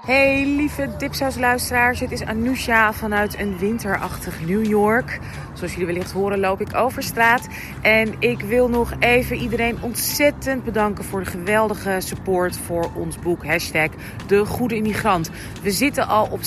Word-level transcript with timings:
Hey 0.00 0.44
lieve 0.46 0.88
Dipsaus-luisteraars, 0.98 2.00
het 2.00 2.10
is 2.10 2.22
Anousha 2.22 2.92
vanuit 2.92 3.38
een 3.38 3.58
winterachtig 3.58 4.46
New 4.46 4.66
York. 4.66 5.18
Zoals 5.52 5.72
jullie 5.72 5.86
wellicht 5.86 6.12
horen 6.12 6.40
loop 6.40 6.60
ik 6.60 6.74
over 6.74 7.02
straat. 7.02 7.48
En 7.82 8.14
ik 8.18 8.40
wil 8.40 8.68
nog 8.68 8.92
even 8.98 9.36
iedereen 9.36 9.82
ontzettend 9.82 10.64
bedanken 10.64 11.04
voor 11.04 11.20
de 11.20 11.30
geweldige 11.30 11.96
support 11.98 12.56
voor 12.56 12.90
ons 12.94 13.18
boek. 13.18 13.46
Hashtag 13.46 13.88
De 14.26 14.46
Goede 14.46 14.74
Immigrant. 14.74 15.30
We 15.62 15.70
zitten 15.70 16.06
al 16.06 16.28
op 16.30 16.40
66%. 16.40 16.44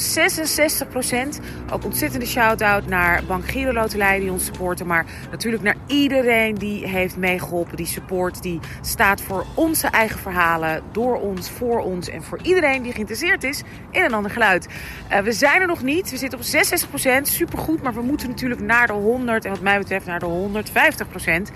Ook 1.72 1.86
ontzettende 1.86 2.26
shout-out 2.26 2.88
naar 2.88 3.24
Bank 3.28 3.48
Giro 3.48 3.88
die 3.88 4.32
ons 4.32 4.46
supporten. 4.46 4.88
Maar 4.88 5.06
natuurlijk 5.32 5.64
naar 5.64 5.78
iedereen 5.88 6.56
die 6.56 6.88
heeft 6.88 7.18
meegeholpen. 7.18 7.78
Die 7.78 7.86
support 7.86 8.42
die 8.42 8.60
staat 8.82 9.22
voor 9.22 9.46
onze 9.56 9.88
eigen 9.88 10.20
verhalen. 10.20 10.84
Door 10.92 11.20
ons, 11.20 11.50
voor 11.50 11.80
ons 11.80 12.08
en 12.14 12.24
voor 12.24 12.40
iedereen 12.42 12.82
die 12.82 12.92
geïnteresseerd 12.92 13.44
is 13.44 13.62
in 13.92 14.04
een 14.04 14.14
ander 14.14 14.32
geluid. 14.32 14.68
Uh, 15.12 15.20
we 15.20 15.32
zijn 15.32 15.62
er 15.62 15.68
nog 15.68 15.84
niet. 15.84 16.12
We 16.12 16.18
zitten 16.18 16.40
op 16.40 16.46
66%. 16.46 17.22
Supergoed. 17.22 17.82
Maar 17.82 17.94
we 17.94 18.02
moeten 18.02 18.30
natuurlijk 18.30 18.62
naar 18.62 18.88
de 18.88 18.94
100 18.94 19.46
en 19.46 19.52
wat 19.52 19.62
mij 19.62 19.78
betreft 19.78 20.06
naar 20.06 20.20
de 20.20 20.50
150% 21.50 21.52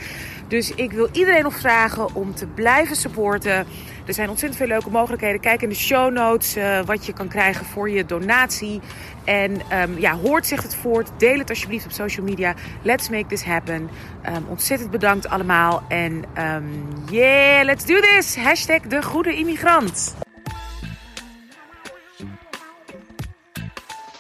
Dus 0.48 0.72
ik 0.72 0.92
wil 0.92 1.10
iedereen 1.12 1.44
nog 1.44 1.56
vragen 1.60 2.16
om 2.16 2.36
te 2.36 2.48
blijven 2.48 2.96
supporten. 2.96 3.66
Er 4.06 4.14
zijn 4.14 4.30
ontzettend 4.30 4.62
veel 4.62 4.70
leuke 4.70 4.90
mogelijkheden. 4.90 5.40
Kijk 5.40 5.62
in 5.62 5.70
de 5.70 5.76
show 5.76 6.14
notes 6.14 6.58
uh, 6.58 6.80
wat 6.86 7.06
je 7.06 7.14
kan 7.14 7.28
krijgen 7.28 7.66
voor 7.66 7.90
je 7.90 8.06
donatie. 8.06 8.82
En 9.26 9.62
um, 9.82 10.00
ja, 10.00 10.16
hoort 10.16 10.46
zich 10.46 10.62
het 10.64 10.76
voort. 10.76 11.10
Deel 11.18 11.38
het 11.38 11.50
alsjeblieft 11.50 11.86
op 11.86 11.92
social 11.92 12.26
media. 12.26 12.54
Let's 12.82 13.10
make 13.10 13.26
this 13.26 13.44
happen. 13.44 13.90
Um, 14.30 14.46
ontzettend 14.50 14.92
bedankt 14.92 15.28
allemaal. 15.28 15.84
En 15.88 16.24
um, 16.38 16.88
yeah, 17.10 17.66
let's 17.66 17.86
do 17.86 18.00
this. 18.00 18.36
Hashtag 18.36 18.82
de 18.82 19.04
goede 19.04 19.36
immigrant. 19.36 20.16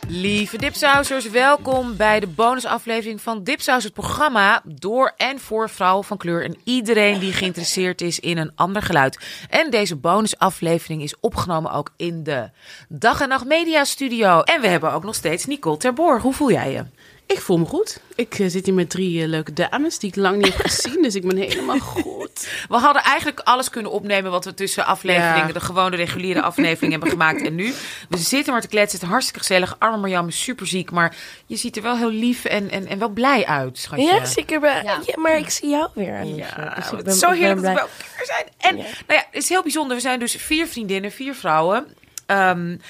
Lieve 0.09 0.57
dipsausers, 0.57 1.29
welkom 1.29 1.97
bij 1.97 2.19
de 2.19 2.27
bonusaflevering 2.27 3.21
van 3.21 3.43
Dipsaus, 3.43 3.83
het 3.83 3.93
programma 3.93 4.61
door 4.65 5.13
en 5.17 5.39
voor 5.39 5.69
vrouwen 5.69 6.03
van 6.03 6.17
kleur 6.17 6.43
en 6.43 6.57
iedereen 6.63 7.19
die 7.19 7.33
geïnteresseerd 7.33 8.01
is 8.01 8.19
in 8.19 8.37
een 8.37 8.51
ander 8.55 8.81
geluid. 8.81 9.19
En 9.49 9.69
deze 9.69 9.95
bonusaflevering 9.95 11.01
is 11.01 11.19
opgenomen 11.19 11.71
ook 11.71 11.93
in 11.95 12.23
de 12.23 12.49
Dag 12.89 13.21
en 13.21 13.29
Nacht 13.29 13.45
Media 13.45 13.83
Studio. 13.83 14.41
En 14.41 14.61
we 14.61 14.67
hebben 14.67 14.93
ook 14.93 15.03
nog 15.03 15.15
steeds 15.15 15.45
Nicole 15.45 15.77
Terborg. 15.77 16.21
Hoe 16.21 16.33
voel 16.33 16.51
jij 16.51 16.71
je? 16.71 16.83
Ik 17.27 17.39
voel 17.39 17.57
me 17.57 17.65
goed. 17.65 17.99
Ik 18.15 18.39
uh, 18.39 18.49
zit 18.49 18.65
hier 18.65 18.73
met 18.73 18.89
drie 18.89 19.21
uh, 19.21 19.27
leuke 19.27 19.53
dames 19.53 19.99
die 19.99 20.09
ik 20.09 20.15
lang 20.15 20.41
niet 20.41 20.57
heb 20.57 20.65
gezien. 20.71 21.01
dus 21.01 21.15
ik 21.15 21.27
ben 21.27 21.37
helemaal 21.37 21.79
goed. 21.79 22.47
We 22.69 22.77
hadden 22.77 23.01
eigenlijk 23.01 23.39
alles 23.39 23.69
kunnen 23.69 23.91
opnemen 23.91 24.31
wat 24.31 24.45
we 24.45 24.53
tussen 24.53 24.85
afleveringen, 24.85 25.47
ja. 25.47 25.53
de 25.53 25.59
gewone 25.59 25.95
reguliere 25.95 26.41
aflevering 26.41 26.91
hebben 26.91 27.09
gemaakt. 27.09 27.41
En 27.41 27.55
nu, 27.55 27.73
we 28.09 28.17
zitten 28.17 28.53
maar 28.53 28.61
te 28.61 28.67
kletsen. 28.67 28.93
Het 28.93 29.07
is 29.07 29.11
hartstikke 29.11 29.39
gezellig. 29.39 29.75
Arme 29.79 29.97
Marjam 29.97 30.27
is 30.27 30.43
super 30.43 30.67
ziek. 30.67 30.91
Maar 30.91 31.15
je 31.45 31.55
ziet 31.55 31.75
er 31.75 31.81
wel 31.81 31.97
heel 31.97 32.11
lief 32.11 32.45
en, 32.45 32.69
en, 32.69 32.87
en 32.87 32.99
wel 32.99 33.09
blij 33.09 33.45
uit, 33.45 33.77
schatje. 33.77 34.05
Ja, 34.05 34.25
zeker. 34.25 34.61
Ja. 34.61 34.81
ja. 34.81 34.99
maar 35.15 35.37
ik 35.37 35.49
zie 35.49 35.69
jou 35.69 35.89
weer. 35.93 36.23
Ja, 36.23 36.73
dus 36.75 36.91
ik 36.91 37.03
ben, 37.03 37.13
zo 37.13 37.31
heerlijk 37.31 37.61
dat 37.61 37.73
we 37.73 37.73
bij 37.73 37.87
elkaar 38.11 38.25
zijn. 38.25 38.45
En 38.57 38.77
ja. 38.77 38.83
nou 38.83 39.19
ja, 39.19 39.25
het 39.31 39.43
is 39.43 39.49
heel 39.49 39.61
bijzonder. 39.61 39.95
We 39.95 40.01
zijn 40.01 40.19
dus 40.19 40.35
vier 40.35 40.67
vriendinnen, 40.67 41.11
vier 41.11 41.35
vrouwen. 41.35 41.87
Um, 42.27 42.81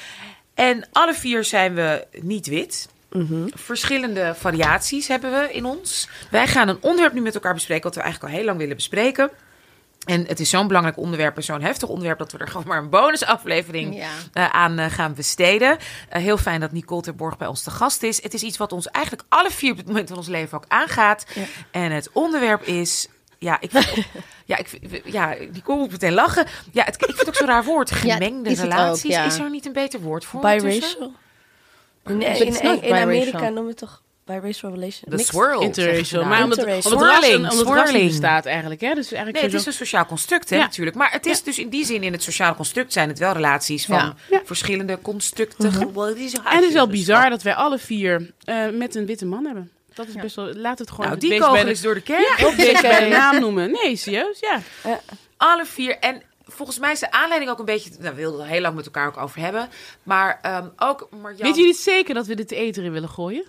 en 0.53 0.87
alle 0.91 1.13
vier 1.13 1.43
zijn 1.43 1.73
we 1.73 2.07
niet 2.11 2.47
wit. 2.47 2.87
Mm 3.11 3.25
-hmm. 3.27 3.49
Verschillende 3.53 4.35
variaties 4.35 5.07
hebben 5.07 5.31
we 5.31 5.53
in 5.53 5.65
ons. 5.65 6.09
Wij 6.31 6.47
gaan 6.47 6.67
een 6.67 6.81
onderwerp 6.81 7.13
nu 7.13 7.21
met 7.21 7.35
elkaar 7.35 7.53
bespreken, 7.53 7.83
wat 7.83 7.95
we 7.95 8.01
eigenlijk 8.01 8.31
al 8.31 8.37
heel 8.37 8.47
lang 8.47 8.59
willen 8.59 8.75
bespreken. 8.75 9.31
En 10.07 10.25
het 10.27 10.39
is 10.39 10.49
zo'n 10.49 10.67
belangrijk 10.67 10.97
onderwerp 10.97 11.37
en 11.37 11.43
zo'n 11.43 11.61
heftig 11.61 11.89
onderwerp 11.89 12.17
dat 12.17 12.31
we 12.31 12.37
er 12.37 12.47
gewoon 12.53 12.67
maar 12.67 12.77
een 12.77 12.89
bonusaflevering 12.89 13.95
ja. 13.95 14.09
uh, 14.33 14.49
aan 14.49 14.79
uh, 14.79 14.85
gaan 14.85 15.13
besteden. 15.13 15.77
Uh, 15.77 16.21
heel 16.21 16.37
fijn 16.37 16.59
dat 16.59 16.71
Nicole 16.71 17.01
Terborg 17.01 17.37
bij 17.37 17.47
ons 17.47 17.63
te 17.63 17.71
gast 17.71 18.03
is. 18.03 18.23
Het 18.23 18.33
is 18.33 18.43
iets 18.43 18.57
wat 18.57 18.71
ons 18.71 18.87
eigenlijk 18.87 19.25
alle 19.29 19.51
vier 19.51 19.71
op 19.71 19.77
het 19.77 19.87
moment 19.87 20.07
van 20.07 20.17
ons 20.17 20.27
leven 20.27 20.57
ook 20.57 20.65
aangaat. 20.67 21.25
Ja. 21.33 21.43
En 21.71 21.91
het 21.91 22.09
onderwerp 22.13 22.61
is. 22.61 23.07
Ja, 23.39 23.61
ik 23.61 23.71
vind, 23.71 24.05
ja, 24.45 24.57
ik, 24.57 25.01
ja, 25.05 25.35
die 25.51 25.61
kom 25.61 25.83
ik 25.83 25.91
meteen 25.91 26.13
lachen. 26.13 26.45
Ja, 26.71 26.83
het, 26.83 26.95
ik 26.95 27.05
vind 27.05 27.19
het 27.19 27.27
ook 27.27 27.35
zo'n 27.35 27.47
raar 27.47 27.63
woord. 27.63 27.91
Gemengde 27.91 28.49
ja, 28.49 28.61
relaties. 28.61 29.17
Ook. 29.17 29.25
Is 29.25 29.37
er 29.37 29.49
niet 29.49 29.65
een 29.65 29.73
beter 29.73 29.99
woord 29.99 30.25
voor? 30.25 30.41
Biracial. 30.41 31.13
In, 32.09 32.21
in, 32.21 32.61
in, 32.61 32.81
in 32.81 32.93
Amerika 32.93 33.39
noemen 33.39 33.63
we 33.63 33.69
het 33.69 33.77
toch 33.77 34.01
biracial 34.27 34.71
relation. 34.71 35.03
De 35.09 35.17
swirl. 35.17 35.61
Interracial. 35.61 36.25
Maar 36.25 36.43
omdat, 36.43 36.59
omdat, 36.59 36.83
swirling, 36.83 37.51
omdat 37.51 37.87
het 37.87 37.93
niet 37.93 38.07
bestaat 38.07 38.45
eigenlijk. 38.45 38.81
Hè? 38.81 38.93
Dus 38.93 39.11
eigenlijk 39.11 39.35
nee, 39.35 39.43
het 39.43 39.53
is 39.53 39.65
een 39.65 39.73
sociaal 39.73 40.05
construct 40.05 40.49
hè, 40.49 40.55
ja. 40.55 40.61
natuurlijk. 40.61 40.97
Maar 40.97 41.11
het 41.11 41.25
is 41.25 41.37
ja. 41.37 41.43
dus 41.43 41.59
in 41.59 41.69
die 41.69 41.85
zin 41.85 42.03
in 42.03 42.11
het 42.11 42.23
sociaal 42.23 42.55
construct 42.55 42.93
zijn 42.93 43.09
het 43.09 43.19
wel 43.19 43.33
relaties 43.33 43.85
van 43.85 44.15
ja. 44.29 44.41
verschillende 44.43 44.99
constructen. 45.01 45.71
Mm 45.71 45.93
-hmm. 45.93 46.07
En 46.43 46.55
het 46.55 46.63
is 46.63 46.73
wel 46.73 46.87
bizar 46.87 47.29
dat 47.29 47.41
wij 47.41 47.53
alle 47.53 47.77
vier 47.77 48.33
uh, 48.45 48.69
met 48.69 48.95
een 48.95 49.05
witte 49.05 49.25
man 49.25 49.45
hebben. 49.45 49.71
Dat 49.93 50.07
is 50.07 50.13
best 50.13 50.35
wel. 50.35 50.53
Laat 50.53 50.79
het 50.79 50.89
gewoon. 50.89 51.05
Nou, 51.05 51.19
die 51.19 51.39
kogel 51.39 51.67
is 51.67 51.81
door 51.81 51.93
de 51.93 52.01
kerk. 52.01 52.37
Ja, 52.37 52.45
ook 52.47 52.55
deze 52.55 52.81
bij 52.81 52.99
de 52.99 53.09
naam 53.09 53.39
noemen. 53.39 53.71
Nee, 53.71 53.95
serieus, 53.95 54.39
ja. 54.39 54.61
Alle 55.37 55.65
vier. 55.65 55.97
En 55.99 56.21
volgens 56.47 56.79
mij 56.79 56.91
is 56.91 56.99
de 56.99 57.11
aanleiding 57.11 57.51
ook 57.51 57.59
een 57.59 57.65
beetje. 57.65 57.89
Nou, 57.99 58.15
we 58.15 58.21
wilden 58.21 58.41
er 58.41 58.47
heel 58.51 58.61
lang 58.61 58.75
met 58.75 58.85
elkaar 58.85 59.07
ook 59.07 59.17
over 59.17 59.39
hebben. 59.39 59.69
Maar 60.03 60.59
um, 60.63 60.71
ook. 60.77 61.07
Marjan... 61.21 61.47
Weet 61.47 61.57
jullie 61.57 61.73
zeker 61.73 62.13
dat 62.13 62.25
we 62.25 62.35
dit 62.35 62.51
eten 62.51 62.83
in 62.83 62.91
willen 62.91 63.09
gooien? 63.09 63.45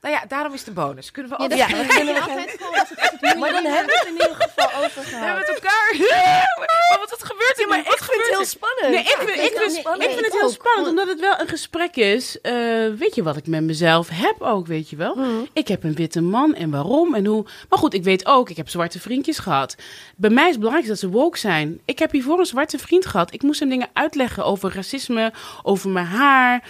Nou 0.00 0.14
ja, 0.14 0.24
daarom 0.28 0.52
is 0.52 0.58
het 0.58 0.68
een 0.68 0.74
bonus. 0.74 1.10
Kunnen 1.10 1.32
we 1.32 1.38
ook... 1.38 1.50
Ja, 1.50 1.56
ja, 1.56 1.76
ja. 1.76 1.86
kunnen 1.86 2.14
we 2.14 2.20
altijd 2.28 2.58
gewoon... 2.58 3.38
Maar 3.38 3.52
dan 3.52 3.64
hebben 3.64 3.86
we 3.86 3.98
het 3.98 4.06
in 4.06 4.12
ieder 4.12 4.34
geval 4.34 4.84
over 4.84 5.02
gehad. 5.02 5.20
We 5.20 5.26
hebben 5.26 5.44
het 5.46 5.54
elkaar... 5.54 5.94
maar 6.88 6.98
wat, 7.00 7.10
wat 7.10 7.24
gebeurt 7.24 7.54
hier? 7.56 7.68
maar 7.68 7.78
ik 7.78 7.84
vind 7.86 8.22
het 8.22 8.36
heel 8.36 8.44
spannend. 8.44 8.88
Nee, 8.88 9.00
ik, 9.00 9.16
vind, 9.18 9.50
ik, 9.50 9.58
vind, 9.58 9.72
spannend. 9.72 10.04
ik 10.04 10.10
vind 10.10 10.24
het 10.24 10.40
heel 10.40 10.50
spannend, 10.50 10.88
omdat 10.88 11.08
het 11.08 11.20
wel 11.20 11.40
een 11.40 11.48
gesprek 11.48 11.96
is. 11.96 12.38
Uh, 12.42 12.52
weet 12.94 13.14
je 13.14 13.22
wat 13.22 13.36
ik 13.36 13.46
met 13.46 13.62
mezelf 13.62 14.08
heb 14.12 14.42
ook, 14.42 14.66
weet 14.66 14.90
je 14.90 14.96
wel? 14.96 15.14
Hmm. 15.14 15.48
Ik 15.52 15.68
heb 15.68 15.84
een 15.84 15.94
witte 15.94 16.20
man 16.20 16.54
en 16.54 16.70
waarom 16.70 17.14
en 17.14 17.26
hoe. 17.26 17.44
Maar 17.68 17.78
goed, 17.78 17.94
ik 17.94 18.04
weet 18.04 18.26
ook, 18.26 18.50
ik 18.50 18.56
heb 18.56 18.68
zwarte 18.68 19.00
vriendjes 19.00 19.38
gehad. 19.38 19.76
Bij 20.16 20.30
mij 20.30 20.44
is 20.44 20.50
het 20.50 20.58
belangrijk 20.58 20.88
dat 20.88 20.98
ze 20.98 21.08
woke 21.08 21.38
zijn. 21.38 21.80
Ik 21.84 21.98
heb 21.98 22.10
hiervoor 22.10 22.38
een 22.38 22.46
zwarte 22.46 22.78
vriend 22.78 23.06
gehad. 23.06 23.32
Ik 23.32 23.42
moest 23.42 23.60
hem 23.60 23.68
dingen 23.68 23.88
uitleggen 23.92 24.44
over 24.44 24.74
racisme, 24.74 25.32
over 25.62 25.90
mijn 25.90 26.06
haar... 26.06 26.62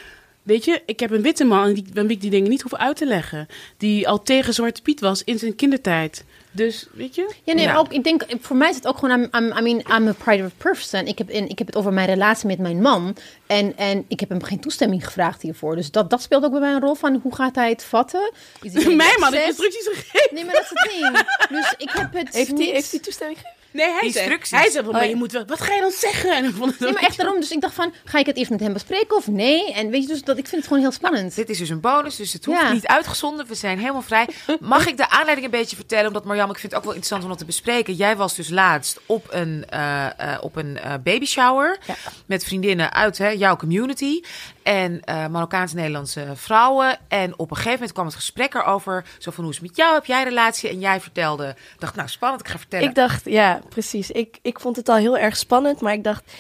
Weet 0.43 0.65
je, 0.65 0.83
ik 0.87 1.01
heb 1.01 1.11
een 1.11 1.23
witte 1.23 1.45
man 1.45 1.67
en 1.67 1.75
die, 1.75 1.85
ik 2.09 2.21
die 2.21 2.31
dingen 2.31 2.51
niet 2.51 2.63
hoef 2.63 2.75
uit 2.75 2.97
te 2.97 3.07
leggen. 3.07 3.47
Die 3.77 4.09
al 4.09 4.23
tegen 4.23 4.55
Zwarte 4.55 4.83
Piet 4.83 5.01
was 5.01 5.25
in 5.25 5.39
zijn 5.39 5.57
kindertijd. 5.57 6.25
Dus, 6.53 6.87
weet 6.93 7.15
je? 7.15 7.35
Ja, 7.45 7.55
nee, 7.55 7.65
ja. 7.65 7.77
ook, 7.77 7.93
ik 7.93 8.05
denk, 8.05 8.25
voor 8.41 8.57
mij 8.57 8.69
is 8.69 8.75
het 8.75 8.87
ook 8.87 8.99
gewoon, 8.99 9.21
I'm, 9.21 9.29
I'm, 9.37 9.57
I 9.59 9.61
mean, 9.63 9.79
I'm 9.79 10.09
a 10.09 10.13
private 10.13 10.55
person. 10.57 11.07
Ik 11.07 11.19
heb, 11.19 11.31
in, 11.31 11.49
ik 11.49 11.59
heb 11.59 11.67
het 11.67 11.77
over 11.77 11.93
mijn 11.93 12.07
relatie 12.07 12.47
met 12.47 12.59
mijn 12.59 12.81
man. 12.81 13.17
En, 13.47 13.77
en 13.77 14.05
ik 14.09 14.21
heb 14.21 14.29
hem 14.29 14.43
geen 14.43 14.61
toestemming 14.61 15.05
gevraagd 15.05 15.43
hiervoor. 15.43 15.77
Dus 15.77 15.91
dat, 15.91 16.11
dat 16.11 16.23
speelt 16.23 16.45
ook 16.45 16.51
bij 16.51 16.61
mij 16.61 16.73
een 16.73 16.81
rol 16.81 16.95
van, 16.95 17.21
hoe 17.23 17.35
gaat 17.35 17.55
hij 17.55 17.69
het 17.69 17.85
vatten? 17.85 18.33
Is 18.63 18.73
mijn 18.85 19.21
man 19.21 19.33
heeft 19.33 19.47
instructies 19.47 19.89
gegeven. 19.93 20.35
Nee, 20.35 20.45
maar 20.45 20.55
dat 20.55 20.63
is 20.63 20.71
het 20.73 20.91
ding. 20.91 21.27
Dus 21.49 21.75
ik 21.79 21.91
heb 21.91 22.13
het 22.13 22.35
Heeft 22.35 22.59
hij 22.59 22.67
heeft 22.67 22.91
die 22.91 23.01
toestemming 23.01 23.39
gegeven? 23.39 23.59
Nee, 23.73 23.91
hij 23.91 24.01
instructies. 24.01 24.49
Zei, 24.49 24.63
hij 24.63 24.71
zei 24.71 24.85
van, 24.85 24.93
maar 24.93 25.09
je 25.09 25.17
moet 25.17 25.33
wel, 25.33 25.45
wat 25.47 25.61
ga 25.61 25.75
je 25.75 25.81
dan 25.81 25.91
zeggen? 25.91 26.37
En 26.37 26.55
vond 26.55 26.71
het 26.71 26.81
nee, 26.81 26.93
maar 26.93 27.03
echt 27.03 27.17
daarom. 27.17 27.41
Dus 27.41 27.51
ik 27.51 27.61
dacht 27.61 27.75
van, 27.75 27.93
ga 28.05 28.19
ik 28.19 28.27
het 28.27 28.37
eerst 28.37 28.51
met 28.51 28.61
hem 28.61 28.73
bespreken 28.73 29.17
of 29.17 29.27
nee? 29.27 29.73
En 29.73 29.91
weet 29.91 30.03
je, 30.03 30.09
dus 30.09 30.23
dat, 30.23 30.39
ik 30.39 30.47
vind 30.47 30.57
het 30.57 30.67
gewoon 30.67 30.83
heel 30.83 30.93
spannend. 30.93 31.23
Nou, 31.23 31.35
dit 31.35 31.49
is 31.51 31.59
dus 31.59 31.69
een 31.69 31.81
bonus, 31.81 32.17
dus 32.17 32.33
het 32.33 32.45
hoeft 32.45 32.61
ja. 32.61 32.73
niet 32.73 32.87
uitgezonden. 32.87 33.47
We 33.47 33.55
zijn 33.55 33.79
helemaal 33.79 34.03
vrij. 34.03 34.29
Mag 34.61 34.87
ik 34.87 34.97
de 34.97 35.09
aanleiding 35.09 35.45
een 35.45 35.59
beetje 35.59 35.77
vertellen? 35.77 36.07
Omdat 36.07 36.25
Ik 36.49 36.59
vind 36.59 36.73
het 36.73 36.75
ook 36.75 36.85
wel 36.85 36.95
interessant 36.95 37.23
om 37.23 37.29
dat 37.29 37.39
te 37.39 37.45
bespreken. 37.45 37.95
Jij 37.95 38.17
was 38.17 38.35
dus 38.35 38.49
laatst 38.49 39.01
op 39.07 39.27
een, 39.31 39.65
uh, 39.75 40.07
uh, 40.21 40.39
op 40.41 40.57
een 40.57 40.79
uh, 40.85 40.95
baby 41.03 41.25
shower 41.25 41.79
ja. 41.87 41.95
met 42.27 42.45
vriendinnen 42.45 42.93
uit 42.93 43.19
hè, 43.19 43.29
jouw 43.29 43.57
community. 43.57 44.21
En 44.63 45.01
Marokkaans-Nederlandse 45.31 46.27
vrouwen. 46.35 46.99
En 47.09 47.39
op 47.39 47.51
een 47.51 47.57
gegeven 47.57 47.73
moment 47.73 47.93
kwam 47.93 48.07
het 48.07 48.15
gesprek 48.15 48.55
erover. 48.55 49.05
Zo 49.19 49.31
van, 49.31 49.45
hoe 49.45 49.53
is 49.53 49.59
het 49.59 49.69
met 49.69 49.77
jou? 49.77 49.95
Heb 49.95 50.05
jij 50.05 50.19
een 50.19 50.29
relatie? 50.29 50.69
En 50.69 50.79
jij 50.79 51.01
vertelde. 51.01 51.57
dacht, 51.79 51.95
nou, 51.95 52.09
spannend, 52.09 52.41
ik 52.41 52.49
ga 52.49 52.59
vertellen. 52.59 52.89
Ik 52.89 52.95
dacht, 52.95 53.25
ja, 53.25 53.61
precies. 53.69 54.11
Ik, 54.11 54.39
ik 54.43 54.61
vond 54.61 54.77
het 54.77 54.89
al 54.89 54.97
heel 54.97 55.19
erg 55.19 55.37
spannend. 55.37 55.81
Maar 55.81 55.93
ik 55.93 56.05
dacht, 56.05 56.33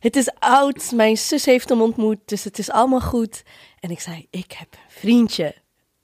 het 0.00 0.16
is 0.16 0.30
oud. 0.38 0.92
Mijn 0.94 1.16
zus 1.16 1.44
heeft 1.44 1.68
hem 1.68 1.82
ontmoet. 1.82 2.18
Dus 2.24 2.44
het 2.44 2.58
is 2.58 2.70
allemaal 2.70 3.00
goed. 3.00 3.42
En 3.80 3.90
ik 3.90 4.00
zei, 4.00 4.26
ik 4.30 4.52
heb 4.52 4.68
een 4.72 5.00
vriendje. 5.00 5.54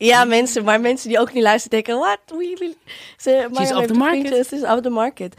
Ja, 0.06 0.24
mensen, 0.24 0.64
maar 0.64 0.80
mensen 0.80 1.08
die 1.08 1.18
ook 1.18 1.32
niet 1.32 1.42
luisteren 1.42 1.82
denken, 1.82 1.98
wat? 1.98 2.18
Ze, 3.16 3.48
She's 3.54 3.72
off 3.72 3.86
the 3.86 3.94
market. 3.94 4.46
Ze 4.46 4.56
is 4.56 4.62
off 4.62 4.80
the 4.80 4.90
market. 4.90 5.34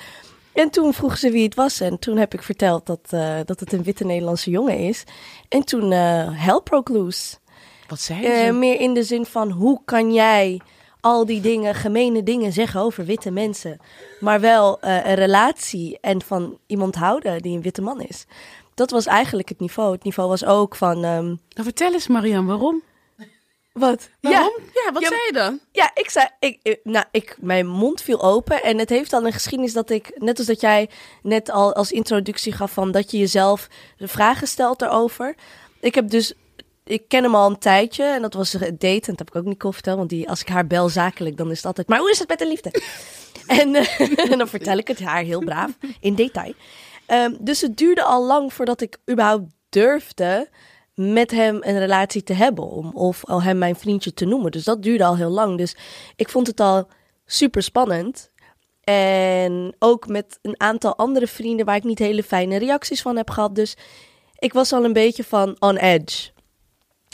En 0.53 0.69
toen 0.69 0.93
vroeg 0.93 1.17
ze 1.17 1.31
wie 1.31 1.43
het 1.43 1.55
was. 1.55 1.79
En 1.79 1.99
toen 1.99 2.17
heb 2.17 2.33
ik 2.33 2.43
verteld 2.43 2.85
dat, 2.85 2.99
uh, 3.13 3.37
dat 3.45 3.59
het 3.59 3.73
een 3.73 3.83
witte 3.83 4.05
Nederlandse 4.05 4.49
jongen 4.49 4.77
is. 4.77 5.03
En 5.49 5.63
toen 5.63 5.91
uh, 5.91 6.57
broke 6.63 6.93
loose. 6.93 7.37
Wat 7.87 7.99
zei 7.99 8.21
ze? 8.21 8.45
Uh, 8.45 8.53
meer 8.53 8.79
in 8.79 8.93
de 8.93 9.03
zin 9.03 9.25
van, 9.25 9.51
hoe 9.51 9.81
kan 9.85 10.13
jij 10.13 10.61
al 10.99 11.25
die 11.25 11.41
dingen, 11.41 11.75
gemene 11.75 12.23
dingen 12.23 12.53
zeggen 12.53 12.81
over 12.81 13.05
witte 13.05 13.31
mensen. 13.31 13.79
Maar 14.19 14.39
wel 14.39 14.77
een 14.81 15.13
relatie 15.13 15.97
en 16.01 16.21
van 16.21 16.57
iemand 16.67 16.95
houden 16.95 17.41
die 17.41 17.55
een 17.55 17.61
witte 17.61 17.81
man 17.81 18.01
is. 18.01 18.25
Dat 18.73 18.91
was 18.91 19.05
eigenlijk 19.05 19.49
het 19.49 19.59
niveau. 19.59 19.91
Het 19.91 20.03
niveau 20.03 20.29
was 20.29 20.45
ook 20.45 20.75
van... 20.75 20.95
Um... 20.95 21.25
Nou, 21.25 21.39
vertel 21.63 21.93
eens 21.93 22.07
Marianne, 22.07 22.47
waarom? 22.47 22.81
Wat? 23.73 24.09
Waarom? 24.21 24.53
Ja, 24.73 24.91
wat 24.93 25.01
Ja, 25.01 25.07
zei 25.07 25.21
je 25.27 25.33
dan? 25.33 25.59
Ja, 25.71 25.91
ik 25.93 26.09
zei, 26.09 26.27
ik, 26.39 26.59
ik- 26.61 26.79
nou, 26.83 27.05
ik, 27.11 27.35
mijn 27.39 27.67
mond 27.67 28.01
viel 28.01 28.21
open 28.21 28.63
en 28.63 28.77
het 28.77 28.89
heeft 28.89 29.13
al 29.13 29.25
een 29.25 29.33
geschiedenis 29.33 29.73
dat 29.73 29.89
ik, 29.89 30.11
net 30.15 30.37
als 30.37 30.47
dat 30.47 30.61
jij 30.61 30.89
net 31.23 31.49
al 31.51 31.73
als 31.73 31.91
introductie 31.91 32.51
gaf 32.53 32.71
van 32.71 32.91
dat 32.91 33.11
je 33.11 33.17
jezelf 33.17 33.67
de 33.97 34.07
vragen 34.07 34.47
stelt 34.47 34.81
erover. 34.81 35.35
Ik 35.79 35.95
heb 35.95 36.09
dus, 36.09 36.33
ik 36.83 37.07
ken 37.07 37.23
hem 37.23 37.35
al 37.35 37.49
een 37.49 37.59
tijdje 37.59 38.03
en 38.03 38.21
dat 38.21 38.33
was 38.33 38.53
een 38.53 38.59
date 38.59 38.85
en 38.87 38.99
dat 39.15 39.19
heb 39.19 39.27
ik 39.29 39.35
ook 39.35 39.45
Nicole 39.45 39.73
verteld, 39.73 39.97
want 39.97 40.09
die, 40.09 40.29
als 40.29 40.41
ik 40.41 40.47
haar 40.47 40.67
bel 40.67 40.89
zakelijk, 40.89 41.37
dan 41.37 41.51
is 41.51 41.57
het 41.57 41.65
altijd, 41.65 41.87
maar 41.87 41.99
hoe 41.99 42.11
is 42.11 42.19
het 42.19 42.27
met 42.27 42.39
de 42.39 42.47
liefde? 42.47 42.71
en, 43.61 43.75
eh, 43.75 43.99
en 44.31 44.37
dan 44.37 44.47
vertel 44.47 44.77
ik 44.77 44.87
het 44.87 44.99
haar 44.99 45.23
heel 45.23 45.43
braaf, 45.43 45.71
in 45.99 46.15
detail. 46.15 46.53
Ehm, 47.05 47.35
dus 47.39 47.61
het 47.61 47.77
duurde 47.77 48.03
al 48.03 48.25
lang 48.25 48.53
voordat 48.53 48.81
ik 48.81 48.97
überhaupt 49.11 49.51
durfde 49.69 50.49
met 51.01 51.31
hem 51.31 51.57
een 51.61 51.79
relatie 51.79 52.23
te 52.23 52.33
hebben. 52.33 52.69
Om, 52.69 52.91
of 52.93 53.25
al 53.25 53.41
hem 53.41 53.57
mijn 53.57 53.75
vriendje 53.75 54.13
te 54.13 54.25
noemen. 54.25 54.51
Dus 54.51 54.63
dat 54.63 54.83
duurde 54.83 55.05
al 55.05 55.15
heel 55.15 55.29
lang. 55.29 55.57
Dus 55.57 55.75
ik 56.15 56.29
vond 56.29 56.47
het 56.47 56.59
al 56.59 56.87
super 57.25 57.63
spannend. 57.63 58.29
En 58.83 59.75
ook 59.79 60.07
met 60.07 60.39
een 60.41 60.59
aantal 60.59 60.95
andere 60.95 61.27
vrienden 61.27 61.65
waar 61.65 61.75
ik 61.75 61.83
niet 61.83 61.99
hele 61.99 62.23
fijne 62.23 62.57
reacties 62.57 63.01
van 63.01 63.17
heb 63.17 63.29
gehad. 63.29 63.55
Dus 63.55 63.77
ik 64.37 64.53
was 64.53 64.73
al 64.73 64.83
een 64.83 64.93
beetje 64.93 65.23
van 65.23 65.55
on 65.59 65.77
edge. 65.77 66.29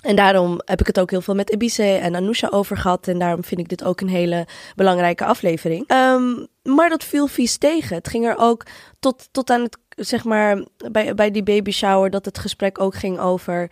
En 0.08 0.16
daarom 0.16 0.62
heb 0.66 0.80
ik 0.80 0.88
het 0.88 1.00
ook 1.00 1.12
heel 1.12 1.22
veel 1.22 1.36
met 1.36 1.52
Ebise 1.52 1.84
en 1.84 2.16
Anousha 2.16 2.48
over 2.48 2.78
gehad. 2.78 3.08
En 3.08 3.20
daarom 3.20 3.44
vind 3.44 3.60
ik 3.60 3.70
dit 3.70 3.84
ook 3.84 4.02
een 4.02 4.10
hele 4.10 4.48
belangrijke 4.76 5.26
aflevering. 5.26 5.88
Ehm, 5.88 6.46
maar 6.64 6.90
dat 6.90 7.04
viel 7.04 7.28
vies 7.28 7.58
tegen. 7.58 7.96
Het 7.96 8.08
ging 8.08 8.26
er 8.26 8.38
ook 8.38 8.66
tot, 9.00 9.30
tot 9.32 9.50
aan 9.50 9.62
het, 9.62 9.78
zeg 9.90 10.24
maar, 10.24 10.64
bij, 10.92 11.14
bij 11.14 11.32
die 11.32 11.44
baby 11.44 11.72
shower, 11.72 12.10
dat 12.10 12.26
het 12.26 12.38
gesprek 12.38 12.82
ook 12.82 12.96
ging 12.96 13.20
over. 13.20 13.72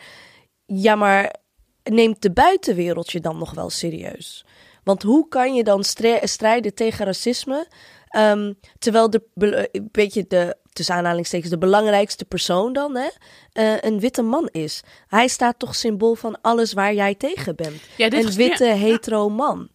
Ja, 0.65 0.95
maar 0.95 1.35
neemt 1.83 2.21
de 2.21 2.31
buitenwereld 2.31 3.11
je 3.11 3.19
dan 3.19 3.37
nog 3.37 3.53
wel 3.53 3.69
serieus? 3.69 4.45
Want 4.83 5.03
hoe 5.03 5.27
kan 5.27 5.53
je 5.53 5.63
dan 5.63 5.83
strijden 6.23 6.73
tegen 6.73 7.05
racisme? 7.05 7.67
ehm, 8.15 8.53
terwijl 8.79 9.09
de, 9.09 9.69
beetje 9.91 10.25
de, 10.27 10.57
tussen 10.75 10.95
aanhalingstekens, 10.95 11.49
de 11.49 11.57
belangrijkste 11.57 12.25
persoon 12.25 12.73
dan, 12.73 12.95
hè, 12.95 13.07
eh, 13.51 13.77
een 13.81 13.99
witte 13.99 14.21
man 14.21 14.49
is. 14.51 14.81
Hij 15.07 15.27
staat 15.27 15.59
toch 15.59 15.75
symbool 15.75 16.15
van 16.15 16.41
alles 16.41 16.73
waar 16.73 16.93
jij 16.93 17.15
tegen 17.15 17.55
bent. 17.55 17.81
Ja, 17.97 18.11
een 18.11 18.31
witte, 18.31 18.65
ja. 18.65 18.73
hetero 18.73 19.29
man. 19.29 19.69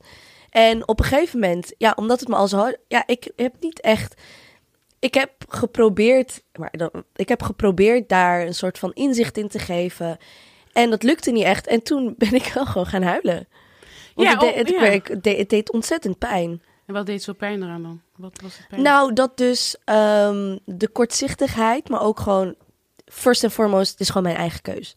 En 0.51 0.89
op 0.89 0.99
een 0.99 1.05
gegeven 1.05 1.41
moment, 1.41 1.73
ja, 1.79 1.93
omdat 1.97 2.21
het 2.21 2.29
me 2.29 2.35
al 2.35 2.49
zo... 2.49 2.73
Ja, 2.89 3.03
ik 3.07 3.31
heb 3.37 3.55
niet 3.61 3.81
echt... 3.81 4.15
Ik 4.99 5.15
heb 5.15 5.31
geprobeerd... 5.49 6.43
Maar 6.59 6.71
dan, 6.73 6.91
ik 7.17 7.29
heb 7.29 7.43
geprobeerd 7.43 8.09
daar 8.09 8.47
een 8.47 8.55
soort 8.55 8.79
van 8.79 8.93
inzicht 8.93 9.39
in 9.39 9.49
te 9.49 9.59
geven. 9.59 10.19
En 10.73 10.91
dat 10.91 11.03
lukte 11.03 11.31
niet 11.31 11.45
echt. 11.45 11.67
En 11.67 11.83
toen 11.83 12.15
ben 12.19 12.33
ik 12.35 12.45
wel 12.55 12.67
gewoon 12.67 12.87
gaan 12.87 13.03
huilen. 13.03 13.49
Want 14.15 14.29
Ja, 14.29 14.35
het, 14.35 14.41
deed, 14.41 14.51
oh, 14.53 14.57
het, 14.59 14.69
ja. 14.69 14.81
werk- 14.81 15.09
het 15.09 15.23
deed- 15.23 15.39
het 15.39 15.49
deed 15.49 15.73
ontzettend 15.73 16.19
pijn. 16.19 16.63
En 16.91 16.97
wat 16.97 17.07
deed 17.07 17.23
zo 17.23 17.33
pijn 17.33 17.63
eraan 17.63 17.83
dan? 17.83 18.01
Wat 18.17 18.41
was 18.43 18.57
het 18.57 18.69
pijn? 18.69 18.83
Nou, 18.83 19.13
dat 19.13 19.37
dus 19.37 19.77
ehm, 19.85 20.59
de 20.65 20.89
kortzichtigheid, 20.89 21.89
maar 21.89 22.03
ook 22.03 22.21
gewoon, 22.21 22.55
first 23.05 23.45
and 23.45 23.53
foremost, 23.53 23.91
het 23.91 24.01
is 24.01 24.07
gewoon 24.07 24.23
mijn 24.23 24.37
eigen 24.37 24.63
keus. 24.63 24.97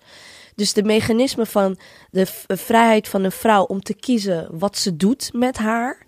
Dus 0.56 0.74
de 0.74 0.84
mechanismen 0.84 1.48
van 1.48 1.78
de 2.12 2.26
v- 2.26 2.44
vrijheid 2.48 3.08
van 3.08 3.24
een 3.24 3.32
vrouw 3.32 3.64
om 3.64 3.82
te 3.82 3.94
kiezen 3.94 4.48
wat 4.60 4.78
ze 4.78 4.96
doet 4.96 5.30
met 5.34 5.58
haar, 5.58 6.06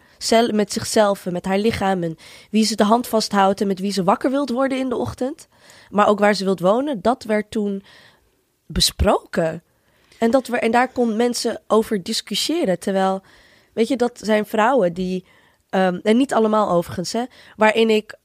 met 0.51 0.73
zichzelf 0.73 1.25
en 1.25 1.33
met 1.33 1.45
haar 1.45 1.57
lichaam 1.57 2.03
en 2.03 2.15
wie 2.51 2.65
ze 2.65 2.75
de 2.75 2.83
hand 2.83 3.07
vasthoudt 3.07 3.61
en 3.61 3.67
met 3.67 3.79
wie 3.79 3.91
ze 3.91 4.03
wakker 4.03 4.31
wilt 4.31 4.49
worden 4.49 4.77
in 4.77 4.89
de 4.89 4.97
ochtend, 4.97 5.47
maar 5.89 6.07
ook 6.07 6.19
waar 6.19 6.33
ze 6.33 6.43
wilt 6.43 6.59
wonen, 6.59 7.01
dat 7.01 7.23
werd 7.23 7.51
toen 7.51 7.83
besproken. 8.65 9.63
En, 10.19 10.31
dat 10.31 10.47
we, 10.47 10.59
en 10.59 10.71
daar 10.71 10.91
kon 10.91 11.15
mensen 11.15 11.61
over 11.67 12.03
discussiëren. 12.03 12.79
Terwijl, 12.79 13.21
weet 13.73 13.87
je, 13.87 13.95
dat 13.95 14.19
zijn 14.23 14.45
vrouwen 14.45 14.93
die, 14.93 15.25
ehm, 15.69 15.99
en 16.03 16.17
niet 16.17 16.33
allemaal 16.33 16.69
overigens, 16.69 17.11
hè, 17.13 17.23
waarin 17.55 17.89
ik, 17.89 18.15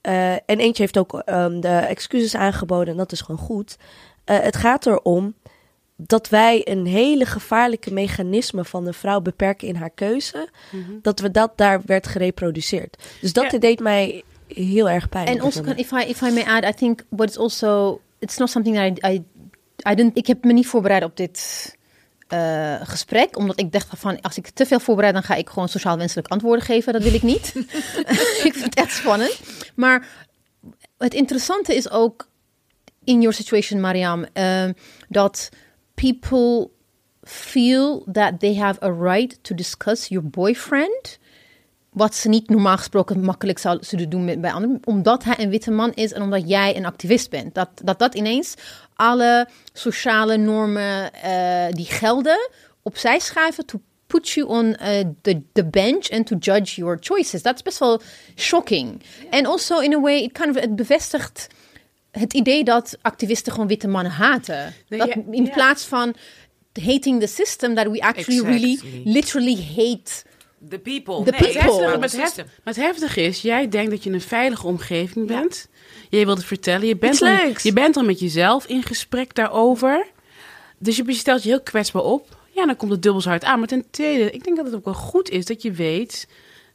eh, 0.00 0.32
en 0.32 0.40
eentje 0.46 0.82
heeft 0.82 0.98
ook 0.98 1.18
ehm, 1.18 1.60
de 1.60 1.68
excuses 1.68 2.34
aangeboden 2.36 2.88
en 2.88 2.96
dat 2.96 3.12
is 3.12 3.20
gewoon 3.20 3.46
goed. 3.46 3.76
Eh, 4.24 4.38
het 4.38 4.56
gaat 4.56 4.86
erom 4.86 5.34
dat 5.96 6.28
wij 6.28 6.68
een 6.68 6.86
hele 6.86 7.26
gevaarlijke 7.26 7.92
mechanisme 7.92 8.64
van 8.64 8.86
een 8.86 8.94
vrouw 8.94 9.20
beperken 9.20 9.68
in 9.68 9.76
haar 9.76 9.90
keuze, 9.90 10.48
dat 11.02 11.20
we 11.20 11.30
dat 11.30 11.52
daar 11.56 11.82
werd 11.86 12.06
gereproduceerd. 12.06 13.02
Dus 13.20 13.32
dat 13.32 13.52
Ja. 13.52 13.58
deed 13.58 13.80
mij 13.80 14.22
heel 14.46 14.88
erg 14.90 15.08
pijn. 15.08 15.28
Op 15.28 15.40
also, 15.40 15.62
if 15.62 15.90
I 15.90 16.08
if 16.08 16.20
I 16.20 16.30
may 16.30 16.44
add, 16.44 16.68
I 16.68 16.72
think 16.72 17.02
what's 17.08 17.38
also 17.38 18.00
it's 18.18 18.36
not 18.36 18.50
something 18.50 18.76
that 18.76 19.12
I 19.12 19.14
I, 19.14 19.24
I 19.90 19.94
didn't. 19.94 20.16
Ik 20.16 20.26
heb 20.26 20.44
me 20.44 20.52
niet 20.52 20.66
voorbereid 20.66 21.04
op 21.04 21.16
dit 21.16 21.75
eh, 22.26 22.74
gesprek, 22.82 23.38
omdat 23.38 23.60
ik 23.60 23.72
dacht 23.72 23.88
van 23.90 24.20
als 24.20 24.36
ik 24.36 24.48
te 24.48 24.66
veel 24.66 24.80
voorbereid, 24.80 25.14
dan 25.14 25.22
ga 25.22 25.34
ik 25.34 25.48
gewoon 25.48 25.68
sociaal 25.68 25.96
wenselijk 25.96 26.28
antwoorden 26.28 26.64
geven. 26.64 26.92
Dat 26.92 27.02
wil 27.02 27.14
ik 27.14 27.22
niet. 27.22 27.52
ik 28.48 28.52
vind 28.52 28.64
het 28.64 28.74
echt 28.74 28.92
spannend. 28.92 29.40
Maar 29.74 30.08
het 30.98 31.14
interessante 31.14 31.74
is 31.74 31.90
ook 31.90 32.28
in 33.04 33.20
your 33.20 33.34
situation, 33.34 33.80
Mariam, 33.80 34.26
um, 34.32 34.74
dat 35.08 35.48
people 35.94 36.70
feel 37.22 38.06
that 38.12 38.40
they 38.40 38.56
have 38.56 38.84
a 38.84 38.90
right 38.90 39.38
to 39.42 39.54
discuss 39.54 40.08
your 40.08 40.28
boyfriend. 40.28 41.18
Wat 41.90 42.14
ze 42.14 42.28
niet 42.28 42.48
normaal 42.48 42.76
gesproken 42.76 43.20
makkelijk 43.20 43.58
zou 43.58 43.78
zullen 43.80 44.08
doen 44.08 44.24
met, 44.24 44.40
bij 44.40 44.52
anderen. 44.52 44.80
Omdat 44.84 45.24
hij 45.24 45.34
een 45.38 45.50
witte 45.50 45.70
man 45.70 45.92
is 45.94 46.12
en 46.12 46.22
omdat 46.22 46.48
jij 46.48 46.76
een 46.76 46.86
activist 46.86 47.30
bent. 47.30 47.54
Dat 47.54 47.68
dat, 47.84 47.98
dat 47.98 48.14
ineens 48.14 48.54
alle 48.96 49.48
sociale 49.72 50.36
normen 50.36 51.12
eh, 51.12 51.66
die 51.70 51.86
gelden 51.86 52.50
opzij 52.82 53.18
schuiven. 53.18 53.66
To 53.66 53.80
put 54.06 54.28
you 54.28 54.48
on 54.48 54.74
eh, 54.74 55.04
the, 55.22 55.42
the 55.52 55.64
bench 55.64 56.10
and 56.10 56.26
to 56.26 56.36
judge 56.36 56.74
your 56.74 56.98
choices. 57.00 57.42
Dat 57.42 57.54
is 57.54 57.62
best 57.62 57.78
wel 57.78 58.00
shocking. 58.36 59.02
En 59.30 59.46
also 59.46 59.78
in 59.78 59.94
a 59.94 60.00
way, 60.00 60.22
it 60.22 60.32
kind 60.32 60.56
of, 60.56 60.62
het 60.62 60.76
bevestigt 60.76 61.48
het 62.10 62.32
idee 62.32 62.64
dat 62.64 62.98
activisten 63.02 63.52
gewoon 63.52 63.68
witte 63.68 63.88
mannen 63.88 64.12
haten. 64.12 64.74
Nee, 64.88 64.98
dat 64.98 65.08
ja, 65.08 65.22
in 65.30 65.50
plaats 65.50 65.84
van 65.84 66.14
hating 66.84 67.20
the 67.20 67.26
system, 67.26 67.74
that 67.74 67.86
we 67.90 68.00
actually 68.00 68.40
really 68.40 68.78
literally 69.04 69.56
hate 69.76 70.24
The 70.68 70.78
people. 70.78 71.24
The 71.24 71.30
nee, 71.30 71.40
people. 71.40 71.60
het 71.60 72.00
Maar 72.00 72.10
wel 72.10 72.20
het, 72.20 72.44
maar 72.64 72.74
heftige 72.74 73.22
is, 73.22 73.42
jij 73.42 73.68
denkt 73.68 73.90
dat 73.90 74.02
je 74.02 74.08
in 74.08 74.14
een 74.14 74.20
veilige 74.20 74.66
omgeving 74.66 75.26
bent. 75.26 75.68
Jij 76.10 76.24
wilt 76.24 76.38
het 76.38 76.46
vertellen. 76.46 76.86
Je 76.86 76.96
bent, 76.96 77.18
dan, 77.18 77.54
je 77.62 77.72
bent 77.72 77.94
dan 77.94 78.06
met 78.06 78.20
jezelf 78.20 78.66
in 78.66 78.82
gesprek 78.82 79.34
daarover. 79.34 80.06
Dus 80.78 80.96
je 80.96 81.12
stelt 81.12 81.42
je 81.42 81.48
heel 81.48 81.60
kwetsbaar 81.60 82.02
op. 82.02 82.36
Ja, 82.50 82.66
dan 82.66 82.76
komt 82.76 82.90
het 82.90 83.02
dubbel 83.02 83.20
zo 83.20 83.28
hard 83.28 83.44
aan. 83.44 83.58
Maar 83.58 83.68
ten 83.68 83.84
tweede, 83.90 84.30
ik 84.30 84.44
denk 84.44 84.56
dat 84.56 84.66
het 84.66 84.74
ook 84.74 84.84
wel 84.84 84.94
goed 84.94 85.30
is 85.30 85.44
dat 85.44 85.62
je 85.62 85.72
weet 85.72 86.28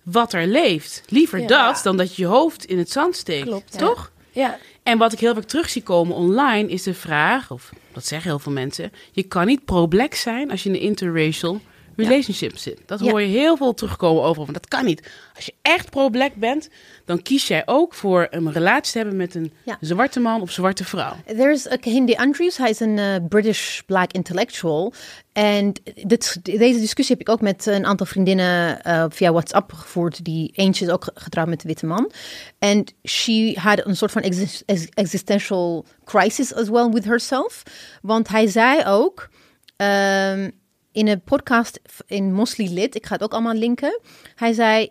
wat 0.04 0.34
er 0.34 0.48
leeft. 0.48 1.04
Liever 1.08 1.40
Ja. 1.40 1.48
dat 1.48 1.84
dan 1.84 1.98
dat 1.98 2.16
je 2.16 2.22
je 2.22 2.28
hoofd 2.28 2.66
in 2.66 2.78
het 2.78 2.92
zand 2.92 3.16
steekt. 3.16 3.48
Klopt, 3.48 3.74
ja. 3.74 3.80
Toch? 3.80 4.12
Ja, 4.32 4.58
En 4.84 4.98
wat 4.98 5.14
ik 5.14 5.20
heel 5.20 5.34
vaak 5.34 5.44
terug 5.44 5.70
zie 5.70 5.84
komen 5.84 6.16
online 6.16 6.70
is 6.70 6.84
de 6.84 6.94
vraag, 6.94 7.52
of 7.52 7.70
dat 7.94 8.06
zeggen 8.06 8.30
heel 8.30 8.40
veel 8.40 8.52
mensen, 8.52 8.92
je 9.12 9.24
kan 9.24 9.46
niet 9.46 9.66
pro-black 9.66 10.14
zijn 10.14 10.52
als 10.52 10.64
je 10.64 10.70
een 10.70 10.80
interracial 10.80 11.62
relationship 11.96 12.58
zit. 12.58 12.80
Dat 12.86 13.00
hoor 13.00 13.22
je 13.22 13.28
heel 13.28 13.58
veel 13.58 13.74
terugkomen 13.74 14.24
over, 14.24 14.42
want 14.42 14.54
dat 14.54 14.68
kan 14.68 14.86
niet. 14.86 15.10
Als 15.36 15.46
je 15.46 15.54
echt 15.62 15.90
pro-black 15.90 16.36
bent, 16.36 16.70
dan 17.06 17.22
kies 17.22 17.48
jij 17.48 17.62
ook 17.66 17.94
voor 17.94 18.28
een 18.30 18.52
relatie 18.52 18.92
te 18.92 18.98
hebben 18.98 19.16
met 19.18 19.36
een 19.36 19.54
zwarte 19.80 20.20
man 20.20 20.42
of 20.42 20.52
zwarte 20.52 20.84
vrouw. 20.86 21.16
There's 21.26 21.68
a 21.72 21.76
Kehinde 21.76 22.18
Andrews. 22.18 22.58
Hij 22.58 22.70
is 22.70 22.80
een 22.80 23.00
eh, 23.00 23.16
British 23.30 23.80
black 23.82 24.12
intellectual. 24.12 24.94
En 25.34 25.74
dit, 26.06 26.40
deze 26.44 26.80
discussie 26.80 27.16
heb 27.18 27.28
ik 27.28 27.34
ook 27.34 27.42
met 27.42 27.66
een 27.66 27.86
aantal 27.86 28.06
vriendinnen 28.06 28.82
eh, 28.84 29.06
via 29.10 29.32
WhatsApp 29.32 29.74
gevoerd. 29.74 30.24
Die 30.26 30.52
eentje 30.56 30.86
is 30.86 30.92
ook 30.92 31.04
ge- 31.04 31.12
getrouwd 31.14 31.48
met 31.48 31.62
een 31.62 31.68
witte 31.68 31.86
man. 31.86 32.12
En 32.60 32.86
she 33.08 33.54
had 33.60 33.86
een 33.86 33.96
soort 33.98 34.12
van 34.12 34.22
exis- 34.22 34.64
ex- 34.66 34.88
existential 34.94 35.86
crisis 36.06 36.54
as 36.54 36.70
well 36.70 36.90
with 36.90 37.06
herself. 37.06 37.64
Want 38.02 38.28
hij 38.28 38.48
zei 38.48 38.86
ook 38.86 39.30
ehm, 39.78 40.50
in 40.92 41.08
een 41.08 41.22
podcast 41.22 41.80
in 42.06 42.34
Mosli 42.34 42.74
Lit, 42.74 42.96
ik 42.96 43.06
ga 43.06 43.14
het 43.14 43.24
ook 43.24 43.32
allemaal 43.32 43.54
linken. 43.54 44.00
Hij 44.36 44.54
zei, 44.54 44.90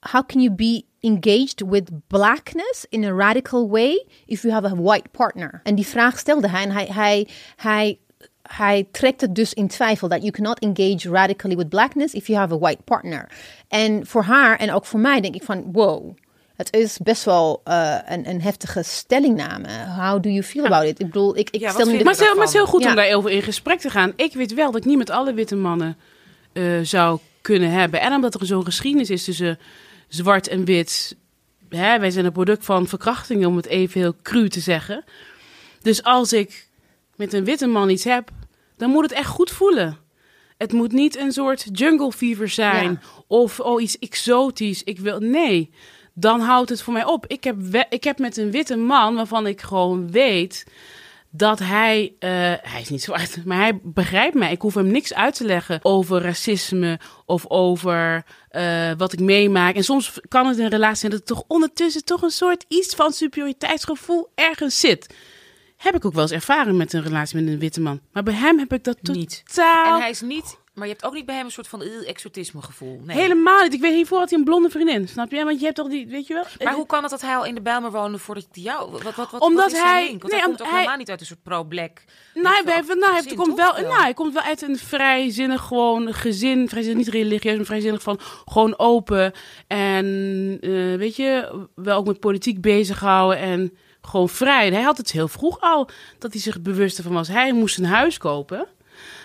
how 0.00 0.26
can 0.26 0.40
you 0.40 0.54
be 0.54 0.84
engaged 1.00 1.60
with 1.68 1.90
blackness 2.06 2.86
in 2.88 3.04
a 3.04 3.12
radical 3.12 3.68
way 3.68 4.06
if 4.26 4.42
you 4.42 4.52
have 4.52 4.66
a 4.66 4.74
white 4.74 5.08
partner? 5.08 5.60
En 5.62 5.74
die 5.74 5.86
vraag 5.86 6.18
stelde 6.18 6.48
hij 6.48 6.62
en 6.62 6.70
hij, 6.70 6.86
hij, 6.86 7.28
hij, 7.56 7.98
hij 8.42 8.88
trekt 8.90 9.20
het 9.20 9.34
dus 9.34 9.54
in 9.54 9.68
twijfel 9.68 10.08
dat 10.08 10.20
you 10.20 10.30
cannot 10.32 10.58
engage 10.58 11.10
radically 11.10 11.56
with 11.56 11.68
blackness 11.68 12.14
if 12.14 12.26
you 12.26 12.38
have 12.38 12.54
a 12.54 12.58
white 12.58 12.82
partner. 12.82 13.30
En 13.68 14.06
voor 14.06 14.22
haar 14.22 14.58
en 14.58 14.72
ook 14.72 14.86
voor 14.86 15.00
mij 15.00 15.20
denk 15.20 15.34
ik 15.34 15.42
van, 15.42 15.72
wow, 15.72 16.16
het 16.56 16.72
is 16.72 16.98
best 16.98 17.24
wel 17.24 17.60
eh, 17.64 17.98
een, 18.06 18.28
een 18.28 18.42
heftige 18.42 18.82
stellingname. 18.82 19.68
How 19.98 20.22
do 20.22 20.28
you 20.28 20.42
feel 20.42 20.64
about 20.64 20.84
it? 20.84 21.00
Ik 21.00 21.06
bedoel, 21.06 21.36
ik, 21.36 21.50
ik 21.50 21.60
Ja, 21.60 21.70
stel 21.70 21.84
de 21.84 21.90
Maar 21.90 21.98
het, 21.98 22.08
is 22.08 22.18
heel, 22.18 22.28
maar 22.28 22.38
het 22.38 22.48
is 22.48 22.54
heel 22.54 22.66
goed 22.66 22.82
Ja. 22.82 22.88
om 22.88 22.96
daarover 22.96 23.30
in 23.30 23.42
gesprek 23.42 23.80
te 23.80 23.90
gaan. 23.90 24.12
Ik 24.16 24.32
weet 24.32 24.54
wel 24.54 24.70
dat 24.70 24.80
ik 24.80 24.86
niet 24.86 24.98
met 24.98 25.10
alle 25.10 25.34
witte 25.34 25.56
mannen 25.56 25.96
eh, 26.52 26.64
zou 26.82 27.18
kunnen 27.40 27.70
hebben. 27.70 28.00
En 28.00 28.12
omdat 28.12 28.40
er 28.40 28.46
zo'n 28.46 28.64
geschiedenis 28.64 29.10
is 29.10 29.24
tussen 29.24 29.58
zwart 30.08 30.48
en 30.48 30.64
wit. 30.64 31.16
Hè, 31.68 31.98
wij 31.98 32.10
zijn 32.10 32.24
een 32.24 32.32
product 32.32 32.64
van 32.64 32.86
verkrachtingen, 32.88 33.48
om 33.48 33.56
het 33.56 33.66
even 33.66 34.00
heel 34.00 34.14
cru 34.22 34.48
te 34.48 34.60
zeggen. 34.60 35.04
Dus 35.82 36.02
als 36.02 36.32
ik 36.32 36.68
met 37.16 37.32
een 37.32 37.44
witte 37.44 37.66
man 37.66 37.90
iets 37.90 38.04
heb, 38.04 38.30
dan 38.76 38.90
moet 38.90 39.02
het 39.02 39.12
echt 39.12 39.28
goed 39.28 39.50
voelen. 39.50 39.98
Het 40.56 40.72
moet 40.72 40.92
niet 40.92 41.16
een 41.18 41.32
soort 41.32 41.66
jungle 41.72 42.12
fever 42.12 42.48
zijn. 42.48 42.90
Ja. 42.90 43.00
Of 43.26 43.60
oh, 43.60 43.82
iets 43.82 43.98
exotisch. 43.98 44.82
Ik 44.82 44.98
wil. 44.98 45.18
Nee. 45.20 45.70
Dan 46.14 46.40
houdt 46.40 46.70
het 46.70 46.82
voor 46.82 46.92
mij 46.92 47.04
op. 47.04 47.26
Ik 47.26 47.44
heb, 47.44 47.56
we- 47.58 47.86
ik 47.88 48.04
heb 48.04 48.18
met 48.18 48.36
een 48.36 48.50
witte 48.50 48.76
man 48.76 49.14
waarvan 49.14 49.46
ik 49.46 49.60
gewoon 49.60 50.10
weet 50.10 50.64
dat 51.30 51.58
hij, 51.58 52.14
eh, 52.18 52.30
hij 52.62 52.80
is 52.80 52.88
niet 52.88 53.02
zwart, 53.02 53.38
maar 53.46 53.58
hij 53.58 53.78
begrijpt 53.82 54.34
mij. 54.34 54.52
Ik 54.52 54.60
hoef 54.60 54.74
hem 54.74 54.86
niks 54.86 55.14
uit 55.14 55.34
te 55.34 55.44
leggen 55.44 55.80
over 55.82 56.22
racisme 56.22 56.98
of 57.26 57.44
over 57.48 58.24
eh, 58.48 58.90
wat 58.96 59.12
ik 59.12 59.20
meemaak. 59.20 59.74
En 59.74 59.84
soms 59.84 60.20
kan 60.28 60.46
het 60.46 60.58
in 60.58 60.64
een 60.64 60.70
relatie 60.70 60.96
zijn 60.98 61.12
dat 61.12 61.20
er 61.20 61.26
toch 61.26 61.44
ondertussen 61.46 62.04
toch 62.04 62.22
een 62.22 62.30
soort 62.30 62.64
iets 62.68 62.94
van 62.94 63.12
superioriteitsgevoel 63.12 64.28
ergens 64.34 64.80
zit. 64.80 65.14
Heb 65.76 65.94
ik 65.94 66.04
ook 66.04 66.12
wel 66.12 66.22
eens 66.22 66.30
ervaren 66.32 66.76
met 66.76 66.92
een 66.92 67.02
relatie 67.02 67.40
met 67.42 67.52
een 67.52 67.58
witte 67.58 67.80
man. 67.80 68.00
Maar 68.12 68.22
bij 68.22 68.34
hem 68.34 68.58
heb 68.58 68.72
ik 68.72 68.84
dat 68.84 68.98
Niet. 69.02 69.42
totaal 69.46 69.94
En 69.94 70.00
hij 70.00 70.10
is 70.10 70.20
niet... 70.20 70.58
Maar 70.74 70.86
je 70.86 70.92
hebt 70.92 71.04
ook 71.04 71.14
niet 71.14 71.26
bij 71.26 71.34
hem 71.34 71.44
een 71.44 71.50
soort 71.50 71.68
van 71.68 71.82
eh, 71.82 72.08
exotisme 72.08 72.62
gevoel. 72.62 73.00
Nee. 73.04 73.16
helemaal 73.16 73.62
niet. 73.62 73.72
Ik 73.72 73.80
weet 73.80 73.94
hiervoor 73.94 74.18
had 74.18 74.30
hij 74.30 74.38
een 74.38 74.44
blonde 74.44 74.70
vriendin, 74.70 75.08
snap 75.08 75.30
je? 75.30 75.44
Want 75.44 75.58
je 75.58 75.64
hebt 75.64 75.76
toch 75.76 75.88
die, 75.88 76.06
weet 76.06 76.26
je 76.26 76.34
wel? 76.34 76.44
Maar 76.64 76.74
hoe 76.74 76.86
kan 76.86 77.02
het 77.02 77.10
dat 77.10 77.20
hij 77.20 77.36
al 77.36 77.44
in 77.44 77.54
de 77.54 77.60
Bijlmer 77.60 77.90
woonde 77.90 78.18
voordat 78.18 78.46
hij 78.52 78.62
jou... 78.62 78.90
Wat, 78.90 79.02
wat, 79.02 79.30
wat, 79.30 79.40
Omdat 79.40 79.72
wat 79.72 79.82
hij- 79.82 80.06
link? 80.06 80.20
Want 80.22 80.32
nee, 80.32 80.40
hij 80.40 80.48
komt 80.48 80.60
ook 80.60 80.66
hij- 80.68 80.76
helemaal 80.76 80.96
niet 80.98 81.10
uit 81.10 81.20
een 81.20 81.26
soort 81.26 81.42
pro-black... 81.42 82.02
Nou, 82.34 82.54
hij, 82.54 82.64
wel, 82.64 82.82
nou, 82.96 83.00
hij 83.00 83.10
heeft- 83.12 83.22
gezin, 83.22 83.36
komt 83.38 83.56
wel, 83.56 83.72
nou, 83.72 84.02
hij 84.02 84.14
komt 84.14 84.32
wel 84.32 84.42
uit 84.42 84.62
een 84.62 84.78
vrijzinnig 84.78 85.62
gewoon 85.62 86.14
gezin. 86.14 86.68
Vrijzinnig, 86.68 87.04
niet 87.04 87.14
religieus, 87.14 87.56
maar 87.56 87.64
vrijzinnig 87.66 88.02
van 88.02 88.18
gewoon 88.44 88.78
open. 88.78 89.32
En 89.66 90.04
eh, 90.60 90.70
weet 90.96 91.16
je, 91.16 91.58
wel 91.74 91.96
ook 91.98 92.06
met 92.06 92.20
politiek 92.20 92.60
bezighouden 92.60 93.38
en 93.38 93.76
gewoon 94.00 94.28
vrij. 94.28 94.66
En 94.66 94.72
hij 94.72 94.82
had 94.82 94.96
het 94.96 95.12
heel 95.12 95.28
vroeg 95.28 95.60
al 95.60 95.88
dat 96.18 96.32
hij 96.32 96.40
zich 96.40 96.60
bewust 96.62 96.96
ervan 96.98 97.12
was. 97.12 97.28
Hij 97.28 97.52
moest 97.52 97.78
een 97.78 97.84
huis 97.84 98.18
kopen. 98.18 98.66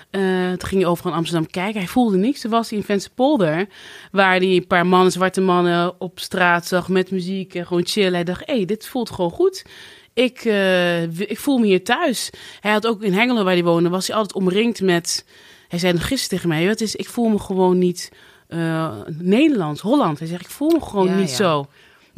Eh, 0.10 0.22
toen 0.50 0.68
ging 0.68 0.82
hij 0.82 0.90
overal 0.90 1.12
in 1.12 1.18
Amsterdam 1.18 1.50
kijken. 1.50 1.80
Hij 1.80 1.90
voelde 1.90 2.18
niks. 2.18 2.42
Toen 2.42 2.52
was 2.52 2.70
hij 2.70 2.80
in 2.80 2.86
Vensterpolder, 2.86 3.68
waar 4.12 4.36
hij 4.36 4.56
een 4.56 4.68
paar 4.68 4.88
mannen, 4.88 5.12
zwarte 5.12 5.42
mannen 5.42 6.02
op 6.02 6.20
straat 6.20 6.68
zag 6.68 6.88
met 6.88 7.12
muziek 7.12 7.54
en 7.56 7.68
gewoon 7.68 7.86
chillen. 7.86 8.14
Hij 8.14 8.24
dacht, 8.24 8.46
hé, 8.46 8.56
hey, 8.56 8.66
dit 8.66 8.88
voelt 8.88 9.10
gewoon 9.10 9.32
goed. 9.32 9.66
Ik, 10.14 10.40
eh, 10.46 11.20
ik 11.20 11.40
voel 11.40 11.58
me 11.58 11.66
hier 11.66 11.84
thuis. 11.84 12.30
Hij 12.60 12.72
had 12.72 12.88
ook 12.88 13.04
in 13.04 13.14
Hengelo, 13.14 13.44
waar 13.44 13.54
hij 13.54 13.64
woonde, 13.64 13.90
was 13.90 14.08
hij 14.08 14.16
altijd 14.16 14.36
omringd 14.38 14.82
met... 14.82 15.26
Hij 15.68 15.80
zei 15.80 15.94
nog 15.94 16.08
gisteren 16.08 16.30
tegen 16.30 16.50
mij, 16.50 16.68
wat 16.68 16.82
is, 16.82 16.96
ik 16.96 17.10
voel 17.10 17.30
me 17.30 17.40
gewoon 17.40 17.78
niet 17.78 18.12
eh, 18.48 18.92
Nederlands, 19.18 19.82
Holland. 19.82 20.20
Hij 20.20 20.28
zegt, 20.28 20.42
ik 20.42 20.50
voel 20.50 20.70
me 20.70 20.82
gewoon 20.82 21.08
Ja, 21.08 21.16
niet 21.16 21.30
ja. 21.30 21.36
zo. 21.36 21.68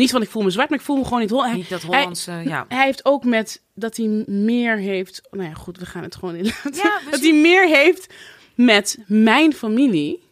Niet 0.02 0.12
van 0.12 0.22
ik 0.22 0.30
voel 0.30 0.44
me 0.44 0.50
zwart, 0.50 0.70
maar 0.70 0.80
ik 0.80 0.86
voel 0.86 0.98
me 0.98 1.04
gewoon 1.04 1.20
niet 1.20 1.30
Holland. 1.30 1.56
Niet 1.56 1.70
dat 1.70 1.82
Hij- 1.82 1.98
Hollandse... 2.00 2.42
ja. 2.46 2.66
hij 2.68 2.86
heeft 2.86 3.06
ook 3.06 3.24
met 3.24 3.62
dat 3.74 3.98
hij 3.98 4.24
meer 4.28 4.78
heeft. 4.78 5.22
Nou 5.32 5.44
ja, 5.44 5.54
goed, 5.54 5.78
we 5.78 5.86
gaan 5.86 6.04
het 6.04 6.16
gewoon 6.16 6.36
inlaten. 6.36 6.74
Ja, 6.74 7.00
we 7.06 7.12
dat 7.12 7.20
hij 7.20 7.34
meer 7.34 7.68
heeft 7.68 8.14
met 8.56 8.98
mijn 9.08 9.54
familie 9.54 10.24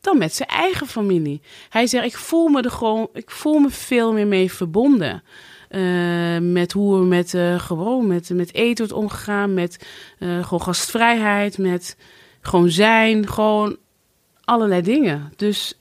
dan 0.00 0.18
met 0.18 0.34
zijn 0.34 0.48
eigen 0.48 0.86
familie. 0.86 1.40
Hij 1.68 1.86
zegt: 1.86 2.04
ik 2.04 2.16
voel 2.16 2.48
me 2.48 2.62
er 2.62 2.70
gewoon, 2.70 3.08
ik 3.12 3.30
voel 3.30 3.58
me 3.58 3.70
veel 3.70 4.12
meer 4.12 4.26
mee 4.26 4.52
verbonden. 4.52 5.22
Eh, 5.68 6.38
met 6.38 6.72
hoe 6.72 7.00
er 7.00 7.06
met 7.06 7.34
eh, 7.34 7.58
gewoon 7.58 8.06
met, 8.06 8.30
met 8.30 8.54
eten 8.54 8.86
wordt 8.86 9.02
omgegaan, 9.02 9.54
met 9.54 9.86
eh, 10.18 10.42
gewoon 10.42 10.62
gastvrijheid, 10.62 11.58
met 11.58 11.96
gewoon 12.40 12.70
zijn, 12.70 13.28
gewoon 13.28 13.76
allerlei 14.44 14.82
dingen. 14.82 15.32
Dus 15.36 15.78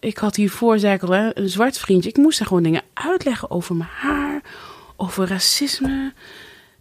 ik 0.00 0.18
had 0.18 0.36
hiervoor, 0.36 0.78
zei 0.78 0.94
ik 0.94 1.02
al, 1.02 1.10
hè, 1.10 1.38
een 1.38 1.48
zwart 1.48 1.78
vriendje. 1.78 2.08
Ik 2.08 2.16
moest 2.16 2.38
haar 2.38 2.48
gewoon 2.48 2.62
dingen 2.62 2.82
uitleggen 2.92 3.50
over 3.50 3.76
mijn 3.76 3.90
haar, 3.92 4.42
over 4.96 5.28
racisme. 5.28 6.12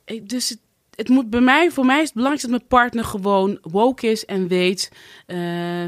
Ik, 0.05 0.29
dus 0.29 0.50
het, 0.50 0.59
het 0.95 1.09
moet 1.09 1.29
bij 1.29 1.41
mij, 1.41 1.71
voor 1.71 1.86
mij 1.86 1.97
is 1.97 2.03
het 2.03 2.13
belangrijk 2.13 2.41
dat 2.41 2.51
mijn 2.51 2.67
partner 2.67 3.03
gewoon 3.03 3.57
woke 3.62 4.07
is 4.07 4.25
en 4.25 4.47
weet 4.47 4.91
eh, 5.25 5.38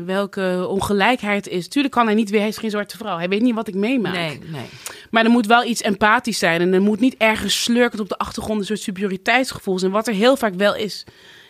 welke 0.05 0.65
ongelijkheid 0.69 1.47
is. 1.47 1.67
Tuurlijk 1.67 1.93
kan 1.93 2.05
hij 2.05 2.15
niet 2.15 2.29
weer, 2.29 2.39
hij 2.39 2.49
is 2.49 2.57
geen 2.57 2.69
zwarte 2.69 2.97
vrouw. 2.97 3.17
Hij 3.17 3.29
weet 3.29 3.41
niet 3.41 3.55
wat 3.55 3.67
ik 3.67 3.75
meemaak. 3.75 4.13
Nee, 4.13 4.39
nee. 4.51 4.65
Maar 5.11 5.23
er 5.23 5.31
moet 5.31 5.45
wel 5.45 5.63
iets 5.63 5.81
empathisch 5.81 6.37
zijn. 6.37 6.61
En 6.61 6.73
er 6.73 6.81
moet 6.81 6.99
niet 6.99 7.15
ergens 7.17 7.63
slurkend 7.63 8.01
op 8.01 8.09
de 8.09 8.17
achtergrond 8.17 8.59
een 8.59 8.65
soort 8.65 8.79
superioriteitsgevoel 8.79 9.79
zijn. 9.79 9.91
Wat 9.91 10.07
er 10.07 10.13
heel 10.13 10.37
vaak 10.37 10.53
wel 10.55 10.75
is. 10.75 11.05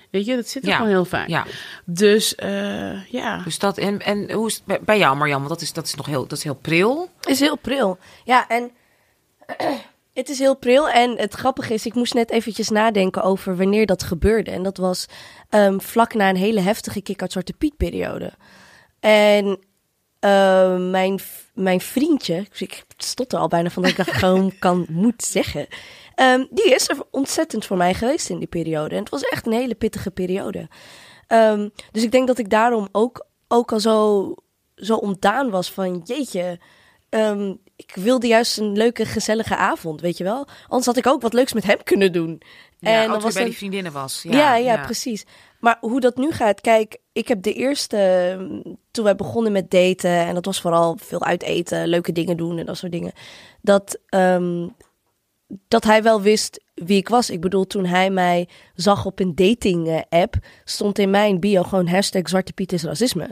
Weet 0.09 0.25
je, 0.25 0.35
dat 0.35 0.47
zit 0.47 0.63
er 0.63 0.69
Ja, 0.69 0.75
gewoon 0.75 0.91
heel 0.91 1.05
vaak. 1.05 1.27
Ja, 1.27 1.45
Dus 1.85 2.35
eh, 2.35 3.05
ja. 3.11 3.37
dus 3.43 3.59
dat... 3.59 3.77
En, 3.77 3.99
en 3.99 4.31
hoe 4.31 4.47
is 4.47 4.55
het 4.55 4.65
bij- 4.65 4.81
bij 4.81 4.97
jou, 4.97 5.17
Marjan? 5.17 5.37
Want 5.37 5.49
dat 5.49 5.61
is, 5.61 5.73
dat 5.73 5.85
is 5.85 5.95
nog 5.95 6.05
heel, 6.05 6.27
dat 6.27 6.37
is 6.37 6.43
heel 6.43 6.55
pril. 6.55 7.09
is 7.21 7.39
heel 7.39 7.57
pril. 7.57 7.97
Ja, 8.23 8.47
en 8.47 8.71
het 10.13 10.29
is 10.29 10.39
heel 10.39 10.55
pril. 10.55 10.89
En 10.89 11.17
het 11.17 11.33
grappige 11.33 11.73
is, 11.73 11.85
ik 11.85 11.93
moest 11.93 12.13
net 12.13 12.31
eventjes 12.31 12.69
nadenken 12.69 13.23
over 13.23 13.57
wanneer 13.57 13.85
dat 13.85 14.03
gebeurde. 14.03 14.51
En 14.51 14.63
dat 14.63 14.77
was 14.77 15.05
ehm, 15.49 15.79
vlak 15.79 16.13
na 16.13 16.29
een 16.29 16.35
hele 16.35 16.59
heftige 16.61 17.01
kick 17.01 17.21
uit 17.21 17.31
Zwarte 17.31 17.53
Piet 17.53 17.77
periode. 17.77 18.33
En 18.99 19.59
ehm, 20.19 20.89
mijn, 20.89 21.19
mijn 21.53 21.81
vriendje, 21.81 22.45
ik 22.57 22.83
stotter 22.97 23.39
al 23.39 23.47
bijna 23.47 23.69
van 23.69 23.81
dat 23.81 23.91
ik 23.91 23.97
dat 23.97 24.11
gewoon 24.23 24.53
kan, 24.59 24.85
moet 24.89 25.23
zeggen. 25.23 25.67
Ehm, 26.19 26.45
die 26.49 26.73
is 26.73 26.89
er 26.89 26.97
ontzettend 27.11 27.65
voor 27.65 27.77
mij 27.77 27.93
geweest 27.93 28.29
in 28.29 28.37
die 28.37 28.47
periode. 28.47 28.95
En 28.95 28.99
het 29.01 29.09
was 29.09 29.21
echt 29.21 29.45
een 29.45 29.53
hele 29.53 29.75
pittige 29.75 30.11
periode. 30.11 30.67
Ehm, 31.27 31.69
dus 31.91 32.03
ik 32.03 32.11
denk 32.11 32.27
dat 32.27 32.37
ik 32.37 32.49
daarom 32.49 32.87
ook, 32.91 33.25
ook 33.47 33.71
al 33.71 33.79
zo, 33.79 34.33
zo 34.75 34.95
ontdaan 34.95 35.49
was 35.49 35.71
van 35.71 36.01
jeetje. 36.03 36.59
ehm, 37.09 37.53
ik 37.75 37.91
wilde 37.95 38.27
juist 38.27 38.57
een 38.57 38.77
leuke, 38.77 39.05
gezellige 39.05 39.55
avond, 39.55 40.01
weet 40.01 40.17
je 40.17 40.23
wel. 40.23 40.47
Anders 40.67 40.85
had 40.85 40.97
ik 40.97 41.07
ook 41.07 41.21
wat 41.21 41.33
leuks 41.33 41.53
met 41.53 41.63
hem 41.63 41.83
kunnen 41.83 42.11
doen. 42.11 42.41
Ja, 42.79 43.01
en 43.01 43.09
dan 43.09 43.21
was 43.21 43.23
bij 43.23 43.41
dan- 43.41 43.43
die 43.49 43.57
vriendinnen 43.57 43.91
was. 43.91 44.23
Ja, 44.23 44.31
ja, 44.31 44.55
ja, 44.55 44.83
precies. 44.83 45.25
Maar 45.59 45.77
hoe 45.81 45.99
dat 45.99 46.17
nu 46.17 46.31
gaat, 46.31 46.61
kijk, 46.61 46.97
ik 47.11 47.27
heb 47.27 47.41
de 47.41 47.53
eerste, 47.53 47.97
toen 48.91 49.03
wij 49.03 49.15
begonnen 49.15 49.51
met 49.51 49.71
daten, 49.71 50.09
en 50.09 50.33
dat 50.33 50.45
was 50.45 50.61
vooral 50.61 50.97
veel 51.01 51.23
uiteten, 51.23 51.87
leuke 51.87 52.11
dingen 52.11 52.37
doen 52.37 52.57
en 52.57 52.65
dat 52.65 52.77
soort 52.77 52.91
dingen, 52.91 53.11
dat, 53.61 53.99
dat 55.67 55.83
hij 55.83 56.03
wel 56.03 56.21
wist 56.21 56.63
wie 56.73 56.97
ik 56.97 57.09
was. 57.09 57.29
Ik 57.29 57.41
bedoel, 57.41 57.67
toen 57.67 57.85
hij 57.85 58.09
mij 58.09 58.47
zag 58.75 59.05
op 59.05 59.19
een 59.19 59.35
dating 59.35 59.87
eh, 59.87 60.21
app, 60.21 60.35
stond 60.63 60.99
in 60.99 61.09
mijn 61.09 61.39
bio 61.39 61.63
gewoon 61.63 61.87
hashtag 61.87 62.29
Zwarte 62.29 62.53
Piet 62.53 62.71
is 62.73 62.83
racisme. 62.83 63.29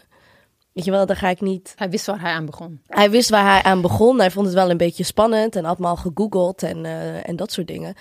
Weet 0.74 0.86
je 0.86 0.92
wel, 0.92 1.06
daar 1.06 1.16
ga 1.16 1.30
ik 1.30 1.42
niet 1.42 1.74
Hij 1.76 1.90
wist 1.90 2.06
waar 2.06 2.22
hij 2.22 2.32
aan 2.32 2.46
begon. 2.46 2.82
hij 2.88 3.10
wist 3.10 3.30
waar 3.30 3.52
hij 3.52 3.64
aan 3.64 3.82
begon. 3.82 4.20
Hij 4.20 4.32
vond 4.32 4.46
het 4.46 4.56
wel 4.56 4.70
een 4.70 4.78
beetje 4.78 5.04
spannend 5.04 5.56
en 5.56 5.66
had 5.66 5.80
me 5.80 5.88
al 5.88 5.96
gegoogeld 5.96 6.64
en, 6.64 6.86
eh, 6.86 7.30
en 7.30 7.36
dat 7.36 7.52
soort 7.52 7.68
dingen. 7.68 7.96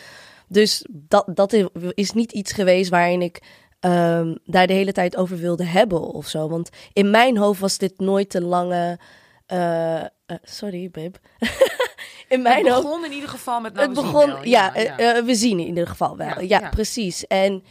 Dus 0.48 0.86
dat, 0.90 1.24
dat 1.34 1.52
is 1.94 2.12
niet 2.12 2.32
iets 2.32 2.52
geweest 2.52 2.90
waarin 2.90 3.22
ik 3.22 3.42
ehm, 3.80 4.34
daar 4.44 4.66
de 4.66 4.72
hele 4.72 4.92
tijd 4.92 5.16
over 5.16 5.38
wilde 5.38 5.64
hebben 5.64 6.00
of 6.00 6.26
zo. 6.26 6.48
Want 6.48 6.68
in 6.92 7.10
mijn 7.10 7.36
hoofd 7.36 7.60
was 7.60 7.78
dit 7.78 7.98
nooit 7.98 8.34
een 8.34 8.44
lange. 8.44 8.98
eh, 9.46 10.04
sorry, 10.42 10.90
babe. 10.90 11.18
in 12.28 12.42
mijn 12.42 12.64
Het 12.64 12.72
hoofd. 12.74 12.82
begon 12.86 13.04
in 13.04 13.12
ieder 13.12 13.28
geval 13.28 13.60
met... 13.60 13.74
Nou, 13.74 13.86
Het 13.86 13.94
begon, 13.94 14.26
wel. 14.26 14.44
ja, 14.44 14.74
eh, 14.74 15.16
eh, 15.16 15.24
we 15.24 15.34
zien 15.34 15.58
in 15.60 15.66
ieder 15.66 15.86
geval 15.86 16.16
wel. 16.16 16.26
Ja, 16.26 16.40
Ja, 16.40 16.60
ja. 16.60 16.68
precies. 16.68 17.26
En, 17.26 17.64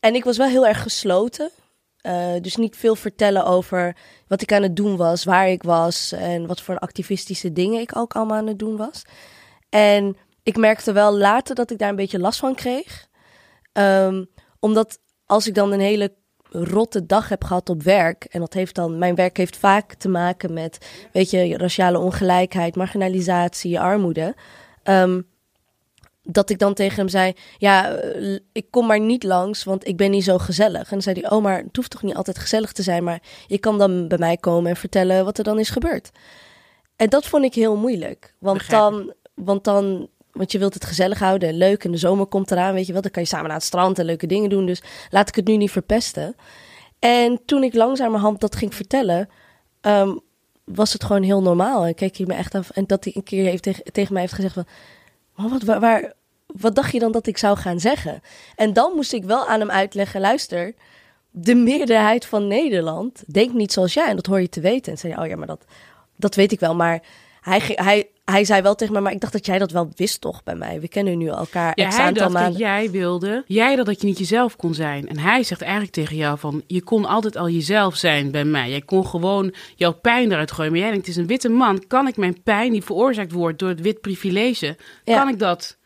en 0.00 0.14
ik 0.14 0.24
was 0.24 0.36
wel 0.36 0.48
heel 0.48 0.66
erg 0.66 0.82
gesloten. 0.82 1.50
Eh, 1.96 2.32
dus 2.40 2.56
niet 2.56 2.76
veel 2.76 2.96
vertellen 2.96 3.44
over 3.44 3.96
wat 4.26 4.42
ik 4.42 4.52
aan 4.52 4.62
het 4.62 4.76
doen 4.76 4.96
was, 4.96 5.24
waar 5.24 5.48
ik 5.48 5.62
was 5.62 6.12
en 6.12 6.46
wat 6.46 6.60
voor 6.60 6.78
activistische 6.78 7.52
dingen 7.52 7.80
ik 7.80 7.96
ook 7.96 8.14
allemaal 8.14 8.36
aan 8.36 8.46
het 8.46 8.58
doen 8.58 8.76
was. 8.76 9.02
En 9.68 10.16
ik 10.42 10.56
merkte 10.56 10.92
wel 10.92 11.16
later 11.16 11.54
dat 11.54 11.70
ik 11.70 11.78
daar 11.78 11.88
een 11.88 11.96
beetje 11.96 12.18
last 12.18 12.38
van 12.38 12.54
kreeg. 12.54 13.06
Ehm, 13.72 14.24
omdat 14.60 14.98
als 15.26 15.46
ik 15.46 15.54
dan 15.54 15.72
een 15.72 15.80
hele 15.80 16.14
rotte 16.64 17.06
dag 17.06 17.28
heb 17.28 17.44
gehad 17.44 17.68
op 17.68 17.82
werk. 17.82 18.24
En 18.24 18.40
dat 18.40 18.52
heeft 18.52 18.74
dan, 18.74 18.98
mijn 18.98 19.14
werk 19.14 19.36
heeft 19.36 19.56
vaak 19.56 19.94
te 19.94 20.08
maken 20.08 20.52
met, 20.52 20.78
weet 21.12 21.30
je, 21.30 21.56
raciale 21.56 21.98
ongelijkheid, 21.98 22.76
marginalisatie, 22.76 23.80
armoede. 23.80 24.34
Ehm, 24.82 25.20
dat 26.22 26.50
ik 26.50 26.58
dan 26.58 26.74
tegen 26.74 26.96
hem 26.96 27.08
zei: 27.08 27.32
Ja, 27.58 27.90
eh, 27.90 28.38
ik 28.52 28.66
kom 28.70 28.86
maar 28.86 29.00
niet 29.00 29.22
langs, 29.22 29.64
want 29.64 29.86
ik 29.86 29.96
ben 29.96 30.10
niet 30.10 30.24
zo 30.24 30.38
gezellig. 30.38 30.82
En 30.82 30.86
dan 30.90 31.02
zei 31.02 31.20
hij: 31.20 31.30
Oh, 31.30 31.42
maar 31.42 31.58
het 31.58 31.76
hoeft 31.76 31.90
toch 31.90 32.02
niet 32.02 32.14
altijd 32.14 32.38
gezellig 32.38 32.72
te 32.72 32.82
zijn, 32.82 33.04
maar 33.04 33.22
je 33.46 33.58
kan 33.58 33.78
dan 33.78 34.08
bij 34.08 34.18
mij 34.18 34.36
komen 34.36 34.70
en 34.70 34.76
vertellen 34.76 35.24
wat 35.24 35.38
er 35.38 35.44
dan 35.44 35.58
is 35.58 35.70
gebeurd. 35.70 36.10
En 36.96 37.08
dat 37.08 37.26
vond 37.26 37.44
ik 37.44 37.54
heel 37.54 37.76
moeilijk, 37.76 38.34
want 38.38 38.58
Begrijp 38.58 38.80
dan, 38.80 39.12
want 39.34 39.64
dan, 39.64 40.08
want 40.36 40.52
je 40.52 40.58
wilt 40.58 40.74
het 40.74 40.84
gezellig 40.84 41.18
houden 41.18 41.48
en 41.48 41.56
leuk 41.56 41.84
en 41.84 41.90
de 41.90 41.96
zomer 41.96 42.26
komt 42.26 42.50
eraan, 42.50 42.74
weet 42.74 42.86
je 42.86 42.92
wel, 42.92 43.02
dan 43.02 43.10
kan 43.10 43.22
je 43.22 43.28
samen 43.28 43.46
naar 43.46 43.56
het 43.56 43.66
strand 43.66 43.98
en 43.98 44.04
leuke 44.04 44.26
dingen 44.26 44.50
doen. 44.50 44.66
Dus 44.66 44.82
laat 45.10 45.28
ik 45.28 45.34
het 45.34 45.46
nu 45.46 45.56
niet 45.56 45.70
verpesten. 45.70 46.36
En 46.98 47.40
toen 47.44 47.62
ik 47.62 47.74
langzamerhand 47.74 48.40
dat 48.40 48.56
ging 48.56 48.74
vertellen, 48.74 49.28
ehm, 49.80 50.16
was 50.64 50.92
het 50.92 51.04
gewoon 51.04 51.22
heel 51.22 51.42
normaal. 51.42 51.84
En 51.84 51.94
keek 51.94 52.16
hij 52.16 52.26
me 52.26 52.34
echt 52.34 52.54
af. 52.54 52.70
En 52.70 52.86
dat 52.86 53.04
hij 53.04 53.12
een 53.16 53.22
keer 53.22 53.44
heeft 53.44 53.92
tegen, 53.92 54.12
mij 54.12 54.22
heeft 54.22 54.34
gezegd 54.34 54.54
van... 54.54 54.66
Maar 55.34 55.48
wat, 55.48 55.62
waar, 55.62 56.12
wat 56.46 56.74
dacht 56.74 56.92
je 56.92 56.98
dan 56.98 57.12
dat 57.12 57.26
ik 57.26 57.38
zou 57.38 57.56
gaan 57.56 57.80
zeggen? 57.80 58.20
En 58.54 58.72
dan 58.72 58.92
moest 58.94 59.12
ik 59.12 59.24
wel 59.24 59.46
aan 59.46 59.60
hem 59.60 59.70
uitleggen, 59.70 60.20
luister... 60.20 60.74
De 61.38 61.54
meerderheid 61.54 62.26
van 62.26 62.46
Nederland 62.46 63.22
denkt 63.26 63.54
niet 63.54 63.72
zoals 63.72 63.94
jij. 63.94 64.08
En 64.08 64.16
dat 64.16 64.26
hoor 64.26 64.40
je 64.40 64.48
te 64.48 64.60
weten. 64.60 64.92
En 64.92 64.98
zei 64.98 65.12
hij, 65.12 65.22
oh 65.22 65.28
ja, 65.28 65.36
maar 65.36 65.46
dat, 65.46 65.64
dat 66.16 66.34
weet 66.34 66.52
ik 66.52 66.60
wel. 66.60 66.74
Maar 66.74 67.02
hij, 67.40 67.60
hij, 67.64 68.08
hij 68.30 68.44
zei 68.44 68.62
wel 68.62 68.74
tegen 68.74 68.92
mij, 68.92 69.02
maar 69.02 69.12
ik 69.12 69.20
dacht 69.20 69.32
dat 69.32 69.46
jij 69.46 69.58
dat 69.58 69.70
wel 69.70 69.90
wist 69.96 70.20
toch 70.20 70.42
bij 70.42 70.54
mij. 70.54 70.80
We 70.80 70.88
kennen 70.88 71.18
nu 71.18 71.26
elkaar 71.28 71.72
Ja, 71.74 71.88
hij 71.88 72.12
dacht 72.12 72.32
maanden. 72.32 72.50
dat 72.50 72.60
jij 72.60 72.90
wilde, 72.90 73.44
jij 73.46 73.76
dat 73.76 73.86
dat 73.86 74.00
je 74.00 74.06
niet 74.06 74.18
jezelf 74.18 74.56
kon 74.56 74.74
zijn. 74.74 75.08
En 75.08 75.18
hij 75.18 75.42
zegt 75.42 75.60
eigenlijk 75.62 75.92
tegen 75.92 76.16
jou 76.16 76.38
van, 76.38 76.62
je 76.66 76.82
kon 76.82 77.04
altijd 77.04 77.36
al 77.36 77.48
jezelf 77.48 77.96
zijn 77.96 78.30
bij 78.30 78.44
mij. 78.44 78.70
Jij 78.70 78.80
kon 78.80 79.06
gewoon 79.06 79.54
jouw 79.76 79.92
pijn 79.92 80.32
eruit 80.32 80.52
gooien. 80.52 80.70
Maar 80.72 80.80
jij 80.80 80.90
denkt, 80.90 81.06
het 81.06 81.16
is 81.16 81.22
een 81.22 81.28
witte 81.28 81.48
man, 81.48 81.84
kan 81.86 82.08
ik 82.08 82.16
mijn 82.16 82.42
pijn 82.42 82.72
die 82.72 82.82
veroorzaakt 82.84 83.32
wordt 83.32 83.58
door 83.58 83.68
het 83.68 83.80
wit 83.80 84.00
privilege, 84.00 84.76
Ja. 85.04 85.18
kan 85.18 85.28
ik 85.28 85.38
dat 85.38 85.76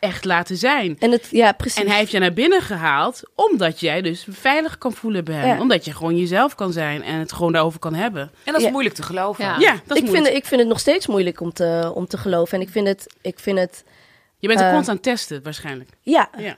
echt 0.00 0.24
laten 0.24 0.56
zijn? 0.56 0.96
En 0.98 1.10
het, 1.10 1.28
ja, 1.30 1.52
precies. 1.52 1.82
En 1.82 1.88
hij 1.88 1.98
heeft 1.98 2.10
je 2.10 2.18
naar 2.18 2.32
binnen 2.32 2.62
gehaald, 2.62 3.22
omdat 3.34 3.80
jij 3.80 4.02
dus 4.02 4.26
veilig 4.30 4.78
kan 4.78 4.92
voelen 4.92 5.24
bij 5.24 5.34
hem. 5.34 5.46
Ja. 5.46 5.60
Omdat 5.60 5.84
je 5.84 5.92
gewoon 5.94 6.16
jezelf 6.18 6.54
kan 6.54 6.72
zijn 6.72 7.02
en 7.02 7.18
het 7.18 7.32
gewoon 7.32 7.52
daarover 7.52 7.78
kan 7.78 7.94
hebben. 7.94 8.22
En 8.22 8.52
dat 8.52 8.56
is 8.56 8.62
Ja. 8.62 8.70
moeilijk 8.70 8.94
te 8.94 9.02
geloven. 9.02 9.44
Ja. 9.44 9.56
Ja, 9.58 9.72
dat 9.72 9.80
is 9.80 9.82
ik, 9.88 9.94
vind, 9.96 10.06
moeilijk. 10.08 10.34
ik 10.34 10.44
vind 10.44 10.60
het 10.60 10.68
nog 10.70 10.80
steeds 10.80 11.06
moeilijk 11.06 11.40
om 11.40 11.52
te, 11.52 11.92
om 11.94 12.06
te 12.06 12.18
geloven. 12.18 12.58
En 12.58 12.64
ik 12.64 12.70
vind 12.70 12.86
het, 12.86 13.06
ik 13.20 13.38
vind 13.38 13.58
het 13.58 13.84
Je 14.38 14.48
bent 14.48 14.60
er 14.60 14.66
eh, 14.66 14.72
constant 14.72 14.98
aan 14.98 15.10
het 15.12 15.18
testen, 15.18 15.42
waarschijnlijk. 15.42 15.90
ja, 16.02 16.30
Ja. 16.38 16.56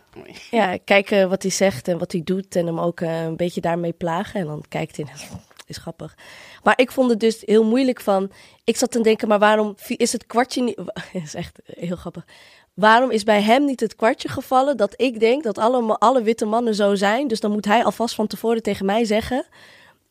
ja, 0.50 0.78
kijken 0.84 1.28
wat 1.28 1.42
hij 1.42 1.50
zegt 1.50 1.88
en 1.88 1.98
wat 1.98 2.12
hij 2.12 2.20
doet. 2.24 2.56
En 2.56 2.66
hem 2.66 2.80
ook 2.80 3.00
eh, 3.00 3.22
een 3.22 3.36
beetje 3.36 3.60
daarmee 3.60 3.92
plagen. 3.92 4.40
En 4.40 4.46
dan 4.46 4.64
kijkt 4.68 4.96
hij, 4.96 5.06
is 5.66 5.76
grappig. 5.76 6.14
Maar 6.62 6.74
ik 6.78 6.90
vond 6.90 7.10
het 7.10 7.20
dus 7.20 7.42
heel 7.44 7.64
moeilijk 7.64 8.00
van... 8.00 8.30
Ik 8.64 8.76
zat 8.76 8.90
te 8.90 9.00
denken, 9.00 9.28
maar 9.28 9.38
waarom 9.38 9.76
is 9.86 10.12
het 10.12 10.26
kwartje 10.26 10.62
niet... 10.62 10.76
Dat 10.76 10.94
is 11.24 11.34
echt 11.34 11.58
heel 11.64 11.96
grappig. 11.96 12.24
Waarom 12.74 13.10
is 13.10 13.22
bij 13.22 13.42
hem 13.42 13.64
niet 13.64 13.80
het 13.80 13.96
kwartje 13.96 14.28
gevallen 14.28 14.76
dat 14.76 14.94
ik 14.96 15.20
denk 15.20 15.42
dat 15.42 15.58
alle, 15.58 15.98
alle 15.98 16.22
witte 16.22 16.44
mannen 16.44 16.74
zo 16.74 16.94
zijn? 16.94 17.28
Dus 17.28 17.40
dan 17.40 17.52
moet 17.52 17.64
hij 17.64 17.84
alvast 17.84 18.14
van 18.14 18.26
tevoren 18.26 18.62
tegen 18.62 18.86
mij 18.86 19.04
zeggen... 19.04 19.46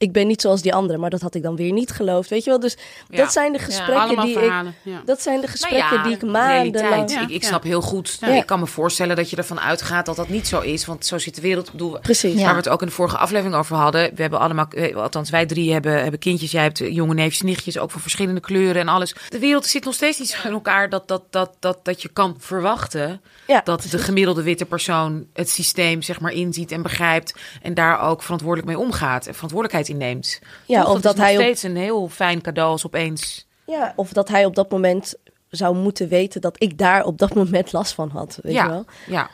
Ik 0.02 0.12
ben 0.12 0.28
niet 0.28 0.42
zoals 0.42 0.62
die 0.62 0.74
anderen, 0.74 1.02
maar 1.02 1.10
dat 1.10 1.22
had 1.22 1.36
ik 1.36 1.44
dan 1.44 1.56
weer 1.56 1.72
niet 1.72 1.92
geloofd. 1.92 2.30
Weet 2.30 2.44
je 2.44 2.50
wel? 2.50 2.60
Dus 2.60 2.78
Ja. 3.10 3.18
dat 3.18 3.32
zijn 3.32 3.52
de 3.52 3.60
gesprekken 3.60 4.20
die 4.26 4.40
ik... 4.40 4.52
Ja. 4.84 5.02
Dat 5.06 5.22
zijn 5.22 5.42
de 5.42 5.48
gesprekken 5.48 5.98
ja, 5.98 6.04
die 6.04 6.14
ik 6.14 6.22
maandenlang... 6.22 7.12
Ja, 7.12 7.22
Ik, 7.22 7.30
ik 7.30 7.44
snap 7.44 7.64
heel 7.64 7.82
goed. 7.82 8.18
Ja. 8.22 8.28
Ik 8.28 8.46
kan 8.46 8.60
me 8.60 8.68
voorstellen 8.68 9.16
dat 9.16 9.30
je 9.30 9.36
ervan 9.36 9.60
uitgaat 9.60 10.06
dat 10.06 10.16
dat 10.16 10.30
niet 10.30 10.48
zo 10.48 10.60
is. 10.60 10.86
Want 10.86 11.06
zo 11.06 11.18
zit 11.18 11.36
de 11.36 11.42
wereld. 11.42 11.66
Ik 11.66 11.72
bedoel, 11.72 12.00
Precies. 12.00 12.34
Ja. 12.34 12.44
Waar 12.44 12.52
we 12.52 12.58
het 12.60 12.70
ook 12.70 12.82
in 12.82 12.88
de 12.88 12.94
vorige 12.94 13.18
aflevering 13.18 13.56
over 13.56 13.76
hadden. 13.76 14.12
We 14.16 14.22
hebben 14.22 14.40
allemaal, 14.40 14.68
eh, 14.68 14.96
althans 14.96 15.30
wij 15.30 15.46
drie 15.46 15.72
hebben, 15.74 16.02
hebben 16.02 16.20
kindjes. 16.20 16.52
Jij 16.52 16.64
hebt 16.64 16.78
jonge 16.78 17.14
neefjes, 17.14 17.42
nichtjes, 17.42 17.78
ook 17.78 17.92
van 17.92 18.02
verschillende 18.02 18.40
kleuren 18.42 18.82
en 18.82 18.88
alles. 18.88 19.16
De 19.30 19.40
wereld 19.40 19.66
zit 19.66 19.86
nog 19.86 19.94
steeds 19.94 20.20
niet 20.20 20.30
zo 20.30 20.48
in 20.48 20.54
elkaar 20.54 20.90
dat, 20.90 21.08
dat, 21.08 21.24
dat, 21.30 21.56
dat, 21.60 21.80
dat 21.84 22.02
je 22.02 22.10
kan 22.10 22.36
verwachten 22.40 23.22
Ja, 23.48 23.62
dat 23.64 23.82
de 23.90 23.98
gemiddelde 23.98 24.44
witte 24.44 24.66
persoon 24.66 25.26
het 25.34 25.50
systeem 25.50 26.02
zeg 26.02 26.20
maar 26.20 26.32
inziet 26.32 26.72
en 26.72 26.82
begrijpt. 26.82 27.34
En 27.62 27.74
daar 27.74 28.02
ook 28.02 28.22
verantwoordelijk 28.24 28.68
mee 28.68 28.80
omgaat 28.80 29.26
en 29.28 29.34
verantwoordelijkheid 29.34 29.90
inneemt. 29.92 30.40
Ja, 30.66 30.82
Toch? 30.82 30.90
of 30.90 30.94
dat 30.94 31.04
dat 31.04 31.14
is 31.14 31.20
nog 31.20 31.28
hij 31.28 31.38
op 31.38 31.42
steeds 31.42 31.64
een 31.64 31.76
heel 31.76 32.10
fijn 32.10 32.42
cadeau 32.42 32.72
als 32.72 32.86
opeens. 32.86 33.48
Ja, 33.66 33.94
of 33.96 34.14
dat 34.14 34.30
hij 34.30 34.46
op 34.46 34.56
dat 34.56 34.72
moment 34.72 35.16
zou 35.50 35.76
moeten 35.76 36.08
weten 36.08 36.42
dat 36.42 36.56
ik 36.64 36.78
daar 36.78 37.04
op 37.04 37.18
dat 37.18 37.34
moment 37.34 37.72
last 37.72 37.94
van 37.94 38.10
had. 38.10 38.40
Weet 38.42 38.54
ja, 38.54 38.64
je 38.64 38.70
wel? 38.70 38.86
ja, 39.08 39.30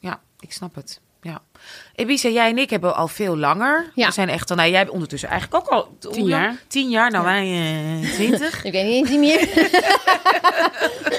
ja, 0.00 0.20
ik 0.40 0.52
snap 0.52 0.74
het. 0.74 1.00
Ja. 1.26 1.42
Ebisa, 1.94 2.28
jij 2.28 2.50
en 2.50 2.58
ik 2.58 2.70
hebben 2.70 2.96
al 2.96 3.08
veel 3.08 3.36
langer. 3.36 3.90
Ja. 3.94 4.06
We 4.06 4.12
zijn 4.12 4.28
echt 4.28 4.50
al, 4.50 4.56
nou, 4.56 4.68
jij 4.70 4.78
hebt 4.78 4.90
ondertussen 4.90 5.28
eigenlijk 5.28 5.62
ook 5.64 5.72
al 5.72 5.96
Tien 6.12 6.26
jaar. 6.26 6.62
Tien 6.66 6.90
jaar, 6.90 7.10
nou 7.10 7.24
wij 7.24 7.44
eh, 8.02 8.10
twintig. 8.12 8.64
Ik 8.64 8.72
weet 8.72 8.84
niet 8.84 8.94
eens 8.94 9.10
niet 9.10 9.20
meer. 9.20 9.70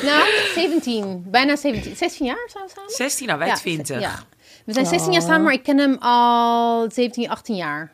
nou, 0.12 0.28
17. 0.54 1.24
Bijna 1.28 1.56
17. 1.56 1.96
16 1.96 2.26
jaar 2.26 2.48
zijn 2.48 2.64
we 2.64 2.72
samen? 2.76 2.92
16, 2.92 3.28
nou 3.28 3.40
wij 3.40 3.48
Ja, 3.48 3.56
20. 3.56 4.00
Ja. 4.00 4.20
We 4.66 4.74
zijn 4.74 4.86
16 4.86 5.12
jaar 5.12 5.22
samen, 5.22 5.44
maar 5.44 5.54
ik 5.54 5.64
ken 5.64 5.78
hem 5.78 5.98
al 6.00 6.92
17, 6.92 7.30
18 7.30 7.56
jaar. 7.56 7.92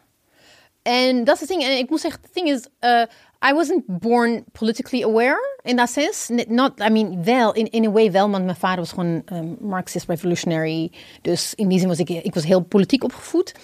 En 0.84 1.24
dat 1.24 1.34
is 1.34 1.40
het 1.40 1.50
ding. 1.50 1.64
En 1.64 1.78
ik 1.78 1.90
moet 1.90 2.00
zeggen, 2.00 2.22
het 2.22 2.34
ding 2.34 2.50
is, 2.50 2.68
uh, 2.82 3.04
I 3.50 3.54
wasn't 3.54 3.84
born 3.86 4.44
politically 4.52 5.04
aware 5.04 5.60
in 5.64 5.76
that 5.76 5.90
sense. 5.90 6.46
Not, 6.48 6.80
I 6.80 6.90
mean, 6.90 7.24
wel, 7.24 7.54
in, 7.54 7.70
in 7.70 7.86
a 7.86 7.92
way 7.92 8.12
wel, 8.12 8.30
want 8.30 8.46
mijn 8.46 8.58
vader 8.58 8.80
was 8.80 8.90
gewoon 8.90 9.22
um, 9.34 9.58
Marxist 9.60 10.08
revolutionary. 10.08 10.92
Dus 11.22 11.54
in 11.56 11.68
die 11.68 11.80
zin 11.80 11.88
was 11.88 12.00
ik, 12.00 12.10
ik 12.10 12.34
was 12.34 12.44
heel 12.44 12.62
politiek 12.62 13.04
opgevoed. 13.04 13.56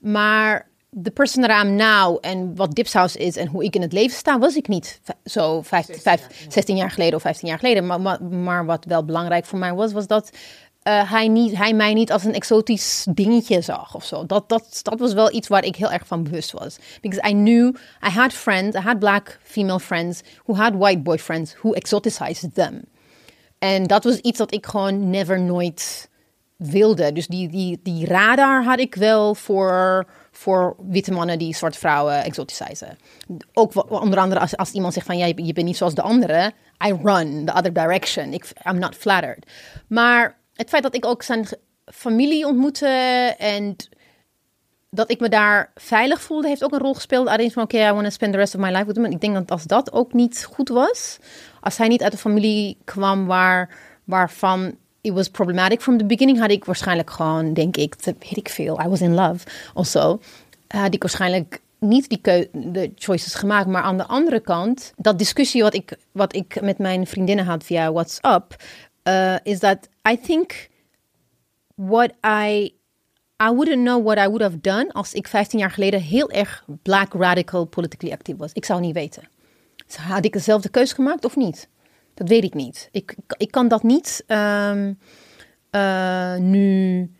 Maar 0.00 0.68
de 0.96 1.10
person 1.10 1.42
that 1.42 1.50
I 1.50 1.54
am 1.54 1.74
now 1.74 2.18
en 2.20 2.56
wat 2.56 2.74
Dipsaus 2.74 3.16
is 3.16 3.36
en 3.36 3.46
hoe 3.46 3.64
ik 3.64 3.74
in 3.74 3.82
het 3.82 3.92
leven 3.92 4.16
sta, 4.16 4.38
was 4.38 4.56
ik 4.56 4.68
niet 4.68 5.00
zo 5.24 5.62
vijf, 5.62 6.02
vijf, 6.02 6.46
16 6.48 6.76
jaar 6.76 6.90
geleden 6.90 7.14
of 7.14 7.22
15 7.22 7.48
jaar 7.48 7.58
geleden. 7.58 7.86
Maar, 7.86 8.00
maar, 8.00 8.22
maar 8.22 8.64
wat 8.66 8.84
wel 8.84 9.04
belangrijk 9.04 9.44
voor 9.44 9.58
mij 9.58 9.74
was, 9.74 9.92
was 9.92 10.06
dat 10.06 10.30
uh, 10.88 11.10
hij, 11.10 11.28
niet, 11.28 11.56
hij 11.56 11.74
mij 11.74 11.94
niet 11.94 12.12
als 12.12 12.24
een 12.24 12.34
exotisch 12.34 13.06
dingetje 13.10 13.60
zag 13.60 13.94
of 13.94 14.04
zo. 14.04 14.26
Dat, 14.26 14.48
dat, 14.48 14.80
dat 14.82 14.98
was 14.98 15.12
wel 15.12 15.32
iets 15.32 15.48
waar 15.48 15.64
ik 15.64 15.76
heel 15.76 15.90
erg 15.90 16.06
van 16.06 16.22
bewust 16.22 16.52
was. 16.52 16.78
Because 17.00 17.28
I 17.28 17.32
knew 17.32 17.74
I 18.06 18.08
had 18.08 18.32
friends, 18.32 18.76
I 18.76 18.80
had 18.80 18.98
black 18.98 19.38
female 19.42 19.80
friends 19.80 20.22
who 20.44 20.54
had 20.54 20.74
white 20.74 21.00
boyfriends 21.00 21.54
who 21.54 21.72
exoticized 21.72 22.54
them. 22.54 22.82
En 23.58 23.86
dat 23.86 24.04
was 24.04 24.16
iets 24.16 24.38
dat 24.38 24.54
ik 24.54 24.66
gewoon 24.66 25.10
never 25.10 25.40
nooit 25.40 26.10
wilde. 26.56 27.12
Dus 27.12 27.26
die, 27.26 27.48
die, 27.48 27.80
die 27.82 28.06
radar 28.06 28.64
had 28.64 28.78
ik 28.78 28.94
wel 28.94 29.34
voor, 29.34 30.06
voor 30.30 30.76
witte 30.88 31.12
mannen 31.12 31.38
die 31.38 31.56
zwarte 31.56 31.78
vrouwen 31.78 32.24
exoticizen. 32.24 32.98
Ook 33.52 33.90
onder 33.90 34.18
andere 34.18 34.40
als, 34.40 34.56
als 34.56 34.72
iemand 34.72 34.92
zegt 34.92 35.06
van 35.06 35.18
ja, 35.18 35.26
je, 35.26 35.44
je 35.44 35.52
bent 35.52 35.66
niet 35.66 35.76
zoals 35.76 35.94
de 35.94 36.02
anderen. 36.02 36.52
I 36.86 36.92
run 37.02 37.44
the 37.44 37.52
other 37.52 37.72
direction. 37.72 38.32
Ik, 38.32 38.52
I'm 38.70 38.78
not 38.78 38.94
flattered. 38.94 39.50
Maar 39.88 40.42
het 40.54 40.68
feit 40.68 40.82
dat 40.82 40.94
ik 40.94 41.04
ook 41.04 41.22
zijn 41.22 41.46
familie 41.84 42.46
ontmoette 42.46 42.86
en 43.38 43.76
dat 44.90 45.10
ik 45.10 45.20
me 45.20 45.28
daar 45.28 45.72
veilig 45.74 46.22
voelde, 46.22 46.48
heeft 46.48 46.64
ook 46.64 46.72
een 46.72 46.78
rol 46.78 46.94
gespeeld. 46.94 47.28
Alleen 47.28 47.52
van, 47.52 47.62
oké, 47.62 47.88
I 47.88 47.92
want 47.92 48.04
to 48.04 48.10
spend 48.10 48.32
the 48.32 48.38
rest 48.38 48.54
of 48.54 48.60
my 48.60 48.70
life 48.70 48.84
with 48.84 48.96
him. 48.96 49.04
Ik 49.04 49.20
denk 49.20 49.34
dat 49.34 49.50
als 49.50 49.64
dat 49.64 49.92
ook 49.92 50.12
niet 50.12 50.48
goed 50.52 50.68
was, 50.68 51.18
als 51.60 51.76
hij 51.76 51.88
niet 51.88 52.02
uit 52.02 52.12
een 52.12 52.18
familie 52.18 52.76
kwam 52.84 53.26
waar, 53.26 53.74
waarvan 54.04 54.76
it 55.00 55.12
was 55.12 55.28
problematic 55.28 55.80
from 55.80 55.98
the 55.98 56.04
beginning, 56.04 56.38
had 56.38 56.50
ik 56.50 56.64
waarschijnlijk 56.64 57.10
gewoon, 57.10 57.54
denk 57.54 57.76
ik, 57.76 57.94
weet 58.04 58.36
ik 58.36 58.48
veel, 58.48 58.80
I 58.80 58.88
was 58.88 59.00
in 59.00 59.14
love 59.14 59.46
also, 59.74 60.20
had 60.68 60.94
ik 60.94 61.02
waarschijnlijk 61.02 61.62
niet 61.78 62.08
die 62.08 62.20
de 62.52 62.92
choices 62.94 63.34
gemaakt. 63.34 63.66
Maar 63.66 63.82
aan 63.82 63.96
de 63.96 64.06
andere 64.06 64.40
kant, 64.40 64.92
dat 64.96 65.18
discussie 65.18 65.62
wat 65.62 65.74
ik, 65.74 65.96
wat 66.12 66.34
ik 66.34 66.60
met 66.60 66.78
mijn 66.78 67.06
vriendinnen 67.06 67.44
had 67.44 67.64
via 67.64 67.92
WhatsApp, 67.92 68.56
uh, 69.08 69.36
is 69.42 69.60
dat 69.60 69.88
I 70.08 70.20
think 70.20 70.68
what 71.74 72.12
I 72.26 72.74
I 73.42 73.50
wouldn't 73.50 73.82
know 73.82 74.02
what 74.04 74.18
I 74.18 74.26
would 74.26 74.40
have 74.40 74.60
done 74.60 74.92
als 74.92 75.12
ik 75.12 75.28
15 75.28 75.58
jaar 75.58 75.70
geleden 75.70 76.00
heel 76.00 76.30
erg 76.30 76.64
black 76.82 77.12
radical 77.12 77.64
politically 77.64 78.12
actief 78.12 78.36
was. 78.36 78.52
Ik 78.52 78.64
zou 78.64 78.80
niet 78.80 78.94
weten. 78.94 79.28
Had 79.96 80.24
ik 80.24 80.32
dezelfde 80.32 80.68
keus 80.68 80.92
gemaakt 80.92 81.24
of 81.24 81.36
niet? 81.36 81.68
Dat 82.14 82.28
weet 82.28 82.44
ik 82.44 82.54
niet. 82.54 82.88
Ik, 82.92 83.14
ik 83.36 83.50
kan 83.50 83.68
dat 83.68 83.82
niet 83.82 84.24
um, 84.26 84.98
uh, 85.70 86.36
nu 86.36 87.10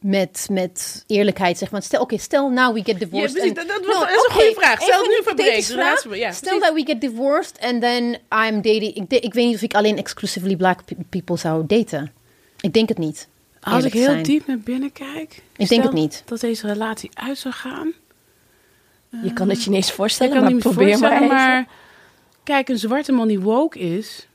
met, 0.00 0.46
met 0.50 1.04
eerlijkheid 1.06 1.58
zeggen. 1.58 1.76
Want 1.76 1.84
stel, 1.84 2.00
oké, 2.00 2.12
okay, 2.12 2.24
stel 2.24 2.48
now 2.48 2.74
we 2.74 2.82
get 2.84 2.98
divorced. 2.98 3.32
Ja, 3.32 3.32
precies, 3.32 3.54
dat, 3.54 3.68
dat, 3.68 3.80
no, 3.80 4.00
dat 4.00 4.08
is 4.08 4.24
een 4.28 4.34
goede 4.34 4.54
vraag. 4.54 4.82
Stel 4.82 5.02
nu 5.02 5.20
verbreekt. 5.22 5.74
Ja, 6.18 6.32
stel 6.32 6.60
dat 6.60 6.74
we 6.74 6.82
get 6.86 7.00
divorced 7.00 7.60
and 7.60 7.80
then 7.80 8.18
I'm 8.30 8.62
dating. 8.62 8.94
Ik, 8.94 9.12
ik 9.12 9.34
weet 9.34 9.46
niet 9.46 9.54
of 9.54 9.62
ik 9.62 9.74
alleen 9.74 9.96
exclusively 9.96 10.56
black 10.56 10.80
people 11.08 11.36
zou 11.36 11.66
daten. 11.66 12.12
Ik 12.60 12.72
denk 12.72 12.88
het 12.88 12.98
niet. 12.98 13.28
Als 13.60 13.84
ik 13.84 13.92
heel 13.92 14.04
zijn. 14.04 14.22
diep 14.22 14.46
naar 14.46 14.58
binnen 14.58 14.92
kijk. 14.92 15.42
Ik 15.56 15.68
denk 15.68 15.82
het 15.82 15.92
niet. 15.92 16.22
Dat 16.24 16.40
deze 16.40 16.66
relatie 16.66 17.10
uit 17.14 17.38
zou 17.38 17.54
gaan. 17.54 17.92
Je 19.22 19.32
kan 19.32 19.48
het 19.48 19.64
je 19.64 19.70
niet 19.70 19.78
eens 19.78 19.92
voorstellen, 19.92 20.32
ik 20.32 20.38
kan 20.38 20.48
maar 20.48 20.54
niet 20.54 20.74
probeer 20.74 20.98
maar, 20.98 21.24
maar 21.24 21.66
Kijk, 22.44 22.68
een 22.68 22.78
zwarte 22.78 23.12
man 23.12 23.28
die 23.28 23.40
woke 23.40 23.78
is. 23.78 24.28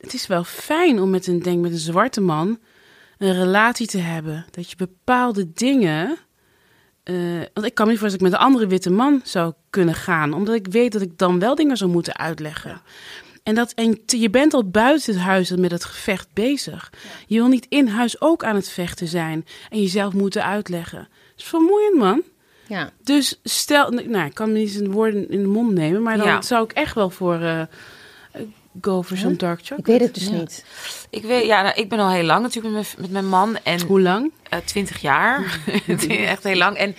Het 0.00 0.14
is 0.14 0.26
wel 0.26 0.44
fijn 0.44 1.00
om 1.00 1.10
met 1.10 1.26
een, 1.26 1.42
denk 1.42 1.60
met 1.60 1.72
een 1.72 1.78
zwarte 1.78 2.20
man 2.20 2.58
een 3.20 3.34
relatie 3.34 3.86
te 3.86 3.98
hebben. 3.98 4.46
Dat 4.50 4.70
je 4.70 4.76
bepaalde 4.76 5.52
dingen. 5.52 6.16
Uh, 7.04 7.42
want 7.54 7.66
ik 7.66 7.74
kan 7.74 7.86
me 7.86 7.90
niet 7.90 8.00
voorstellen 8.00 8.10
dat 8.10 8.12
ik 8.12 8.20
met 8.20 8.32
een 8.32 8.46
andere 8.46 8.66
witte 8.66 8.90
man 8.90 9.20
zou 9.24 9.52
kunnen 9.70 9.94
gaan. 9.94 10.32
Omdat 10.32 10.54
ik 10.54 10.66
weet 10.66 10.92
dat 10.92 11.02
ik 11.02 11.18
dan 11.18 11.38
wel 11.38 11.54
dingen 11.54 11.76
zou 11.76 11.90
moeten 11.90 12.16
uitleggen. 12.16 12.70
Ja. 12.70 12.82
En, 13.42 13.54
dat, 13.54 13.72
en 13.72 14.00
je 14.06 14.30
bent 14.30 14.54
al 14.54 14.68
buiten 14.68 15.12
het 15.12 15.22
huis 15.22 15.50
met 15.50 15.70
het 15.70 15.84
gevecht 15.84 16.28
bezig. 16.32 16.90
Ja. 16.92 17.08
Je 17.26 17.36
wil 17.36 17.48
niet 17.48 17.66
in 17.68 17.86
huis 17.86 18.20
ook 18.20 18.44
aan 18.44 18.54
het 18.54 18.68
vechten 18.68 19.06
zijn. 19.06 19.46
En 19.70 19.80
jezelf 19.80 20.12
moeten 20.12 20.44
uitleggen. 20.44 20.98
Dat 20.98 21.08
is 21.36 21.44
vermoeiend, 21.44 21.96
man. 21.96 22.22
Ja. 22.66 22.90
Dus 23.02 23.40
stel, 23.42 23.90
nou, 23.90 24.26
ik 24.26 24.34
kan 24.34 24.52
me 24.52 24.58
niet 24.58 24.70
zijn 24.70 24.90
woorden 24.90 25.30
in 25.30 25.42
de 25.42 25.48
mond 25.48 25.72
nemen. 25.72 26.02
Maar 26.02 26.16
dan 26.16 26.26
ja. 26.26 26.42
zou 26.42 26.64
ik 26.64 26.72
echt 26.72 26.94
wel 26.94 27.10
voor 27.10 27.40
uh, 27.40 27.62
go 28.80 29.02
for 29.02 29.16
some 29.16 29.36
dark 29.36 29.60
chocolate. 29.62 29.92
Ik 29.92 29.98
weet 29.98 30.00
het 30.00 30.14
dus 30.14 30.26
ja. 30.26 30.36
niet. 30.36 30.64
Ik, 31.10 31.22
weet, 31.22 31.46
ja, 31.46 31.62
nou, 31.62 31.74
ik 31.74 31.88
ben 31.88 31.98
al 31.98 32.10
heel 32.10 32.24
lang 32.24 32.42
natuurlijk 32.42 32.74
met, 32.74 32.94
met 32.98 33.10
mijn 33.10 33.28
man. 33.28 33.58
En, 33.62 33.80
Hoe 33.80 34.00
lang? 34.00 34.32
Uh, 34.52 34.58
20 34.64 35.00
jaar. 35.00 35.60
echt 36.08 36.42
heel 36.42 36.56
lang. 36.56 36.76
En 36.76 36.94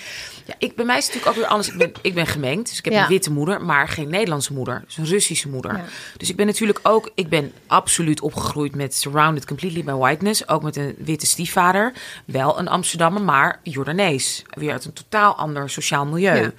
ja, 0.45 0.53
ik, 0.57 0.75
bij 0.75 0.85
mij 0.85 0.97
is 0.97 1.05
het 1.05 1.13
natuurlijk 1.13 1.37
ook 1.37 1.43
weer 1.43 1.51
anders. 1.51 1.69
Ik 1.69 1.77
ben, 1.77 1.91
ik 2.01 2.13
ben 2.13 2.27
gemengd, 2.27 2.69
dus 2.69 2.77
ik 2.77 2.85
heb 2.85 2.93
ja. 2.93 3.01
een 3.01 3.07
witte 3.07 3.31
moeder, 3.31 3.61
maar 3.61 3.87
geen 3.87 4.09
Nederlandse 4.09 4.53
moeder. 4.53 4.83
Dus 4.85 4.97
een 4.97 5.05
Russische 5.05 5.49
moeder. 5.49 5.77
Ja. 5.77 5.83
Dus 6.17 6.29
ik 6.29 6.35
ben 6.35 6.45
natuurlijk 6.45 6.79
ook, 6.83 7.11
ik 7.15 7.29
ben 7.29 7.51
absoluut 7.67 8.21
opgegroeid 8.21 8.75
met 8.75 8.95
surrounded 8.95 9.45
completely 9.45 9.83
by 9.83 9.91
whiteness. 9.91 10.47
Ook 10.47 10.63
met 10.63 10.75
een 10.75 10.95
witte 10.97 11.25
stiefvader. 11.25 11.93
Wel 12.25 12.59
een 12.59 12.67
Amsterdammer, 12.67 13.21
maar 13.21 13.59
Jordanees. 13.63 14.43
Weer 14.49 14.71
uit 14.71 14.85
een 14.85 14.93
totaal 14.93 15.35
ander 15.35 15.69
sociaal 15.69 16.05
milieu. 16.05 16.41
Ja. 16.41 16.51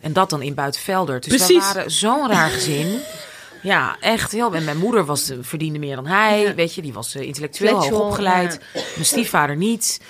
En 0.00 0.12
dat 0.12 0.30
dan 0.30 0.42
in 0.42 0.54
Buitenvelder. 0.54 1.20
Dus 1.20 1.28
Precies. 1.28 1.68
we 1.68 1.74
waren 1.74 1.90
zo'n 1.90 2.28
raar 2.28 2.50
gezin. 2.50 2.98
Ja, 3.62 3.96
echt 4.00 4.32
heel. 4.32 4.54
En 4.54 4.64
mijn 4.64 4.78
moeder 4.78 5.04
was, 5.04 5.30
eh, 5.30 5.36
verdiende 5.40 5.78
meer 5.78 5.96
dan 5.96 6.06
hij. 6.06 6.54
Weet 6.54 6.74
je, 6.74 6.82
die 6.82 6.92
was 6.92 7.14
eh, 7.14 7.22
intellectueel 7.22 7.74
hoog 7.90 8.00
opgeleid. 8.06 8.60
Mijn 8.72 9.04
stiefvader 9.06 9.56
niet. 9.56 10.00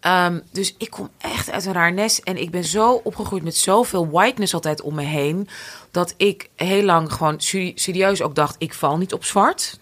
Ehm, 0.00 0.40
dus 0.52 0.74
ik 0.78 0.90
kom 0.90 1.10
echt 1.18 1.50
uit 1.50 1.64
een 1.66 1.72
raar 1.72 1.92
nest. 1.92 2.18
En 2.18 2.36
ik 2.36 2.50
ben 2.50 2.64
zo 2.64 3.00
opgegroeid 3.04 3.42
met 3.42 3.56
zoveel 3.56 4.08
whiteness 4.10 4.54
altijd 4.54 4.80
om 4.82 4.94
me 4.94 5.02
heen. 5.02 5.48
Dat 5.90 6.14
ik 6.16 6.48
heel 6.56 6.82
lang 6.82 7.12
gewoon 7.12 7.40
seri- 7.40 7.72
serieus 7.74 8.22
ook 8.22 8.34
dacht: 8.34 8.54
ik 8.58 8.74
val 8.74 8.96
niet 8.96 9.12
op 9.12 9.24
zwart. 9.24 9.76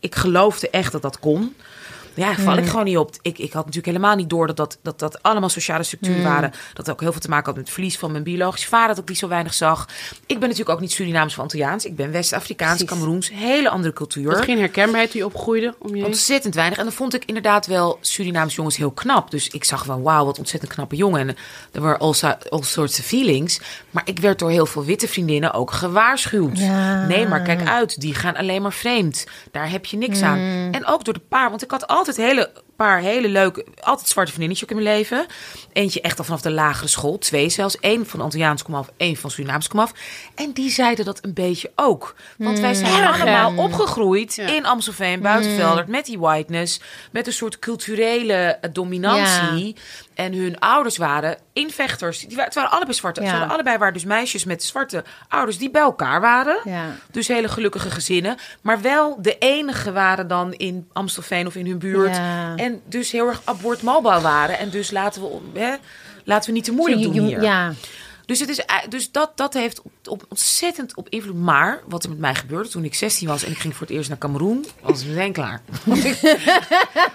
Ik 0.00 0.14
geloofde 0.14 0.70
echt 0.70 0.92
dat 0.92 1.02
dat 1.02 1.18
kon. 1.18 1.54
Ja, 2.14 2.34
val 2.34 2.56
ik 2.56 2.66
gewoon 2.66 2.84
niet 2.84 2.96
op. 2.96 3.10
Ik, 3.22 3.38
ik 3.38 3.52
had 3.52 3.64
natuurlijk 3.64 3.86
helemaal 3.96 4.16
niet 4.16 4.30
door 4.30 4.46
dat 4.46 4.56
dat, 4.56 4.78
dat, 4.82 4.98
dat 4.98 5.22
allemaal 5.22 5.48
sociale 5.48 5.82
structuren 5.82 6.22
waren. 6.22 6.52
Dat 6.74 6.90
ook 6.90 7.00
heel 7.00 7.12
veel 7.12 7.20
te 7.20 7.28
maken 7.28 7.46
had 7.46 7.54
met 7.54 7.64
het 7.64 7.74
verlies 7.74 7.98
van 7.98 8.10
mijn 8.12 8.22
biologische 8.24 8.68
vader, 8.68 8.88
dat 8.88 8.98
ik 8.98 9.06
die 9.06 9.16
zo 9.16 9.28
weinig 9.28 9.54
zag. 9.54 9.88
Ik 10.26 10.38
ben 10.38 10.48
natuurlijk 10.48 10.70
ook 10.70 10.80
niet 10.80 10.92
Surinaams 10.92 11.32
of 11.32 11.38
Antilliaans. 11.38 11.84
Ik 11.84 11.96
ben 11.96 12.10
West-Afrikaans. 12.10 12.84
Cameroens. 12.84 13.30
Hele 13.32 13.68
andere 13.70 13.92
cultuur. 13.92 14.30
Was 14.30 14.40
geen 14.44 14.58
herkenbaarheid 14.58 15.12
die 15.12 15.24
opgroeide 15.24 15.74
om 15.78 15.96
je? 15.96 16.04
Ontzettend 16.04 16.54
weinig. 16.54 16.78
En 16.78 16.84
dan 16.84 16.92
vond 16.92 17.14
ik 17.14 17.24
inderdaad 17.24 17.66
wel 17.66 17.98
Surinaamse 18.00 18.56
jongens 18.56 18.76
heel 18.76 18.90
knap. 18.90 19.30
Dus 19.30 19.48
ik 19.48 19.64
zag 19.64 19.84
van, 19.84 20.02
wauw, 20.02 20.24
wat 20.24 20.38
ontzettend 20.38 20.72
knappe 20.72 20.96
jongen. 20.96 21.20
En 21.28 21.36
er 21.72 21.80
waren 21.80 21.98
all, 21.98 22.12
so- 22.12 22.36
all 22.48 22.62
sorts 22.62 22.98
of 22.98 23.04
feelings. 23.04 23.60
Maar 23.90 24.02
ik 24.04 24.18
werd 24.18 24.38
door 24.38 24.50
heel 24.50 24.66
veel 24.66 24.84
witte 24.84 25.08
vriendinnen 25.08 25.52
ook 25.52 25.70
gewaarschuwd. 25.70 26.58
Ja. 26.58 27.06
Nee, 27.06 27.26
maar 27.28 27.42
kijk 27.42 27.68
uit. 27.68 28.00
Die 28.00 28.14
gaan 28.14 28.36
alleen 28.36 28.62
maar 28.62 28.72
vreemd. 28.72 29.26
Daar 29.50 29.70
heb 29.70 29.84
je 29.86 29.96
niks 29.96 30.22
aan. 30.22 30.38
En 30.72 30.86
ook 30.86 31.04
door 31.04 31.14
de 31.14 31.22
paar. 31.28 31.50
Want 31.50 31.62
ik 31.62 31.70
had 31.70 31.86
altijd 32.06 32.16
hele 32.16 32.50
paar 32.76 33.00
hele 33.00 33.28
leuke, 33.28 33.66
altijd 33.80 34.08
zwarte 34.08 34.32
vriendinnetjes 34.32 34.70
ook 34.70 34.78
in 34.78 34.84
mijn 34.84 34.96
leven. 34.96 35.26
Eentje 35.72 36.00
echt 36.00 36.18
al 36.18 36.24
vanaf 36.24 36.40
de 36.40 36.50
lagere 36.50 36.88
school. 36.88 37.18
Twee 37.18 37.48
zelfs. 37.48 37.76
Eén 37.80 38.06
van 38.06 38.20
Antilliaans 38.20 38.62
komaf, 38.62 38.90
één 38.96 39.16
van 39.16 39.30
Surinaams 39.30 39.68
komaf. 39.68 39.92
En 40.34 40.52
die 40.52 40.70
zeiden 40.70 41.04
dat 41.04 41.24
een 41.24 41.34
beetje 41.34 41.70
ook. 41.74 42.14
Want 42.38 42.58
wij 42.58 42.74
zijn 42.74 43.02
Erg, 43.02 43.20
allemaal 43.20 43.52
ja. 43.52 43.62
opgegroeid 43.62 44.34
Ja. 44.34 44.46
in 44.46 44.66
Amstelveen, 44.66 45.20
Buitenveldert, 45.20 45.88
met 45.88 46.04
die 46.06 46.18
whiteness. 46.18 46.80
Met 47.12 47.26
een 47.26 47.32
soort 47.32 47.58
culturele 47.58 48.58
dominantie. 48.72 49.76
En 50.20 50.32
hun 50.34 50.58
ouders 50.58 50.96
waren 50.96 51.36
invechters. 51.52 52.18
Die, 52.26 52.36
wa- 52.36 52.44
het 52.44 52.54
waren 52.54 52.70
allebei 52.70 52.94
zwarte. 52.94 53.22
Ja. 53.22 53.44
Allebei 53.46 53.78
waren 53.78 53.92
dus 53.94 54.04
meisjes 54.04 54.44
met 54.44 54.62
zwarte 54.62 55.04
ouders 55.28 55.58
die 55.58 55.70
bij 55.70 55.82
elkaar 55.82 56.20
waren. 56.20 56.56
Ja. 56.64 56.84
Dus 57.10 57.28
hele 57.28 57.48
gelukkige 57.48 57.90
gezinnen. 57.90 58.36
Maar 58.60 58.80
wel 58.80 59.22
de 59.22 59.38
enige 59.38 59.92
waren 59.92 60.28
dan 60.28 60.52
in 60.52 60.88
Amstelveen 60.92 61.46
of 61.46 61.54
in 61.54 61.66
hun 61.66 61.78
buurt. 61.78 62.16
Ja. 62.16 62.54
En 62.56 62.80
dus 62.84 63.10
heel 63.10 63.26
erg 63.28 63.40
abortmobile 63.44 64.20
waren. 64.20 64.58
En 64.58 64.70
dus 64.70 64.90
laten 64.90 65.22
we, 65.22 65.60
hè, 65.60 65.74
laten 66.24 66.48
we 66.48 66.54
niet 66.56 66.64
te 66.64 66.72
moeilijk 66.72 67.02
doen 67.02 67.12
hier. 67.26 67.42
Ja. 67.42 67.72
Dus, 68.30 68.40
het 68.40 68.48
is, 68.48 68.58
ei- 68.64 68.88
dus 68.88 69.10
dat, 69.12 69.32
dat 69.34 69.54
heeft 69.54 69.82
op, 69.82 69.92
op 70.04 70.24
ontzettend 70.28 70.96
op 70.96 71.08
invloed. 71.08 71.36
Maar 71.36 71.82
wat 71.88 72.02
er 72.02 72.08
met 72.08 72.18
mij 72.18 72.34
gebeurde 72.34 72.68
toen 72.68 72.84
ik 72.84 72.94
16 72.94 73.28
was 73.28 73.42
en 73.44 73.50
ik 73.50 73.58
ging 73.58 73.76
voor 73.76 73.86
het 73.86 73.96
eerst 73.96 74.08
naar 74.08 74.18
Cameroen, 74.18 74.66
was 74.82 75.04
meteen 75.04 75.32
klaar. 75.32 75.60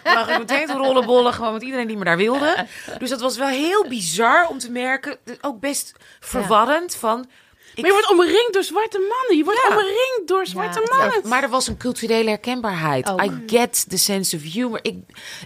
Lag 0.04 0.30
ik 0.30 0.38
meteen 0.38 0.68
te 0.68 0.74
rollenbollen, 0.74 1.34
gewoon 1.34 1.54
met 1.54 1.62
iedereen 1.62 1.88
die 1.88 1.98
me 1.98 2.04
daar 2.04 2.18
wilde. 2.18 2.66
Dus 3.00 3.10
dat 3.10 3.22
was 3.22 3.38
wel 3.38 3.48
heel 3.48 3.86
bizar 3.88 4.48
om 4.48 4.58
te 4.60 4.72
merken. 4.72 5.18
Ook 5.42 5.60
best 5.60 5.94
verwarrend 6.20 6.96
van. 6.96 7.26
Ik 7.76 7.82
Maar 7.82 7.92
je 7.92 7.98
wordt 8.02 8.12
omringd 8.12 8.54
door 8.54 8.64
zwarte 8.64 8.98
mannen. 8.98 9.38
Je 9.38 9.44
wordt 9.44 9.60
Ja. 9.70 9.76
omringd 9.76 10.22
door 10.26 10.46
zwarte 10.48 10.80
Ja. 10.92 10.98
mannen. 10.98 11.28
Maar 11.28 11.44
er 11.44 11.50
was 11.50 11.68
een 11.68 11.78
culturele 11.78 12.30
herkenbaarheid. 12.30 13.10
Ook. 13.10 13.24
I 13.24 13.32
get 13.48 13.86
the 13.90 13.98
sense 13.98 14.36
of 14.36 14.42
humor. 14.42 14.80
Ik, 14.82 14.96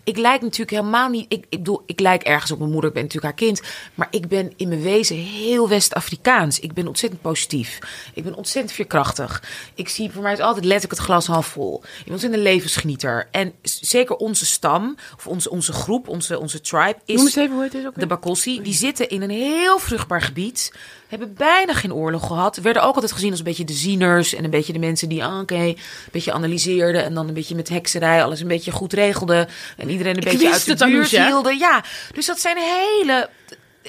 ik 0.04 0.18
lijk 0.18 0.42
natuurlijk 0.42 0.70
helemaal 0.70 1.10
niet... 1.10 1.26
Ik, 1.34 1.46
ik 1.50 1.58
bedoel, 1.58 1.84
ik 1.86 2.00
lijk 2.00 2.24
ergens 2.24 2.52
op 2.52 2.58
mijn 2.60 2.72
moeder. 2.72 2.90
Ik 2.90 2.96
ben 2.96 3.04
natuurlijk 3.04 3.34
haar 3.34 3.48
kind. 3.48 3.62
Maar 3.94 4.08
ik 4.12 4.28
ben 4.28 4.54
in 4.56 4.68
mijn 4.68 4.82
wezen 4.82 5.16
heel 5.16 5.70
West-Afrikaans. 5.70 6.60
Ik 6.60 6.74
ben 6.74 6.88
ontzettend 6.88 7.22
positief. 7.22 7.80
Ik 8.14 8.24
ben 8.24 8.36
ontzettend 8.36 8.74
veerkrachtig. 8.76 9.44
Ik 9.76 9.90
zie, 9.90 10.12
voor 10.12 10.22
mij 10.24 10.34
is 10.34 10.40
altijd 10.40 10.66
letterlijk 10.66 11.00
het 11.00 11.10
glas 11.10 11.28
half 11.28 11.48
vol. 11.48 11.82
Ik 11.84 12.04
ben 12.04 12.14
ontzettend 12.14 12.42
een 12.46 12.52
levensgenieter. 12.52 13.28
En 13.32 13.54
zeker 13.62 14.16
onze 14.16 14.46
stam, 14.46 14.96
of 15.18 15.28
onze, 15.28 15.50
onze 15.50 15.74
groep, 15.74 16.08
onze, 16.08 16.40
onze 16.40 16.62
tribe... 16.62 16.96
is 17.06 17.16
Noem 17.16 17.26
eens 17.26 17.36
even 17.36 17.54
hoe 17.56 17.64
het 17.64 17.74
is 17.74 17.86
ook 17.86 18.00
de. 18.00 18.08
Bakossi, 18.08 18.62
die 18.62 18.74
zitten 18.74 19.10
in 19.10 19.22
een 19.22 19.30
heel 19.30 19.80
vruchtbaar 19.80 20.22
gebied. 20.22 20.74
Hebben 21.08 21.34
bijna 21.34 21.74
geen 21.74 21.94
oorlog 21.94 22.19
gehad. 22.20 22.58
Werden 22.58 22.84
ook 22.84 22.96
altijd 22.96 23.12
gezien 23.12 23.30
als 23.30 23.40
een 23.40 23.46
beetje 23.46 23.66
de 23.66 23.74
zieners. 23.74 24.34
En 24.34 24.44
een 24.44 24.50
beetje 24.50 24.74
de 24.74 24.80
mensen 24.80 25.10
die, 25.10 25.24
ah, 25.24 25.40
oké, 25.40 25.56
een 25.56 25.78
beetje 26.12 26.34
analyseerden. 26.34 27.04
En 27.04 27.14
dan 27.14 27.28
een 27.28 27.34
beetje 27.34 27.56
met 27.56 27.70
hekserij 27.70 28.24
alles 28.24 28.40
een 28.40 28.48
beetje 28.48 28.72
goed 28.72 28.94
regelden. 28.94 29.48
En 29.78 29.90
iedereen 29.90 30.18
een 30.18 30.22
Ik 30.24 30.32
beetje 30.32 30.52
uit 30.52 30.80
de 30.80 30.86
buurt 30.86 31.10
hielden. 31.10 31.58
Ja, 31.58 31.84
dus 32.14 32.26
dat 32.26 32.40
zijn 32.40 32.58
hele... 32.58 33.30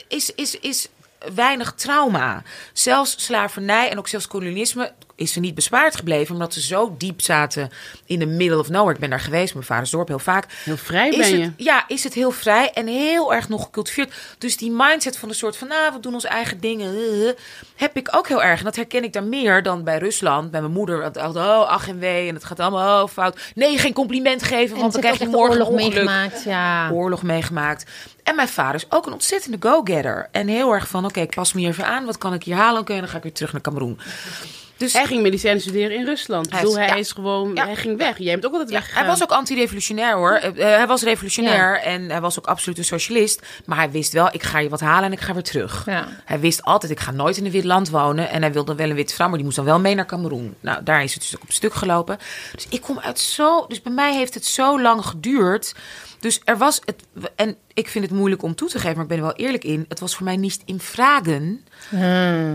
Is, 0.08 0.34
is, 0.34 0.58
is 0.60 0.88
weinig 1.34 1.72
trauma. 1.72 2.42
Zelfs 2.72 3.24
slavernij 3.24 3.90
en 3.90 3.98
ook 3.98 4.08
zelfs 4.08 4.26
kolonialisme 4.26 4.92
is 5.20 5.34
er 5.34 5.40
niet 5.40 5.54
bespaard 5.54 5.96
gebleven. 5.96 6.34
Omdat 6.34 6.52
ze 6.54 6.60
zo 6.60 6.94
diep 6.98 7.20
zaten 7.20 7.70
in 8.06 8.18
de 8.18 8.26
middle 8.26 8.58
of 8.58 8.68
nowhere. 8.68 8.94
Ik 8.94 9.00
ben 9.00 9.10
daar 9.10 9.20
geweest, 9.20 9.54
mijn 9.54 9.66
vaders 9.66 9.90
dorp, 9.90 10.08
heel 10.08 10.18
vaak. 10.18 10.46
Heel 10.64 10.76
vrij 10.76 11.08
Is 11.08 11.16
ben 11.16 11.38
je. 11.38 11.44
het, 11.44 11.52
ja, 11.56 11.84
is 11.88 12.04
het 12.04 12.14
heel 12.14 12.30
vrij 12.30 12.70
en 12.70 12.86
heel 12.86 13.34
erg 13.34 13.48
nog 13.48 13.62
gecultiveerd. 13.64 14.14
Dus 14.38 14.56
die 14.56 14.70
mindset 14.70 15.16
van 15.16 15.28
een 15.28 15.34
soort 15.34 15.56
van, 15.56 15.68
nou, 15.68 15.92
we 15.92 16.00
doen 16.00 16.14
onze 16.14 16.28
eigen 16.28 16.60
dingen, 16.60 16.94
eh, 16.94 17.28
eh, 17.28 17.34
heb 17.76 17.96
ik 17.96 18.08
ook 18.16 18.28
heel 18.28 18.42
erg. 18.42 18.58
En 18.58 18.64
dat 18.64 18.76
herken 18.76 19.04
ik 19.04 19.12
daar 19.12 19.24
meer 19.24 19.62
dan 19.62 19.84
bij 19.84 19.98
Rusland, 19.98 20.50
bij 20.50 20.60
mijn 20.60 20.72
moeder. 20.72 20.98
Want 20.98 21.18
altijd, 21.18 21.46
oh, 21.46 21.68
ach 21.68 21.88
en 21.88 21.98
wee, 21.98 22.28
en 22.28 22.34
het 22.34 22.44
gaat 22.44 22.60
allemaal 22.60 23.02
oh, 23.02 23.08
fout. 23.08 23.40
Nee, 23.54 23.78
geen 23.78 23.92
compliment 23.92 24.42
geven, 24.42 24.74
En 24.74 24.80
want 24.80 24.94
ze 24.94 25.00
dan 25.00 25.10
heeft 25.10 25.22
krijg 25.22 25.32
je 25.32 25.36
morgen 25.36 25.52
oorlog 25.52 25.68
ongeluk. 25.68 25.94
meegemaakt. 25.94 26.44
Ja. 26.44 26.90
Oorlog 26.90 27.22
meegemaakt. 27.22 27.84
En 28.22 28.34
mijn 28.36 28.48
vader 28.48 28.74
is 28.74 28.86
ook 28.88 29.06
een 29.06 29.12
ontzettende 29.12 29.56
go-getter. 29.60 30.28
En 30.32 30.48
heel 30.48 30.72
erg 30.72 30.88
van, 30.88 31.04
oké, 31.04 31.20
ik 31.20 31.34
pas 31.34 31.52
me 31.52 31.60
hier 31.60 31.68
even 31.68 31.86
aan. 31.86 32.04
Wat 32.04 32.18
kan 32.18 32.34
ik 32.34 32.42
hier 32.42 32.54
halen? 32.56 32.80
Oké, 32.80 32.98
dan 32.98 33.08
ga 33.08 33.16
ik 33.16 33.22
weer 33.22 33.32
terug 33.32 33.52
naar 33.52 33.60
Cameroen. 33.60 33.98
Dus 34.80 34.92
Hij 34.92 35.04
ging 35.06 35.22
medicijnen 35.22 35.60
studeren 35.60 35.96
in 35.96 36.04
Rusland. 36.04 36.50
Hij 36.52 36.62
is- 36.62 36.74
hij 36.74 36.86
ja. 36.86 36.94
is 36.94 37.12
gewoon, 37.12 37.54
Ja. 37.54 37.64
hij 37.64 37.76
ging 37.76 37.98
weg. 37.98 38.18
Jij 38.18 38.32
bent 38.32 38.46
ook 38.46 38.52
altijd 38.52 38.70
weggegaan. 38.70 38.98
hij 38.98 39.10
was 39.10 39.22
ook 39.22 39.30
anti-revolutionair 39.30 40.14
hoor. 40.16 40.32
Eh, 40.32 40.48
eh, 40.48 40.76
hij 40.76 40.86
was 40.86 41.02
revolutionair 41.02 41.80
en 41.80 42.10
hij 42.10 42.20
was 42.20 42.38
ook 42.38 42.46
absoluut 42.46 42.78
een 42.78 42.84
socialist. 42.84 43.42
Maar 43.64 43.76
hij 43.76 43.90
wist 43.90 44.12
wel, 44.12 44.28
ik 44.32 44.42
ga 44.42 44.58
je 44.58 44.68
wat 44.68 44.80
halen 44.80 45.04
en 45.04 45.12
ik 45.12 45.20
ga 45.20 45.32
weer 45.32 45.42
terug. 45.42 45.84
Hij 46.24 46.40
wist 46.40 46.62
altijd, 46.62 46.92
ik 46.92 47.00
ga 47.00 47.10
nooit 47.10 47.36
in 47.36 47.44
een 47.44 47.50
wit 47.50 47.64
land 47.64 47.90
wonen. 47.90 48.30
En 48.30 48.42
hij 48.42 48.52
wilde 48.52 48.74
wel 48.74 48.88
een 48.88 48.94
witte 48.94 49.14
vrouw, 49.14 49.26
maar 49.26 49.36
die 49.36 49.44
moest 49.44 49.56
dan 49.56 49.64
wel 49.66 49.80
mee 49.80 49.94
naar 49.94 50.06
Cameroen. 50.06 50.54
Nou, 50.60 50.82
daar 50.82 51.02
is 51.02 51.12
het 51.14 51.22
dus 51.22 51.36
ook 51.36 51.42
op 51.42 51.52
stuk 51.52 51.74
gelopen. 51.74 52.18
Dus 52.54 52.66
ik 52.70 52.80
kom 52.80 52.98
uit 52.98 53.18
zo... 53.18 53.64
Dus 53.68 53.82
bij 53.82 53.92
mij 53.92 54.14
heeft 54.14 54.34
het 54.34 54.44
zo 54.46 54.80
lang 54.80 55.04
geduurd. 55.04 55.74
Dus 56.20 56.40
er 56.44 56.58
was 56.58 56.80
het... 56.84 57.02
En 57.36 57.56
ik 57.74 57.88
vind 57.88 58.04
het 58.04 58.14
moeilijk 58.14 58.42
om 58.42 58.54
toe 58.54 58.68
te 58.68 58.78
geven, 58.78 58.92
maar 58.94 59.02
ik 59.02 59.08
ben 59.08 59.18
er 59.18 59.24
wel 59.24 59.34
eerlijk 59.34 59.64
in. 59.64 59.84
Het 59.88 60.00
was 60.00 60.14
voor 60.16 60.24
mij 60.24 60.36
niet 60.36 60.60
in 60.64 60.80
vragen 60.80 61.64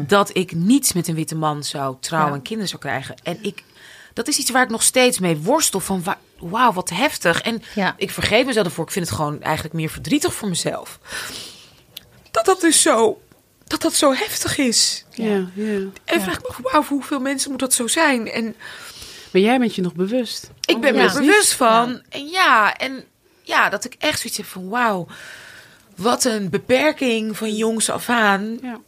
dat 0.07 0.35
ik 0.37 0.51
niets 0.55 0.93
met 0.93 1.07
een 1.07 1.15
witte 1.15 1.35
man 1.35 1.63
zou 1.63 1.95
trouwen 1.99 2.31
Ja. 2.31 2.37
en 2.37 2.43
kinderen 2.43 2.69
zou 2.69 2.81
krijgen. 2.81 3.15
En 3.23 3.37
ik, 3.41 3.63
dat 4.13 4.27
is 4.27 4.37
iets 4.37 4.51
waar 4.51 4.63
ik 4.63 4.69
nog 4.69 4.83
steeds 4.83 5.19
mee 5.19 5.37
worstel. 5.37 5.79
Van 5.79 6.03
wa- 6.03 6.19
wauw, 6.39 6.73
wat 6.73 6.89
heftig. 6.89 7.41
En 7.41 7.61
Ja. 7.75 7.93
ik 7.97 8.11
vergeef 8.11 8.45
mezelf 8.45 8.65
ervoor. 8.65 8.85
Ik 8.85 8.91
vind 8.91 9.05
het 9.07 9.15
gewoon 9.15 9.41
eigenlijk 9.41 9.73
meer 9.75 9.89
verdrietig 9.89 10.33
voor 10.33 10.49
mezelf. 10.49 10.99
Dat 12.31 12.45
dat 12.45 12.61
dus 12.61 12.81
zo, 12.81 13.21
dat 13.67 13.81
dat 13.81 13.93
zo 13.93 14.13
heftig 14.13 14.57
is. 14.57 15.05
Ja, 15.11 15.45
ja. 15.53 15.79
En 16.05 16.21
vraag 16.21 16.35
ik 16.37 16.41
me 16.41 16.47
af, 16.47 16.57
wauw, 16.61 16.81
voor 16.81 16.97
hoeveel 16.97 17.19
mensen 17.19 17.51
moet 17.51 17.59
dat 17.59 17.73
zo 17.73 17.87
zijn? 17.87 18.31
En 18.31 18.55
Maar 19.31 19.41
jij 19.41 19.59
bent 19.59 19.75
je 19.75 19.81
nog 19.81 19.93
bewust. 19.93 20.49
ik 20.65 20.79
ben 20.81 20.93
me 20.95 21.01
Ja. 21.01 21.07
er 21.07 21.19
bewust 21.19 21.53
van. 21.53 22.01
En 22.09 22.27
ja, 22.27 22.77
en 22.77 23.03
ja, 23.41 23.69
dat 23.69 23.85
ik 23.85 23.95
echt 23.99 24.19
zoiets 24.19 24.37
heb 24.37 24.45
van 24.45 24.69
wauw. 24.69 25.07
Wat 25.95 26.23
een 26.23 26.49
beperking 26.49 27.37
van 27.37 27.55
jongs 27.55 27.89
af 27.89 28.09
aan. 28.09 28.57
Ja. 28.61 28.79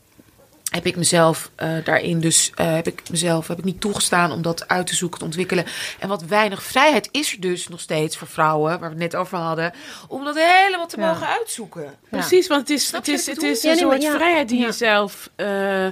Heb 0.72 0.86
ik 0.86 0.96
mezelf 0.96 1.52
eh, 1.56 1.70
daarin 1.84 2.20
dus 2.20 2.52
eh, 2.56 2.74
heb 2.74 2.88
ik 2.88 3.02
mezelf 3.10 3.48
heb 3.48 3.58
ik 3.58 3.64
niet 3.64 3.82
toegestaan 3.82 4.32
om 4.32 4.42
dat 4.42 4.68
uit 4.68 4.88
te 4.88 4.96
zoeken, 4.96 5.20
te 5.20 5.26
ontwikkelen. 5.26 5.66
En 6.00 6.08
wat 6.08 6.24
weinig 6.24 6.64
vrijheid 6.64 7.10
is 7.12 7.34
er 7.34 7.40
dus 7.42 7.68
nog 7.68 7.80
steeds 7.80 8.18
voor 8.18 8.28
vrouwen, 8.28 8.70
waar 8.70 8.80
we 8.80 8.86
het 8.86 8.98
net 9.12 9.16
over 9.16 9.38
hadden, 9.38 9.74
om 10.08 10.24
dat 10.24 10.36
helemaal 10.36 10.88
te 10.88 11.00
Ja. 11.00 11.08
mogen 11.08 11.28
uitzoeken. 11.28 11.96
Precies, 12.10 12.48
want 12.48 12.62
het 12.62 12.70
is, 12.70 12.88
Snap 12.88 13.06
het 13.06 13.10
is, 13.16 13.26
het 13.26 13.44
is 13.44 13.64
een 13.64 13.70
Ja, 13.70 13.76
nee, 13.76 13.84
soort 13.84 14.02
ja. 14.02 14.14
vrijheid 14.16 14.50
die 14.50 14.60
Ja. 14.60 14.66
je 14.66 14.72
zelf 14.72 15.30
eh, 15.36 15.88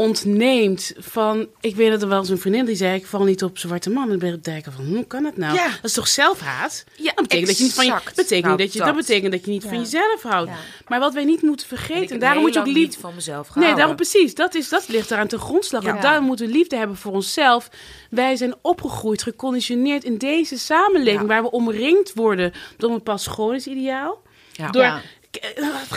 ontneemt. 0.00 0.92
Van, 0.98 1.48
ik 1.60 1.76
weet 1.76 1.90
dat 1.90 2.02
er 2.02 2.08
wel 2.08 2.18
eens 2.18 2.28
een 2.28 2.38
vriendin 2.38 2.64
die 2.64 2.74
zei, 2.76 2.96
ik 2.96 3.06
val 3.06 3.24
niet 3.24 3.42
op 3.44 3.58
zwarte 3.58 3.90
man. 3.90 4.02
En 4.10 4.18
dan 4.18 4.38
ben 4.42 4.56
ik 4.56 4.64
van, 4.70 4.84
hoe 4.84 5.06
kan 5.06 5.22
dat 5.22 5.36
nou? 5.36 5.54
Ja. 5.54 5.64
Dat 5.68 5.84
is 5.84 5.92
toch 5.92 6.08
zelfhaat? 6.08 6.84
Ja, 6.96 7.12
dat 7.14 7.22
betekent 7.28 7.46
dat 7.46 7.56
je 7.58 7.62
niet 7.64 7.72
van 7.74 7.86
je, 7.86 7.94
betekent 8.14 8.44
Nou, 8.44 8.56
dat 8.56 8.72
je, 8.72 8.78
dat. 8.78 8.86
dat 8.88 8.96
betekent 8.96 9.32
dat 9.32 9.44
je 9.44 9.50
niet 9.50 9.64
van 9.64 9.78
jezelf 9.78 10.22
houdt. 10.22 10.50
Ja. 10.50 10.56
Maar 10.88 11.00
wat 11.00 11.14
wij 11.14 11.24
niet 11.24 11.42
moeten 11.42 11.66
vergeten, 11.66 12.14
en 12.14 12.20
daarom 12.20 12.42
moet 12.42 12.54
je 12.54 12.60
ook 12.60 12.66
lief 12.66 12.76
niet 12.76 12.96
van 13.00 13.14
mezelf 13.14 13.42
Nee, 13.44 13.52
gehouden. 13.52 13.76
daarom 13.78 13.96
precies. 13.96 14.34
Dat, 14.34 14.54
is, 14.54 14.68
dat 14.68 14.88
ligt 14.88 15.10
eraan 15.10 15.26
ten 15.26 15.38
grondslag. 15.38 15.82
Ja. 15.82 15.94
En 15.96 16.02
daarom 16.02 16.24
moeten 16.24 16.46
we 16.46 16.52
liefde 16.52 16.76
hebben 16.76 16.96
voor 16.96 17.12
onszelf. 17.12 17.68
Wij 18.10 18.36
zijn 18.36 18.54
opgegroeid, 18.62 19.22
geconditioneerd 19.22 20.04
in 20.04 20.18
deze 20.18 20.58
samenleving... 20.58 21.20
Ja. 21.20 21.26
waar 21.26 21.42
we 21.42 21.50
omringd 21.50 22.12
worden 22.14 22.52
door 22.76 22.90
een 22.90 22.96
bepaald 22.96 23.20
schoonheidsideaal. 23.20 24.22
Ja. 24.52 24.70
Door, 24.70 24.82
Ja. 24.82 25.00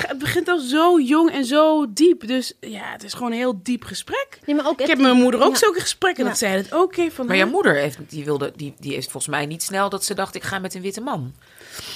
Het 0.07 0.17
begint 0.17 0.47
al 0.47 0.59
zo 0.59 0.99
jong 0.99 1.31
en 1.31 1.45
zo 1.45 1.85
diep. 1.93 2.27
Dus 2.27 2.53
ja, 2.59 2.83
het 2.91 3.03
is 3.03 3.13
gewoon 3.13 3.31
een 3.31 3.37
heel 3.37 3.59
diep 3.63 3.83
gesprek. 3.83 4.39
Nee, 4.45 4.55
maar 4.55 4.67
ook 4.67 4.79
Ik 4.81 4.87
heb 4.87 4.97
met 4.97 5.05
mijn 5.11 5.21
moeder 5.21 5.41
ook 5.43 5.51
Ja. 5.51 5.57
zulke 5.57 5.79
gesprekken. 5.79 6.23
Ja. 6.23 6.29
Dat 6.29 6.39
zij 6.39 6.51
het 6.51 6.73
oké 6.73 7.11
van... 7.11 7.25
Maar 7.25 7.37
jouw 7.37 7.49
moeder 7.49 7.75
heeft, 7.75 7.97
die 8.07 8.25
wilde, 8.25 8.51
die, 8.55 8.73
die 8.79 8.93
heeft 8.93 9.11
volgens 9.11 9.35
mij 9.35 9.45
niet 9.45 9.63
snel 9.63 9.89
dat 9.89 10.05
ze 10.05 10.13
dacht, 10.13 10.35
ik 10.35 10.43
ga 10.43 10.59
met 10.59 10.73
een 10.73 10.81
witte 10.81 11.01
man. 11.01 11.33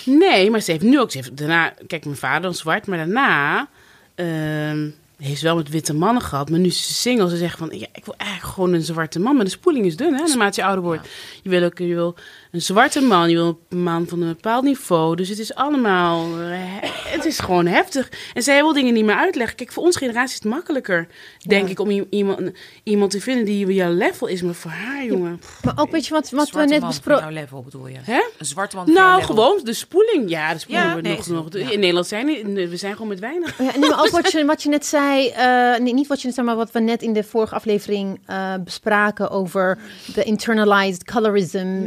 Nee, 0.05 0.49
maar 0.51 0.59
ze 0.61 0.71
heeft 0.71 0.83
nu 0.83 0.99
ook... 0.99 1.11
Ze 1.11 1.17
heeft 1.17 1.37
daarna, 1.37 1.73
kijk, 1.87 2.05
mijn 2.05 2.17
vader 2.17 2.49
is 2.49 2.57
zwart, 2.57 2.87
maar 2.87 2.97
daarna... 2.97 3.67
ehm, 4.15 4.89
heeft 5.17 5.41
wel 5.41 5.55
met 5.55 5.69
witte 5.69 5.93
mannen 5.93 6.23
gehad, 6.23 6.49
maar 6.49 6.59
nu 6.59 6.65
is 6.67 6.87
ze 6.87 6.93
single. 6.93 7.29
Ze 7.29 7.37
zegt 7.37 7.57
van, 7.57 7.69
ja, 7.71 7.87
ik 7.93 8.05
wil 8.05 8.13
eigenlijk 8.17 8.53
gewoon 8.53 8.73
een 8.73 8.81
zwarte 8.81 9.19
man. 9.19 9.35
Maar 9.35 9.45
de 9.45 9.51
spoeling 9.51 9.85
is 9.85 9.95
dun, 9.95 10.13
hè, 10.13 10.23
naarmate 10.23 10.61
je 10.61 10.67
ouder 10.67 10.83
wordt. 10.83 11.07
Je 11.43 11.49
wil 11.49 11.63
ook 11.63 11.77
je 11.77 11.93
wil 11.93 12.15
een 12.51 12.61
zwarte 12.61 13.01
man, 13.01 13.29
je 13.29 13.35
wil 13.35 13.59
een 13.69 13.83
man 13.83 14.07
van 14.07 14.21
een 14.21 14.27
bepaald 14.27 14.63
niveau. 14.63 15.15
Dus 15.15 15.29
het 15.29 15.39
is 15.39 15.53
allemaal, 15.55 16.25
eh, 16.39 16.59
het 17.05 17.25
is 17.25 17.39
gewoon 17.39 17.65
heftig. 17.65 18.09
En 18.33 18.43
zij 18.43 18.61
wil 18.61 18.73
dingen 18.73 18.93
niet 18.93 19.05
meer 19.05 19.15
uitleggen. 19.15 19.55
Kijk, 19.55 19.71
voor 19.71 19.83
onze 19.83 19.97
generatie 19.99 20.29
is 20.37 20.43
het 20.43 20.53
makkelijker, 20.53 21.07
denk 21.47 21.69
ik, 21.69 21.79
om 21.79 22.05
iemand, 22.09 22.51
iemand 22.83 23.11
te 23.11 23.21
vinden 23.21 23.45
die 23.45 23.73
jouw 23.73 23.91
level 23.91 24.27
is. 24.27 24.41
Maar 24.41 24.53
voor 24.53 24.71
haar, 24.71 25.05
jongen... 25.05 25.41
Maar 25.63 25.73
ook, 25.79 25.91
weet 25.91 26.05
je 26.05 26.13
wat, 26.13 26.29
wat 26.29 26.45
we 26.45 26.51
Zwarte 26.51 26.73
net 26.73 26.85
besproken... 26.85 27.23
jouw 27.23 27.33
level 27.33 27.61
bedoel 27.63 27.87
je? 27.87 27.97
Hè? 28.01 28.21
Een 28.37 28.45
zwarte 28.45 28.75
man 28.75 28.91
Nou, 28.93 29.19
level. 29.19 29.35
gewoon 29.35 29.59
de 29.63 29.73
spoeling. 29.73 30.29
Ja, 30.29 30.53
de 30.53 30.59
spoeling 30.59 30.85
Ja, 30.85 30.91
wordt 30.91 31.07
nee, 31.07 31.17
nog, 31.17 31.51
nog. 31.51 31.71
In 31.71 31.79
Nederland 31.79 32.07
zijn 32.07 32.53
we, 32.53 32.77
zijn 32.77 32.93
gewoon 32.93 33.07
met 33.07 33.19
weinig. 33.19 33.57
Ja, 33.57 33.63
nee, 33.77 33.89
maar 33.89 33.99
ook 33.99 34.09
wat 34.09 34.31
je, 34.31 34.45
wat 34.55 34.63
je 34.63 34.69
net 34.69 34.85
zei, 34.85 35.27
eh, 35.29 35.79
nee, 35.79 35.93
niet 35.93 36.07
wat 36.07 36.19
je 36.21 36.25
net 36.25 36.35
zei, 36.35 36.47
maar 36.47 36.55
wat 36.55 36.71
we 36.71 36.79
net 36.79 37.01
in 37.01 37.13
de 37.13 37.23
vorige 37.23 37.55
aflevering 37.55 38.19
eh, 38.25 38.53
bespraken 38.63 39.29
over 39.29 39.77
de 40.13 40.23
internalized 40.23 41.03
colorism 41.03 41.85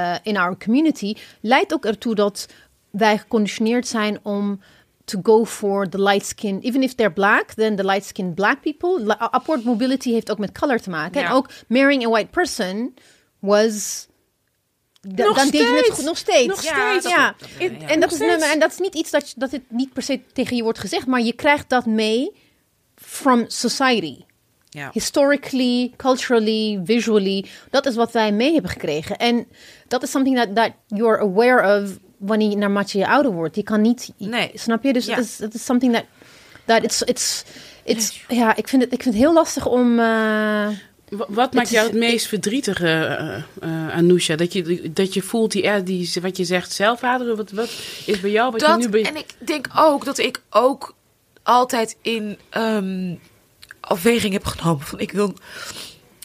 eh, 0.00 0.16
in 0.22 0.36
our 0.36 0.56
community, 0.64 1.14
leidt 1.40 1.72
ook 1.74 1.84
ertoe 1.84 2.14
dat 2.14 2.46
wij 2.90 3.18
geconditioneerd 3.18 3.86
zijn 3.88 4.18
om 4.22 4.60
to 5.04 5.20
go 5.22 5.44
for 5.44 5.88
the 5.88 6.02
light 6.02 6.26
skin, 6.26 6.60
even 6.60 6.82
if 6.82 6.94
they're 6.94 7.12
black, 7.12 7.52
then 7.52 7.76
the 7.76 7.84
light 7.84 8.04
skinned 8.04 8.34
black 8.34 8.60
people. 8.60 9.16
Upward 9.34 9.64
mobility 9.64 10.12
heeft 10.12 10.30
ook 10.30 10.38
met 10.38 10.58
color 10.58 10.80
te 10.80 10.90
maken. 10.90 11.20
Ja. 11.20 11.26
En 11.26 11.32
ook 11.32 11.48
marrying 11.68 12.04
a 12.06 12.08
white 12.08 12.30
person 12.30 12.94
was. 13.38 14.06
da- 15.00 15.24
Nog 15.24 15.36
dan 15.36 15.48
deed 15.50 15.60
je 15.60 15.66
het 15.66 15.84
steeds. 15.84 16.02
nog 16.02 16.16
steeds. 16.16 16.46
Nog 16.46 16.62
Ja, 16.62 16.88
steeds. 16.90 17.02
dat 17.04 17.12
Ja, 17.12 17.34
en, 17.58 17.80
Ja. 17.80 17.86
en 17.88 18.00
dat 18.00 18.10
is, 18.10 18.16
steeds. 18.16 18.42
nee, 18.44 18.52
en 18.52 18.58
dat 18.60 18.70
is 18.72 18.78
niet 18.78 18.94
iets 18.94 19.10
dat, 19.10 19.28
je- 19.30 19.34
dat 19.38 19.50
het 19.50 19.62
niet 19.68 19.92
per 19.92 20.02
se 20.02 20.20
tegen 20.32 20.56
je 20.56 20.62
wordt 20.62 20.78
gezegd, 20.78 21.06
maar 21.06 21.20
je 21.20 21.32
krijgt 21.32 21.68
dat 21.68 21.86
mee 21.86 22.30
from 22.96 23.44
society. 23.48 24.16
Ja. 24.70 24.90
Historically, 24.92 25.92
culturally, 25.96 26.80
visually. 26.84 27.44
Dat 27.70 27.86
is 27.86 27.94
wat 27.94 28.12
wij 28.12 28.32
mee 28.32 28.52
hebben 28.52 28.70
gekregen. 28.70 29.16
En 29.16 29.46
dat 29.88 30.02
is 30.02 30.10
something 30.10 30.36
that, 30.36 30.54
that 30.54 30.70
you're 30.86 31.18
aware 31.20 31.82
of 31.82 31.90
wanneer 32.16 32.50
je 32.50 32.56
naarmate 32.56 32.98
je 32.98 33.06
ouder 33.08 33.32
wordt. 33.32 33.56
Je 33.56 33.62
kan 33.62 33.80
niet, 33.80 34.12
Nee. 34.16 34.50
snap 34.54 34.82
je? 34.84 34.92
Dus 34.92 35.06
Ja. 35.06 35.14
het 35.14 35.24
is, 35.24 35.38
het 35.38 35.54
is 35.54 35.64
something 35.64 35.92
that, 35.94 36.04
that 36.64 36.82
it's, 36.82 37.00
it's, 37.02 37.44
it's, 37.84 38.24
ja, 38.28 38.56
ik 38.56 38.68
vind 38.68 38.82
het, 38.82 38.92
ik 38.92 39.02
vind 39.02 39.14
het 39.14 39.24
heel 39.24 39.32
lastig 39.32 39.66
om, 39.66 39.98
eh, 39.98 40.68
Wa- 41.10 41.26
Wat 41.28 41.54
maakt 41.54 41.70
jou 41.70 41.86
het 41.86 41.96
meest 41.96 42.26
verdrietig, 42.26 42.80
eh 42.80 43.02
eh, 43.12 43.36
eh, 43.60 43.96
Anousha? 43.96 44.36
Dat 44.36 44.52
je, 44.52 44.90
dat 44.92 45.14
je 45.14 45.22
voelt, 45.22 45.52
die, 45.52 45.82
die, 45.82 46.12
wat 46.22 46.36
je 46.36 46.44
zegt, 46.44 46.72
zelfvader, 46.72 47.36
wat, 47.36 47.50
wat 47.50 47.70
is 48.06 48.20
bij 48.20 48.30
jou? 48.30 48.50
Wat 48.50 48.60
Dat, 48.60 48.70
je 48.70 48.76
nu 48.84 48.88
bij... 48.88 49.02
en 49.04 49.16
ik 49.16 49.26
denk 49.38 49.66
ook 49.76 50.04
dat 50.04 50.18
ik 50.18 50.42
ook 50.50 50.94
altijd 51.42 51.96
in 52.02 52.38
ehm, 52.50 53.14
afweging 53.90 54.32
heb 54.32 54.44
genomen 54.44 54.86
van 54.86 55.00
ik 55.00 55.12
wil 55.12 55.34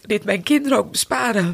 dit 0.07 0.23
mijn 0.23 0.43
kinderen 0.43 0.77
ook 0.77 0.91
besparen. 0.91 1.45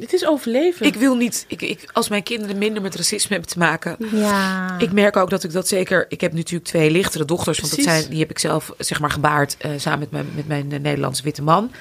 Het 0.00 0.12
is 0.12 0.26
overleven. 0.26 0.86
Ik 0.86 0.94
wil 0.94 1.14
niet, 1.16 1.44
ik, 1.48 1.62
ik, 1.62 1.90
als 1.92 2.08
mijn 2.08 2.22
kinderen 2.22 2.58
minder 2.58 2.82
met 2.82 2.94
racisme 2.94 3.32
hebben 3.32 3.50
te 3.50 3.58
maken. 3.58 3.96
ja. 4.12 4.78
Ik 4.78 4.92
merk 4.92 5.16
ook 5.16 5.30
dat 5.30 5.44
ik 5.44 5.52
dat 5.52 5.68
zeker. 5.68 6.06
Ik 6.08 6.20
heb 6.20 6.32
natuurlijk 6.32 6.64
twee 6.64 6.90
lichtere 6.90 7.24
dochters, 7.24 7.60
want 7.60 7.76
dat 7.76 7.84
zijn, 7.84 8.04
die 8.08 8.18
heb 8.18 8.30
ik 8.30 8.38
zelf 8.38 8.72
zeg 8.78 9.00
maar 9.00 9.10
gebaard 9.10 9.56
eh, 9.58 9.70
samen 9.76 9.98
met 9.98 10.10
mijn, 10.10 10.26
met 10.34 10.46
mijn 10.46 10.72
eh, 10.72 10.80
Nederlandse 10.80 11.22
witte 11.22 11.42
man. 11.42 11.72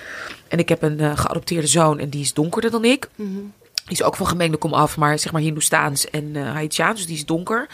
En 0.48 0.60
ik 0.60 0.70
heb 0.70 0.82
een 0.82 1.00
eh, 1.00 1.18
geadopteerde 1.18 1.68
zoon 1.68 2.00
en 2.00 2.10
die 2.10 2.22
is 2.22 2.34
donkerder 2.34 2.72
dan 2.72 2.86
ik. 2.86 3.10
Mhm. 3.16 3.30
Die 3.74 3.98
is 3.98 4.04
ook 4.04 4.16
van 4.16 4.28
gemengde 4.28 4.58
kom 4.58 4.74
af, 4.74 4.98
maar 4.98 5.20
zeg 5.20 5.32
maar 5.32 5.42
Hindoestaans 5.42 6.10
en 6.10 6.36
Haitiaans, 6.36 6.98
dus 6.98 7.08
die 7.08 7.16
is 7.16 7.26
donker. 7.26 7.68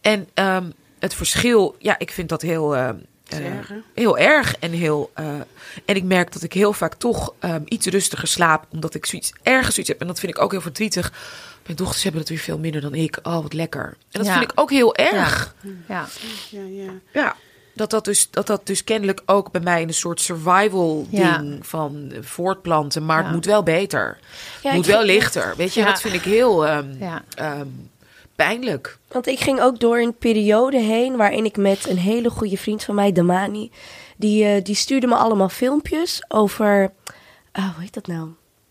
En 0.00 0.28
ehm, 0.34 0.64
het 0.98 1.14
verschil, 1.14 1.76
ja, 1.78 1.98
ik 1.98 2.10
vind 2.10 2.28
dat 2.28 2.42
heel. 2.42 2.94
Heel 3.94 4.18
erg 4.18 4.56
en 4.58 4.70
heel. 4.72 5.10
eh, 5.14 5.24
en 5.84 5.96
ik 5.96 6.02
merk 6.04 6.32
dat 6.32 6.42
ik 6.42 6.52
heel 6.52 6.72
vaak 6.72 6.94
toch 6.94 7.34
ehm, 7.38 7.62
iets 7.64 7.86
rustiger 7.86 8.28
slaap, 8.28 8.66
omdat 8.70 8.94
ik 8.94 9.06
zoiets 9.06 9.32
ergens 9.42 9.74
zoiets 9.74 9.92
heb. 9.92 10.00
En 10.00 10.06
dat 10.06 10.20
vind 10.20 10.36
ik 10.36 10.42
ook 10.42 10.50
heel 10.50 10.60
verdrietig. 10.60 11.12
Mijn 11.64 11.76
dochters 11.76 12.02
hebben 12.02 12.20
het 12.20 12.30
weer 12.30 12.38
veel 12.38 12.58
minder 12.58 12.80
dan 12.80 12.94
ik. 12.94 13.18
Oh, 13.22 13.42
wat 13.42 13.52
lekker. 13.52 13.84
En 13.84 13.96
dat 14.10 14.26
Ja. 14.26 14.32
vind 14.38 14.50
ik 14.52 14.60
ook 14.60 14.70
heel 14.70 14.94
erg. 14.96 15.54
ja. 15.88 16.06
Ja, 16.50 16.60
ja. 16.70 16.92
Ja. 17.12 17.36
Dat 17.74 17.90
dat, 17.90 18.04
dus, 18.04 18.28
dat 18.30 18.46
dat 18.46 18.66
dus 18.66 18.84
kennelijk 18.84 19.20
ook 19.26 19.50
bij 19.50 19.60
mij 19.60 19.82
een 19.82 19.94
soort 19.94 20.20
survival 20.20 21.06
Ja. 21.10 21.38
ding 21.38 21.66
van 21.66 22.12
voortplanten. 22.20 23.04
Maar 23.04 23.18
Ja. 23.18 23.24
het 23.24 23.32
moet 23.34 23.44
wel 23.44 23.62
beter. 23.62 24.18
Ja, 24.62 24.68
het 24.68 24.76
moet 24.76 24.86
wel 24.86 25.04
lichter. 25.04 25.54
Weet 25.56 25.74
je, 25.74 25.80
Ja. 25.80 25.86
dat 25.86 26.00
vind 26.00 26.14
ik 26.14 26.22
heel 26.22 26.66
ehm, 26.66 26.86
Ja. 26.98 27.22
Pijnlijk. 28.36 28.98
Want 29.08 29.26
ik 29.26 29.40
ging 29.40 29.60
ook 29.60 29.80
door 29.80 29.98
een 29.98 30.16
periode 30.16 30.78
heen 30.78 31.16
waarin 31.16 31.44
ik 31.44 31.56
met 31.56 31.88
een 31.88 31.98
hele 31.98 32.30
goede 32.30 32.56
vriend 32.56 32.84
van 32.84 32.94
mij, 32.94 33.12
Damani, 33.12 33.70
die, 34.16 34.44
eh, 34.44 34.64
die 34.64 34.74
stuurde 34.74 35.06
me 35.06 35.14
allemaal 35.14 35.48
filmpjes 35.48 36.24
over. 36.28 36.92
ah, 37.52 37.74
hoe 37.74 37.82
heet 37.82 37.94
dat 37.94 38.06
nou? 38.06 38.28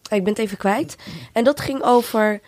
Ah, 0.10 0.18
ik 0.18 0.24
ben 0.24 0.34
het 0.34 0.42
even 0.42 0.58
kwijt. 0.58 0.96
En 1.34 1.44
dat 1.44 1.60
ging 1.60 1.84
over 1.84 2.42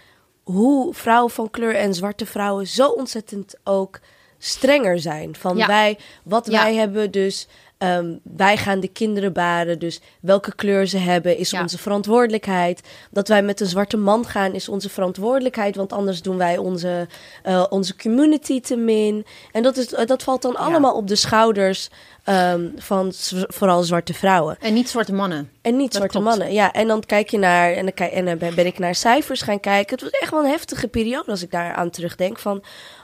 hoe 0.43 0.93
vrouwen 0.93 1.31
van 1.31 1.49
kleur 1.49 1.75
en 1.75 1.93
zwarte 1.93 2.25
vrouwen 2.25 2.67
zo 2.67 2.87
ontzettend 2.87 3.55
ook 3.63 3.99
strenger 4.45 4.99
zijn. 4.99 5.35
Van 5.35 5.57
Ja. 5.57 5.67
wij, 5.67 5.97
wat 6.23 6.47
Ja. 6.51 6.63
wij 6.63 6.75
hebben, 6.75 7.11
dus 7.11 7.47
ehm, 7.77 8.13
wij 8.23 8.57
gaan 8.57 8.79
de 8.79 8.87
kinderen 8.87 9.33
baren. 9.33 9.79
Dus 9.79 10.01
welke 10.21 10.55
kleur 10.55 10.87
ze 10.87 10.97
hebben 10.97 11.37
is 11.37 11.49
Ja. 11.49 11.61
onze 11.61 11.77
verantwoordelijkheid. 11.77 12.81
Dat 13.11 13.27
wij 13.27 13.41
met 13.43 13.59
een 13.59 13.67
zwarte 13.67 13.97
man 13.97 14.25
gaan 14.25 14.53
is 14.53 14.69
onze 14.69 14.89
verantwoordelijkheid. 14.89 15.75
Want 15.75 15.93
anders 15.93 16.21
doen 16.21 16.37
wij 16.37 16.57
onze, 16.57 17.07
eh, 17.43 17.65
onze 17.69 17.95
community 17.95 18.61
te 18.61 18.75
min. 18.75 19.25
En 19.51 19.63
dat, 19.63 19.77
is, 19.77 19.93
eh, 19.93 20.05
dat 20.05 20.23
valt 20.23 20.41
dan 20.41 20.55
allemaal 20.55 20.95
op 20.95 21.07
de 21.07 21.15
schouders 21.15 21.89
ehm, 22.23 22.67
van 22.75 23.11
vooral 23.47 23.83
zwarte 23.83 24.13
vrouwen. 24.13 24.57
En 24.59 24.73
niet 24.73 24.89
zwarte 24.89 25.13
mannen. 25.13 25.51
En 25.61 25.75
niet 25.75 25.85
Dat 25.91 25.95
zwarte 25.95 26.17
klopt. 26.17 26.29
mannen. 26.29 26.53
Ja, 26.53 26.71
en 26.71 26.87
dan 26.87 27.03
kijk 27.05 27.29
je 27.29 27.37
naar. 27.37 27.71
En 27.71 27.83
dan, 27.83 27.93
kijk, 27.93 28.11
en 28.11 28.25
dan 28.25 28.37
ben 28.37 28.55
ben 28.55 28.65
ik 28.65 28.79
naar 28.79 28.95
cijfers 28.95 29.41
gaan 29.41 29.59
kijken. 29.59 29.91
Het 29.95 30.01
was 30.11 30.19
echt 30.21 30.31
wel 30.31 30.43
een 30.43 30.49
heftige 30.49 30.87
periode 30.87 31.31
als 31.31 31.41
ik 31.43 31.51
daar 31.51 31.73
aan 31.73 31.89
terugdenk. 31.89 32.39
Van, 32.39 32.63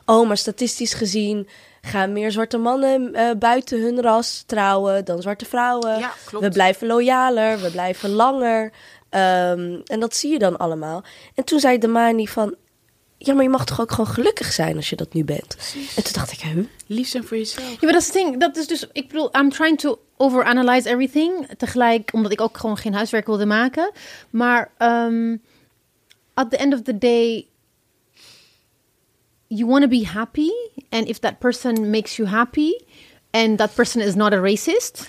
oh, 0.10 0.28
maar 0.28 0.38
statistisch 0.38 0.93
gezien 0.93 1.48
gaan 1.82 2.13
meer 2.13 2.32
zwarte 2.32 2.58
mannen 2.58 3.13
eh, 3.13 3.30
buiten 3.39 3.82
hun 3.82 4.02
ras 4.02 4.43
trouwen 4.45 5.06
dan 5.06 5.22
zwarte 5.22 5.45
vrouwen. 5.45 6.00
Ja, 6.00 6.13
klopt. 6.26 6.45
We 6.45 6.52
blijven 6.52 6.88
loyaler, 6.88 7.60
we 7.60 7.72
blijven 7.72 8.10
langer. 8.10 8.72
Ehm, 9.10 9.80
en 9.86 10.00
dat 10.00 10.15
zie 10.15 10.32
je 10.32 10.39
dan 10.39 10.58
allemaal. 10.58 11.04
En 11.36 11.43
toen 11.43 11.60
zei 11.60 11.78
de 11.78 11.88
Mani 11.88 12.28
van. 12.28 12.56
Ja, 13.17 13.34
maar 13.34 13.43
je 13.43 13.50
mag 13.50 13.65
toch 13.65 13.82
ook 13.82 13.91
gewoon 13.91 14.08
gelukkig 14.08 14.52
zijn 14.52 14.76
als 14.76 14.89
je 14.89 14.95
dat 14.95 15.13
nu 15.13 15.24
bent. 15.24 15.58
En 15.95 16.04
toen 16.04 16.13
dacht 16.13 16.32
ik, 16.32 16.39
huh? 16.39 16.65
Lief 16.88 17.08
zijn 17.08 17.24
voor 17.24 17.38
jezelf. 17.38 17.69
Ja, 17.69 17.78
maar 17.82 17.91
dat 17.91 18.02
is 18.02 18.08
het 18.08 18.15
ding. 18.15 18.39
Dat 18.39 18.58
is 18.58 18.67
dus, 18.67 18.88
ik 18.91 19.08
bedoel, 19.08 19.30
I'm 19.39 19.50
trying 19.50 19.80
to 19.80 20.00
overanalyze 20.17 20.89
everything. 20.89 21.48
Tegelijk, 21.58 22.13
omdat 22.13 22.32
ik 22.32 22.41
ook 22.41 22.58
gewoon 22.58 22.78
geen 22.78 22.93
huiswerk 22.93 23.26
wilde 23.26 23.45
maken. 23.45 23.91
Maar 24.30 24.72
ehm, 24.78 25.38
at 26.34 26.50
the 26.50 26.58
end 26.58 26.74
of 26.74 26.82
the 26.82 26.98
day, 26.98 27.48
you 29.49 29.65
want 29.69 29.81
to 29.81 29.88
be 29.89 30.05
happy. 30.13 30.49
And 30.89 31.07
if 31.07 31.19
that 31.19 31.39
person 31.39 31.89
makes 31.89 32.15
you 32.15 32.29
happy, 32.29 32.81
and 33.31 33.57
that 33.57 33.73
person 33.73 34.01
is 34.01 34.15
not 34.15 34.33
a 34.33 34.39
racist. 34.39 35.07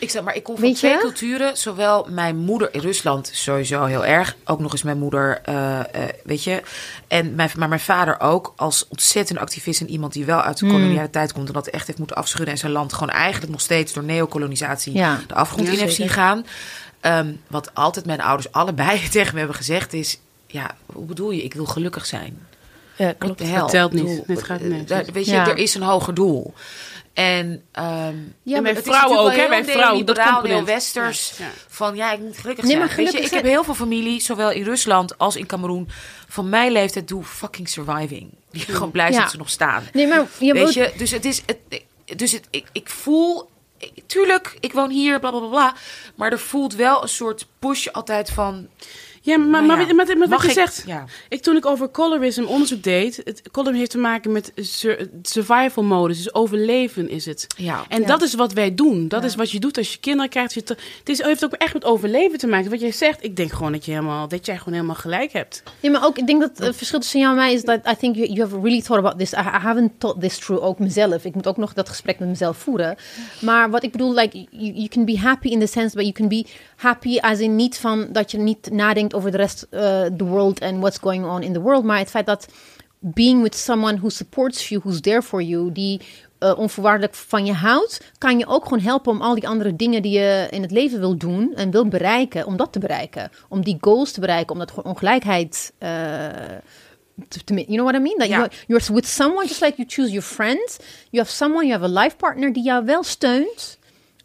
Ik 0.00 0.10
zeg 0.10 0.22
maar, 0.22 0.36
ik 0.36 0.42
kom 0.42 0.58
van 0.58 0.72
twee 0.72 0.98
culturen. 0.98 1.56
Zowel 1.56 2.06
mijn 2.10 2.36
moeder 2.36 2.74
in 2.74 2.80
Rusland 2.80 3.30
sowieso 3.32 3.84
heel 3.84 4.04
erg. 4.04 4.36
Ook 4.44 4.60
nog 4.60 4.72
eens 4.72 4.82
mijn 4.82 4.98
moeder, 4.98 5.40
eh, 5.44 5.78
eh, 5.80 5.84
weet 6.24 6.44
je. 6.44 6.62
En 7.08 7.34
mijn, 7.34 7.50
maar 7.56 7.68
mijn 7.68 7.80
vader 7.80 8.20
ook 8.20 8.52
als 8.56 8.86
ontzettend 8.88 9.38
activist 9.38 9.80
en 9.80 9.90
iemand 9.90 10.12
die 10.12 10.24
wel 10.24 10.40
uit 10.42 10.58
de 10.58 10.66
Hmm. 10.66 10.74
koloniale 10.74 11.10
tijd 11.10 11.32
komt 11.32 11.46
en 11.48 11.52
dat 11.52 11.66
echt 11.66 11.86
heeft 11.86 11.98
moeten 11.98 12.16
afschudden 12.16 12.52
en 12.54 12.58
zijn 12.60 12.72
land 12.72 12.92
gewoon 12.92 13.10
eigenlijk 13.10 13.52
nog 13.52 13.60
steeds 13.60 13.92
door 13.92 14.04
neocolonisatie 14.04 14.92
Ja. 14.92 15.20
de 15.26 15.34
afgrond 15.34 15.66
Ja, 15.66 15.72
in 15.72 15.78
heeft 15.78 15.94
zien 15.94 16.08
gaan. 16.08 16.46
Ehm, 17.00 17.32
wat 17.46 17.74
altijd 17.74 18.06
mijn 18.06 18.20
ouders 18.20 18.52
allebei 18.52 19.08
tegen 19.08 19.32
me 19.32 19.38
hebben 19.38 19.56
gezegd 19.56 19.92
is, 19.92 20.18
ja, 20.46 20.76
hoe 20.86 21.04
bedoel 21.04 21.30
je? 21.30 21.42
Ik 21.42 21.54
wil 21.54 21.66
gelukkig 21.66 22.06
zijn. 22.06 22.46
Ja, 22.98 23.12
klopt. 23.12 23.52
Dat 23.54 23.68
telt 23.70 23.92
niet. 23.92 24.08
Ik 24.08 24.20
bedoel, 24.20 24.36
Het 24.36 24.44
gaat- 24.44 24.60
eh, 24.60 24.70
daar- 24.70 24.86
precies. 24.86 25.12
weet 25.12 25.26
je, 25.26 25.32
Ja. 25.32 25.48
er 25.48 25.56
is 25.56 25.74
een 25.74 25.82
hoger 25.82 26.14
doel. 26.14 26.54
En 27.14 27.62
ehm, 27.72 28.14
Ja, 28.42 28.56
En 28.56 28.62
bij 28.62 28.72
het 28.72 28.84
vrouwen 28.84 29.18
ook, 29.18 29.34
hè? 29.34 29.48
Bij 29.48 29.64
vrouwen, 29.64 30.06
dat 30.06 30.18
heel 30.22 30.32
component. 30.32 30.66
westers. 30.66 31.32
Ja, 31.38 31.44
ja. 31.44 31.50
Van 31.68 31.96
ja, 31.96 32.12
ik 32.12 32.18
moet 32.20 32.38
gelukkig 32.38 32.64
Nee, 32.64 32.72
zijn. 32.74 32.86
maar 32.86 32.96
Weet 32.96 33.04
je, 33.06 33.12
gelukkig 33.12 33.30
ik 33.38 33.44
heb 33.44 33.52
heel 33.52 33.64
veel 33.64 33.74
familie, 33.74 34.20
zowel 34.20 34.50
in 34.50 34.62
Rusland 34.64 35.18
als 35.18 35.36
in 35.36 35.46
Cameroen. 35.46 35.88
Van 36.28 36.48
mijn 36.48 36.72
leeftijd 36.72 37.08
doe 37.08 37.24
fucking 37.24 37.68
surviving. 37.68 38.30
Die 38.50 38.60
gewoon 38.62 38.90
blij 38.90 39.04
zijn 39.06 39.16
Ja. 39.16 39.22
dat 39.22 39.30
ze 39.30 39.36
nog 39.36 39.50
staan. 39.50 39.84
Nee, 39.92 40.06
maar 40.06 40.26
je 40.38 40.52
Weet 40.52 40.62
moet- 40.64 40.74
je, 40.74 40.92
dus 40.96 41.10
het 41.10 41.24
is. 41.24 41.42
Het, 41.46 41.58
dus 42.18 42.32
het, 42.32 42.46
ik, 42.50 42.66
ik 42.72 42.88
voel. 42.88 43.48
ik- 43.78 44.02
Tuurlijk, 44.06 44.56
ik 44.60 44.72
woon 44.72 44.90
hier, 44.90 45.20
bla 45.20 45.30
bla 45.30 45.38
bla 45.40 45.48
bla. 45.48 45.74
Maar 46.14 46.32
er 46.32 46.38
voelt 46.38 46.74
wel 46.74 47.02
een 47.02 47.08
soort 47.08 47.46
push 47.58 47.86
altijd 47.86 48.30
van. 48.30 48.68
Ja, 49.28 49.36
maar, 49.36 49.48
Nou 49.48 49.66
maar, 49.66 49.80
ja. 49.88 49.94
maar, 49.94 50.06
maar, 50.06 50.18
maar 50.18 50.28
wat 50.28 50.42
je 50.42 50.48
ik- 50.48 50.52
zegt, 50.54 50.82
ja. 50.86 51.04
ik, 51.28 51.42
toen 51.42 51.56
ik 51.56 51.66
over 51.66 51.90
colorism 51.90 52.42
onderzoek 52.44 52.82
deed, 52.82 53.20
het 53.24 53.42
colorism 53.50 53.78
heeft 53.78 53.90
te 53.90 53.98
maken 53.98 54.32
met 54.32 54.52
sur- 54.54 55.08
survival 55.22 55.82
modus, 55.84 56.16
dus 56.16 56.34
overleven 56.34 57.08
is 57.10 57.26
het. 57.26 57.46
Ja. 57.56 57.84
En 57.88 58.06
dat 58.06 58.22
is 58.22 58.34
wat 58.34 58.52
wij 58.52 58.74
doen. 58.74 59.08
Dat 59.08 59.24
is 59.24 59.34
wat 59.34 59.50
je 59.50 59.60
doet 59.60 59.76
als 59.78 59.92
je 59.92 59.98
kinderen 59.98 60.30
krijgt. 60.30 60.54
Je 60.54 60.62
te- 60.62 60.76
Het 60.98 61.08
is, 61.08 61.22
heeft 61.22 61.44
ook 61.44 61.52
echt 61.52 61.72
met 61.74 61.84
overleven 61.84 62.38
te 62.38 62.46
maken. 62.46 62.70
Wat 62.70 62.80
jij 62.80 62.92
zegt, 62.92 63.24
ik 63.24 63.36
denk 63.36 63.52
gewoon 63.52 63.72
dat, 63.72 63.84
je 63.84 63.90
helemaal, 63.90 64.28
dat 64.28 64.46
jij 64.46 64.58
gewoon 64.58 64.74
helemaal 64.74 64.94
gelijk 64.94 65.32
hebt. 65.32 65.62
Nee, 65.80 65.90
maar 65.92 66.04
ook, 66.04 66.18
ik 66.18 66.26
denk 66.26 66.40
dat 66.40 66.58
het 66.58 66.76
verschil 66.76 66.98
tussen 67.00 67.20
jou 67.20 67.32
en 67.32 67.38
mij 67.38 67.52
is 67.52 67.62
dat 67.62 67.80
I 67.90 67.96
think 67.96 68.16
you, 68.16 68.26
you 68.28 68.40
have 68.40 68.54
really 68.60 68.82
thought 68.82 69.04
about 69.06 69.18
this. 69.18 69.32
I, 69.32 69.36
I 69.36 69.58
haven't 69.60 69.90
thought 69.98 70.20
this 70.20 70.38
through 70.38 70.64
ook 70.64 70.78
mezelf. 70.78 71.24
Ik 71.24 71.34
moet 71.34 71.46
ook 71.46 71.56
nog 71.56 71.72
dat 71.72 71.88
gesprek 71.88 72.18
met 72.18 72.28
mezelf 72.28 72.56
voeren. 72.56 72.96
Maar 73.40 73.70
wat 73.70 73.82
ik 73.82 73.92
bedoel, 73.92 74.14
like, 74.14 74.36
you, 74.50 74.72
you 74.72 74.88
can 74.88 75.04
be 75.04 75.18
happy 75.18 75.48
in 75.48 75.58
the 75.60 75.66
sense, 75.66 75.94
but 75.96 76.04
you 76.04 76.12
can 76.14 76.28
be 76.28 76.46
happy 76.76 77.18
as 77.18 77.38
in 77.38 77.56
niet 77.56 77.78
van 77.78 78.06
dat 78.12 78.30
je 78.30 78.38
niet 78.38 78.70
nadenkt 78.70 79.14
over 79.18 79.30
de 79.30 79.36
rest, 79.36 79.66
uh, 79.70 79.80
the 80.16 80.24
world 80.24 80.60
and 80.62 80.78
what's 80.78 80.98
going 80.98 81.24
on 81.24 81.42
in 81.42 81.52
the 81.52 81.60
world. 81.60 81.84
Maar 81.84 81.98
het 81.98 82.10
feit 82.10 82.26
dat 82.26 82.46
being 82.98 83.42
with 83.42 83.54
someone 83.54 83.98
who 83.98 84.08
supports 84.08 84.68
you, 84.68 84.80
who's 84.80 85.00
there 85.00 85.22
for 85.22 85.42
you, 85.42 85.72
die 85.72 86.00
uh, 86.40 86.58
onvoorwaardelijk 86.58 87.14
van 87.14 87.46
je 87.46 87.52
houdt, 87.52 88.00
kan 88.18 88.38
je 88.38 88.46
ook 88.46 88.62
gewoon 88.62 88.80
helpen 88.80 89.12
om 89.12 89.20
al 89.20 89.34
die 89.34 89.48
andere 89.48 89.76
dingen 89.76 90.02
die 90.02 90.18
je 90.18 90.46
in 90.50 90.62
het 90.62 90.70
leven 90.70 90.98
wil 90.98 91.16
doen 91.16 91.54
en 91.54 91.70
wil 91.70 91.88
bereiken, 91.88 92.46
om 92.46 92.56
dat 92.56 92.72
te 92.72 92.78
bereiken. 92.78 93.30
Om 93.48 93.62
die 93.62 93.78
goals 93.80 94.12
te 94.12 94.20
bereiken, 94.20 94.52
om 94.52 94.58
dat 94.58 94.70
gewoon 94.70 94.92
ongelijkheid 94.92 95.72
uh, 95.78 95.88
to, 97.28 97.40
to, 97.44 97.54
you 97.54 97.66
know 97.66 97.84
what 97.84 97.94
I 97.94 98.02
mean? 98.02 98.18
That 98.18 98.28
you're, 98.28 98.50
you're 98.66 98.92
with 98.92 99.06
someone, 99.06 99.46
just 99.46 99.60
like 99.60 99.76
you 99.76 99.88
choose 99.88 100.10
your 100.10 100.26
friends. 100.26 100.78
You 101.10 101.22
have 101.24 101.30
someone, 101.30 101.66
you 101.66 101.80
have 101.80 101.98
a 101.98 102.02
life 102.02 102.16
partner 102.16 102.52
die 102.52 102.62
jou 102.62 102.84
wel 102.84 103.02
steunt 103.02 103.78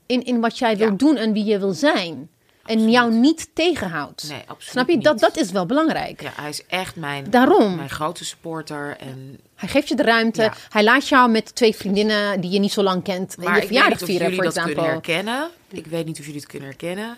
in, 0.05 0.23
in 0.23 0.39
wat 0.39 0.57
jij 0.57 0.77
wil 0.77 0.97
doen 0.97 1.15
en 1.15 1.33
wie 1.33 1.45
je 1.45 1.59
wil 1.59 1.73
zijn. 1.73 2.29
En 2.65 2.89
jou 2.91 3.13
niet 3.13 3.49
tegenhoudt. 3.53 4.23
Nee, 4.29 4.39
absoluut 4.39 4.61
Snap 4.71 4.89
je? 4.89 4.97
Dat, 4.97 5.13
niet. 5.13 5.21
dat 5.21 5.37
is 5.37 5.51
wel 5.51 5.65
belangrijk. 5.65 6.21
Ja, 6.21 6.31
hij 6.35 6.49
is 6.49 6.65
echt 6.65 6.95
mijn, 6.95 7.29
Daarom. 7.29 7.75
mijn 7.75 7.89
grote 7.89 8.25
supporter. 8.25 8.97
En, 8.99 9.39
Hij 9.55 9.69
geeft 9.69 9.87
je 9.87 9.95
de 9.95 10.03
ruimte. 10.03 10.41
Ja. 10.41 10.53
Hij 10.69 10.83
laat 10.83 11.07
jou 11.07 11.29
met 11.31 11.55
twee 11.55 11.75
vriendinnen 11.75 12.41
die 12.41 12.51
je 12.51 12.59
niet 12.59 12.71
zo 12.71 12.83
lang 12.83 13.03
kent. 13.03 13.37
maar 13.37 13.45
je 13.45 13.51
ik 13.51 13.55
weet 13.55 13.65
verjaardag 13.65 13.91
niet 13.93 14.01
of 14.01 14.07
vieren, 14.07 14.29
jullie 14.35 14.51
dat 14.51 14.63
kunnen 14.63 14.83
herkennen. 14.83 15.49
Ik 15.71 15.85
weet 15.87 16.05
niet 16.05 16.19
of 16.19 16.25
jullie 16.25 16.39
het 16.39 16.49
kunnen 16.49 16.67
herkennen. 16.69 17.17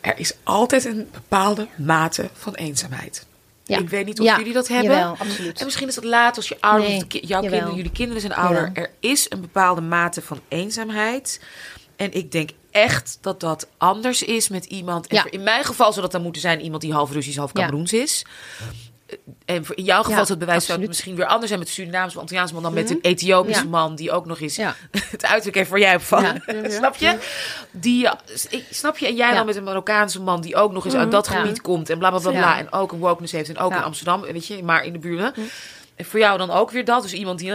er 0.00 0.18
is 0.18 0.32
altijd 0.42 0.84
een 0.84 1.08
bepaalde 1.12 1.66
mate 1.76 2.28
van 2.32 2.54
eenzaamheid. 2.54 3.26
Ja. 3.64 3.78
Ik 3.78 3.88
weet 3.88 4.06
niet 4.06 4.20
of 4.20 4.26
Ja, 4.26 4.36
jullie 4.38 4.52
dat 4.52 4.68
hebben. 4.68 4.90
jawel, 4.96 5.16
absoluut. 5.18 5.58
En 5.58 5.64
misschien 5.64 5.88
is 5.88 5.94
dat 5.94 6.04
laat 6.04 6.36
als 6.36 6.48
je 6.48 6.56
ouder 6.60 6.88
Nee, 6.88 7.06
ki- 7.06 7.18
jouw 7.18 7.28
jawel. 7.28 7.50
kinderen, 7.50 7.74
jullie 7.76 7.92
kinderen 7.92 8.20
zijn 8.20 8.34
ouder. 8.34 8.66
Jawel. 8.66 8.82
Er 8.82 8.90
is 9.00 9.26
een 9.30 9.40
bepaalde 9.40 9.80
mate 9.80 10.22
van 10.22 10.40
eenzaamheid. 10.48 11.40
En 11.96 12.12
ik 12.12 12.32
denk 12.32 12.50
echt 12.70 13.18
dat 13.20 13.40
dat 13.40 13.66
anders 13.76 14.22
is 14.22 14.48
met 14.48 14.64
iemand. 14.64 15.06
En 15.06 15.16
Ja. 15.16 15.22
voor- 15.22 15.32
in 15.32 15.42
mijn 15.42 15.64
geval 15.64 15.90
zou 15.90 16.00
dat 16.02 16.12
dan 16.12 16.22
moeten 16.22 16.40
zijn 16.40 16.60
iemand 16.60 16.82
die 16.82 16.92
half 16.92 17.12
Russisch, 17.12 17.38
half 17.38 17.50
Ja. 17.54 17.60
Cameroens 17.60 17.92
is. 17.92 18.24
En 19.44 19.64
voor- 19.64 19.76
in 19.76 19.84
jouw 19.84 20.02
geval 20.02 20.10
Ja, 20.18 20.24
zou 20.24 20.28
het 20.28 20.38
bewijs 20.38 20.66
zou 20.66 20.78
het 20.78 20.88
misschien 20.88 21.14
weer 21.16 21.26
anders 21.26 21.46
zijn 21.46 21.58
met 21.58 21.68
de 21.68 21.74
Surinaamse 21.74 22.14
of 22.16 22.20
Antilliaanse 22.20 22.54
man 22.54 22.62
dan 22.62 22.72
met 22.74 22.90
een 22.90 22.98
Ethiopische 23.02 23.62
Ja. 23.62 23.68
man 23.68 23.94
die 23.94 24.10
ook 24.12 24.26
nog 24.26 24.40
eens 24.40 24.56
Ja. 24.56 24.74
het 25.10 25.24
uiterlijk 25.24 25.56
heeft 25.56 25.70
waar 25.70 25.78
jij 25.78 25.94
op 25.94 26.02
van. 26.02 26.22
Ja. 26.22 26.34
snap 26.70 26.96
je? 26.96 27.18
Die, 27.70 28.00
ja, 28.02 28.20
ik, 28.50 28.64
snap 28.70 28.98
je? 28.98 29.06
En 29.06 29.14
jij 29.16 29.28
Ja. 29.28 29.34
dan 29.34 29.46
met 29.46 29.56
een 29.56 29.64
Marokkaanse 29.64 30.20
man 30.20 30.40
die 30.40 30.56
ook 30.56 30.72
nog 30.72 30.84
eens 30.84 30.94
uit 30.94 31.10
dat 31.10 31.26
Ja. 31.26 31.32
gebied 31.40 31.60
komt 31.60 31.90
en 31.90 31.98
bla 31.98 32.10
bla 32.10 32.18
bla 32.18 32.30
bla. 32.30 32.40
Ja. 32.40 32.58
En 32.58 32.72
ook 32.72 32.92
een 32.92 32.98
wokeness 32.98 33.32
heeft 33.32 33.48
en 33.48 33.58
ook 33.58 33.70
Ja. 33.70 33.76
in 33.76 33.82
Amsterdam, 33.84 34.20
weet 34.20 34.46
je, 34.46 34.62
maar 34.62 34.84
in 34.84 34.92
de 34.92 34.98
buurt. 34.98 35.36
En 35.96 36.04
voor 36.04 36.20
jou 36.20 36.38
dan 36.38 36.50
ook 36.50 36.70
weer 36.70 36.84
dat. 36.84 37.02
Dus 37.02 37.12
iemand 37.12 37.38
die. 37.38 37.52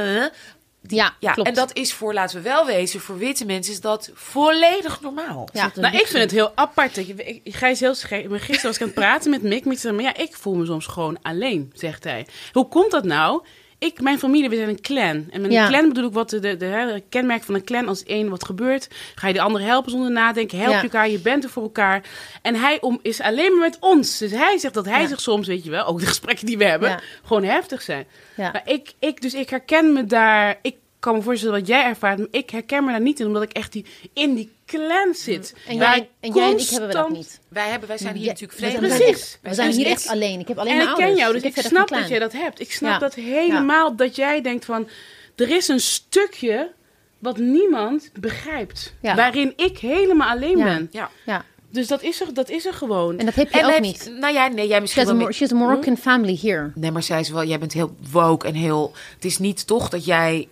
Ja, 0.88 1.16
ja, 1.20 1.34
klopt. 1.34 1.50
en 1.50 1.56
dat 1.56 1.76
is 1.76 1.94
voor, 1.94 2.14
laten 2.14 2.38
we 2.38 2.42
wel 2.42 2.66
wezen, 2.66 3.00
voor 3.00 3.18
witte 3.18 3.46
mensen 3.46 3.74
is 3.74 3.82
dat 3.82 4.12
volledig 4.14 5.02
normaal. 5.02 5.50
Ja. 5.54 5.72
Nou, 5.76 5.96
ik 5.96 6.08
vind 6.08 6.24
het 6.24 6.32
heel 6.32 6.52
apart. 6.56 6.98
Ik, 6.98 7.08
ik, 7.08 7.42
ik 7.44 7.56
ga 7.56 7.68
eens 7.68 7.80
heel 7.80 7.96
scherp. 7.96 8.32
Gisteren 8.32 8.62
was 8.64 8.76
ik 8.76 8.82
aan 8.82 8.88
het 8.88 8.96
praten 8.96 9.30
met 9.30 9.42
Mick. 9.42 9.66
Mick 9.66 9.80
zei, 9.80 9.94
maar 9.94 10.04
ja, 10.04 10.16
ik 10.16 10.36
voel 10.36 10.56
me 10.56 10.66
soms 10.66 10.86
gewoon 10.86 11.18
alleen, 11.22 11.72
zegt 11.74 12.04
hij. 12.04 12.28
Hoe 12.52 12.68
komt 12.68 12.92
dat 12.92 13.04
nou? 13.04 13.44
Ik, 13.84 14.02
mijn 14.02 14.20
familie, 14.20 14.50
we 14.50 14.56
zijn 14.56 14.70
een 14.70 14.82
clan. 14.82 15.28
En 15.32 15.42
met 15.42 15.52
Ja. 15.52 15.64
een 15.64 15.70
clan 15.72 15.88
bedoel 15.88 16.08
ik 16.08 16.14
wat 16.14 16.30
de, 16.30 16.40
de, 16.40 16.58
de, 16.58 17.04
kenmerk 17.10 17.44
van 17.44 17.56
een 17.56 17.64
clan. 17.64 17.88
Als 17.88 18.04
één 18.04 18.30
wat 18.30 18.46
gebeurt, 18.46 18.88
ga 19.16 19.28
je 19.28 19.34
de 19.34 19.42
andere 19.42 19.66
helpen 19.66 19.92
zonder 19.92 20.12
nadenken. 20.12 20.58
Help 20.58 20.72
Ja. 20.72 20.78
je 20.78 20.84
elkaar, 20.84 21.10
je 21.10 21.20
bent 21.20 21.44
er 21.44 21.50
voor 21.50 21.64
elkaar. 21.64 22.04
En 22.42 22.56
hij 22.56 22.82
om, 22.82 23.00
is 23.02 23.22
alleen 23.22 23.52
maar 23.52 23.70
met 23.70 23.78
ons. 23.80 24.18
Dus 24.18 24.32
hij 24.32 24.58
zegt 24.58 24.74
dat 24.74 24.86
hij 24.86 25.02
Ja. 25.02 25.08
zich 25.08 25.22
soms, 25.22 25.48
weet 25.48 25.64
je 25.64 25.70
wel, 25.70 25.86
ook 25.86 26.00
de 26.00 26.06
gesprekken 26.14 26.46
die 26.46 26.58
we 26.58 26.66
hebben, 26.66 27.00
gewoon 27.26 27.44
heftig 27.44 27.82
zijn. 27.82 28.06
Maar 28.36 28.62
ik, 28.66 28.94
ik, 29.00 29.22
dus 29.22 29.34
ik 29.34 29.50
herken 29.50 29.94
me 29.94 30.06
daar. 30.06 30.60
Ik 30.62 30.76
kan 31.04 31.16
me 31.16 31.22
voorstellen 31.22 31.60
wat 31.60 31.68
jij 31.68 31.84
ervaart, 31.84 32.18
maar 32.18 32.28
ik 32.32 32.50
herken 32.50 32.84
me 32.86 32.92
daar 32.92 33.02
niet 33.02 33.20
in, 33.20 33.26
omdat 33.26 33.44
ik 33.44 33.52
echt 33.52 33.72
die, 33.72 33.86
in 34.14 34.34
die 34.36 34.52
clan 34.66 35.14
zit. 35.14 35.56
En 35.68 35.78
Waar 35.78 35.96
jij, 35.98 36.10
en 36.20 36.34
jij 36.34 36.52
en 36.52 36.58
ik 36.58 36.70
hebben 36.70 36.90
we 36.90 36.96
dat 36.96 37.10
niet. 37.10 37.40
Wij, 37.48 37.70
hebben, 37.70 37.88
wij 37.88 37.98
zijn 37.98 38.16
hier 38.16 38.24
Ja, 38.26 38.30
natuurlijk 38.32 38.60
we 38.60 38.66
zijn- 38.70 38.78
vreemd. 38.84 38.98
Precies. 39.00 39.32
We 39.34 39.38
Wij 39.42 39.54
zijn 39.54 39.72
hier 39.72 39.86
ik- 39.86 39.92
echt 39.92 40.08
alleen. 40.08 40.40
Ik 40.40 40.48
heb 40.48 40.58
alleen 40.58 40.72
En 40.72 40.78
mijn 40.78 40.90
ik 40.90 40.96
ken 40.96 41.16
jou, 41.16 41.34
dus 41.34 41.42
ik, 41.42 41.58
snap 41.58 41.88
dat 41.88 42.08
jij 42.08 42.20
dat 42.20 42.32
hebt. 42.34 42.60
Ik 42.60 42.72
snap 42.72 42.92
Ja. 42.92 42.98
dat 43.00 43.14
helemaal, 43.14 43.96
dat 43.96 44.16
jij 44.16 44.42
denkt 44.42 44.66
van... 44.66 44.88
Er 45.36 45.50
is 45.50 45.68
een 45.68 45.80
stukje 45.80 46.72
wat 47.20 47.38
niemand 47.38 48.12
begrijpt. 48.20 48.94
Ja. 49.02 49.16
Waarin 49.16 49.54
ik 49.56 49.78
helemaal 49.78 50.30
alleen 50.30 50.58
Ja. 50.58 50.64
ben. 50.64 50.90
Ja. 50.92 51.10
Ja, 51.26 51.46
Dus 51.70 51.88
dat 51.88 52.02
is 52.04 52.22
er, 52.22 52.34
dat 52.34 52.50
is 52.50 52.66
er 52.66 52.74
gewoon. 52.74 53.18
en 53.18 53.26
dat 53.26 53.36
heb 53.36 53.52
je 53.54 53.60
En 53.60 53.66
ook 53.66 53.72
heb- 53.72 53.82
niet. 53.82 54.12
Nou 54.20 54.34
ja, 54.34 54.48
nee, 54.48 54.68
jij 54.68 54.76
She 54.76 54.82
misschien 54.82 55.06
wel. 55.18 55.28
A 55.52 55.56
Moroccan 55.56 55.98
family 55.98 56.38
here. 56.42 56.72
Nee, 56.76 56.92
maar 56.92 57.04
zij 57.04 57.20
is 57.20 57.30
wel, 57.30 57.44
jij 57.44 57.60
bent 57.60 57.74
heel 57.74 57.96
woke 58.12 58.48
en 58.48 58.54
heel. 58.54 58.94
Het 59.16 59.26
is 59.26 59.38
niet 59.38 59.68
toch 59.68 59.90
dat 59.90 60.06
jij 60.06 60.48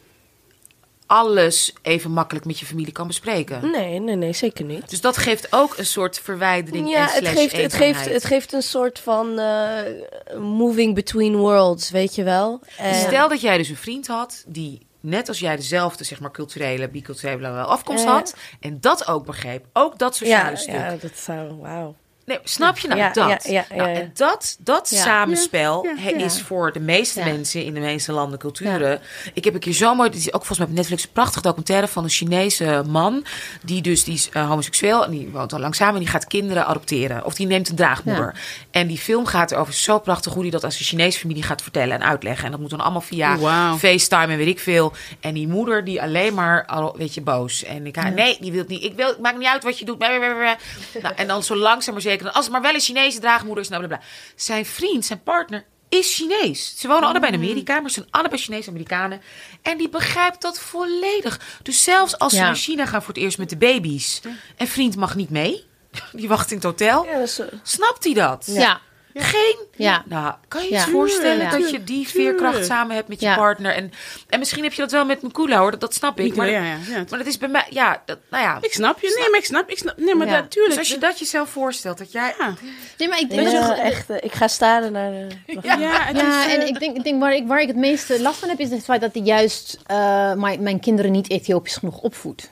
alles 1.11 1.73
even 1.81 2.11
makkelijk 2.11 2.45
met 2.45 2.59
je 2.59 2.65
familie 2.65 2.91
kan 2.91 3.07
bespreken. 3.07 3.71
Nee, 3.71 3.99
nee, 3.99 4.15
nee, 4.15 4.33
zeker 4.33 4.65
niet. 4.65 4.89
Dus 4.89 5.01
dat 5.01 5.17
geeft 5.17 5.47
ook 5.49 5.77
een 5.77 5.85
soort 5.85 6.19
verwijdering 6.19 6.89
Ja, 6.89 6.95
en 6.95 7.01
het 7.01 7.11
slash 7.15 7.33
geeft, 7.33 7.51
het, 7.51 7.73
geeft, 7.73 7.81
eenzaamheid. 7.81 8.13
het 8.13 8.25
geeft 8.25 8.53
een 8.53 8.61
soort 8.61 8.99
van 8.99 9.39
eh, 9.39 9.79
moving 10.39 10.95
between 10.95 11.35
worlds, 11.35 11.89
weet 11.89 12.15
je 12.15 12.23
wel. 12.23 12.59
En, 12.77 12.95
Stel 12.95 13.29
dat 13.29 13.41
jij 13.41 13.57
dus 13.57 13.69
een 13.69 13.75
vriend 13.77 14.07
had 14.07 14.43
die 14.47 14.85
net 14.99 15.27
als 15.27 15.39
jij 15.39 15.55
dezelfde 15.55 16.03
zeg 16.03 16.19
maar 16.19 16.31
culturele, 16.31 16.89
biculturele 16.89 17.49
afkomst 17.49 18.05
had 18.05 18.35
en 18.59 18.77
dat 18.79 19.07
ook 19.07 19.25
begreep, 19.25 19.65
ook 19.73 19.99
dat 19.99 20.15
sociale 20.15 20.49
ja, 20.49 20.55
stuk. 20.55 20.73
ja, 20.73 20.95
dat 21.01 21.17
zou, 21.17 21.55
wauw. 21.55 21.95
Nee, 22.31 22.39
snap 22.43 22.77
je 22.77 22.87
nou 22.87 22.99
Ja, 22.99 23.09
dat? 23.13 23.27
ja, 23.43 23.51
ja, 23.51 23.65
ja, 23.69 23.75
Nou, 23.75 23.89
en 23.95 24.11
dat, 24.13 24.57
dat 24.59 24.89
Ja. 24.89 25.01
samenspel 25.01 25.85
Ja, 25.85 25.95
hè, 25.97 26.09
ja. 26.09 26.17
is 26.17 26.41
voor 26.41 26.71
de 26.71 26.79
meeste 26.79 27.19
Ja. 27.19 27.25
mensen 27.25 27.63
in 27.63 27.73
de 27.73 27.79
meeste 27.79 28.11
landen 28.11 28.39
culturen. 28.39 28.99
Ik 29.33 29.43
heb 29.43 29.53
een 29.53 29.59
keer 29.59 29.73
zo 29.73 29.95
mooi, 29.95 30.09
dit 30.09 30.19
is 30.19 30.27
ook 30.27 30.45
volgens 30.45 30.57
mij 30.57 30.67
op 30.67 30.73
Netflix 30.73 31.03
een 31.03 31.09
prachtig 31.13 31.41
documentaire 31.41 31.87
van 31.87 32.03
een 32.03 32.09
Chinese 32.09 32.83
man. 32.87 33.25
Die 33.63 33.81
dus, 33.81 34.03
die 34.03 34.13
is 34.13 34.29
eh, 34.29 34.47
homoseksueel 34.47 35.05
en 35.05 35.11
die 35.11 35.29
woont 35.31 35.53
al 35.53 35.59
lang 35.59 35.75
samen 35.75 35.93
en 35.93 35.99
die 35.99 36.09
gaat 36.09 36.27
kinderen 36.27 36.65
adopteren. 36.65 37.25
Of 37.25 37.33
die 37.33 37.47
neemt 37.47 37.69
een 37.69 37.75
draagmoeder. 37.75 38.35
En 38.71 38.87
die 38.87 38.97
film 38.97 39.25
gaat 39.25 39.51
erover 39.51 39.73
zo 39.73 39.99
prachtig 39.99 40.33
hoe 40.33 40.41
hij 40.41 40.51
dat 40.51 40.63
als 40.63 40.79
een 40.79 40.85
Chinese 40.85 41.19
familie 41.19 41.43
gaat 41.43 41.61
vertellen 41.61 41.95
en 41.95 42.03
uitleggen. 42.07 42.45
En 42.45 42.51
dat 42.51 42.59
moet 42.59 42.69
dan 42.69 42.81
allemaal 42.81 43.01
via 43.01 43.37
Wauw. 43.37 43.77
FaceTime 43.77 44.27
en 44.31 44.37
weet 44.37 44.47
ik 44.47 44.59
veel. 44.59 44.93
En 45.19 45.33
die 45.33 45.47
moeder 45.47 45.83
die 45.83 46.01
alleen 46.01 46.33
maar, 46.33 46.65
al, 46.65 46.95
weet 46.97 47.13
je, 47.13 47.21
boos. 47.21 47.63
En 47.63 47.85
ik, 47.85 48.13
nee, 48.13 48.37
die 48.39 48.51
wil 48.51 48.59
het 48.59 48.69
niet. 48.69 48.83
Ik 48.83 48.95
wil, 48.95 49.07
het 49.07 49.19
maakt 49.19 49.37
niet 49.37 49.47
uit 49.47 49.63
wat 49.63 49.79
je 49.79 49.85
doet. 49.85 49.99
Nou, 49.99 51.15
en 51.15 51.27
dan 51.27 51.43
zo 51.43 51.55
langzaam 51.55 51.93
maar 51.93 52.01
zeker. 52.03 52.20
Als 52.25 52.43
het 52.45 52.51
maar 52.53 52.61
wel 52.61 52.73
een 52.73 52.79
Chinese 52.79 53.19
draagmoeder 53.19 53.63
is, 53.63 53.69
nou 53.69 53.85
bla 53.87 53.97
bla. 53.97 54.05
Zijn 54.35 54.65
vriend, 54.65 55.05
zijn 55.05 55.23
partner, 55.23 55.65
is 55.89 56.15
Chinees. 56.15 56.73
Ze 56.77 56.87
wonen 56.87 57.09
allebei 57.09 57.31
in 57.33 57.37
Amerika, 57.39 57.79
maar 57.79 57.89
ze 57.89 57.95
zijn 57.99 58.07
allebei 58.11 58.41
Chinees-Amerikanen. 58.41 59.21
En 59.61 59.77
die 59.77 59.89
begrijpt 59.89 60.41
dat 60.41 60.59
volledig. 60.59 61.39
Dus 61.63 61.83
zelfs 61.83 62.17
als 62.17 62.31
ze 62.33 62.39
Ja. 62.39 62.45
naar 62.45 62.55
China 62.55 62.85
gaan 62.85 63.01
voor 63.03 63.13
het 63.13 63.23
eerst 63.23 63.37
met 63.37 63.49
de 63.49 63.57
baby's. 63.57 64.21
En 64.57 64.67
vriend 64.67 64.95
mag 64.95 65.15
niet 65.15 65.29
mee. 65.29 65.65
Die 66.11 66.27
wacht 66.27 66.49
in 66.49 66.55
het 66.55 66.65
hotel. 66.65 67.05
Ja, 67.05 67.11
is, 67.17 67.41
Snapt 67.63 68.03
hij 68.03 68.13
dat? 68.13 68.43
Ja. 68.47 68.81
Geen. 69.13 69.55
Ja. 69.75 70.03
Nou, 70.05 70.33
kan 70.47 70.61
je 70.63 70.67
je 70.69 70.73
Ja. 70.75 70.85
voorstellen 70.87 71.49
dat 71.51 71.69
je 71.69 71.83
die 71.83 72.07
veerkracht 72.07 72.65
samen 72.65 72.95
hebt 72.95 73.07
met 73.07 73.19
je 73.19 73.25
Ja. 73.25 73.35
partner? 73.35 73.73
En, 73.75 73.91
en 74.29 74.39
misschien 74.39 74.63
heb 74.63 74.73
je 74.73 74.81
dat 74.81 74.91
wel 74.91 75.05
met 75.05 75.21
Mukula 75.21 75.57
hoor, 75.59 75.71
dat, 75.71 75.79
dat 75.79 75.93
snap 75.93 76.19
ik. 76.19 76.23
Mikula, 76.25 76.43
Maar, 76.43 76.51
ja, 76.51 76.63
ja, 76.63 76.77
ja. 76.89 77.03
maar 77.09 77.19
dat 77.19 77.27
is 77.27 77.37
bij 77.37 77.49
mij, 77.49 77.65
ja, 77.69 78.01
dat, 78.05 78.17
nou 78.29 78.43
ja. 78.43 78.57
Ik 78.61 78.73
snap 78.73 78.99
je. 79.01 79.15
Nee, 79.19 79.29
maar 79.29 79.39
ik 79.39 79.45
snap. 79.45 79.69
Ik 79.69 79.77
snap 79.77 79.97
nee, 79.97 80.15
maar 80.15 80.27
Ja. 80.27 80.33
natuurlijk. 80.39 80.69
Dus 80.69 80.77
als 80.79 80.89
je 80.89 80.97
dat 80.97 81.19
jezelf 81.19 81.49
voorstelt, 81.49 81.97
dat 81.97 82.11
jij. 82.11 82.35
Ja, 82.39 82.53
Nee, 82.97 83.07
maar 83.07 83.17
ik 83.17 83.23
ik 83.23 83.29
denk 83.29 83.51
dat- 83.51 83.67
wel 83.67 83.73
echt, 83.75 84.09
eh, 84.09 84.17
ik 84.21 84.31
ga 84.33 84.47
staren 84.47 84.91
naar 84.91 85.11
de... 85.11 85.27
ja, 85.61 85.77
het 85.77 86.17
Ja, 86.17 86.45
is, 86.45 86.45
eh, 86.45 86.53
en 86.53 86.67
ik 86.67 86.79
denk, 86.79 86.97
ik 86.97 87.03
denk 87.03 87.19
waar, 87.21 87.33
ik, 87.35 87.47
waar 87.47 87.61
ik 87.61 87.67
het 87.67 87.75
meeste 87.77 88.21
last 88.21 88.39
van 88.39 88.49
heb, 88.49 88.59
is 88.59 88.69
het 88.69 88.83
feit 88.83 89.01
dat 89.01 89.15
ik 89.15 89.25
juist 89.25 89.77
eh, 89.85 90.33
mijn, 90.33 90.63
mijn 90.63 90.79
kinderen 90.79 91.11
niet 91.11 91.29
Ethiopisch 91.29 91.75
genoeg 91.75 91.97
opvoed. 92.01 92.49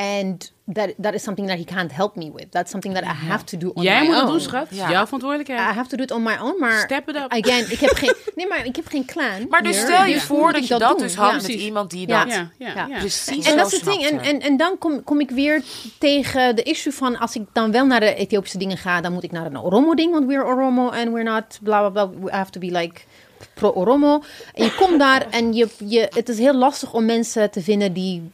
And 0.00 0.52
that, 0.72 0.94
that 1.02 1.14
is 1.14 1.22
something 1.22 1.48
that 1.48 1.58
he 1.58 1.64
can't 1.64 1.92
help 1.92 2.16
me 2.16 2.30
with. 2.34 2.46
That's 2.50 2.70
something 2.70 2.94
that 2.94 3.02
I 3.04 3.26
have 3.28 3.44
to 3.44 3.56
do 3.56 3.70
on 3.74 3.82
Jij 3.82 4.00
my 4.00 4.06
moet 4.06 4.14
own. 4.14 4.20
het 4.22 4.30
doen, 4.30 4.40
schat. 4.40 4.66
Ja. 4.70 4.90
Jouw 4.90 5.04
verantwoordelijkheid. 5.04 5.60
I 5.60 5.74
have 5.74 5.88
to 5.88 5.96
do 5.96 6.02
it 6.02 6.10
on 6.10 6.22
my 6.22 6.36
own, 6.42 6.54
maar... 6.58 6.78
Step 6.78 7.08
it 7.08 7.16
up. 7.16 7.26
Again, 7.28 7.70
ik 7.70 7.80
heb 7.80 7.90
geen... 7.90 8.14
Nee, 8.34 8.46
maar 8.48 8.64
ik 8.66 8.76
heb 8.76 8.86
geen 8.86 9.04
clan. 9.04 9.46
Maar 9.48 9.62
dus 9.62 9.80
stel 9.80 10.04
je 10.04 10.14
dus 10.14 10.22
voor 10.22 10.52
dat 10.52 10.66
je 10.68 10.78
dat 10.78 10.98
dus 10.98 11.14
had 11.14 11.30
Ja. 11.30 11.36
met 11.36 11.46
iemand 11.48 11.90
die 11.90 12.08
Ja. 12.08 12.24
dat 12.24 12.34
ja, 12.34 12.50
ja, 12.58 12.72
Ja. 12.74 12.86
ja. 12.86 12.98
precies 12.98 13.46
En 13.50 13.56
dat 13.56 13.66
is 13.66 13.72
het 13.72 13.84
ding. 13.84 14.02
En, 14.06 14.20
en, 14.20 14.40
en 14.40 14.56
dan 14.56 14.78
kom, 14.78 15.04
kom 15.04 15.20
ik 15.20 15.30
weer 15.30 15.62
tegen 15.98 16.56
de 16.56 16.62
issue 16.62 16.92
van... 16.92 17.18
als 17.18 17.34
ik 17.36 17.42
dan 17.52 17.70
wel 17.72 17.86
naar 17.86 18.00
de 18.00 18.14
Ethiopische 18.14 18.58
dingen 18.58 18.76
ga... 18.76 19.00
dan 19.00 19.12
moet 19.12 19.24
ik 19.24 19.32
naar 19.32 19.46
een 19.46 19.58
Oromo-ding, 19.58 20.12
want 20.12 20.26
we're 20.26 20.44
Oromo... 20.44 20.88
and 20.88 21.08
we're 21.12 21.22
not 21.30 21.58
bla 21.62 21.88
bla 21.88 22.06
bla. 22.06 22.18
We 22.20 22.30
have 22.30 22.50
to 22.50 22.60
be 22.60 22.70
like 22.70 23.00
pro-Oromo. 23.54 24.22
En 24.54 24.64
je 24.64 24.74
komt 24.74 24.98
daar 24.98 25.26
en 25.30 25.52
je, 25.52 25.68
je, 25.86 26.06
het 26.14 26.28
is 26.28 26.38
heel 26.38 26.54
lastig 26.54 26.92
om 26.92 27.04
mensen 27.04 27.50
te 27.50 27.62
vinden 27.62 27.92
die 27.92 28.30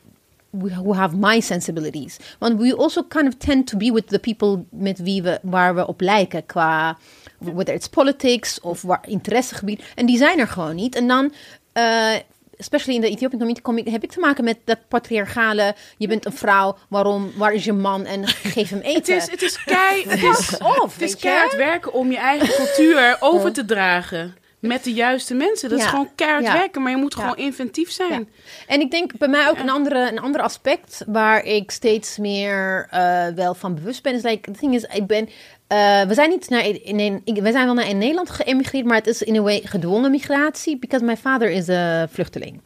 who 0.50 0.94
have 0.94 1.16
my 1.16 1.40
sensibilities. 1.40 2.16
Want 2.38 2.58
we 2.58 2.76
also 2.76 3.02
kind 3.02 3.26
of 3.26 3.34
tend 3.34 3.66
to 3.66 3.76
be 3.76 3.92
with 3.92 4.08
the 4.08 4.18
people 4.18 4.64
met 4.70 4.98
wie 4.98 5.22
we, 5.22 5.38
waar 5.42 5.74
we 5.74 5.86
op 5.86 6.00
lijken 6.00 6.46
qua 6.46 6.96
whether 7.38 7.74
it's 7.74 7.88
politics 7.88 8.60
of 8.60 8.82
waar 8.82 9.04
interessegebied. 9.06 9.82
En 9.94 10.06
die 10.06 10.16
zijn 10.16 10.38
er 10.38 10.48
gewoon 10.48 10.74
niet. 10.74 10.94
En 10.94 11.08
dan, 11.08 11.32
eh, 11.72 12.14
especially 12.56 12.94
in 12.94 13.00
de 13.00 13.08
Ethiopian 13.08 13.60
community, 13.62 13.92
heb 13.92 14.02
ik 14.02 14.12
te 14.12 14.20
maken 14.20 14.44
met 14.44 14.58
dat 14.64 14.78
patriarchale. 14.88 15.74
Je 15.96 16.08
bent 16.08 16.26
een 16.26 16.32
vrouw, 16.32 16.76
waarom, 16.88 17.32
waar 17.36 17.52
is 17.52 17.64
je 17.64 17.72
man? 17.72 18.04
En 18.04 18.26
geef 18.26 18.70
hem 18.70 18.80
eten. 18.94 19.14
Het 19.14 19.22
is, 19.22 19.30
het 19.30 19.42
is, 19.42 19.64
kei, 19.64 20.04
het 20.08 20.22
is, 20.22 20.58
Of, 20.58 20.92
het 20.92 21.02
is 21.02 21.16
keihard 21.16 21.56
werken 21.56 21.92
om 21.92 22.10
je 22.10 22.18
eigen 22.18 22.48
cultuur 22.48 23.16
over 23.20 23.52
te 23.52 23.64
dragen. 23.64 24.36
Met 24.58 24.84
de 24.84 24.92
juiste 24.92 25.34
mensen. 25.34 25.68
Dat 25.68 25.78
is 25.78 25.84
gewoon 25.84 26.08
keihard 26.14 26.44
Ja. 26.44 26.52
werken, 26.52 26.82
maar 26.82 26.90
je 26.90 26.96
moet 26.98 27.14
Ja. 27.14 27.20
gewoon 27.20 27.36
inventief 27.36 27.90
zijn. 27.90 28.10
Ja. 28.10 28.24
En 28.66 28.80
ik 28.80 28.90
denk 28.90 29.18
bij 29.18 29.28
mij 29.28 29.48
ook 29.48 29.58
een, 29.58 29.70
andere, 29.70 30.10
een 30.10 30.18
ander 30.20 30.40
aspect 30.40 31.02
waar 31.06 31.44
ik 31.44 31.70
steeds 31.70 32.18
meer 32.18 32.86
eh, 32.90 33.26
wel 33.34 33.54
van 33.54 33.74
bewust 33.74 34.02
ben. 34.02 34.14
Is 34.14 34.22
like, 34.22 34.50
the 34.52 34.58
thing 34.58 34.74
is, 34.74 34.82
ik 34.82 35.06
ben. 35.06 35.28
eh, 35.66 36.02
we 36.02 36.14
zijn 36.14 36.30
niet 36.30 36.48
naar 36.48 36.66
in, 36.66 36.98
in, 36.98 37.20
ik- 37.24 37.40
we 37.42 37.52
zijn 37.52 37.64
wel 37.64 37.74
naar 37.74 37.88
in 37.88 37.98
Nederland 37.98 38.30
geëmigreerd, 38.30 38.84
maar 38.84 38.96
het 38.96 39.06
is 39.06 39.22
in 39.22 39.34
een 39.36 39.42
way 39.42 39.60
gedwongen 39.64 40.10
migratie, 40.10 40.78
because 40.78 41.04
my 41.04 41.16
father 41.16 41.50
is 41.50 41.66
een 41.68 42.08
vluchteling. 42.08 42.60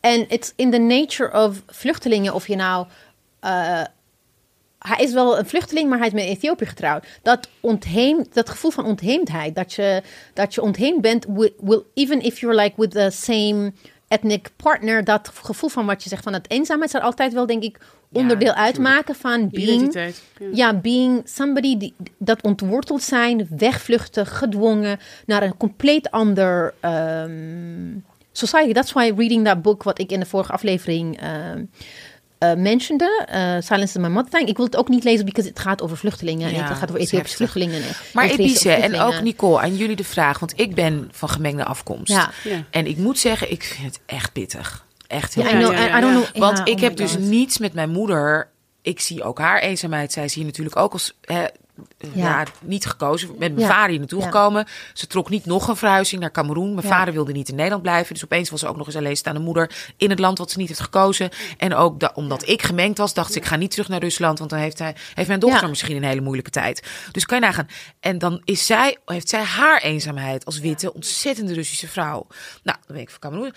En 0.00 0.28
it's 0.28 0.52
in 0.56 0.70
the 0.70 0.78
nature 0.78 1.32
of 1.44 1.62
vluchtelingen, 1.66 2.34
of 2.34 2.46
je 2.46 2.56
nou 2.56 2.86
eh, 3.40 3.82
hij 4.86 5.04
is 5.04 5.12
wel 5.12 5.38
een 5.38 5.46
vluchteling, 5.46 5.88
maar 5.88 5.98
hij 5.98 6.06
is 6.06 6.12
met 6.12 6.24
Ethiopië 6.24 6.66
getrouwd. 6.66 7.06
Dat, 7.22 7.48
ontheemd, 7.60 8.34
dat 8.34 8.50
gevoel 8.50 8.70
van 8.70 8.84
ontheemdheid, 8.84 9.54
dat 9.54 9.72
je, 9.72 10.02
dat 10.32 10.54
je 10.54 10.62
ontheemd 10.62 11.00
bent, 11.00 11.26
will, 11.60 11.82
even 11.94 12.20
if 12.20 12.40
you're 12.40 12.56
like 12.62 12.74
with 12.76 12.90
the 12.90 13.10
same 13.12 13.72
ethnic 14.08 14.50
partner, 14.56 15.04
dat 15.04 15.30
gevoel 15.42 15.70
van 15.70 15.86
wat 15.86 16.02
je 16.02 16.08
zegt 16.08 16.22
van 16.22 16.32
het 16.32 16.50
eenzaamheid 16.50 16.90
zal 16.90 17.00
altijd 17.00 17.32
wel, 17.32 17.46
denk 17.46 17.62
ik, 17.62 17.78
onderdeel 18.12 18.52
uitmaken 18.52 19.14
van 19.14 19.48
being. 19.48 19.94
Ja. 19.94 20.10
ja, 20.52 20.74
being 20.74 21.22
somebody 21.24 21.76
die, 21.76 21.94
dat 22.18 22.42
ontworteld 22.42 23.02
zijn, 23.02 23.48
wegvluchten, 23.56 24.26
gedwongen 24.26 24.98
naar 25.26 25.42
een 25.42 25.56
compleet 25.56 26.10
ander 26.10 26.74
ehm, 26.80 27.98
society. 28.32 28.72
That's 28.72 28.92
why 28.92 29.12
reading 29.16 29.44
that 29.44 29.62
book, 29.62 29.82
wat 29.82 29.98
ik 29.98 30.12
in 30.12 30.20
de 30.20 30.26
vorige 30.26 30.52
aflevering 30.52 31.20
ehm 31.20 31.64
eh 32.38 32.54
mentionde, 32.54 33.24
eh, 33.26 33.40
Silence 33.40 33.98
is 33.98 34.04
my 34.04 34.08
mother 34.08 34.30
tongue. 34.30 34.48
Ik 34.48 34.56
wil 34.56 34.66
het 34.66 34.76
ook 34.76 34.88
niet 34.88 35.04
lezen, 35.04 35.24
because 35.24 35.48
het 35.48 35.58
gaat 35.58 35.82
over 35.82 35.96
vluchtelingen. 35.96 36.48
en 36.48 36.54
Ja, 36.54 36.68
het 36.68 36.76
gaat 36.76 36.88
over 36.88 37.00
Ethiopische 37.00 37.16
heftig. 37.16 37.36
vluchtelingen. 37.36 37.82
en 37.82 37.94
Maar 38.12 38.24
Ebice 38.28 38.70
en 38.70 39.00
ook 39.00 39.20
Nicole, 39.20 39.60
aan 39.60 39.76
jullie 39.76 39.96
de 39.96 40.04
vraag. 40.04 40.38
Want 40.38 40.52
ik 40.60 40.74
ben 40.74 41.08
van 41.12 41.28
gemengde 41.28 41.64
afkomst. 41.64 42.12
Ja. 42.12 42.30
Ja. 42.44 42.62
En 42.70 42.86
ik 42.86 42.96
moet 42.96 43.18
zeggen, 43.18 43.50
ik 43.50 43.62
vind 43.62 43.86
het 43.86 44.00
echt 44.06 44.32
pittig. 44.32 44.84
Echt 45.06 45.34
heel 45.34 45.44
Ja, 45.44 45.50
I 45.50 45.52
know, 45.62 46.00
don't 46.00 46.12
know. 46.30 46.42
Want 46.42 46.58
ja, 46.58 46.64
ik 46.64 46.74
oh 46.74 46.80
heb 46.80 46.90
my 46.90 46.96
dus 46.96 47.18
niets 47.18 47.58
met 47.58 47.72
mijn 47.74 47.90
moeder. 47.90 48.48
Ik 48.82 49.00
zie 49.00 49.22
ook 49.22 49.38
haar 49.38 49.60
eenzaamheid. 49.60 50.12
Zij 50.12 50.24
is 50.24 50.34
hier 50.34 50.44
natuurlijk 50.44 50.76
ook 50.76 50.92
als 50.92 51.16
hè, 51.24 51.44
ja. 52.14 52.44
Niet 52.62 52.86
gekozen. 52.86 53.28
Met 53.38 53.54
mijn 53.54 53.66
vader 53.66 53.88
hier 53.90 53.98
naartoe 53.98 54.22
gekomen. 54.22 54.66
Ze 54.94 55.06
trok 55.06 55.30
niet 55.30 55.46
nog 55.46 55.68
een 55.68 55.76
verhuizing 55.76 56.20
naar 56.20 56.30
Cameroen. 56.30 56.74
Mijn 56.74 56.86
vader 56.86 57.14
wilde 57.14 57.32
niet 57.32 57.48
in 57.48 57.54
Nederland 57.54 57.82
blijven. 57.82 58.14
Dus 58.14 58.24
opeens 58.24 58.50
was 58.50 58.60
ze 58.60 58.66
ook 58.66 58.76
nog 58.76 58.86
eens 58.86 58.96
alleenstaande 58.96 59.40
moeder 59.40 59.70
in 59.96 60.10
het 60.10 60.18
land 60.18 60.38
wat 60.38 60.50
ze 60.50 60.58
niet 60.58 60.68
heeft 60.68 60.80
gekozen. 60.80 61.30
En 61.58 61.74
ook 61.74 62.00
da- 62.00 62.12
omdat 62.14 62.48
ik 62.48 62.62
gemengd 62.62 62.98
was, 62.98 63.14
dacht 63.14 63.32
ze: 63.32 63.38
ik 63.38 63.44
ga 63.44 63.56
niet 63.56 63.70
terug 63.70 63.88
naar 63.88 64.00
Rusland. 64.00 64.38
Want 64.38 64.50
dan 64.50 64.58
heeft, 64.58 64.78
hij, 64.78 64.94
heeft 65.14 65.28
mijn 65.28 65.40
dochter 65.40 65.68
misschien 65.68 65.96
een 65.96 66.04
hele 66.04 66.20
moeilijke 66.20 66.50
tijd. 66.50 66.82
Dus 67.12 67.26
kan 67.26 67.38
je 67.40 67.44
nagaan. 67.44 67.68
En 68.00 68.18
dan 68.18 68.40
is 68.44 68.66
zij, 68.66 68.96
heeft 69.04 69.28
zij 69.28 69.42
haar 69.42 69.80
eenzaamheid 69.82 70.44
als 70.44 70.58
witte, 70.58 70.92
ontzettende 70.94 71.54
Russische 71.54 71.88
vrouw. 71.88 72.26
Nou, 72.62 72.78
dan 72.86 72.96
weet 72.96 73.02
ik 73.02 73.10
van 73.10 73.18
Cameroen. 73.20 73.52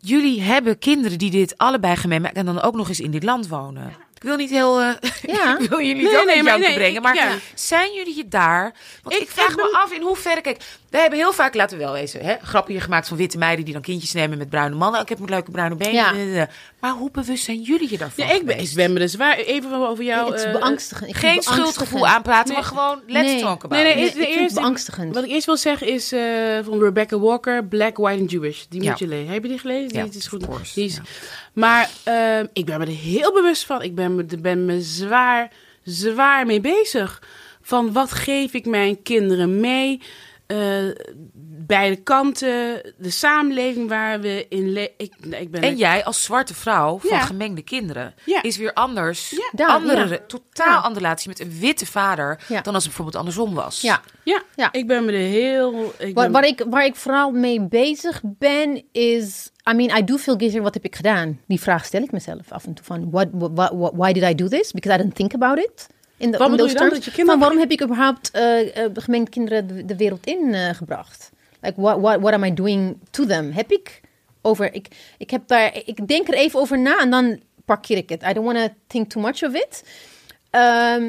Jullie 0.00 0.42
hebben 0.42 0.78
kinderen 0.78 1.18
die 1.18 1.30
dit 1.30 1.58
allebei 1.58 1.96
gemerkt 1.96 2.36
en 2.36 2.46
dan 2.46 2.60
ook 2.62 2.74
nog 2.74 2.88
eens 2.88 3.00
in 3.00 3.10
dit 3.10 3.22
land 3.22 3.48
wonen. 3.48 3.92
Ik 4.18 4.24
wil 4.24 4.36
niet 4.36 4.50
heel. 4.50 4.80
eh, 4.80 4.90
Ja. 5.36 5.58
ik 5.58 5.68
wil 5.68 5.80
jullie 5.80 6.02
Nee, 6.02 6.12
zo 6.12 6.24
nee, 6.24 6.42
nee, 6.42 6.74
brengen. 6.74 7.02
Maar 7.02 7.38
zijn 7.54 7.92
jullie 7.94 8.16
je 8.16 8.28
daar? 8.28 8.74
Want 9.02 9.16
ik, 9.16 9.22
Ik- 9.22 9.30
vraag 9.30 9.56
me 9.56 9.72
af 9.72 9.92
in 9.92 10.02
hoeverre. 10.02 10.40
Kijk, 10.40 10.62
wij 10.90 11.00
hebben 11.00 11.18
heel 11.18 11.32
vaak, 11.32 11.54
laten 11.54 11.78
we 11.78 11.84
wel 11.84 11.92
wezen, 11.92 12.20
hè, 12.24 12.34
grapje 12.42 12.80
gemaakt 12.80 13.08
van 13.08 13.16
witte 13.16 13.38
meiden 13.38 13.64
die 13.64 13.72
dan 13.74 13.82
kindjes 13.82 14.12
nemen 14.12 14.38
met 14.38 14.48
bruine 14.50 14.76
mannen. 14.76 15.00
Ik 15.00 15.08
heb 15.08 15.18
een 15.20 15.28
leuke 15.28 15.50
bruine 15.50 15.74
benen. 15.76 16.26
Ja. 16.26 16.48
Maar 16.80 16.92
hoe 16.92 17.10
bewust 17.10 17.44
zijn 17.44 17.60
jullie 17.62 17.90
je 17.90 17.98
daarvan? 17.98 18.26
Ja, 18.26 18.32
ik, 18.32 18.44
ben, 18.44 18.54
geweest? 18.54 18.70
ik 18.70 18.76
ben 18.76 18.92
me 18.92 18.98
dus 18.98 19.14
waar. 19.14 19.36
Even 19.36 19.88
over 19.88 20.04
jou. 20.04 20.30
Het 20.30 20.40
is 20.40 20.46
eh, 20.46 20.52
beangstigend. 20.52 21.08
Ik 21.10 21.16
Geen 21.16 21.42
schuldgevoel 21.42 22.06
aanpraten, 22.06 22.46
Nee. 22.52 22.56
maar 22.62 22.68
gewoon 22.70 23.00
let's 23.06 23.32
Nee. 23.32 23.40
talk 23.40 23.64
about 23.64 23.70
Nee, 23.70 23.82
nee, 23.84 23.94
Nee, 23.94 24.04
is 24.04 24.12
de 24.12 24.18
ik 24.18 24.24
vind 24.24 24.34
het 24.34 24.42
eerste- 24.44 24.60
beangstigend. 24.60 25.14
Wat 25.14 25.24
ik 25.24 25.30
eerst 25.30 25.46
wil 25.46 25.56
zeggen 25.56 25.86
is 25.86 26.12
eh, 26.12 26.20
van 26.64 26.78
Rebecca 26.82 27.18
Walker, 27.18 27.64
Black, 27.64 27.96
White 27.96 28.20
and 28.20 28.30
Jewish. 28.30 28.64
Die 28.68 28.82
Ja. 28.82 28.90
moet 28.90 28.98
je 28.98 29.06
lezen. 29.06 29.32
Heb 29.32 29.42
je 29.42 29.48
die 29.48 29.58
gelezen? 29.58 29.98
Ja, 29.98 30.04
die 30.04 30.18
is 30.18 30.26
goed. 30.26 30.42
of 30.42 30.48
course, 30.48 30.74
Die 30.74 30.84
is, 30.84 30.94
ja. 30.94 31.02
Maar 31.52 31.90
eh, 32.02 32.38
ik 32.52 32.64
ben 32.64 32.78
me 32.78 32.84
er 32.86 32.92
heel 32.92 33.32
bewust 33.32 33.64
van. 33.64 33.82
Ik 33.82 33.94
ben 33.94 34.14
me, 34.14 34.24
ben 34.24 34.64
me 34.64 34.80
zwaar, 34.80 35.50
zwaar 35.84 36.46
mee 36.46 36.60
bezig. 36.60 37.22
Van 37.62 37.92
wat 37.92 38.12
geef 38.12 38.52
ik 38.52 38.66
mijn 38.66 39.02
kinderen 39.02 39.60
mee? 39.60 40.00
Eh, 40.48 40.88
beide 41.66 41.96
kanten, 41.96 42.80
de 42.98 43.10
samenleving 43.10 43.88
waar 43.88 44.20
we 44.20 44.46
in 44.48 44.72
leven. 44.72 44.92
Ik, 44.96 45.14
ik 45.30 45.50
ben 45.50 45.62
En 45.62 45.70
er- 45.70 45.76
jij 45.76 46.04
als 46.04 46.22
zwarte 46.22 46.54
vrouw 46.54 46.98
van 46.98 47.10
Ja. 47.10 47.20
gemengde 47.20 47.62
kinderen 47.62 48.14
Ja. 48.24 48.42
is 48.42 48.56
weer 48.56 48.72
anders. 48.72 49.30
Ja. 49.30 49.48
Daar, 49.52 49.68
andere, 49.68 50.08
ja. 50.08 50.18
totaal 50.26 50.66
Ja. 50.72 50.76
andere 50.76 51.04
relatie 51.04 51.28
met 51.28 51.40
een 51.40 51.58
witte 51.58 51.86
vader 51.86 52.40
Ja. 52.48 52.60
dan 52.60 52.74
als 52.74 52.84
het 52.84 52.92
bijvoorbeeld 52.94 53.16
andersom 53.16 53.54
was. 53.54 53.80
Ja. 53.80 54.00
ja, 54.24 54.42
Ja. 54.56 54.72
ik 54.72 54.86
ben 54.86 55.04
me 55.04 55.12
er 55.12 55.18
heel. 55.18 55.92
Ik 55.98 56.14
Waar, 56.14 56.24
ben- 56.24 56.32
waar, 56.32 56.46
ik, 56.46 56.64
waar 56.70 56.84
ik 56.84 56.96
vooral 56.96 57.30
mee 57.30 57.60
bezig 57.68 58.20
ben, 58.24 58.82
is... 58.92 59.50
I 59.70 59.74
mean, 59.74 59.98
I 59.98 60.04
do 60.04 60.16
feel 60.16 60.36
guilty. 60.36 60.60
Wat 60.60 60.74
heb 60.74 60.84
ik 60.84 60.96
gedaan? 60.96 61.40
Die 61.46 61.60
vraag 61.60 61.84
stel 61.84 62.02
ik 62.02 62.12
mezelf 62.12 62.52
af 62.52 62.64
en 62.66 62.74
toe. 62.74 62.84
Van, 62.84 63.10
what, 63.10 63.26
what, 63.32 63.70
what- 63.74 63.92
why 63.94 64.12
did 64.12 64.22
I 64.22 64.34
do 64.34 64.48
this? 64.48 64.72
Because 64.72 64.94
I 64.98 65.02
didn't 65.02 65.16
think 65.16 65.34
about 65.34 65.58
it. 65.58 65.86
In 66.18 66.30
Wat 66.30 66.38
bedoel 66.38 66.56
those 66.56 66.72
je 66.72 66.78
dan? 66.78 66.88
Dat 66.88 67.04
je 67.04 67.10
kinderen- 67.10 67.26
Van, 67.26 67.38
waarom 67.38 67.58
heb 67.58 67.70
ik 67.70 67.82
überhaupt 67.82 68.30
gemengde 68.94 69.30
kinderen 69.30 69.66
de, 69.66 69.84
de 69.84 69.96
wereld 69.96 70.26
in 70.26 70.54
eh, 70.54 70.74
gebracht? 70.74 71.30
Like, 71.60 71.80
what, 71.80 72.00
what, 72.00 72.20
what 72.20 72.32
am 72.32 72.44
I 72.44 72.54
doing 72.54 72.96
to 73.10 73.24
them? 73.26 73.52
Heb 73.52 73.70
ik 73.72 74.00
over... 74.42 74.74
Ik, 74.74 74.88
ik, 75.18 75.30
heb 75.30 75.42
daar, 75.46 75.76
ik 75.84 76.06
denk 76.08 76.28
er 76.28 76.34
even 76.34 76.60
over 76.60 76.78
na 76.78 76.98
en 77.00 77.10
dan 77.10 77.40
parkeer 77.64 77.96
ik 77.96 78.08
het. 78.08 78.22
I 78.22 78.32
don't 78.32 78.52
want 78.52 78.58
to 78.58 78.74
think 78.86 79.10
too 79.10 79.22
much 79.22 79.42
of 79.42 79.54
it. 79.54 79.82
Ehm, 80.50 81.04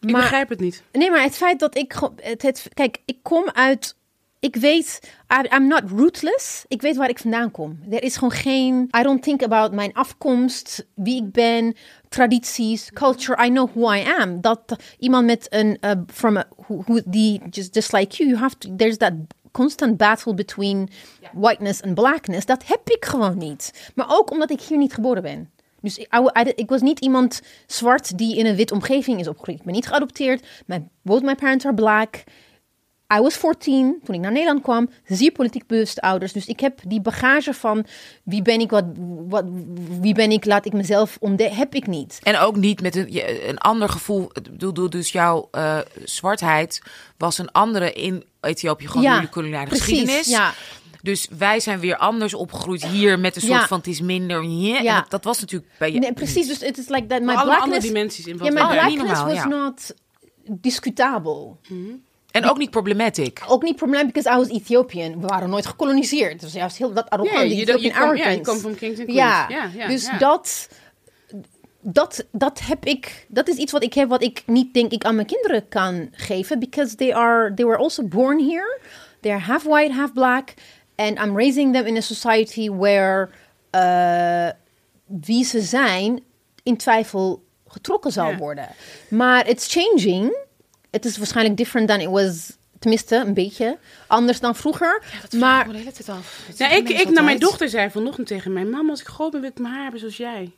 ik 0.00 0.10
maar- 0.10 0.20
begrijp 0.20 0.48
het 0.48 0.60
niet. 0.60 0.82
Nee, 0.92 1.10
maar 1.10 1.22
het 1.22 1.36
feit 1.36 1.58
dat 1.58 1.76
ik... 1.76 1.94
Het, 2.16 2.42
het, 2.42 2.68
kijk, 2.74 2.98
ik 3.04 3.16
kom 3.22 3.50
uit... 3.52 3.96
Ik 4.40 4.56
weet... 4.56 5.00
I, 5.32 5.54
I'm 5.56 5.66
not 5.66 5.82
rootless. 5.96 6.64
Ik 6.68 6.82
weet 6.82 6.96
waar 6.96 7.08
ik 7.08 7.18
vandaan 7.18 7.50
kom. 7.50 7.78
Er 7.90 8.02
is 8.02 8.14
gewoon 8.14 8.30
geen... 8.32 8.88
I 8.98 9.02
don't 9.02 9.22
think 9.22 9.42
about 9.42 9.72
mijn 9.72 9.92
afkomst, 9.94 10.86
wie 10.94 11.22
ik 11.22 11.32
ben, 11.32 11.76
tradities, 12.12 12.90
culture. 12.90 13.46
I 13.46 13.48
know 13.48 13.68
who 13.74 13.94
I 13.94 14.04
am. 14.20 14.40
Dat 14.40 14.76
iemand 14.98 15.26
met 15.26 15.46
een... 15.50 15.78
Uh, 15.80 15.90
from 16.06 16.42
who, 16.66 16.82
who, 16.86 17.00
die, 17.04 17.40
just, 17.50 17.74
just 17.74 17.92
like 17.92 18.16
you, 18.16 18.28
you 18.30 18.40
have 18.40 18.58
to... 18.58 18.76
There's 18.76 18.96
that 18.96 19.12
constant 19.50 19.96
battle 19.96 20.34
between 20.34 20.88
whiteness 21.32 21.82
and 21.82 21.94
blackness. 21.94 22.46
Dat 22.46 22.66
heb 22.66 22.80
ik 22.90 23.04
gewoon 23.04 23.38
niet. 23.38 23.90
Maar 23.94 24.06
ook 24.08 24.30
omdat 24.30 24.50
ik 24.50 24.60
hier 24.60 24.78
niet 24.78 24.94
geboren 24.94 25.22
ben. 25.22 25.50
Dus 25.80 25.98
ik, 25.98 26.08
I- 26.58 26.64
was 26.66 26.80
niet 26.80 27.00
iemand 27.00 27.40
zwart 27.66 28.18
die 28.18 28.36
in 28.36 28.46
een 28.46 28.56
wit 28.56 28.72
omgeving 28.72 29.20
is 29.20 29.28
opgegroeid. 29.28 29.58
Ik 29.58 29.64
ben 29.64 29.74
niet 29.74 29.86
geadopteerd. 29.86 30.46
Mijn, 30.66 30.90
both 31.02 31.22
my 31.22 31.34
parents 31.34 31.64
are 31.64 31.74
black. 31.74 32.24
I 33.16 33.20
was 33.20 33.36
14 33.36 34.00
toen 34.04 34.14
ik 34.14 34.20
naar 34.20 34.32
Nederland 34.32 34.62
kwam. 34.62 34.90
Zeer 35.06 35.32
politiek 35.32 35.66
bewuste 35.66 36.00
ouders. 36.00 36.32
Dus 36.32 36.46
ik 36.46 36.60
heb 36.60 36.78
die 36.86 37.00
bagage 37.00 37.54
van 37.54 37.86
wie 38.22 38.42
ben 38.42 38.60
ik, 38.60 38.70
wat, 38.70 38.84
wat, 39.28 39.44
wie 40.00 40.14
ben 40.14 40.30
ik, 40.30 40.44
laat 40.44 40.66
ik 40.66 40.72
mezelf 40.72 41.16
ontdekken, 41.20 41.56
heb 41.56 41.74
ik 41.74 41.86
niet. 41.86 42.18
En 42.22 42.38
ook 42.38 42.56
niet 42.56 42.80
met 42.82 42.96
een, 42.96 43.48
een 43.48 43.58
ander 43.58 43.88
gevoel. 43.88 44.30
Ik 44.32 44.58
bedoel, 44.58 44.90
Dus 44.90 45.12
jouw 45.12 45.48
eh, 45.50 45.78
zwartheid 46.04 46.82
was 47.18 47.38
een 47.38 47.50
andere 47.52 47.92
in 47.92 48.24
Ethiopië. 48.40 48.86
Gewoon 48.86 49.02
Ja, 49.02 49.14
jullie 49.14 49.28
koloniale 49.28 49.66
precies, 49.66 49.84
geschiedenis. 49.86 50.26
ja. 50.28 50.52
Dus 51.02 51.28
wij 51.38 51.60
zijn 51.60 51.78
weer 51.80 51.96
anders 51.96 52.34
opgegroeid 52.34 52.84
hier 52.86 53.18
met 53.18 53.36
een 53.36 53.42
soort 53.42 53.60
Ja. 53.60 53.66
van 53.66 53.78
het 53.78 53.86
is 53.86 54.00
minder. 54.00 54.42
Ja. 54.44 54.76
En 54.78 54.82
Ja. 54.84 55.00
dat, 55.00 55.10
dat 55.10 55.24
was 55.24 55.40
natuurlijk 55.40 55.70
bij 55.78 55.92
je. 55.92 55.98
Nee, 55.98 56.12
precies, 56.12 56.46
dus 56.46 56.60
het 56.60 56.78
is 56.78 56.88
like 56.88 57.06
that. 57.06 57.20
My 57.20 57.24
Maar 57.26 57.36
allemaal 57.36 57.60
andere 57.60 57.80
blackness, 57.80 57.86
dimensies 57.86 58.26
in 58.26 58.36
wat 58.38 58.52
ja, 58.52 58.52
my 58.66 58.72
blackness 58.94 59.22
was 59.22 59.32
ja. 59.34 59.46
not 59.46 59.94
discutabel. 60.50 61.58
En 62.32 62.44
ook 62.50 62.58
niet 62.58 62.70
problematic. 62.70 63.42
Ook 63.48 63.62
niet 63.62 63.76
probleem, 63.76 64.06
because 64.06 64.30
I 64.30 64.36
was 64.36 64.48
Ethiopian. 64.48 65.20
We 65.20 65.26
waren 65.26 65.50
nooit 65.50 65.66
gekoloniseerd. 65.66 66.40
Dus 66.40 66.52
juist 66.52 66.76
heel 66.76 66.92
dat 66.92 67.10
arrogante 67.10 67.48
je, 67.48 67.54
je, 67.54 67.60
Ethiopian 67.60 67.92
je 67.92 67.94
arrogance. 68.00 68.40
komt 68.40 68.60
van 68.60 68.74
Kings 68.74 69.00
and 69.00 69.12
Ja, 69.12 69.46
Queens. 69.46 69.74
Ja, 69.74 69.86
dus. 69.88 70.08
Dat, 70.18 70.68
dat, 71.80 72.24
dat 72.32 72.60
heb 72.64 72.84
ik, 72.84 73.26
dat 73.28 73.48
is 73.48 73.56
iets 73.56 73.72
wat 73.72 73.82
ik 73.82 73.94
heb, 73.94 74.08
wat 74.08 74.22
ik 74.22 74.42
niet 74.46 74.74
denk 74.74 74.92
ik 74.92 75.04
aan 75.04 75.14
mijn 75.14 75.26
kinderen 75.26 75.68
kan 75.68 76.08
geven, 76.12 76.58
because 76.58 76.94
they 76.94 77.14
are, 77.14 77.54
they 77.54 77.64
were 77.66 77.78
also 77.78 78.02
born 78.02 78.38
here, 78.48 78.80
they 79.20 79.32
are 79.32 79.40
half 79.40 79.62
white, 79.62 79.92
half 79.92 80.12
black, 80.12 80.54
and 80.96 81.18
I'm 81.18 81.36
raising 81.36 81.72
them 81.74 81.86
in 81.86 81.96
a 81.96 82.00
society 82.00 82.70
where 82.70 83.28
uh, 83.76 84.48
wie 85.04 85.44
ze 85.44 85.60
zijn 85.60 86.20
in 86.62 86.76
twijfel 86.76 87.42
getrokken 87.66 88.12
zal 88.12 88.30
Ja. 88.30 88.36
worden. 88.36 88.68
Maar 89.08 89.48
it's 89.48 89.72
changing. 89.72 90.36
Het 90.92 91.04
is 91.04 91.16
waarschijnlijk 91.16 91.56
different 91.56 91.88
than 91.88 92.00
it 92.00 92.08
was. 92.08 92.52
Tenminste, 92.78 93.16
een 93.16 93.34
beetje 93.34 93.78
anders 94.06 94.40
dan 94.40 94.56
vroeger. 94.56 95.02
maar 95.38 95.68
de 95.68 95.76
hele 95.78 95.92
tijd 95.92 96.08
af. 96.08 96.38
Ja, 96.56 96.70
ik, 96.70 96.88
ik 96.88 97.08
naar 97.10 97.24
mijn 97.24 97.38
dochter 97.38 97.68
zei 97.68 97.90
vanochtend 97.90 98.26
tegen 98.26 98.52
mij: 98.52 98.64
Mama, 98.64 98.90
als 98.90 99.00
ik 99.00 99.06
groot 99.06 99.30
ben, 99.30 99.40
wil 99.40 99.50
ik 99.50 99.58
mijn 99.58 99.72
haar 99.74 99.82
hebben 99.82 100.00
zoals 100.00 100.16
jij. 100.16 100.52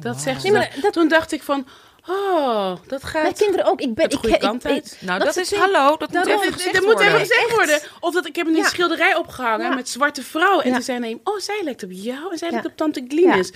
dat 0.00 0.20
zegt 0.20 0.40
ze. 0.40 0.46
Nee, 0.46 0.56
maar 0.58 0.70
dan. 0.72 0.80
dat- 0.80 0.92
Toen 0.92 1.08
dacht 1.08 1.32
ik 1.32 1.42
van, 1.42 1.66
oh, 2.08 2.76
dat 2.86 3.04
gaat... 3.04 3.22
Mijn 3.22 3.34
kinderen 3.34 3.64
ook. 3.66 3.80
Ik 3.80 3.94
ben, 3.94 4.04
Het 4.04 4.12
ik, 4.12 4.18
goede 4.18 4.34
ik, 4.34 4.40
kant 4.40 4.64
ik- 4.64 4.70
uit. 4.70 4.96
Nou, 5.00 5.18
Dat 5.18 5.34
dat, 5.34 5.36
is 5.44 5.50
het 5.50 5.58
hallo. 5.58 5.88
Dat 5.96 6.00
moet 6.00 6.12
Daarom- 6.12 6.32
even 6.32 6.44
Dat, 6.44 6.54
gezegd 6.54 6.74
dat 6.74 6.84
moet 6.84 6.92
worden. 6.92 7.12
even 7.14 7.26
gezegd 7.26 7.50
worden. 7.54 7.80
Of 8.00 8.14
dat 8.14 8.26
ik 8.26 8.36
heb 8.36 8.46
een 8.46 8.54
Ja. 8.54 8.64
schilderij 8.64 9.16
opgehangen 9.16 9.66
Ja. 9.68 9.74
met 9.74 9.88
zwarte 9.88 10.22
vrouw. 10.22 10.60
En 10.60 10.68
Ja. 10.68 10.74
toen 10.74 10.82
zei 10.84 11.10
een, 11.10 11.20
oh, 11.24 11.38
zij 11.38 11.60
lijkt 11.64 11.82
op 11.82 11.90
jou 11.92 12.30
en 12.32 12.38
zij 12.38 12.48
Ja. 12.48 12.52
lijkt 12.54 12.68
op 12.70 12.76
tante 12.76 13.04
Glynis. 13.08 13.52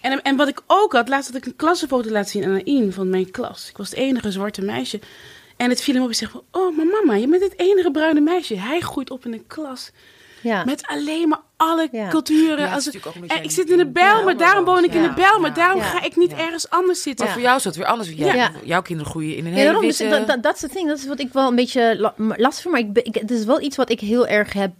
En, 0.00 0.22
en 0.22 0.36
wat 0.36 0.48
ik 0.48 0.60
ook 0.66 0.92
had, 0.92 1.08
laatst 1.08 1.28
had 1.32 1.36
ik 1.36 1.46
een 1.46 1.56
klassenfoto 1.56 2.10
laten 2.10 2.30
zien 2.30 2.44
aan 2.44 2.54
Aïn 2.66 2.92
van 2.92 3.10
mijn 3.10 3.30
klas. 3.30 3.68
Ik 3.70 3.76
was 3.76 3.88
het 3.90 3.98
enige 3.98 4.30
zwarte 4.30 4.62
meisje. 4.62 5.00
En 5.56 5.68
het 5.70 5.80
viel 5.82 5.94
hem 5.94 6.02
op 6.02 6.08
en 6.08 6.14
zei 6.14 6.30
van, 6.30 6.42
oh, 6.50 6.76
maar 6.76 6.86
mama, 6.86 7.14
je 7.14 7.28
bent 7.28 7.42
het 7.42 7.54
enige 7.56 7.90
bruine 7.90 8.20
meisje. 8.20 8.58
Hij 8.58 8.80
groeit 8.80 9.10
op 9.10 9.24
in 9.24 9.32
een 9.32 9.46
klas 9.46 9.90
Ja. 10.42 10.64
met 10.64 10.86
alleen 10.86 11.28
maar 11.28 11.40
alle 11.56 11.88
Ja. 11.92 12.08
culturen. 12.08 12.58
Ja, 12.64 12.72
Als- 12.74 12.86
en 12.90 12.94
ik 12.94 13.44
een- 13.44 13.50
zit 13.50 13.70
in 13.70 13.78
de 13.78 13.86
Bijl, 13.86 14.24
maar 14.24 14.36
daarom 14.36 14.64
woon 14.64 14.84
ik 14.84 14.94
in 14.94 15.02
de 15.02 15.12
Bijl. 15.12 15.40
Maar 15.40 15.50
Ja. 15.50 15.56
daarom 15.56 15.80
Ja. 15.80 15.86
ga 15.86 16.02
ik 16.02 16.16
niet 16.16 16.30
Ja. 16.30 16.36
ergens 16.38 16.70
anders 16.70 17.02
zitten. 17.02 17.24
Maar 17.24 17.34
voor 17.34 17.42
jou 17.42 17.56
is 17.56 17.62
dat 17.62 17.76
weer 17.76 17.86
anders. 17.86 18.08
Jij, 18.08 18.36
Ja. 18.36 18.50
Jouw 18.64 18.82
kinderen 18.82 19.10
groeien 19.10 19.36
in 19.36 19.44
een 19.44 19.50
Ja, 19.50 19.56
hele 19.56 19.64
daarom, 19.64 19.82
witte... 19.86 20.38
dat, 20.40 20.54
is 20.54 20.62
het 20.62 20.72
ding. 20.72 20.88
Dat 20.88 20.98
is 20.98 21.06
wat 21.06 21.20
ik 21.20 21.32
wel 21.32 21.48
een 21.48 21.54
beetje 21.54 21.96
la- 21.98 22.14
m- 22.16 22.32
lastig 22.36 22.62
vind. 22.62 22.74
Maar 22.74 23.02
ik, 23.02 23.06
ik, 23.06 23.20
het 23.20 23.30
is 23.30 23.44
wel 23.44 23.60
iets 23.60 23.76
wat 23.76 23.90
ik 23.90 24.00
heel 24.00 24.26
erg 24.26 24.52
heb 24.52 24.72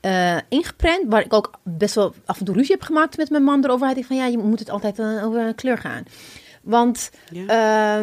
eh, 0.00 0.36
ingeprent. 0.48 1.04
Waar 1.08 1.24
ik 1.24 1.32
ook 1.32 1.50
best 1.62 1.94
wel 1.94 2.14
af 2.24 2.38
en 2.38 2.44
toe 2.44 2.54
ruzie 2.54 2.72
heb 2.74 2.82
gemaakt 2.84 3.16
met 3.16 3.30
mijn 3.30 3.42
man 3.42 3.64
erover. 3.64 3.86
Hij 3.86 3.94
dacht 3.94 4.06
van 4.06 4.16
ja, 4.16 4.26
je 4.26 4.38
moet 4.38 4.58
het 4.58 4.70
altijd 4.70 4.98
eh, 4.98 5.26
over 5.26 5.40
een 5.40 5.54
kleur 5.54 5.78
gaan. 5.78 6.02
Want 6.62 7.10
Ja. 7.30 8.00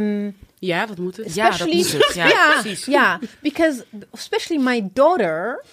Ja, 0.60 0.86
dat 0.86 0.97
moet 0.97 1.18
het. 1.18 1.34
Ja, 1.36 1.49
dat 1.57 1.74
moet 1.74 1.91
het. 1.91 2.12
Ja, 2.16 2.28
ja, 2.38 2.60
precies. 2.62 2.86
ja, 2.86 3.20
because 3.41 3.86
especially 4.14 4.64
my 4.64 4.89
daughter. 4.93 5.64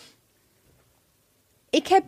Ik 1.71 1.87
heb 1.87 2.05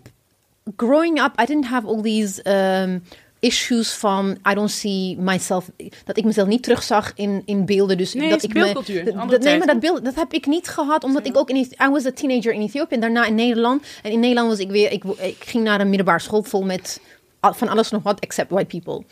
growing 0.77 1.21
up, 1.23 1.41
I 1.41 1.45
didn't 1.45 1.65
have 1.67 1.87
all 1.87 2.01
these 2.03 2.51
um, 2.83 3.03
issues 3.41 3.93
van 3.93 4.39
I 4.51 4.55
don't 4.55 4.71
see 4.71 5.17
myself, 5.19 5.71
dat 6.05 6.17
ik 6.17 6.25
mezelf 6.25 6.49
niet 6.49 6.63
terugzag 6.63 7.13
in, 7.15 7.43
in 7.45 7.65
beelden. 7.67 7.97
Dus 7.97 8.15
Nee, 8.15 8.29
dat 8.31 8.43
ik 8.43 8.55
me- 8.55 8.61
beeldcultuur, 8.61 9.05
dat- 9.05 9.15
andere 9.15 9.31
dat- 9.39 9.43
nee, 9.49 9.59
maar 9.59 9.67
dat 9.67 9.81
beeld, 9.81 10.05
dat 10.05 10.15
heb 10.15 10.33
ik 10.33 10.47
niet 10.47 10.69
gehad, 10.69 11.05
omdat 11.05 11.27
ik 11.27 11.37
ook 11.37 11.51
in, 11.51 11.57
I 11.57 11.89
was 11.91 12.07
a 12.07 12.13
teenager 12.13 12.53
in 12.53 12.61
Ethiopië 12.61 12.95
en 12.95 13.01
daarna 13.01 13.25
in 13.25 13.35
Nederland. 13.35 13.85
En 14.03 14.11
in 14.11 14.21
Nederland 14.21 14.49
was 14.49 14.59
ik 14.59 14.71
weer, 14.71 14.93
ik, 14.93 15.05
ik 15.05 15.37
ging 15.45 15.65
naar 15.65 15.81
een 15.81 15.89
middelbare 15.89 16.19
school 16.21 16.43
vol 16.43 16.63
met 16.65 17.01
van 17.41 17.69
alles 17.69 17.91
nog 17.91 18.03
wat, 18.03 18.21
except 18.21 18.51
white 18.51 18.79
people. 18.79 19.05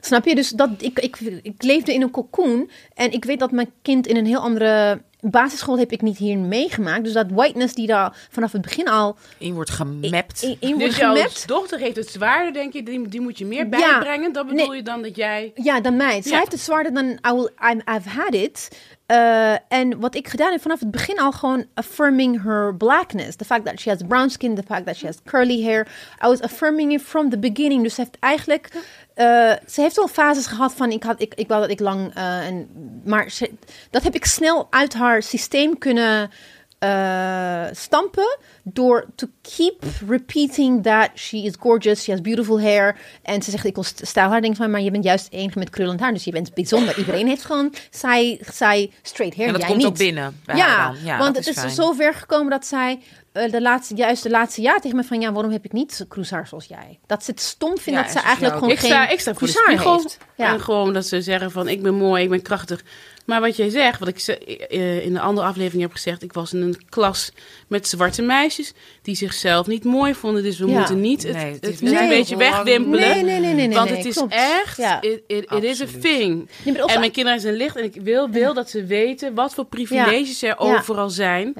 Snap 0.00 0.24
je? 0.24 0.34
Dus 0.34 0.50
dat, 0.50 0.70
ik, 0.78 0.98
ik, 0.98 1.16
ik 1.42 1.62
leefde 1.62 1.94
in 1.94 2.02
een 2.02 2.10
cocoon. 2.10 2.70
En 2.94 3.12
ik 3.12 3.24
weet 3.24 3.38
dat 3.38 3.50
mijn 3.50 3.70
kind 3.82 4.06
in 4.06 4.16
een 4.16 4.26
heel 4.26 4.40
andere 4.40 5.02
basisschool 5.20 5.78
heb 5.78 5.92
ik 5.92 6.02
niet 6.02 6.18
hier 6.18 6.38
meegemaakt. 6.38 7.04
Dus 7.04 7.12
dat 7.12 7.26
whiteness 7.30 7.74
die 7.74 7.86
daar 7.86 8.16
vanaf 8.30 8.52
het 8.52 8.62
begin 8.62 8.88
al 8.88 9.16
In 9.38 9.54
wordt 9.54 9.70
gemapt. 9.70 10.42
in, 10.42 10.56
in 10.60 10.68
wordt 10.70 10.84
Dus 10.84 10.96
jouw 10.96 11.14
gemapt. 11.14 11.48
dochter 11.48 11.78
heeft 11.78 11.96
het 11.96 12.08
zwaarder, 12.08 12.52
denk 12.52 12.72
je, 12.72 12.82
die, 12.82 13.08
die 13.08 13.20
moet 13.20 13.38
je 13.38 13.46
meer 13.46 13.58
Ja. 13.64 13.68
bijbrengen. 13.68 14.32
Dat 14.32 14.46
bedoel 14.46 14.66
Nee. 14.68 14.76
je 14.76 14.82
dan 14.82 15.02
dat 15.02 15.16
jij... 15.16 15.52
Ja, 15.54 15.80
dan 15.80 15.96
mij. 15.96 16.22
Zij 16.22 16.32
Ja. 16.32 16.38
heeft 16.38 16.52
het 16.52 16.60
zwaarder 16.60 16.94
dan 16.94 17.06
I 17.06 17.32
will, 17.32 17.48
I'm, 17.72 17.82
I've 17.96 18.08
had 18.08 18.34
it. 18.34 18.68
Eh, 19.08 19.52
en 19.68 20.00
wat 20.00 20.14
ik 20.14 20.28
gedaan 20.28 20.50
heb 20.52 20.60
vanaf 20.60 20.80
het 20.80 20.90
begin 20.90 21.18
al 21.18 21.32
gewoon 21.32 21.64
affirming 21.74 22.42
her 22.42 22.74
blackness. 22.74 23.36
The 23.36 23.44
fact 23.44 23.64
that 23.64 23.80
she 23.80 23.90
has 23.90 24.02
brown 24.08 24.28
skin, 24.28 24.54
the 24.54 24.62
fact 24.62 24.86
that 24.86 24.96
she 24.96 25.06
has 25.06 25.16
curly 25.24 25.62
hair. 25.62 25.86
I 26.24 26.26
was 26.26 26.40
affirming 26.42 26.92
it 26.92 27.02
from 27.02 27.30
the 27.30 27.38
beginning. 27.38 27.82
Dus 27.82 27.94
ze 27.94 28.00
heeft 28.00 28.16
eigenlijk... 28.20 28.68
eh, 29.14 29.52
ze 29.66 29.80
heeft 29.80 29.96
wel 29.96 30.08
fases 30.08 30.46
gehad 30.46 30.72
van 30.72 30.90
ik, 30.90 31.02
had, 31.02 31.20
ik, 31.20 31.34
ik 31.34 31.48
wou 31.48 31.60
dat 31.60 31.70
ik 31.70 31.80
lang... 31.80 32.14
eh, 32.14 32.46
en, 32.46 32.68
maar 33.04 33.30
ze, 33.30 33.50
dat 33.90 34.02
heb 34.02 34.14
ik 34.14 34.24
snel 34.24 34.66
uit 34.70 34.94
haar 34.94 35.22
systeem 35.22 35.78
kunnen 35.78 36.30
eh, 36.78 37.64
stampen 37.72 38.38
door 38.62 39.06
to 39.14 39.26
keep 39.56 39.82
repeating 40.08 40.82
that 40.82 41.10
she 41.14 41.36
is 41.36 41.52
gorgeous, 41.58 42.02
she 42.02 42.10
has 42.10 42.20
beautiful 42.20 42.60
hair. 42.60 42.96
En 43.22 43.42
ze 43.42 43.50
zegt, 43.50 43.64
ik 43.64 43.74
wil 43.74 43.84
st- 43.84 44.06
stijlhaar. 44.06 44.40
Denk 44.40 44.56
van, 44.56 44.70
maar 44.70 44.80
je 44.80 44.90
bent 44.90 45.04
juist 45.04 45.28
enige 45.30 45.58
met 45.58 45.70
krullend 45.70 46.00
haar, 46.00 46.12
dus 46.12 46.24
je 46.24 46.30
bent 46.30 46.54
bijzonder. 46.54 46.98
Iedereen 46.98 47.26
heeft 47.26 47.44
gewoon 47.44 47.74
zij, 47.90 48.40
zij 48.52 48.90
straight 49.02 49.36
hair, 49.36 49.46
En 49.48 49.52
dat 49.52 49.62
jij 49.62 49.70
komt 49.70 49.82
niet. 49.82 49.90
ook 49.92 49.98
binnen 49.98 50.40
bij 50.44 50.56
Ja, 50.56 50.66
haar 50.66 50.92
dan. 50.92 51.04
Ja, 51.04 51.18
want 51.18 51.36
het 51.36 51.46
is 51.46 51.58
fijn. 51.58 51.70
zo 51.70 51.92
ver 51.92 52.14
gekomen 52.14 52.50
dat 52.50 52.66
zij 52.66 52.98
eh, 53.32 53.50
de 53.50 53.60
laatste, 53.62 53.94
juist 53.94 54.22
de 54.22 54.30
laatste 54.30 54.60
jaar 54.60 54.80
tegen 54.80 54.96
me 54.96 55.04
van, 55.04 55.20
ja, 55.20 55.32
waarom 55.32 55.52
heb 55.52 55.64
ik 55.64 55.72
niet 55.72 56.04
kroeshaar 56.08 56.46
zoals 56.46 56.64
jij? 56.66 56.98
Dat 57.06 57.24
ze 57.24 57.30
het 57.30 57.40
stom 57.40 57.78
vindt 57.78 57.98
Ja, 57.98 58.02
dat 58.02 58.10
ze 58.10 58.16
en 58.16 58.20
ze 58.20 58.26
eigenlijk 58.26 58.54
gewoon 58.58 58.70
Ik 58.72 58.78
sta, 58.78 59.04
geen 59.04 59.12
ik 59.12 59.20
sta 59.20 59.34
voor 59.34 59.46
de 59.46 59.52
kroeshaar 59.52 59.72
spiegel. 59.72 59.96
heeft. 59.96 60.18
Ja. 60.36 60.52
En 60.52 60.60
gewoon 60.60 60.92
dat 60.92 61.06
ze 61.06 61.22
zeggen 61.22 61.50
van 61.50 61.68
ik 61.68 61.82
ben 61.82 61.94
mooi, 61.94 62.22
ik 62.22 62.30
ben 62.30 62.42
krachtig. 62.42 62.84
Maar 63.28 63.40
wat 63.40 63.56
jij 63.56 63.68
zegt, 63.70 63.98
wat 63.98 64.08
ik 64.08 64.18
ze- 64.18 64.38
eh, 64.68 65.04
in 65.04 65.12
de 65.12 65.20
andere 65.20 65.46
aflevering 65.46 65.82
heb 65.82 65.92
gezegd. 65.92 66.22
Ik 66.22 66.32
was 66.32 66.52
in 66.52 66.60
een 66.62 66.76
klas 66.88 67.32
met 67.66 67.88
zwarte 67.88 68.22
meisjes 68.22 68.72
die 69.02 69.14
zichzelf 69.14 69.66
niet 69.66 69.84
mooi 69.84 70.14
vonden. 70.14 70.42
Dus 70.42 70.58
we 70.58 70.66
Ja. 70.66 70.78
moeten 70.78 71.00
niet 71.00 71.22
het, 71.22 71.36
Nee, 71.36 71.44
het, 71.52 71.64
het 71.64 71.70
is 71.74 71.80
een 71.80 71.94
Nee. 71.94 72.08
beetje 72.08 72.36
wegwimpelen. 72.36 73.00
Nee, 73.00 73.22
nee, 73.22 73.40
nee, 73.40 73.54
nee, 73.54 73.66
nee. 73.66 73.76
Want 73.76 73.88
nee, 73.88 73.98
het 73.98 74.06
is 74.06 74.14
klopt. 74.14 74.32
echt, 74.34 74.76
Ja. 74.76 75.00
it, 75.00 75.20
it, 75.26 75.50
it 75.52 75.62
is 75.62 75.82
a 75.82 75.86
thing. 76.00 76.48
Nee, 76.64 76.82
En 76.82 76.98
mijn 77.00 77.10
kinderen 77.12 77.40
zijn 77.40 77.54
licht 77.54 77.76
en 77.76 77.84
ik 77.84 77.94
wil, 78.02 78.30
wil 78.30 78.54
dat 78.54 78.70
ze 78.70 78.84
weten 78.84 79.34
wat 79.34 79.54
voor 79.54 79.64
privileges 79.64 80.42
er 80.42 80.58
overal 80.58 81.10
zijn. 81.10 81.54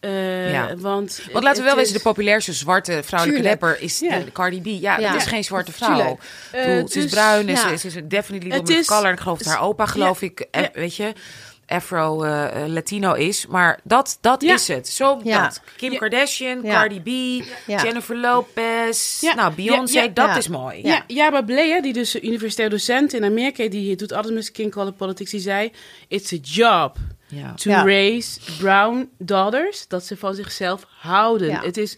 Eh, 0.00 0.52
Ja. 0.52 0.76
Want, 0.76 1.20
Want 1.32 1.44
laten 1.44 1.58
we 1.62 1.68
wel 1.68 1.76
het 1.76 1.86
wezen, 1.86 1.94
de 1.94 2.00
populairste 2.02 2.52
zwarte 2.52 3.00
vrouwelijke 3.04 3.48
rapper 3.48 3.80
is 3.80 3.98
Ja. 3.98 4.22
Cardi 4.32 4.60
B. 4.60 4.66
Ja, 4.66 4.98
Ja. 4.98 5.12
dat 5.12 5.20
is 5.20 5.26
geen 5.26 5.44
zwarte 5.44 5.72
vrouw. 5.72 5.96
Bedoel, 5.96 6.18
Eh, 6.52 6.62
ze 6.64 6.82
is 6.84 6.92
dus- 6.92 7.10
bruin 7.10 7.48
en 7.48 7.56
ze, 7.56 7.68
is- 7.72 7.80
ze 7.80 7.86
is 7.86 7.94
definitely 8.04 8.50
Het 8.52 8.60
woman 8.66 8.80
of 8.80 8.86
color. 8.86 9.12
Ik 9.12 9.20
geloof 9.20 9.44
haar 9.44 9.60
opa, 9.62 9.86
geloof 9.86 10.22
ik, 10.22 10.46
weet 10.72 10.96
je, 10.96 11.12
Afro-Latino 11.70 13.12
is. 13.14 13.46
Maar 13.46 13.80
dat, 13.84 14.18
dat 14.20 14.42
Ja. 14.42 14.54
is 14.54 14.68
het. 14.68 14.88
Zo 14.88 15.20
Ja. 15.24 15.42
dat. 15.42 15.60
Kim 15.76 15.92
Ja. 15.92 15.98
Kardashian, 15.98 16.62
Ja. 16.62 16.70
Cardi 16.72 17.00
B, 17.00 17.44
Ja. 17.66 17.82
Jennifer 17.82 18.16
Lopez, 18.16 19.20
Ja. 19.20 19.34
nou, 19.34 19.54
Beyoncé, 19.54 19.98
Ja, 19.98 20.02
ja. 20.02 20.08
dat 20.08 20.26
Ja. 20.28 20.36
is 20.36 20.48
mooi. 20.48 20.82
Ja, 20.82 21.04
Jaba 21.06 21.42
Bleya, 21.42 21.80
die 21.80 21.92
dus 21.92 22.22
universitair 22.22 22.70
docent 22.70 23.12
in 23.12 23.24
Amerika, 23.24 23.68
die 23.68 23.96
doet 23.96 24.12
alles 24.12 24.30
met 24.30 24.44
skin 24.44 24.70
color 24.70 24.92
politics, 24.92 25.30
die 25.30 25.40
zei: 25.40 25.72
It's 26.08 26.32
a 26.32 26.36
job 26.42 26.96
Ja. 27.26 27.54
to 27.54 27.70
Ja. 27.70 27.82
raise 27.84 28.40
brown 28.58 29.08
daughters, 29.18 29.88
dat 29.88 30.04
ze 30.06 30.16
van 30.16 30.34
zichzelf 30.34 30.86
houden. 30.98 31.48
Ja. 31.48 31.60
Het, 31.62 31.76
is, 31.76 31.96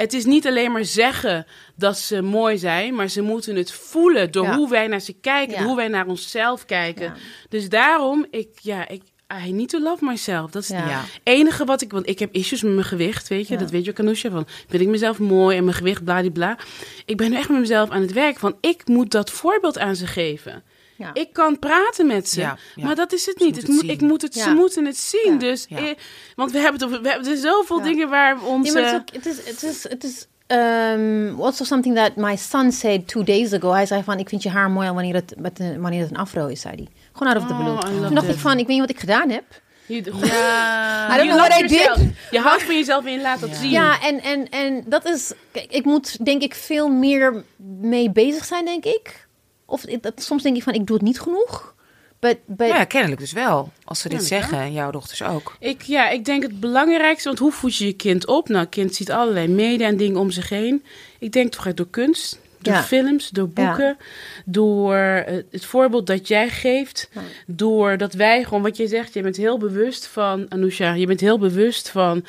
het 0.00 0.12
is 0.12 0.24
niet 0.24 0.46
alleen 0.46 0.72
maar 0.72 0.84
zeggen 0.84 1.46
dat 1.76 1.98
ze 1.98 2.22
mooi 2.22 2.58
zijn, 2.58 2.94
maar 2.94 3.08
ze 3.08 3.22
moeten 3.22 3.56
het 3.56 3.72
voelen 3.72 4.30
door 4.30 4.44
Ja. 4.44 4.56
hoe 4.56 4.68
wij 4.68 4.86
naar 4.86 5.00
ze 5.00 5.12
kijken, 5.12 5.52
Ja. 5.52 5.58
door 5.58 5.66
hoe 5.66 5.76
wij 5.76 5.88
naar 5.88 6.06
onszelf 6.06 6.64
kijken. 6.64 7.04
Ja. 7.04 7.14
Dus 7.48 7.68
daarom, 7.68 8.26
ik, 8.30 8.48
ja, 8.62 8.88
ik, 8.88 9.02
I 9.46 9.52
need 9.52 9.68
to 9.68 9.80
love 9.80 10.04
myself. 10.04 10.50
Dat 10.50 10.62
is 10.62 10.68
het 10.68 11.20
enige 11.22 11.64
wat 11.64 11.80
ik... 11.82 11.92
Want 11.92 12.08
ik 12.08 12.18
heb 12.18 12.32
issues 12.34 12.62
met 12.62 12.72
mijn 12.72 12.86
gewicht, 12.86 13.28
weet 13.28 13.48
je. 13.48 13.56
Dat 13.56 13.70
weet 13.70 13.84
je 13.84 13.90
ook, 13.90 14.00
Anousha. 14.00 14.30
Van, 14.30 14.46
vind 14.68 14.82
ik 14.82 14.88
mezelf 14.88 15.18
mooi 15.18 15.56
en 15.56 15.64
mijn 15.64 15.76
gewicht, 15.76 16.04
bladibla. 16.04 16.58
Ik 17.04 17.16
ben 17.16 17.30
nu 17.30 17.36
echt 17.36 17.48
met 17.48 17.60
mezelf 17.60 17.90
aan 17.90 18.00
het 18.00 18.12
werk. 18.12 18.38
Van, 18.38 18.56
ik 18.60 18.86
moet 18.86 19.10
dat 19.10 19.30
voorbeeld 19.30 19.78
aan 19.78 19.96
ze 19.96 20.06
geven. 20.06 20.62
Ja. 20.98 21.10
Ik 21.12 21.32
kan 21.32 21.58
praten 21.58 22.06
met 22.06 22.28
ze, 22.28 22.40
Ja, 22.40 22.58
ja. 22.74 22.84
maar 22.84 22.94
dat 22.94 23.12
is 23.12 23.26
het 23.26 23.38
Ze 23.38 23.44
niet. 23.44 23.56
Het 23.56 23.68
moet, 23.68 23.80
zien. 23.80 23.90
ik 23.90 24.00
moet 24.00 24.22
het, 24.22 24.34
Ze 24.34 24.48
Ja. 24.48 24.54
moeten 24.54 24.84
het 24.84 24.96
zien. 24.96 25.32
Ja. 25.32 25.38
Dus, 25.38 25.66
Ja. 25.68 25.76
eh, 25.78 25.94
want 26.36 26.50
we 26.52 26.58
hebben, 26.58 26.80
het 26.80 26.84
over, 26.90 27.02
we 27.02 27.08
hebben 27.10 27.30
er 27.30 27.36
zoveel 27.36 27.78
Ja. 27.78 27.84
dingen 27.84 28.08
waar 28.08 28.38
we 28.38 28.44
ons... 28.44 28.72
Nee, 28.72 28.82
maar 28.82 28.92
eh, 28.92 29.00
het 29.12 29.26
is, 29.26 29.38
ook- 29.38 29.44
het 29.44 29.46
is, 29.46 29.46
het 29.50 29.62
is, 29.62 29.82
het 29.88 30.04
is 30.04 30.26
um, 30.56 31.40
also 31.40 31.64
something 31.64 31.96
that 31.96 32.16
my 32.16 32.36
son 32.36 32.72
said 32.72 33.08
two 33.08 33.22
days 33.24 33.52
ago. 33.52 33.72
Hij 33.72 33.86
zei 33.86 34.02
van, 34.02 34.18
ik 34.18 34.28
vind 34.28 34.42
je 34.42 34.48
haar 34.50 34.70
mooi 34.70 34.90
wanneer 34.90 35.14
het, 35.14 35.34
met 35.36 35.58
een, 35.60 35.80
wanneer 35.80 36.00
het 36.00 36.10
een 36.10 36.16
afro 36.16 36.46
is, 36.46 36.60
zei 36.60 36.74
hij. 36.74 36.88
Gewoon 37.12 37.32
out 37.32 37.42
of 37.42 37.48
the 37.48 37.54
Oh, 37.54 37.58
blue. 37.60 37.74
Love 37.94 38.06
Toen 38.06 38.14
dacht 38.14 38.28
ik 38.28 38.38
van, 38.38 38.52
ik 38.52 38.58
weet 38.58 38.66
niet 38.68 38.80
wat 38.80 38.90
ik 38.90 39.00
gedaan 39.00 39.30
heb. 39.30 39.44
je, 39.86 39.94
I 40.00 40.04
Ja. 40.26 41.08
don't 41.16 41.22
je 41.22 41.28
know 41.28 41.46
what 41.46 41.60
I 41.60 41.66
did. 41.66 41.98
Je 42.30 42.38
houdt 42.40 42.62
van 42.62 42.74
jezelf 42.74 43.04
je 43.08 43.20
laat 43.20 43.40
dat 43.40 43.48
Ja. 43.48 43.54
zien. 43.56 43.70
Ja, 43.70 44.00
en, 44.02 44.20
en, 44.22 44.48
en 44.48 44.84
dat 44.86 45.04
is, 45.04 45.32
kijk, 45.52 45.72
ik 45.72 45.84
moet 45.84 46.24
denk 46.24 46.42
ik 46.42 46.54
veel 46.54 46.88
meer 46.88 47.44
mee 47.80 48.10
bezig 48.10 48.44
zijn, 48.44 48.64
denk 48.64 48.84
ik. 48.84 49.26
Of 49.70 49.80
dat, 49.80 50.22
soms 50.22 50.42
denk 50.42 50.56
ik 50.56 50.62
van, 50.62 50.74
ik 50.74 50.86
doe 50.86 50.96
het 50.96 51.04
niet 51.04 51.20
genoeg. 51.20 51.74
But, 52.20 52.38
but, 52.46 52.68
ja, 52.68 52.84
kennelijk 52.84 53.20
dus 53.20 53.32
wel. 53.32 53.72
Als 53.84 54.00
ze 54.00 54.08
dit 54.08 54.24
zeggen, 54.24 54.58
en 54.58 54.72
jouw 54.72 54.90
dochters 54.90 55.22
ook. 55.22 55.56
Ik, 55.60 55.82
ja, 55.82 56.08
ik 56.08 56.24
denk 56.24 56.42
het 56.42 56.60
belangrijkste, 56.60 57.28
want 57.28 57.40
hoe 57.40 57.52
voed 57.52 57.76
je 57.76 57.86
je 57.86 57.92
kind 57.92 58.26
op? 58.26 58.48
Nou, 58.48 58.66
kind 58.66 58.94
ziet 58.94 59.10
allerlei 59.10 59.48
media 59.48 59.86
en 59.86 59.96
dingen 59.96 60.20
om 60.20 60.30
zich 60.30 60.48
heen. 60.48 60.84
Ik 61.18 61.32
denk 61.32 61.52
toch 61.52 61.74
door 61.74 61.88
kunst, 61.90 62.40
door 62.58 62.74
Ja. 62.74 62.82
films, 62.82 63.28
door 63.28 63.48
boeken, 63.48 63.96
door 64.44 64.96
eh, 64.96 65.36
het 65.50 65.64
voorbeeld 65.64 66.06
dat 66.06 66.28
jij 66.28 66.48
geeft. 66.48 67.08
Ja. 67.12 67.20
Door 67.46 67.96
dat 67.96 68.12
wij 68.14 68.44
gewoon, 68.44 68.62
wat 68.62 68.76
jij 68.76 68.86
zegt, 68.86 69.14
je 69.14 69.22
bent 69.22 69.36
heel 69.36 69.58
bewust 69.58 70.06
van, 70.06 70.46
Anousha, 70.48 70.92
je 70.92 71.06
bent 71.06 71.20
heel 71.20 71.38
bewust 71.38 71.90
van 71.90 72.24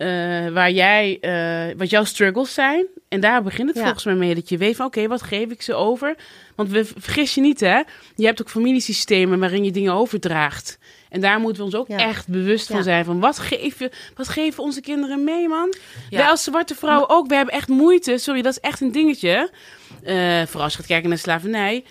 eh, 0.00 0.48
waar 0.48 0.70
jij, 0.70 1.18
eh, 1.20 1.76
wat 1.78 1.90
jouw 1.90 2.04
struggles 2.04 2.54
zijn. 2.54 2.86
En 3.08 3.20
daar 3.20 3.42
begint 3.42 3.68
het 3.68 3.76
Ja. 3.76 3.82
volgens 3.82 4.04
mij 4.04 4.14
mee, 4.14 4.34
dat 4.34 4.48
je 4.48 4.56
weet 4.56 4.76
van, 4.76 4.86
oké, 4.86 5.06
wat 5.08 5.22
geef 5.22 5.50
ik 5.50 5.62
ze 5.62 5.74
over? 5.74 6.14
Want 6.56 6.70
we, 6.70 6.84
vergis 6.84 7.34
je 7.34 7.40
niet, 7.40 7.60
hè? 7.60 7.80
Je 8.16 8.26
hebt 8.26 8.40
ook 8.40 8.50
familiesystemen 8.50 9.38
waarin 9.38 9.64
je 9.64 9.70
dingen 9.70 9.92
overdraagt. 9.92 10.78
En 11.08 11.20
daar 11.20 11.40
moeten 11.40 11.58
we 11.58 11.64
ons 11.64 11.74
ook 11.74 11.88
Ja. 11.88 11.98
echt 11.98 12.28
bewust 12.28 12.66
van 12.66 12.76
Ja. 12.76 12.82
zijn. 12.82 13.04
Van 13.04 13.20
wat, 13.20 13.38
geven, 13.38 13.90
wat 14.14 14.28
geven 14.28 14.62
onze 14.62 14.80
kinderen 14.80 15.24
mee, 15.24 15.48
man? 15.48 15.74
Wij 16.10 16.28
als 16.28 16.44
zwarte 16.44 16.74
vrouwen 16.74 17.08
ook, 17.10 17.26
we 17.28 17.34
hebben 17.34 17.54
echt 17.54 17.68
moeite. 17.68 18.18
Sorry, 18.18 18.42
dat 18.42 18.52
is 18.52 18.60
echt 18.60 18.80
een 18.80 18.92
dingetje. 18.92 19.50
Eh, 20.02 20.14
vooral 20.46 20.62
als 20.62 20.72
je 20.72 20.78
gaat 20.78 20.86
kijken 20.86 21.08
naar 21.08 21.18
slavernij. 21.18 21.84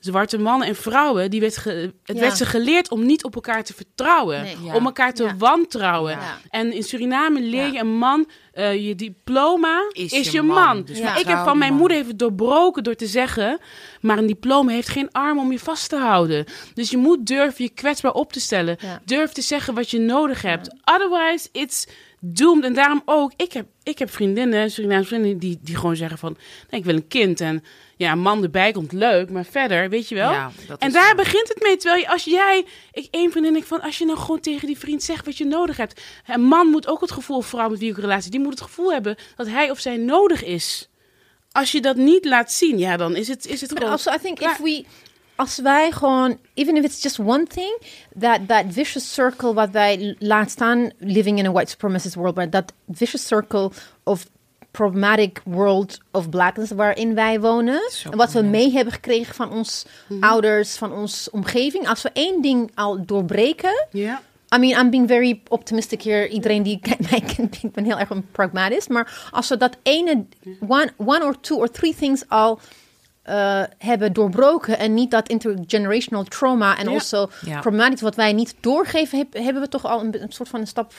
Zwarte 0.00 0.38
mannen 0.38 0.68
en 0.68 0.74
vrouwen, 0.76 1.30
die 1.30 1.40
werd 1.40 1.56
ge- 1.56 1.92
het 2.04 2.16
Ja. 2.16 2.22
werd 2.22 2.36
ze 2.36 2.46
geleerd 2.46 2.90
om 2.90 3.06
niet 3.06 3.24
op 3.24 3.34
elkaar 3.34 3.64
te 3.64 3.74
vertrouwen. 3.74 4.42
Nee. 4.42 4.56
Ja. 4.64 4.74
Om 4.74 4.84
elkaar 4.84 5.14
te 5.14 5.22
Ja. 5.24 5.36
wantrouwen. 5.36 6.12
Ja. 6.12 6.38
En 6.50 6.72
in 6.72 6.82
Suriname 6.82 7.40
leer 7.40 7.66
Ja. 7.66 7.72
je 7.72 7.78
een 7.78 7.96
man, 7.98 8.28
eh, 8.52 8.86
je 8.86 8.94
diploma 8.94 9.88
Is 9.92 10.12
is, 10.12 10.26
je 10.26 10.32
je 10.32 10.42
man. 10.42 10.64
man. 10.64 10.82
Dus 10.84 10.98
Ja. 10.98 11.04
Maar 11.04 11.20
ik 11.20 11.26
heb 11.26 11.38
van 11.44 11.58
mijn 11.58 11.70
man. 11.70 11.80
moeder 11.80 11.96
even 11.96 12.16
doorbroken 12.16 12.82
door 12.84 12.94
te 12.94 13.06
zeggen, 13.06 13.58
maar 14.00 14.18
een 14.18 14.26
diploma 14.26 14.72
heeft 14.72 14.88
geen 14.88 15.08
arm 15.12 15.38
om 15.38 15.52
je 15.52 15.58
vast 15.58 15.88
te 15.88 15.96
houden. 15.96 16.44
Dus 16.74 16.90
je 16.90 16.96
moet 16.96 17.26
durven 17.26 17.64
je 17.64 17.70
kwetsbaar 17.70 18.12
op 18.12 18.32
te 18.32 18.40
stellen. 18.40 18.76
Ja. 18.80 19.00
Durf 19.04 19.32
te 19.32 19.42
zeggen 19.42 19.74
wat 19.74 19.90
je 19.90 19.98
nodig 19.98 20.42
hebt. 20.42 20.74
Otherwise, 20.84 21.48
it's 21.52 21.86
doomed. 22.20 22.64
En 22.64 22.74
daarom 22.74 23.02
ook, 23.04 23.32
ik 23.36 23.52
heb, 23.52 23.66
ik 23.82 23.98
heb 23.98 24.10
vriendinnen, 24.10 24.70
Surinaamse 24.70 25.08
vriendinnen, 25.08 25.38
die, 25.38 25.58
die 25.62 25.76
gewoon 25.76 25.96
zeggen 25.96 26.18
van, 26.18 26.36
nee, 26.70 26.80
ik 26.80 26.86
wil 26.86 26.94
een 26.94 27.08
kind. 27.08 27.40
En 27.40 27.64
ja, 27.96 28.12
een 28.12 28.18
man 28.18 28.42
erbij 28.42 28.72
komt 28.72 28.92
leuk, 28.92 29.30
maar 29.30 29.44
verder, 29.44 29.88
weet 29.88 30.08
je 30.08 30.14
wel. 30.14 30.30
Ja, 30.30 30.50
en 30.78 30.92
daar 30.92 31.08
zo. 31.08 31.14
begint 31.14 31.48
het 31.48 31.62
mee. 31.62 31.76
Terwijl 31.76 32.00
je, 32.00 32.08
als 32.08 32.24
jij, 32.24 32.64
ik 32.92 33.08
één 33.10 33.30
vriendin, 33.30 33.56
ik 33.56 33.64
van, 33.64 33.80
als 33.80 33.98
je 33.98 34.04
nou 34.04 34.18
gewoon 34.18 34.40
tegen 34.40 34.66
die 34.66 34.78
vriend 34.78 35.02
zegt 35.02 35.24
wat 35.24 35.38
je 35.38 35.44
nodig 35.44 35.76
hebt. 35.76 36.00
Een 36.26 36.42
man 36.42 36.66
moet 36.66 36.88
ook 36.88 37.00
het 37.00 37.12
gevoel, 37.12 37.40
vrouw 37.40 37.68
met 37.68 37.78
wie 37.78 37.90
ik 37.90 37.96
een 37.96 38.02
relatie, 38.02 38.30
die 38.30 38.40
moet 38.40 38.52
het 38.52 38.62
gevoel 38.62 38.92
hebben 38.92 39.16
dat 39.36 39.46
hij 39.46 39.70
of 39.70 39.78
zij 39.78 39.96
nodig 39.96 40.44
is. 40.44 40.88
Als 41.52 41.72
je 41.72 41.80
dat 41.80 41.96
niet 41.96 42.24
laat 42.24 42.52
zien, 42.52 42.78
ja, 42.78 42.96
dan 42.96 43.16
is 43.16 43.28
het, 43.28 43.46
is 43.46 43.60
het 43.60 43.70
But 43.70 43.78
gewoon... 43.78 43.92
also, 43.92 44.12
I 44.12 44.18
think 44.18 44.40
if 44.40 44.58
we, 44.58 44.84
als 45.40 45.58
wij 45.58 45.90
gewoon, 45.90 46.38
even 46.54 46.76
if 46.76 46.84
it's 46.84 47.02
just 47.02 47.18
one 47.18 47.46
thing, 47.46 47.82
that 48.18 48.48
that 48.48 48.64
vicious 48.68 49.12
circle 49.14 49.54
wat 49.54 49.70
wij 49.70 50.16
laat 50.18 50.50
staan, 50.50 50.90
living 50.98 51.38
in 51.38 51.46
a 51.46 51.52
white 51.52 51.70
supremacist 51.70 52.14
world, 52.14 52.34
maar 52.34 52.50
dat 52.50 52.72
vicious 52.90 53.26
circle 53.26 53.70
of 54.02 54.26
problematic 54.70 55.40
world 55.44 55.98
of 56.10 56.28
blackness 56.28 56.70
waarin 56.70 57.14
wij 57.14 57.40
wonen 57.40 57.80
en 58.10 58.16
wat 58.16 58.32
we 58.32 58.42
mee 58.42 58.72
hebben 58.72 58.92
gekregen 58.92 59.34
van 59.34 59.52
ons 59.52 59.86
ouders, 60.20 60.76
van 60.76 60.92
onze 60.92 61.30
omgeving, 61.30 61.88
als 61.88 62.02
we 62.02 62.10
één 62.12 62.42
ding 62.42 62.70
al 62.74 63.04
doorbreken, 63.06 63.86
ja. 63.90 64.22
I 64.54 64.58
mean, 64.58 64.80
I'm 64.80 64.90
being 64.90 65.08
very 65.08 65.40
optimistic 65.48 66.02
here. 66.02 66.28
Iedereen 66.28 66.62
die 66.62 66.80
mij 67.10 67.20
kent, 67.36 67.62
ik 67.62 67.72
ben 67.72 67.84
heel 67.84 67.98
erg 67.98 68.10
een 68.10 68.26
pragmatist. 68.32 68.88
Maar 68.88 69.28
als 69.30 69.48
we 69.48 69.56
dat 69.56 69.76
ene, 69.82 70.24
one, 70.68 70.92
one 70.96 71.24
or 71.24 71.40
two 71.40 71.56
or 71.56 71.70
three 71.70 71.94
things 71.94 72.28
al 72.28 72.60
eh, 73.22 73.62
hebben 73.78 74.12
doorbroken 74.12 74.78
en 74.78 74.94
niet 74.94 75.10
dat 75.10 75.28
intergenerational 75.28 76.24
trauma 76.24 76.78
en 76.78 76.84
Ja. 76.88 76.92
also 76.92 77.30
Ja. 77.44 77.62
wat 78.00 78.14
wij 78.14 78.32
niet 78.32 78.54
doorgeven, 78.60 79.18
heb- 79.18 79.32
hebben 79.44 79.62
we 79.62 79.68
toch 79.68 79.84
al 79.86 80.00
een, 80.00 80.22
een 80.22 80.32
soort 80.32 80.48
van 80.48 80.60
een 80.60 80.66
stap. 80.66 80.92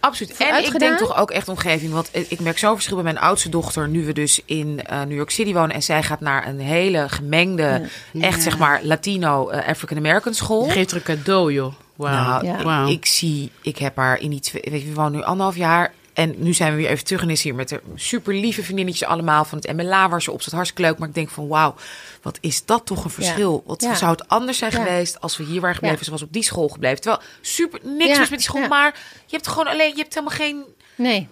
Absoluut. 0.00 0.36
En 0.36 0.58
ik 0.58 0.64
gedaan? 0.64 0.78
denk 0.78 0.98
toch 0.98 1.18
ook 1.18 1.30
echt 1.30 1.48
omgeving. 1.48 1.92
Want 1.92 2.08
ik 2.12 2.40
merk 2.40 2.58
zo'n 2.58 2.72
verschil 2.74 2.94
bij 2.94 3.04
mijn 3.04 3.18
oudste 3.18 3.48
dochter. 3.48 3.88
Nu 3.88 4.04
we 4.04 4.12
dus 4.12 4.40
in 4.44 4.80
eh, 4.86 4.98
New 5.02 5.16
York 5.16 5.30
City 5.30 5.52
wonen. 5.52 5.74
En 5.74 5.82
zij 5.82 6.02
gaat 6.02 6.20
naar 6.20 6.48
een 6.48 6.58
hele 6.60 7.08
gemengde, 7.08 7.88
echt 8.20 8.42
zeg 8.42 8.58
maar 8.58 8.80
Latino 8.82 9.48
eh, 9.48 9.68
African 9.68 9.98
American 9.98 10.34
school. 10.34 10.64
Je 10.64 10.70
geeft 10.70 10.90
er 10.90 10.96
een 10.96 11.02
cadeau, 11.02 11.52
joh. 11.52 11.72
Wauw. 11.96 12.12
Nou, 12.24 12.46
Ja. 12.46 12.58
ik- 12.58 12.64
Wauw. 12.64 12.88
ik, 12.88 13.06
zie, 13.06 13.50
ik 13.62 13.78
heb 13.78 13.96
haar 13.96 14.20
in 14.20 14.30
die 14.30 14.40
twee, 14.40 14.62
weet 14.70 14.82
je, 14.82 14.88
we 14.88 14.94
wonen 14.94 15.12
nu 15.12 15.22
anderhalf 15.22 15.56
jaar. 15.56 15.92
En 16.14 16.34
nu 16.36 16.52
zijn 16.52 16.70
we 16.70 16.76
weer 16.76 16.88
even 16.90 17.04
terug 17.04 17.22
en 17.22 17.30
is 17.30 17.42
hier 17.42 17.54
met 17.54 17.68
de 17.68 17.80
super 17.94 18.34
lieve 18.34 18.62
vriendinnetjes 18.62 19.08
allemaal 19.08 19.44
van 19.44 19.58
het 19.58 19.72
MLA 19.76 20.08
waar 20.08 20.22
ze 20.22 20.32
op 20.32 20.42
zat. 20.42 20.52
Hartstikke 20.52 20.82
leuk. 20.90 20.98
Maar 20.98 21.08
ik 21.08 21.14
denk 21.14 21.30
van 21.30 21.48
wauw, 21.48 21.74
wat 22.22 22.38
is 22.40 22.64
dat 22.64 22.86
toch 22.86 23.04
een 23.04 23.10
verschil. 23.10 23.62
Wat 23.66 23.82
Ja. 23.82 23.94
zou 23.94 24.10
het 24.10 24.28
anders 24.28 24.58
zijn 24.58 24.70
Ja. 24.70 24.76
geweest 24.82 25.20
als 25.20 25.36
we 25.36 25.44
hier 25.44 25.60
waren 25.60 25.74
gebleven. 25.74 25.98
Ja. 25.98 26.04
Ze 26.04 26.10
was 26.10 26.22
op 26.22 26.32
die 26.32 26.42
school 26.44 26.68
gebleven. 26.68 27.00
Terwijl 27.00 27.22
super 27.40 27.80
niks 27.82 28.12
Ja. 28.12 28.18
mis 28.18 28.28
met 28.30 28.38
die 28.38 28.48
school. 28.48 28.60
Ja. 28.60 28.68
Maar 28.68 28.94
je 29.26 29.34
hebt 29.36 29.48
gewoon 29.48 29.66
alleen, 29.66 29.90
je 29.96 30.00
hebt 30.02 30.14
helemaal 30.14 30.36
geen, 30.36 30.64
Nee. 30.94 31.28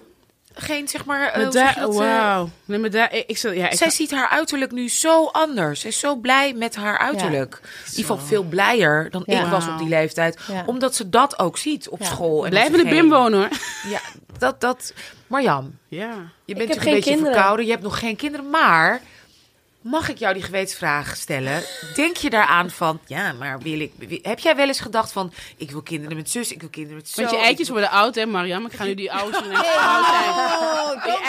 geen 0.54 0.88
zeg 0.88 1.04
maar, 1.04 1.28
eh, 1.28 1.42
dat, 1.42 1.54
eh, 1.54 1.84
wauw. 1.86 2.48
Nee, 2.64 2.78
maar 2.78 2.90
daar, 2.90 3.14
ik, 3.14 3.24
ik, 3.26 3.38
zal- 3.38 3.52
ja, 3.52 3.70
ik 3.70 3.76
zij 3.78 3.90
ziet 3.90 4.10
haar 4.10 4.28
uiterlijk 4.28 4.72
nu 4.72 4.88
zo 4.88 5.26
anders. 5.26 5.80
Zij 5.80 5.90
is 5.90 5.98
zo 5.98 6.16
blij 6.16 6.52
met 6.54 6.74
haar 6.76 6.98
uiterlijk. 6.98 7.60
In 7.62 7.70
ieder 7.90 8.00
geval 8.00 8.18
veel 8.18 8.42
blijer 8.42 9.10
dan 9.10 9.22
Ja. 9.26 9.44
ik 9.44 9.50
was 9.50 9.68
op 9.68 9.78
die 9.78 9.88
leeftijd. 9.88 10.38
Ja. 10.48 10.62
omdat 10.66 10.94
ze 10.94 11.08
dat 11.08 11.38
ook 11.38 11.58
ziet 11.58 11.88
op 11.88 12.00
Ja. 12.00 12.06
school. 12.06 12.44
En 12.44 12.50
blijf 12.50 12.66
in 12.68 12.72
ze 12.76 12.82
de 12.82 12.88
geen- 12.88 13.00
bim 13.00 13.08
wonen, 13.10 13.38
hoor. 13.38 13.48
Ja, 13.90 14.00
dat, 14.42 14.60
dat. 14.60 14.92
Marjam, 15.26 15.78
Ja. 15.88 16.14
je 16.44 16.54
bent 16.54 16.68
heb 16.68 16.76
toch 16.76 16.82
geen 16.82 16.88
een 16.88 16.94
beetje 16.98 17.10
kinderen. 17.10 17.32
verkouden. 17.34 17.64
Je 17.64 17.70
hebt 17.70 17.82
nog 17.82 17.98
geen 17.98 18.16
kinderen. 18.16 18.50
Maar 18.50 19.00
mag 19.80 20.08
ik 20.08 20.18
jou 20.18 20.34
die 20.34 20.42
gewetensvraag 20.42 21.16
stellen? 21.16 21.62
Denk 21.94 22.16
je 22.16 22.30
daaraan 22.30 22.70
van, 22.70 23.00
ja, 23.06 23.32
maar 23.32 23.58
wil 23.60 23.80
ik... 23.80 23.92
heb 24.22 24.38
jij 24.38 24.56
wel 24.56 24.66
eens 24.66 24.80
gedacht 24.80 25.12
van, 25.12 25.32
ik 25.56 25.70
wil 25.70 25.82
kinderen 25.82 26.16
met 26.16 26.30
zus, 26.30 26.52
ik 26.52 26.60
wil 26.60 26.70
kinderen 26.70 26.96
met 26.96 27.08
zo. 27.08 27.20
Want 27.22 27.34
je 27.34 27.40
eitjes 27.40 27.68
wil- 27.68 27.76
worden 27.76 27.94
oud, 27.96 28.14
hè, 28.14 28.26
Mariam? 28.26 28.66
Ik 28.66 28.72
ga 28.72 28.84
nu 28.84 28.94
die 28.94 29.12
ouders 29.12 29.44
en 29.46 29.54
oud 29.54 29.64
zijn. 30.06 30.30
Oh. 30.30 30.88
Don't 31.04 31.20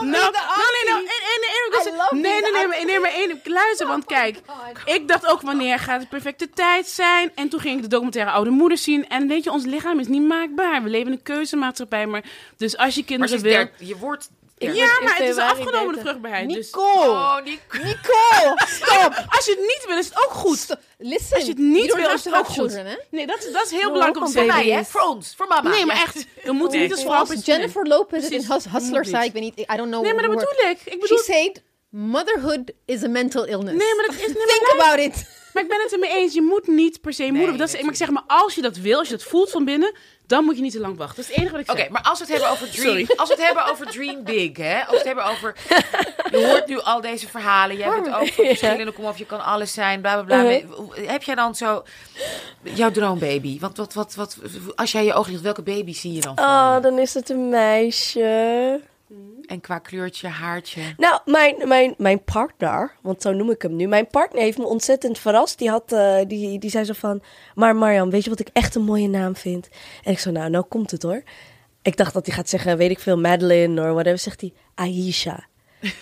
Nou, 0.00 0.10
nou, 0.10 0.70
nee, 0.74 0.84
nou, 0.92 1.00
en, 1.00 1.20
en, 1.32 1.42
en, 1.86 1.92
I 1.92 1.96
love 1.96 2.14
nee, 2.14 2.40
nee, 2.40 2.66
nee, 2.68 2.84
nee, 2.84 3.00
maar 3.00 3.12
één, 3.12 3.40
luister, 3.44 3.86
want 3.86 4.04
kijk, 4.04 4.40
ik 4.84 5.08
dacht 5.08 5.26
ook 5.26 5.40
wanneer 5.40 5.78
gaat 5.78 6.00
de 6.00 6.06
perfecte 6.06 6.50
tijd 6.50 6.86
zijn? 6.88 7.32
En 7.34 7.48
toen 7.48 7.60
ging 7.60 7.76
ik 7.76 7.82
de 7.82 7.88
documentaire 7.88 8.30
Oude 8.30 8.50
Moeder 8.50 8.78
zien. 8.78 9.08
En 9.08 9.28
weet 9.28 9.44
je, 9.44 9.50
ons 9.50 9.64
lichaam 9.64 9.98
is 10.00 10.06
niet 10.06 10.22
maakbaar. 10.22 10.82
We 10.82 10.88
leven 10.88 11.06
in 11.06 11.12
een 11.12 11.22
keuzemaatschappij, 11.22 12.06
maar 12.06 12.24
dus 12.56 12.76
als 12.76 12.94
je 12.94 13.04
kinderen 13.04 13.36
is 13.36 13.42
wil... 13.42 13.52
der- 13.52 13.70
je 13.78 13.96
wordt... 13.96 14.28
Ja, 14.60 14.68
in 14.70 15.04
maar 15.04 15.16
het 15.16 15.28
is 15.28 15.36
afgenomen, 15.36 15.72
de 15.72 15.84
30. 15.94 16.02
vruchtbaarheid. 16.02 16.48
Dus, 16.48 16.66
Nicole. 16.66 17.08
Oh, 17.10 17.36
die... 17.44 17.60
Nicole, 17.72 18.62
stop. 18.80 19.24
als 19.28 19.44
je 19.44 19.50
het 19.50 19.60
niet 19.60 19.84
wil, 19.86 19.96
is 19.98 20.04
het 20.06 20.16
ook 20.24 20.30
goed. 20.30 20.76
Listen, 20.98 21.36
Als 21.36 21.44
je 21.44 21.50
het 21.50 21.58
niet 21.58 21.94
wil, 21.94 22.10
is 22.10 22.24
het 22.24 22.34
ook 22.34 22.44
goed. 22.46 22.54
children, 22.54 22.86
hè? 22.86 22.94
Nee, 23.10 23.26
dat, 23.26 23.38
is- 23.44 23.52
dat 23.52 23.64
is 23.64 23.70
heel 23.70 23.80
No, 23.82 23.92
belangrijk 23.92 24.16
om 24.20 24.24
te 24.26 24.32
zeggen. 24.32 24.54
mij, 24.54 24.66
hè? 24.76 24.84
Voor 24.84 25.00
ons. 25.00 25.34
Voor 25.36 25.46
mama. 25.48 25.70
Nee, 25.70 25.84
maar 25.86 25.96
Ja. 25.96 26.02
echt, 26.02 26.26
we 26.44 26.52
moeten 26.52 26.80
niet 26.80 26.90
als 26.92 27.00
vrouw... 27.02 27.24
Jennifer 27.44 27.86
Lopez 27.86 28.22
het 28.22 28.32
in 28.32 28.44
Hustler 28.72 29.00
niet. 29.00 29.08
zei, 29.10 29.24
ik 29.24 29.32
weet 29.32 29.42
niet, 29.42 29.58
I 29.58 29.76
don't 29.76 29.88
know. 29.90 30.02
Nee, 30.02 30.14
maar 30.14 30.22
dat 30.22 30.30
bedoel 30.34 30.70
ik. 30.70 30.78
Ik 30.84 31.00
bedoel... 31.00 31.18
She 31.18 31.32
said, 31.32 31.62
motherhood 31.88 32.72
is 32.84 33.02
a 33.02 33.08
mental 33.08 33.44
illness. 33.44 33.76
Nee, 33.78 33.94
maar 33.96 34.06
dat 34.06 34.14
is... 34.14 34.20
Nee, 34.26 34.34
maar 34.36 34.46
Think 34.46 34.80
about 34.80 34.98
it. 34.98 35.36
Maar 35.52 35.62
ik 35.62 35.68
ben 35.68 35.80
het 35.82 35.92
ermee 35.92 36.10
eens. 36.10 36.34
Je 36.34 36.42
moet 36.42 36.66
niet 36.66 37.00
per 37.00 37.12
se 37.12 37.32
moeder. 37.32 37.56
dat 37.56 37.68
is, 37.74 37.80
maar 37.80 37.90
ik 37.90 37.96
zeg 37.96 38.10
maar, 38.10 38.22
als 38.26 38.54
je 38.54 38.62
dat 38.62 38.76
wil, 38.76 38.98
als 38.98 39.08
je 39.08 39.14
dat 39.16 39.22
voelt 39.22 39.50
van 39.50 39.64
binnen, 39.64 39.94
dan 40.26 40.44
moet 40.44 40.56
je 40.56 40.62
niet 40.62 40.72
te 40.72 40.80
lang 40.80 40.96
wachten. 40.96 41.16
Dat 41.16 41.24
is 41.24 41.30
het 41.30 41.38
enige 41.40 41.52
wat 41.56 41.64
ik 41.64 41.70
Oké, 41.70 41.80
zeg. 41.80 41.88
maar 41.90 42.02
als 42.02 42.18
we 42.18 42.24
het 42.24 42.32
hebben 42.34 42.50
over 42.50 42.70
dream, 42.74 42.86
Sorry. 42.88 43.06
als 43.16 43.28
we 43.28 43.34
het 43.34 43.44
hebben 43.44 43.70
over 43.70 43.86
dream 43.86 44.24
big, 44.24 44.56
hè? 44.56 44.80
Als 44.80 44.90
we 44.90 44.96
het 44.96 45.06
hebben 45.06 45.24
over, 45.24 45.54
je 46.30 46.46
hoort 46.46 46.66
nu 46.66 46.80
al 46.80 47.00
deze 47.00 47.28
verhalen. 47.28 47.76
Jij 47.76 47.88
bent 47.90 48.06
ook 48.14 48.28
van 48.32 48.44
verschillende 48.44 48.92
kom 48.92 49.04
of 49.04 49.18
je 49.18 49.26
kan 49.26 49.44
alles 49.44 49.72
zijn, 49.72 50.00
bla 50.00 50.22
bla 50.22 50.42
bla. 50.42 50.60
Heb 51.06 51.22
jij 51.22 51.34
dan 51.34 51.54
zo 51.54 51.82
jouw 52.62 52.90
droombaby? 52.90 53.58
Want 53.60 53.76
wat, 53.76 53.94
wat, 53.94 54.14
wat, 54.14 54.36
als 54.74 54.92
jij 54.92 55.04
je 55.04 55.14
ogen 55.14 55.30
dicht, 55.30 55.42
welke 55.44 55.62
baby 55.62 55.92
zie 55.94 56.12
je 56.12 56.20
dan? 56.20 56.36
voor 56.36 56.46
Oh, 56.46 56.80
dan 56.82 56.98
is 56.98 57.14
het 57.14 57.28
een 57.30 57.48
meisje. 57.48 58.80
En 59.48 59.60
qua 59.60 59.78
kleurtje, 59.78 60.28
haartje. 60.28 60.80
Nou, 60.96 61.20
mijn, 61.24 61.68
mijn, 61.68 61.94
mijn 61.98 62.24
partner, 62.24 62.92
want 63.02 63.22
zo 63.22 63.32
noem 63.32 63.50
ik 63.50 63.62
hem 63.62 63.76
nu. 63.76 63.86
Mijn 63.86 64.06
partner 64.06 64.42
heeft 64.42 64.58
me 64.58 64.64
ontzettend 64.64 65.18
verrast. 65.18 65.58
Die, 65.58 65.70
had, 65.70 65.92
eh, 65.92 66.18
die, 66.26 66.58
die 66.58 66.70
zei 66.70 66.84
zo 66.84 66.92
van... 66.92 67.22
Maar 67.54 67.76
Marjan, 67.76 68.10
weet 68.10 68.24
je 68.24 68.30
wat 68.30 68.40
ik 68.40 68.48
echt 68.52 68.74
een 68.74 68.82
mooie 68.82 69.08
naam 69.08 69.36
vind? 69.36 69.68
En 70.04 70.12
ik 70.12 70.18
zo, 70.18 70.30
nou, 70.30 70.50
nou 70.50 70.64
komt 70.64 70.90
het 70.90 71.02
hoor. 71.02 71.22
Ik 71.82 71.96
dacht 71.96 72.14
dat 72.14 72.26
hij 72.26 72.34
gaat 72.34 72.48
zeggen, 72.48 72.76
weet 72.76 72.90
ik 72.90 72.98
veel, 72.98 73.18
Madeline 73.18 73.80
of 73.80 73.92
whatever. 73.92 74.18
Zegt 74.18 74.40
hij, 74.40 74.52
Aisha. 74.74 75.46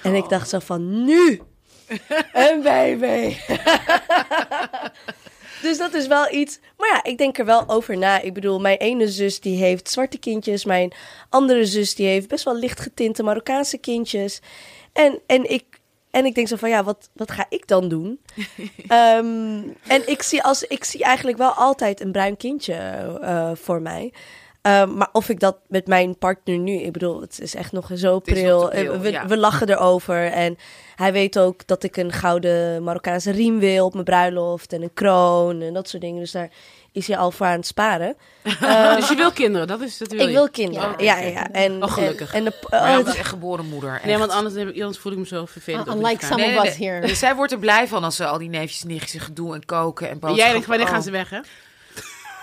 En 0.02 0.14
ik 0.14 0.28
dacht 0.28 0.48
zo 0.48 0.58
van, 0.58 1.04
nu! 1.04 1.40
Een 2.32 2.62
baby! 2.62 3.36
Dus 5.62 5.78
dat 5.78 5.94
is 5.94 6.06
wel 6.06 6.32
iets. 6.32 6.58
Maar 6.76 6.88
ja, 6.88 7.04
ik 7.04 7.18
denk 7.18 7.38
er 7.38 7.44
wel 7.44 7.68
over 7.68 7.98
na. 7.98 8.20
Ik 8.20 8.34
bedoel, 8.34 8.60
mijn 8.60 8.78
ene 8.78 9.08
zus 9.08 9.40
die 9.40 9.56
heeft 9.56 9.90
zwarte 9.90 10.18
kindjes. 10.18 10.64
Mijn 10.64 10.92
andere 11.28 11.66
zus 11.66 11.94
die 11.94 12.06
heeft 12.06 12.28
best 12.28 12.44
wel 12.44 12.56
licht 12.56 12.80
getinte 12.80 13.22
Marokkaanse 13.22 13.78
kindjes. 13.78 14.40
En, 14.92 15.20
en, 15.26 15.50
ik, 15.50 15.64
en 16.10 16.24
ik 16.24 16.34
denk 16.34 16.48
zo 16.48 16.56
van, 16.56 16.68
ja, 16.68 16.84
wat, 16.84 17.10
wat 17.12 17.30
ga 17.30 17.46
ik 17.48 17.68
dan 17.68 17.88
doen? 17.88 18.20
Ehm, 18.88 19.62
en 19.86 20.08
ik 20.08 20.22
zie, 20.22 20.42
als, 20.42 20.62
ik 20.62 20.84
zie 20.84 21.02
eigenlijk 21.02 21.38
wel 21.38 21.50
altijd 21.50 22.00
een 22.00 22.12
bruin 22.12 22.36
kindje 22.36 22.74
eh, 23.22 23.50
voor 23.54 23.82
mij. 23.82 24.12
Ehm, 24.66 24.94
maar 24.96 25.08
of 25.12 25.28
ik 25.28 25.40
dat 25.40 25.56
met 25.68 25.86
mijn 25.86 26.18
partner 26.18 26.58
nu, 26.58 26.72
ik 26.72 26.92
bedoel, 26.92 27.20
het 27.20 27.40
is 27.40 27.54
echt 27.54 27.72
nog 27.72 27.90
zo 27.94 28.18
pril. 28.18 28.70
Eh, 28.72 29.00
we, 29.00 29.10
ja. 29.10 29.26
we 29.26 29.36
lachen 29.36 29.68
erover. 29.70 30.26
En 30.32 30.58
hij 30.96 31.12
weet 31.12 31.38
ook 31.38 31.66
dat 31.66 31.82
ik 31.82 31.96
een 31.96 32.12
gouden 32.12 32.82
Marokkaanse 32.84 33.30
riem 33.30 33.58
wil 33.58 33.84
op 33.86 33.92
mijn 33.92 34.04
bruiloft 34.04 34.72
en 34.72 34.82
een 34.82 34.94
kroon 34.94 35.60
en 35.60 35.74
dat 35.74 35.88
soort 35.88 36.02
dingen. 36.02 36.20
Dus 36.20 36.30
daar 36.32 36.50
is 36.92 37.06
hij 37.06 37.16
al 37.16 37.30
voor 37.30 37.46
aan 37.46 37.56
het 37.56 37.66
sparen. 37.66 38.16
Ehm, 38.44 38.96
Dus 38.96 39.08
je 39.08 39.14
wil 39.14 39.32
kinderen, 39.32 39.66
dat 39.66 39.80
is 39.80 39.98
wil 39.98 40.18
ik 40.20 40.26
je. 40.26 40.32
wil 40.32 40.50
kinderen. 40.50 40.88
Ja, 40.98 41.16
Ja, 41.18 41.22
ja, 41.26 41.28
ja. 41.28 41.50
En, 41.52 41.82
Oh, 41.82 41.92
gelukkig. 41.92 42.32
En, 42.34 42.38
en 42.38 42.44
de, 42.44 42.52
oh, 42.62 42.70
ja, 42.70 42.98
is 43.06 43.14
echt 43.16 43.28
geboren 43.28 43.66
moeder. 43.66 43.94
Echt. 43.94 44.04
Nee, 44.04 44.18
want 44.18 44.30
anders, 44.30 44.54
heb 44.54 44.68
ik, 44.68 44.80
anders 44.80 44.98
voel 44.98 45.12
ik 45.12 45.18
me 45.18 45.26
zo 45.26 45.44
vervelend. 45.46 45.86
Uh, 45.86 45.92
op 45.92 45.98
unlike 45.98 46.12
Instagram. 46.20 46.38
some 46.38 46.50
Nee, 46.50 46.58
of 46.58 46.62
nee, 46.62 46.72
us 46.72 46.78
nee. 46.78 46.90
here. 47.00 47.14
Zij 47.14 47.34
wordt 47.34 47.52
er 47.52 47.58
blij 47.58 47.88
van 47.88 48.04
als 48.04 48.16
ze 48.16 48.26
al 48.26 48.38
die 48.38 48.48
neefjes 48.48 48.82
en 48.82 48.88
nichtjes 48.88 49.22
gaan 49.22 49.34
doen 49.34 49.54
en 49.54 49.64
koken 49.64 50.06
en 50.06 50.12
En 50.12 50.18
boodschappen. 50.18 50.44
jij 50.44 50.52
denkt, 50.52 50.66
wanneer 50.66 50.86
gaan 50.86 50.96
Oh. 50.98 51.04
ze 51.04 51.10
weg, 51.10 51.30
hè? 51.30 51.38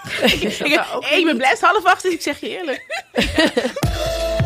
ik, 0.24 0.42
ik, 0.42 0.86
ik 1.18 1.26
ben 1.26 1.38
blij, 1.38 1.50
het 1.50 1.58
is 1.58 1.68
half 1.68 1.86
acht, 1.86 2.06
ik 2.06 2.22
zeg 2.22 2.40
je 2.40 2.50
eerlijk. 2.50 2.86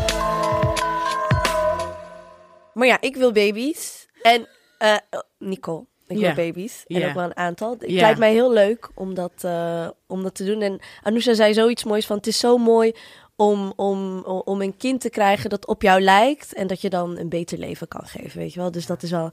Maar 2.74 2.86
ja, 2.86 3.00
ik 3.00 3.16
wil 3.16 3.32
baby's. 3.32 4.06
En 4.22 4.48
eh, 4.78 4.96
Nicole, 5.38 5.84
ik 6.06 6.18
Ja. 6.18 6.34
wil 6.34 6.44
baby's. 6.46 6.84
En 6.86 7.00
Ja. 7.00 7.08
ook 7.08 7.14
wel 7.14 7.24
een 7.24 7.36
aantal. 7.36 7.70
Het 7.78 7.90
Ja. 7.90 8.00
lijkt 8.00 8.18
mij 8.18 8.32
heel 8.32 8.52
leuk 8.52 8.88
om 8.94 9.14
dat, 9.14 9.32
eh, 9.40 9.88
om 10.06 10.22
dat 10.22 10.34
te 10.34 10.44
doen. 10.44 10.62
En 10.62 10.80
Anousha 11.02 11.34
zei 11.34 11.54
zoiets 11.54 11.84
moois 11.84 12.06
van... 12.06 12.16
Het 12.16 12.26
is 12.26 12.38
zo 12.38 12.58
mooi 12.58 12.92
om, 13.40 13.72
om, 13.76 14.18
om 14.24 14.62
een 14.62 14.76
kind 14.76 15.00
te 15.00 15.10
krijgen 15.10 15.50
dat 15.50 15.66
op 15.66 15.82
jou 15.82 16.00
lijkt 16.00 16.52
en 16.54 16.66
dat 16.66 16.80
je 16.80 16.88
dan 16.90 17.18
een 17.18 17.28
beter 17.28 17.58
leven 17.58 17.88
kan 17.88 18.06
geven, 18.06 18.38
weet 18.38 18.52
je 18.52 18.60
wel. 18.60 18.70
Dus 18.70 18.86
dat 18.86 19.02
is 19.02 19.10
wel... 19.10 19.24
een 19.24 19.32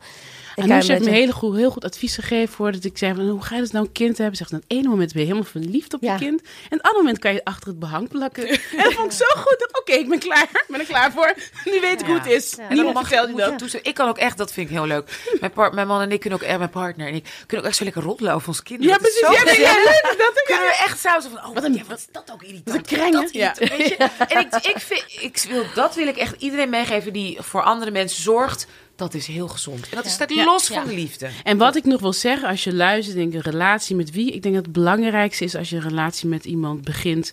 En 0.55 0.67
nu 0.67 0.73
heeft 0.73 1.03
me 1.03 1.09
heel 1.09 1.31
goed, 1.31 1.55
heel 1.55 1.69
goed 1.71 1.85
advies 1.85 2.15
gegeven 2.15 2.53
voordat 2.55 2.83
ik 2.83 2.97
zei 2.97 3.13
van 3.15 3.29
hoe 3.29 3.41
ga 3.43 3.55
je 3.55 3.61
dat 3.61 3.71
nou 3.71 3.85
een 3.85 3.91
kind 3.91 4.17
hebben? 4.17 4.35
Zegt, 4.37 4.53
aan 4.53 4.59
het 4.67 4.77
ene 4.77 4.87
moment 4.87 5.11
ben 5.11 5.21
je 5.21 5.27
helemaal 5.27 5.49
verliefd 5.49 5.93
op 5.93 6.01
Ja. 6.01 6.13
je 6.13 6.19
kind. 6.19 6.41
En 6.41 6.47
het 6.69 6.81
andere 6.81 6.97
moment 6.97 7.19
kan 7.19 7.33
je 7.33 7.43
achter 7.43 7.67
het 7.67 7.79
behang 7.79 8.09
plakken. 8.09 8.47
en 8.47 8.59
dat 8.83 8.93
vond 8.93 9.11
ik 9.11 9.17
zo 9.17 9.41
goed. 9.41 9.55
dat, 9.59 9.79
Oké, 9.79 9.91
ik 9.93 10.09
ben 10.09 10.19
klaar. 10.19 10.65
Ben 10.67 10.79
er 10.79 10.85
klaar 10.85 11.11
voor. 11.11 11.33
Nu 11.73 11.79
weet 11.81 12.01
ik 12.01 12.05
hoe 12.07 12.15
het 12.17 12.27
is. 12.27 12.55
Ja. 12.57 12.73
Niemand 12.73 12.93
mag 12.93 13.07
vertelt 13.07 13.29
je 13.29 13.35
dat. 13.35 13.57
toestemmen. 13.57 13.89
Ik 13.89 13.95
kan 13.95 14.07
ook 14.07 14.17
echt, 14.17 14.37
dat 14.37 14.51
vind 14.51 14.69
ik 14.69 14.75
heel 14.75 14.85
leuk. 14.87 15.19
Mijn, 15.39 15.51
par- 15.51 15.73
mijn 15.73 15.87
man 15.87 16.01
en 16.01 16.11
ik 16.11 16.19
kunnen 16.19 16.39
ook 16.39 16.45
echt, 16.45 16.57
mijn 16.57 16.69
partner 16.69 17.07
en 17.07 17.13
ik 17.15 17.23
kunnen 17.45 17.57
ook 17.65 17.71
echt 17.71 17.75
zo 17.79 17.83
lekker 17.83 18.01
roddelen 18.03 18.33
over 18.33 18.47
ons 18.47 18.63
kinderen. 18.63 18.91
Ja, 18.93 18.97
Dat 18.97 19.07
is 19.07 19.19
precies. 19.19 19.37
zo 19.39 19.45
Ja, 19.61 19.73
dat 20.17 20.27
ik- 20.37 20.43
kunnen 20.45 20.63
we 20.67 20.81
echt 20.85 20.99
samen 20.99 21.21
zo 21.21 21.29
van, 21.29 21.37
oh, 21.47 21.53
wat, 21.53 21.63
een- 21.63 21.73
ja, 21.73 21.83
wat 21.87 21.97
is 21.97 22.07
dat 22.11 22.31
ook 22.33 22.43
irritant. 22.43 22.87
Krengen. 22.87 23.11
Dat 23.11 23.33
Ja. 23.33 23.53
En 24.27 24.39
ik, 24.39 24.55
ik 24.55 24.77
vind, 24.79 25.03
ik 25.21 25.45
wil, 25.49 25.63
dat 25.73 25.95
wil 25.95 26.07
ik 26.07 26.17
echt 26.17 26.41
iedereen 26.41 26.69
meegeven 26.69 27.13
die 27.13 27.37
voor 27.41 27.63
andere 27.63 27.91
mensen 27.91 28.21
zorgt. 28.23 28.67
Dat 28.95 29.13
is 29.13 29.27
heel 29.27 29.47
gezond. 29.47 29.89
En 29.89 29.95
dat 29.95 30.07
staat 30.07 30.35
los 30.35 30.67
Ja. 30.67 30.75
van 30.75 30.87
de 30.87 30.93
liefde. 30.95 31.29
En 31.43 31.57
wat 31.57 31.75
ik 31.75 31.83
nog 31.83 32.01
wil 32.01 32.13
zeggen, 32.13 32.47
als 32.47 32.63
je 32.63 32.73
luistert, 32.73 33.17
denk 33.17 33.27
ik, 33.33 33.33
een 33.45 33.51
relatie 33.51 33.95
met 33.95 34.11
wie? 34.11 34.31
Ik 34.31 34.41
denk 34.41 34.55
dat 34.55 34.63
het 34.63 34.73
belangrijkste 34.73 35.43
is 35.43 35.55
als 35.55 35.69
je 35.69 35.75
een 35.75 35.81
relatie 35.81 36.27
met 36.29 36.45
iemand 36.45 36.81
begint, 36.83 37.31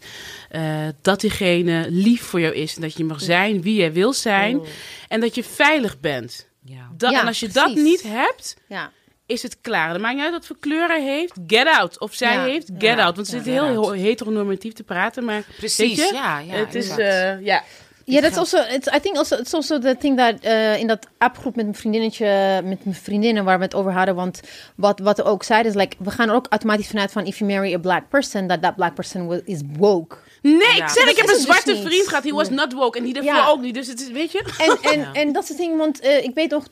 eh, 0.51 0.87
dat 1.03 1.21
diegene 1.21 1.87
lief 1.91 2.23
voor 2.23 2.41
jou 2.41 2.55
is. 2.55 2.75
En 2.75 2.81
dat 2.81 2.97
je 2.97 3.05
mag 3.05 3.21
zijn 3.21 3.63
wie 3.63 3.75
jij 3.75 3.93
wil 3.93 4.13
zijn. 4.13 4.61
En 5.09 5.21
dat 5.21 5.35
je 5.35 5.45
veilig 5.45 6.01
bent. 6.01 6.49
Ja. 6.65 6.89
Dat, 6.97 7.11
Ja, 7.13 7.21
en 7.21 7.27
als 7.27 7.41
je 7.41 7.49
dat 7.49 7.75
niet 7.75 8.03
hebt, 8.03 8.57
Ja. 8.69 8.93
Is 9.33 9.43
het 9.43 9.57
klaar. 9.61 9.93
Dan 9.93 10.01
maakt 10.01 10.15
niet 10.15 10.25
uit 10.25 10.33
wat 10.33 10.47
voor 10.47 10.57
kleur 10.61 10.87
hij 10.89 11.03
heeft. 11.03 11.33
Get 11.47 11.67
out. 11.67 11.99
Of 12.01 12.15
zij 12.15 12.33
Ja. 12.35 12.43
heeft, 12.45 12.67
get 12.79 12.97
Ja. 12.97 13.05
out. 13.05 13.15
Want 13.17 13.29
ze 13.29 13.37
Ja, 13.37 13.43
get 13.43 13.53
heel 13.53 13.87
out. 13.89 13.95
heteronormatief 13.97 14.73
te 14.73 14.83
praten. 14.83 15.25
Maar 15.25 15.43
Precies, 15.57 15.97
weet 15.99 16.09
je, 16.09 16.15
ja, 16.15 16.39
ja, 16.39 16.55
het 16.55 16.75
is, 16.75 16.89
eh, 16.89 17.41
ja. 17.45 17.63
Yeah, 18.05 18.23
that's 18.23 18.37
also. 18.37 18.59
It's. 18.59 18.87
I 18.97 19.01
think 19.01 19.17
also. 19.17 19.37
It's 19.37 19.55
also 19.55 19.79
the 19.79 19.97
thing 19.99 20.17
that 20.17 20.45
uh, 20.45 20.79
in 20.79 20.87
dat 20.87 21.07
appgroep 21.19 21.57
met 21.57 21.65
mijn 21.65 21.77
vriendinnetje, 21.77 22.27
met 22.65 22.85
mijn 22.85 22.97
vriendinnen 22.97 23.45
waar 23.45 23.59
we 23.59 23.65
het 23.65 23.75
over 23.75 23.93
hadden. 23.93 24.15
Want 24.15 24.41
wat 24.75 24.99
wat 24.99 25.23
ook 25.23 25.43
zeiden 25.43 25.73
is 25.73 25.79
like 25.79 25.97
we 25.99 26.11
gaan 26.11 26.29
er 26.29 26.35
ook 26.35 26.47
automatisch 26.49 26.87
vanuit 26.87 27.13
van 27.13 27.25
if 27.25 27.39
you 27.39 27.51
marry 27.53 27.75
a 27.75 27.79
black 27.79 28.09
person, 28.09 28.47
that 28.47 28.63
that 28.63 28.77
black 28.77 28.95
person 28.95 29.29
will, 29.29 29.43
is 29.45 29.61
woke. 29.79 30.17
Nee, 30.43 30.57
Ja. 30.59 30.85
ik 30.85 30.89
zeg, 30.89 31.05
Dat 31.05 31.09
ik 31.09 31.17
heb 31.17 31.29
een 31.29 31.41
zwarte 31.41 31.73
dus 31.73 31.81
vriend 31.81 32.09
gehad. 32.09 32.25
He 32.25 32.31
was 32.31 32.51
not 32.51 32.73
woke. 32.73 32.99
En 32.99 33.05
die 33.05 33.13
daarvoor 33.13 33.33
Ja. 33.33 33.49
ook 33.49 33.61
niet. 33.61 33.75
Dus 33.75 33.87
het 33.87 34.01
is, 34.01 34.11
weet 34.11 34.33
je... 34.33 34.45
En 34.59 34.79
en 34.93 35.07
en 35.13 35.33
dat 35.33 35.43
is 35.43 35.49
het 35.49 35.59
ding, 35.59 35.77
want 35.77 36.01
eh, 36.01 36.25
ik 36.25 36.35
weet 36.35 36.51
nog, 36.51 36.67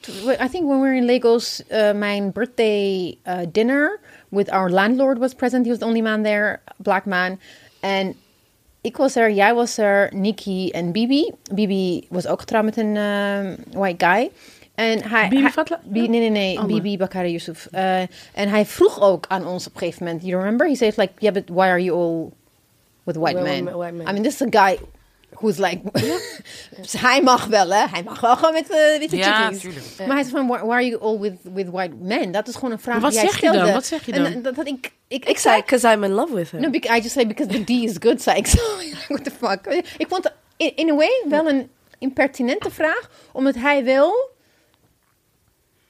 I 0.44 0.48
think 0.50 0.66
when 0.66 0.80
we 0.80 0.86
were 0.88 0.96
in 0.96 1.04
Lagos, 1.06 1.62
uh, 1.72 1.92
mijn 1.92 2.32
birthday 2.32 3.18
uh, 3.28 3.34
dinner 3.52 4.00
with 4.28 4.50
our 4.50 4.70
landlord 4.70 5.18
was 5.18 5.34
present. 5.34 5.64
He 5.64 5.70
was 5.70 5.78
the 5.78 5.84
only 5.86 6.00
man 6.00 6.22
there, 6.22 6.60
black 6.76 7.04
man. 7.04 7.40
En 7.80 8.14
ik 8.80 8.96
was 8.96 9.16
er, 9.16 9.30
jij 9.30 9.54
was 9.54 9.78
er, 9.78 10.10
Nikki 10.14 10.70
en 10.70 10.92
Bibi. 10.92 11.32
Bibi 11.54 12.06
was 12.08 12.26
ook 12.26 12.40
getrouwd 12.40 12.64
met 12.64 12.76
een 12.76 12.96
eh, 12.96 13.50
white 13.72 14.06
guy. 14.06 14.30
En 14.74 15.02
hij, 15.08 15.28
Bibi 15.28 15.42
hij- 15.42 15.50
Fatla? 15.50 15.80
Bi- 15.84 16.08
nee, 16.08 16.20
nee, 16.20 16.30
nee. 16.30 16.58
Ander. 16.58 16.76
Bibi 16.76 16.96
Bakari 16.96 17.30
Yusuf. 17.30 17.68
Eh, 17.70 18.00
en 18.00 18.48
hij 18.48 18.66
vroeg 18.66 19.00
ook 19.00 19.24
aan 19.28 19.46
ons 19.46 19.66
op 19.66 19.72
een 19.72 19.78
gegeven 19.78 20.04
moment. 20.04 20.22
You 20.24 20.36
remember? 20.38 20.66
He 20.68 20.74
said 20.74 20.96
like, 20.96 21.12
yeah, 21.18 21.32
but 21.34 21.42
why 21.48 21.66
are 21.66 21.82
you 21.82 21.98
all 21.98 22.30
with 23.04 23.16
white 23.16 23.40
men? 23.42 23.64
white 23.64 23.92
men. 23.92 24.08
I 24.08 24.12
mean, 24.12 24.22
this 24.22 24.34
is 24.34 24.42
a 24.42 24.50
guy 24.50 24.78
who's 25.34 25.58
like... 25.58 25.80
Hij 26.98 27.22
mag 27.22 27.46
wel, 27.46 27.70
hè? 27.70 27.86
Hij 27.90 28.02
mag 28.02 28.20
wel 28.20 28.36
gewoon 28.36 28.52
met 28.52 28.70
uh, 28.70 28.98
witte 28.98 29.16
Ja, 29.16 29.42
chickies. 29.42 29.60
tuurlijk. 29.60 29.84
Maar 29.98 30.16
hij 30.16 30.22
zei 30.24 30.30
van, 30.36 30.46
why, 30.46 30.58
why 30.58 30.72
are 30.72 30.86
you 30.86 31.00
all 31.02 31.18
with, 31.18 31.34
with 31.42 31.68
white 31.70 31.94
men? 32.00 32.32
Dat 32.32 32.48
is 32.48 32.54
gewoon 32.54 32.72
een 32.72 32.80
vraag 32.80 32.94
Maar 32.94 33.02
wat 33.02 33.10
die 33.12 33.20
hij 33.20 33.30
zeg 33.30 33.40
je 33.40 33.50
dan? 33.58 33.72
Wat 33.72 33.86
zeg 33.86 34.06
je 34.06 34.12
En 34.12 34.22
dan? 34.22 34.42
dat, 34.42 34.54
dat 34.54 34.66
ik, 34.66 34.92
ik, 35.08 35.24
Ik 35.24 35.38
zei, 35.38 35.60
because 35.62 35.92
I'm 35.92 36.04
in 36.04 36.10
love 36.10 36.34
with 36.34 36.50
him. 36.50 36.60
No, 36.60 36.70
because, 36.70 36.98
I 36.98 37.02
just 37.02 37.14
say 37.14 37.26
because 37.26 37.52
the 37.52 37.64
D 37.64 37.70
is 37.70 37.96
good, 37.98 38.22
zei 38.22 38.36
ik 38.36 38.46
zo. 38.46 38.62
What 39.08 39.24
the 39.24 39.30
fuck? 39.30 39.84
Ik 39.98 40.06
vond 40.08 40.24
het 40.24 40.32
in, 40.56 40.72
in 40.76 40.90
a 40.90 40.94
way 40.94 41.22
wel 41.28 41.48
een 41.48 41.70
impertinente 41.98 42.70
vraag, 42.70 43.10
omdat 43.32 43.54
hij 43.54 43.84
wel... 43.84 44.28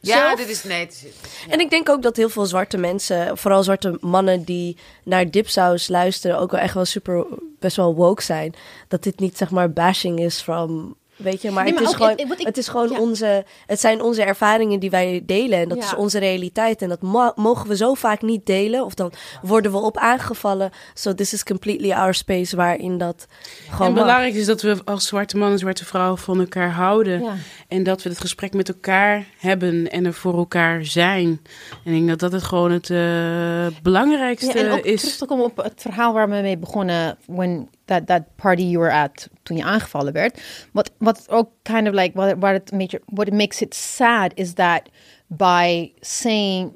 Ja, 0.01 0.17
zelf- 0.27 0.39
dit 0.39 0.49
is 0.49 0.65
nee. 0.65 0.81
het 0.81 0.93
is- 0.93 1.49
En 1.49 1.61
ik 1.61 1.71
denk 1.71 1.89
ook 1.89 2.03
dat 2.03 2.17
heel 2.17 2.29
veel 2.29 2.47
zwarte 2.47 2.77
mensen, 2.77 3.39
vooral 3.39 3.63
zwarte 3.63 3.97
mannen 4.01 4.45
die 4.45 4.77
naar 5.05 5.31
dipsaus 5.31 5.89
luisteren, 5.89 6.39
ook 6.39 6.51
wel 6.51 6.61
echt 6.61 6.75
wel 6.75 6.85
super, 6.85 7.27
best 7.59 7.77
wel 7.77 7.95
woke 7.95 8.23
zijn. 8.23 8.55
Dat 8.89 9.03
dit 9.03 9.19
niet 9.19 9.37
zeg 9.37 9.51
maar 9.51 9.73
bashing 9.73 10.21
is 10.21 10.43
van, 10.43 10.95
weet 11.23 11.43
je, 11.43 11.51
maar, 11.51 11.65
Nee, 11.65 11.73
het, 11.73 11.83
is 11.83 11.89
ook, 11.89 11.95
gewoon, 11.97 12.17
ik- 12.17 12.27
wat 12.29 12.41
ik- 12.41 12.47
het 12.47 12.57
is 12.59 12.69
gewoon 12.69 12.91
ja. 12.91 12.99
onze, 13.01 13.45
het 13.67 13.81
zijn 13.81 14.03
onze 14.03 14.23
ervaringen 14.23 14.81
die 14.81 14.91
wij 14.91 15.23
delen 15.27 15.59
en 15.59 15.69
dat 15.69 15.79
Ja. 15.79 15.85
is 15.85 15.95
onze 15.95 16.19
realiteit 16.19 16.83
en 16.83 16.89
dat 16.89 17.03
mo- 17.03 17.33
mogen 17.37 17.69
we 17.69 17.77
zo 17.77 17.95
vaak 17.95 18.23
niet 18.23 18.47
delen 18.47 18.85
of 18.85 18.95
dan 18.95 19.13
worden 19.43 19.73
we 19.73 19.79
op 19.79 19.97
aangevallen. 19.97 20.71
So 20.95 21.15
this 21.15 21.33
is 21.33 21.45
completely 21.45 21.93
our 21.93 22.15
space 22.15 22.57
waarin 22.57 22.99
dat 22.99 23.27
gewoon 23.71 23.87
En 23.87 23.93
mag. 23.93 24.03
belangrijk 24.03 24.35
is 24.35 24.47
dat 24.47 24.63
we 24.63 24.77
als 24.85 25.07
zwarte 25.07 25.37
man 25.37 25.51
en 25.53 25.59
zwarte 25.59 25.85
vrouw 25.85 26.17
van 26.17 26.41
elkaar 26.41 26.71
houden. 26.71 27.23
Ja. 27.23 27.35
En 27.69 27.83
dat 27.83 28.03
we 28.03 28.09
het 28.09 28.21
gesprek 28.21 28.53
met 28.55 28.69
elkaar 28.69 29.25
hebben 29.39 29.91
en 29.91 30.07
er 30.07 30.15
voor 30.15 30.37
elkaar 30.37 30.85
zijn. 30.85 31.41
En 31.85 31.93
ik 31.93 31.93
denk 31.93 32.09
dat 32.09 32.19
dat 32.19 32.33
het 32.33 32.43
gewoon 32.43 32.71
het 32.71 32.91
eh, 32.91 33.67
belangrijkste 33.83 34.59
Ja, 34.59 34.65
en 34.65 34.71
ook 34.73 34.81
terug 34.81 35.03
is. 35.03 35.17
te 35.19 35.27
komen 35.27 35.45
op 35.45 35.57
het 35.57 35.81
verhaal 35.81 36.13
waar 36.13 36.29
we 36.31 36.35
mee 36.41 36.57
begonnen, 36.59 37.19
when 37.27 37.69
that, 37.91 38.07
that 38.07 38.23
party 38.37 38.63
you 38.63 38.79
were 38.79 38.93
at, 38.93 39.29
toen 39.43 39.57
je 39.57 39.65
aangevallen 39.65 40.13
werd. 40.13 40.41
Wat, 40.73 40.91
wat 40.99 41.25
ook 41.29 41.51
kind 41.63 41.89
of 41.89 41.95
like, 41.95 42.11
what, 42.15 42.35
what, 42.39 42.55
it 42.55 42.91
you- 42.91 43.03
what 43.07 43.27
it 43.27 43.35
makes 43.35 43.61
it 43.61 43.75
sad 43.75 44.33
is 44.35 44.53
that 44.53 44.83
by 45.27 45.93
saying, 46.01 46.73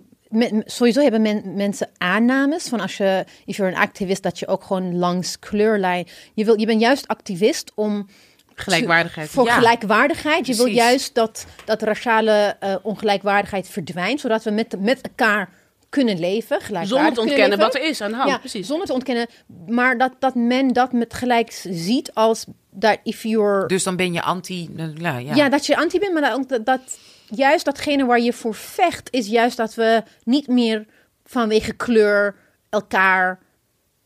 sowieso 0.64 1.00
hebben 1.02 1.22
men, 1.22 1.54
mensen 1.54 1.88
aannames 1.98 2.68
van 2.68 2.80
als 2.80 2.96
je, 2.96 3.24
if 3.44 3.56
you're 3.56 3.72
een 3.72 3.78
activist, 3.78 4.22
dat 4.22 4.38
je 4.38 4.46
ook 4.46 4.64
gewoon 4.64 4.96
langs 4.98 5.38
kleurlijn, 5.38 6.06
je, 6.34 6.44
wil, 6.44 6.60
je 6.60 6.66
bent 6.66 6.80
juist 6.80 7.08
activist 7.08 7.72
om 7.74 8.08
Gelijkwaardigheid. 8.56 9.28
voor 9.28 9.44
Ja. 9.44 9.54
gelijkwaardigheid. 9.56 10.46
Je 10.46 10.54
wil 10.56 10.66
juist 10.66 11.14
dat, 11.14 11.46
dat 11.64 11.82
raciale 11.82 12.56
eh, 12.60 12.74
ongelijkwaardigheid 12.82 13.68
verdwijnt, 13.68 14.20
zodat 14.20 14.42
we 14.44 14.50
met, 14.50 14.80
met 14.80 15.00
elkaar 15.00 15.48
kunnen 15.94 16.18
leven. 16.18 16.58
Zonder 16.82 17.12
te 17.12 17.20
ontkennen 17.20 17.58
wat 17.58 17.74
er 17.74 17.82
is 17.82 18.00
aan 18.00 18.10
de 18.10 18.16
hand. 18.16 18.30
Ja, 18.30 18.38
precies. 18.38 18.66
zonder 18.66 18.86
te 18.86 18.92
ontkennen. 18.92 19.26
Maar 19.66 19.98
dat, 19.98 20.12
dat 20.18 20.34
men 20.34 20.72
dat 20.72 20.92
met 20.92 21.14
gelijk 21.14 21.50
ziet 21.70 22.14
als 22.14 22.44
dat 22.70 22.98
if 23.02 23.22
you're... 23.22 23.66
Dus 23.66 23.82
dan 23.82 23.96
ben 23.96 24.12
je 24.12 24.22
anti. 24.22 24.68
Nou, 24.72 25.20
ja. 25.20 25.34
ja. 25.34 25.48
dat 25.48 25.66
je 25.66 25.76
anti 25.76 25.98
bent, 25.98 26.12
maar 26.12 26.38
dat, 26.46 26.66
dat 26.66 26.98
juist 27.28 27.64
datgene 27.64 28.04
waar 28.04 28.20
je 28.20 28.32
voor 28.32 28.54
vecht... 28.54 29.08
is 29.12 29.26
juist 29.26 29.56
dat 29.56 29.74
we 29.74 30.02
niet 30.24 30.48
meer 30.48 30.86
vanwege 31.24 31.72
kleur 31.72 32.34
elkaar 32.70 33.38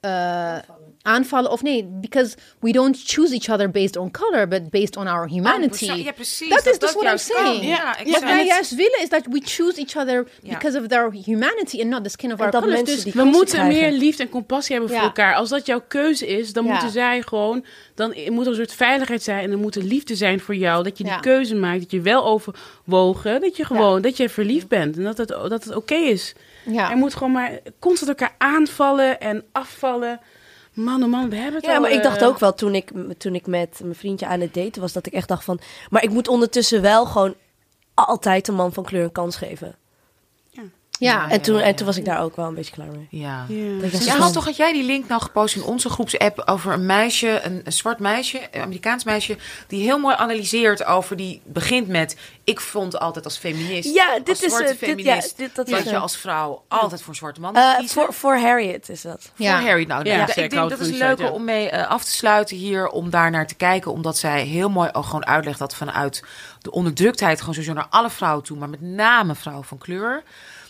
eh, 0.01 0.57
aanvallen. 1.09 1.51
Of 1.51 1.63
nee, 1.63 1.85
because 2.01 2.37
we 2.61 2.73
don't 2.73 2.97
choose 3.07 3.35
each 3.35 3.49
other 3.49 3.71
based 3.71 3.97
on 3.97 4.11
color... 4.11 4.49
but 4.49 4.71
based 4.71 4.97
on 4.97 5.07
our 5.07 5.29
humanity. 5.29 5.91
Oh, 5.91 5.97
Ja, 5.99 6.13
precies. 6.13 6.49
Dat 6.49 6.67
is 6.67 6.79
dus 6.79 6.93
what 6.93 7.05
I'm 7.05 7.19
saying. 7.19 7.65
Ja, 7.65 7.97
Wat 8.07 8.23
wij 8.23 8.47
juist 8.47 8.75
willen 8.75 9.01
is 9.03 9.09
dat 9.09 9.27
we 9.31 9.41
choose 9.45 9.79
each 9.79 9.97
other 9.97 10.27
because 10.43 10.81
of 10.81 10.87
their 10.87 11.13
humanity 11.25 11.81
and 11.81 11.89
not 11.91 12.05
the 12.05 12.11
skin 12.11 12.33
of 12.33 12.39
En 12.39 12.45
our 12.45 12.51
dat 12.53 12.63
colors. 12.63 12.81
mensen 12.83 13.05
Dus 13.05 13.15
We 13.15 13.25
moeten 13.25 13.55
krijgen. 13.59 13.81
meer 13.81 13.93
liefde 13.99 14.23
en 14.23 14.29
compassie 14.29 14.77
hebben 14.77 14.95
voor 14.95 15.05
elkaar. 15.05 15.35
Als 15.35 15.49
dat 15.49 15.67
jouw 15.67 15.83
keuze 15.89 16.27
is, 16.27 16.53
dan 16.53 16.65
moeten 16.65 16.91
zij 16.91 17.23
gewoon... 17.23 17.65
Dan 17.95 18.15
moet 18.29 18.45
er 18.45 18.51
een 18.51 18.57
soort 18.57 18.75
veiligheid 18.75 19.23
zijn 19.23 19.45
en 19.45 19.51
er 19.51 19.59
moet 19.59 19.77
er 19.77 19.83
liefde 19.83 20.15
zijn 20.17 20.41
voor 20.41 20.55
jou. 20.57 20.85
Dat 20.85 20.99
je 20.99 21.05
die 21.05 21.21
keuze 21.21 21.55
maakt, 21.55 21.81
dat 21.81 21.91
je 21.91 22.01
wel 22.01 22.25
overwogen. 22.25 23.41
Dat 23.41 23.57
je 23.57 23.65
gewoon, 23.65 24.03
dat 24.03 24.17
je 24.17 24.29
verliefd 24.29 24.69
bent. 24.69 24.97
En 24.97 25.03
dat 25.03 25.19
het, 25.19 25.29
dat 25.29 25.65
het 25.65 25.75
oké 25.75 25.95
is. 25.95 26.35
ja. 26.65 26.91
Er 26.91 26.97
moet 26.97 27.15
gewoon 27.15 27.33
maar 27.33 27.59
constant 27.79 28.11
elkaar 28.11 28.35
aanvallen 28.39 29.21
en 29.21 29.45
afvallen. 29.53 30.21
Man, 30.73 31.03
oh 31.03 31.11
man, 31.11 31.31
we 31.31 31.37
hebben 31.37 31.55
het 31.55 31.65
Ja, 31.65 31.75
al, 31.75 31.81
maar 31.81 31.91
ik 31.91 32.03
dacht 32.03 32.21
eh, 32.21 32.29
ook 32.29 32.39
wel 32.39 32.55
toen 32.55 32.75
ik, 32.75 32.91
toen 33.19 33.35
ik 33.35 33.47
met 33.47 33.81
mijn 33.83 33.95
vriendje 33.95 34.27
aan 34.27 34.41
het 34.41 34.55
daten 34.55 34.81
was, 34.81 34.93
dat 34.93 35.07
ik 35.07 35.13
echt 35.13 35.29
dacht 35.29 35.45
van, 35.45 35.61
maar 35.91 36.03
ik 36.03 36.11
moet 36.11 36.29
ondertussen 36.29 36.83
wel 36.83 37.07
gewoon 37.07 37.35
altijd 37.95 38.49
een 38.49 38.55
man 38.55 38.73
van 38.73 38.85
kleur 38.85 39.05
een 39.05 39.13
kans 39.13 39.37
geven. 39.37 39.77
Ja. 40.99 41.31
En 41.31 41.41
toen, 41.41 41.59
en 41.61 41.75
toen 41.75 41.87
was 41.87 41.97
ik 41.97 42.05
daar 42.05 42.21
ook 42.23 42.37
wel 42.37 42.47
een 42.47 42.55
beetje 42.55 42.73
klaar 42.75 42.87
mee. 42.87 43.07
Ja. 43.11 43.45
Ja. 43.49 43.81
Dat 43.91 44.07
had 44.09 44.33
toch 44.33 44.45
had 44.45 44.57
jij 44.57 44.73
die 44.73 44.83
link 44.85 45.09
nou 45.09 45.23
gepost 45.23 45.57
in 45.57 45.63
onze 45.63 45.89
groepsapp 45.89 46.43
over 46.47 46.73
een 46.73 46.87
meisje, 46.87 47.41
een, 47.41 47.61
een 47.65 47.73
zwart 47.73 47.99
meisje, 47.99 48.41
een 48.51 48.61
Amerikaans 48.63 49.05
meisje, 49.05 49.37
die 49.67 49.83
heel 49.83 49.99
mooi 49.99 50.15
analyseert 50.19 50.85
over 50.85 51.17
die 51.17 51.43
begint 51.45 51.89
met 51.89 52.17
ik 52.45 52.61
vond 52.61 52.99
altijd 52.99 53.25
als 53.25 53.37
feminist, 53.39 53.95
Ja, 53.95 54.19
dit 54.19 54.29
als 54.29 54.43
is, 54.43 54.49
zwarte 54.53 54.65
eh, 54.73 54.79
dit- 54.81 54.89
feminist, 54.89 55.35
ja, 55.37 55.45
dit- 55.45 55.55
dat 55.57 55.67
dat 55.69 55.79
is, 55.79 55.85
je 55.85 55.91
eh, 55.97 56.03
als 56.03 56.17
vrouw 56.17 56.65
altijd 56.69 57.01
voor 57.01 57.11
een 57.11 57.15
zwarte 57.19 57.41
man 57.41 57.57
Eh, 57.57 57.67
moet 57.69 57.77
kiezen. 57.79 57.95
voor, 58.03 58.13
voor 58.15 58.37
Harriet 58.39 58.89
is 58.89 59.03
dat. 59.03 59.31
Voor 59.35 59.47
Ja. 59.47 59.61
Harry. 59.63 59.85
Nou, 59.87 60.05
Ja, 60.05 60.17
nou, 60.17 60.29
ik 60.29 60.51
denk 60.51 60.69
dat 60.71 60.81
is 60.81 60.89
leuk 60.91 61.33
om 61.33 61.45
mee 61.45 61.71
eh, 61.71 61.89
af 61.91 62.05
te 62.05 62.11
sluiten 62.11 62.57
hier, 62.57 62.89
om 62.89 63.11
daar 63.11 63.31
naar 63.31 63.47
te 63.47 63.55
kijken, 63.55 63.93
omdat 63.93 64.19
zij 64.19 64.43
heel 64.43 64.69
mooi 64.71 64.89
ook 64.93 65.05
gewoon 65.05 65.27
uitlegt 65.27 65.59
dat 65.59 65.75
vanuit 65.75 66.23
de 66.61 66.71
onderdruktheid 66.71 67.39
gewoon 67.39 67.55
sowieso 67.55 67.75
naar 67.75 67.87
alle 67.91 68.11
vrouwen 68.11 68.45
toe, 68.45 68.59
maar 68.59 68.69
met 68.69 68.81
name 68.81 69.35
vrouwen 69.35 69.65
van 69.67 69.79
kleur, 69.79 70.23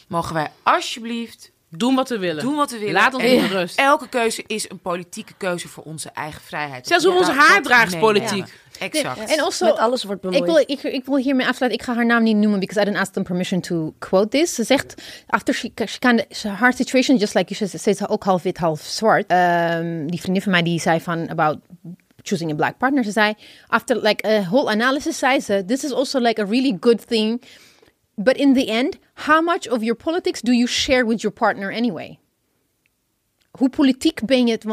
mogen 0.09 0.35
wij 0.35 0.49
alsjeblieft 0.63 1.51
Doen 1.71 1.95
wat 1.95 2.09
we 2.09 2.19
willen. 2.19 2.43
doen 2.45 2.57
wat 2.57 2.71
we 2.71 2.79
willen. 2.79 2.95
Laat 2.95 3.15
ons 3.15 3.23
met 3.23 3.51
rust. 3.51 3.79
Elke 3.79 4.09
keuze 4.09 4.45
is 4.47 4.71
een 4.71 4.79
politieke 4.79 5.33
keuze 5.37 5.69
voor 5.69 5.83
onze 5.85 6.11
eigen 6.15 6.41
vrijheid. 6.41 6.87
Zelfs 6.87 7.05
hoe 7.05 7.13
Ja, 7.13 7.19
onze 7.19 7.33
dat- 7.33 7.41
haar 7.41 7.55
dat 7.55 7.65
draagt 7.65 7.87
is 7.95 8.01
meenemen. 8.01 8.21
politiek. 8.23 8.55
Exact. 8.79 9.31
En 9.31 9.41
also, 9.41 9.65
Met 9.67 9.77
alles 9.79 10.05
wordt 10.05 10.25
ik 10.25 10.31
bemoeid. 10.31 10.51
wil, 10.53 10.77
ik, 10.77 10.83
ik 10.95 11.05
wil 11.05 11.17
hiermee 11.17 11.47
afsluiten. 11.47 11.81
Ik 11.81 11.87
ga 11.87 11.95
haar 11.95 12.07
naam 12.07 12.23
niet 12.23 12.37
noemen 12.37 12.61
because 12.61 12.81
I 12.81 12.85
didn't 12.85 13.01
ask 13.01 13.13
them 13.13 13.23
permission 13.23 13.61
to 13.61 13.95
quote 13.99 14.29
this. 14.29 14.55
Ze 14.55 14.65
zegt, 14.65 14.95
after 15.27 15.55
she, 15.55 15.71
she 15.87 15.99
kind 15.99 16.27
of, 16.29 16.43
her 16.43 16.73
situation, 16.73 17.17
just 17.17 17.35
like 17.35 17.55
you 17.55 17.69
said, 17.69 17.81
ze 17.83 17.91
is 17.91 18.09
ook 18.09 18.25
half 18.25 18.43
wit, 18.43 18.59
half 18.59 18.81
zwart. 18.81 19.25
Ehm, 19.27 20.07
die 20.07 20.21
vriendin 20.21 20.43
van 20.43 20.53
mij 20.53 20.63
die 20.63 20.81
zei 20.81 21.01
van 21.01 21.29
about 21.31 21.59
choosing 22.23 22.51
a 22.53 22.55
black 22.55 22.79
partner. 22.79 23.05
Ze 23.05 23.11
zei, 23.11 23.35
after 23.67 23.97
like 24.03 24.29
a 24.29 24.43
whole 24.43 24.71
analysis, 24.71 25.19
zei 25.19 25.41
ze, 25.41 25.65
this 25.67 25.85
is 25.85 25.93
also 25.93 26.21
like 26.21 26.41
a 26.43 26.45
really 26.45 26.77
good 26.81 27.07
thing. 27.07 27.43
But 28.21 28.37
in 28.37 28.55
the 28.55 28.67
end, 28.67 28.99
how 29.15 29.41
much 29.41 29.69
of 29.69 29.83
your 29.83 29.97
politics 29.97 30.41
do 30.41 30.53
you 30.53 30.67
share 30.67 31.07
with 31.07 31.23
your 31.23 31.33
partner 31.33 31.71
anyway? 31.71 32.19
Hoe 33.51 33.69
politiek, 33.69 34.27
ben 34.27 34.47
je 34.47 34.53
het, 34.53 34.65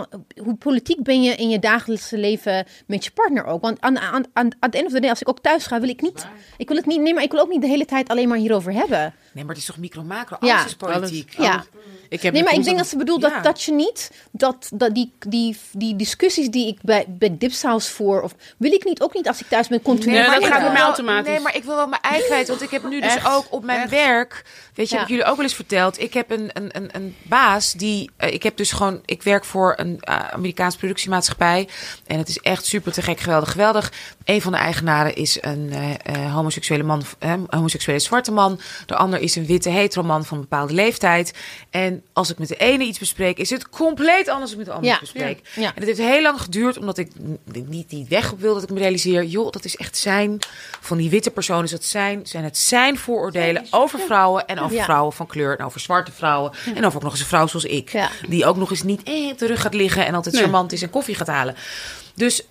hoe 0.43 0.56
politiek 0.56 1.04
ben 1.04 1.24
je 1.24 1.36
in 1.36 1.50
je 1.50 1.60
dagelijkse 1.60 2.18
leven 2.18 2.66
met 2.88 3.04
je 3.06 3.12
partner 3.12 3.46
ook? 3.46 3.62
Want 3.62 3.82
aan, 3.82 4.00
aan, 4.00 4.24
aan, 4.34 4.50
at 4.60 4.72
the 4.72 4.78
end 4.78 4.88
of 4.88 4.93
the 4.93 5.00
day, 5.00 5.10
als 5.10 5.22
ik 5.22 5.30
ook 5.30 5.39
thuis 5.39 5.66
ga, 5.66 5.80
wil 5.80 5.89
ik 5.89 6.02
niet... 6.02 6.28
Ik 6.58 6.68
wil 6.68 6.78
het 6.78 6.86
niet, 6.86 7.02
nee, 7.02 7.14
maar 7.14 7.24
ik 7.24 7.32
wil 7.32 7.41
ook 7.41 7.50
niet 7.50 7.62
de 7.62 7.68
hele 7.68 7.86
tijd 7.86 8.10
alleen 8.10 8.28
maar 8.28 8.38
hierover 8.38 8.74
hebben. 8.74 9.14
Nee, 9.36 9.44
maar 9.44 9.54
het 9.54 9.64
is 9.64 9.70
toch 9.70 9.78
micro-macro? 9.78 10.38
Ja. 10.40 10.54
Alles 10.54 10.66
is 10.66 10.76
politiek. 10.76 11.34
Ja. 11.38 11.64
Ik 12.10 12.22
heb 12.22 12.34
Nee, 12.34 12.44
maar 12.44 12.54
ik 12.54 12.64
denk 12.64 12.78
dat 12.78 12.88
ze 12.88 12.98
bedoelt 12.98 13.22
dat, 13.22 13.32
Ja. 13.32 13.42
dat 13.42 13.62
je 13.64 13.72
niet 13.72 14.12
dat, 14.32 14.70
dat 14.74 14.94
die, 14.96 15.12
die, 15.20 15.58
die 15.72 15.96
discussies 15.96 16.50
die 16.50 16.68
ik 16.68 16.78
bij, 16.82 17.06
bij 17.08 17.36
Dipsaus 17.38 17.90
voer, 17.90 18.22
of 18.22 18.36
wil 18.58 18.72
ik 18.72 18.84
niet 18.86 19.02
ook 19.02 19.14
niet 19.14 19.28
als 19.28 19.42
ik 19.42 19.48
thuis 19.48 19.68
ben 19.68 19.82
continu. 19.82 20.12
Nee, 20.14 20.22
maar 20.22 20.34
dat 20.36 20.44
ik 20.44 20.46
gaat 20.48 20.54
wil 20.62 20.62
bij 20.62 20.72
mij 20.72 20.80
wel- 20.82 20.88
automatisch. 20.96 21.32
Nee, 21.32 21.40
maar 21.40 21.56
ik 21.56 21.64
wil 21.64 21.76
wel 21.76 21.88
mijn 21.88 22.02
ei 22.02 22.24
kwijt. 22.24 22.48
Want 22.48 22.62
ik 22.62 22.70
heb 22.70 22.84
nu 22.90 23.02
dus 23.02 23.16
Echt? 23.16 23.28
ook 23.28 23.46
op 23.50 23.64
mijn 23.64 23.90
werk... 23.90 24.44
Weet 24.74 24.90
je, 24.90 24.94
Ja. 24.96 25.00
heb 25.02 25.10
ik 25.10 25.16
jullie 25.16 25.30
ook 25.32 25.36
wel 25.36 25.46
eens 25.46 25.56
verteld. 25.56 26.00
Ik 26.00 26.14
heb 26.14 26.32
een, 26.32 26.50
een, 26.54 26.70
een, 26.78 26.90
een 26.94 27.16
baas 27.24 27.74
die... 27.74 28.12
eh, 28.18 28.34
ik 28.34 28.44
heb 28.44 28.58
dus 28.58 28.72
gewoon... 28.72 29.02
Ik 29.06 29.24
werk 29.24 29.46
voor 29.46 29.74
een 29.78 29.98
uh, 30.10 30.28
Amerikaanse 30.30 30.78
productiemaatschappij. 30.78 31.68
En 32.08 32.18
het 32.18 32.28
is 32.30 32.38
echt 32.40 32.66
super 32.66 32.92
te 32.92 33.02
gek, 33.02 33.20
geweldig, 33.20 33.52
geweldig. 33.52 33.92
Een 34.26 34.41
van 34.41 34.51
de 34.51 34.57
eigenaren 34.57 35.15
is 35.15 35.38
een 35.41 35.69
eh, 35.71 35.93
eh, 36.26 36.34
homoseksuele 36.34 36.84
man... 36.84 37.03
eh, 37.19 37.34
homoseksuele 37.49 37.99
zwarte 37.99 38.32
man. 38.32 38.59
De 38.86 38.95
ander 38.95 39.19
is 39.19 39.36
een 39.36 39.45
witte 39.45 39.69
hetero 39.69 40.03
man 40.03 40.26
van 40.26 40.38
een 40.38 40.43
bepaalde 40.49 40.73
leeftijd. 40.73 41.34
En 41.69 42.03
als 42.13 42.32
ik 42.32 42.38
met 42.38 42.47
de 42.47 42.55
ene 42.55 42.84
iets 42.84 42.99
bespreek... 42.99 43.38
is 43.38 43.49
het 43.49 43.69
compleet 43.69 44.28
anders 44.30 44.51
dan 44.51 44.51
ik 44.51 44.57
met 44.57 44.65
de 44.65 44.71
andere 44.71 44.93
Ja. 44.93 44.99
bespreek. 44.99 45.39
Ja. 45.55 45.61
Ja. 45.61 45.67
En 45.67 45.73
het 45.76 45.86
heeft 45.86 46.09
heel 46.09 46.21
lang 46.21 46.41
geduurd, 46.41 46.78
omdat 46.78 46.97
ik 46.97 47.11
niet 47.67 47.89
die 47.89 48.05
weg 48.09 48.32
op 48.32 48.39
wil, 48.39 48.53
dat 48.53 48.63
ik 48.63 48.69
me 48.69 48.80
realiseer, 48.80 49.23
joh, 49.23 49.51
dat 49.51 49.65
is 49.65 49.76
echt 49.76 49.97
zijn, 49.97 50.39
van 50.82 50.97
die 50.97 51.09
witte 51.09 51.32
personen, 51.32 51.63
is 51.63 51.71
dat 51.71 51.84
zijn, 51.84 52.21
zijn 52.28 52.43
het 52.43 52.57
zijn 52.57 52.97
vooroordelen 52.97 53.65
over 53.71 53.99
vrouwen 53.99 54.47
en 54.47 54.59
over 54.59 54.84
vrouwen 54.84 55.13
van 55.13 55.28
kleur 55.28 55.59
en 55.59 55.65
over 55.65 55.80
zwarte 55.80 56.11
vrouwen 56.11 56.51
en 56.76 56.86
over 56.86 56.95
ook 56.97 57.03
nog 57.03 57.11
eens 57.11 57.21
een 57.21 57.28
vrouw 57.28 57.47
zoals 57.47 57.65
ik, 57.65 57.91
die 58.28 58.45
ook 58.45 58.55
nog 58.57 58.69
eens 58.69 58.84
niet 58.84 59.03
eh, 59.03 59.28
op 59.32 59.38
de 59.38 59.47
rug 59.47 59.61
gaat 59.61 59.73
liggen 59.73 60.05
en 60.05 60.13
altijd 60.15 60.36
Nee. 60.36 60.43
charmant 60.43 60.71
is 60.71 60.82
en 60.82 60.89
koffie 60.89 61.15
gaat 61.15 61.28
halen. 61.28 61.55
Dus 62.15 62.45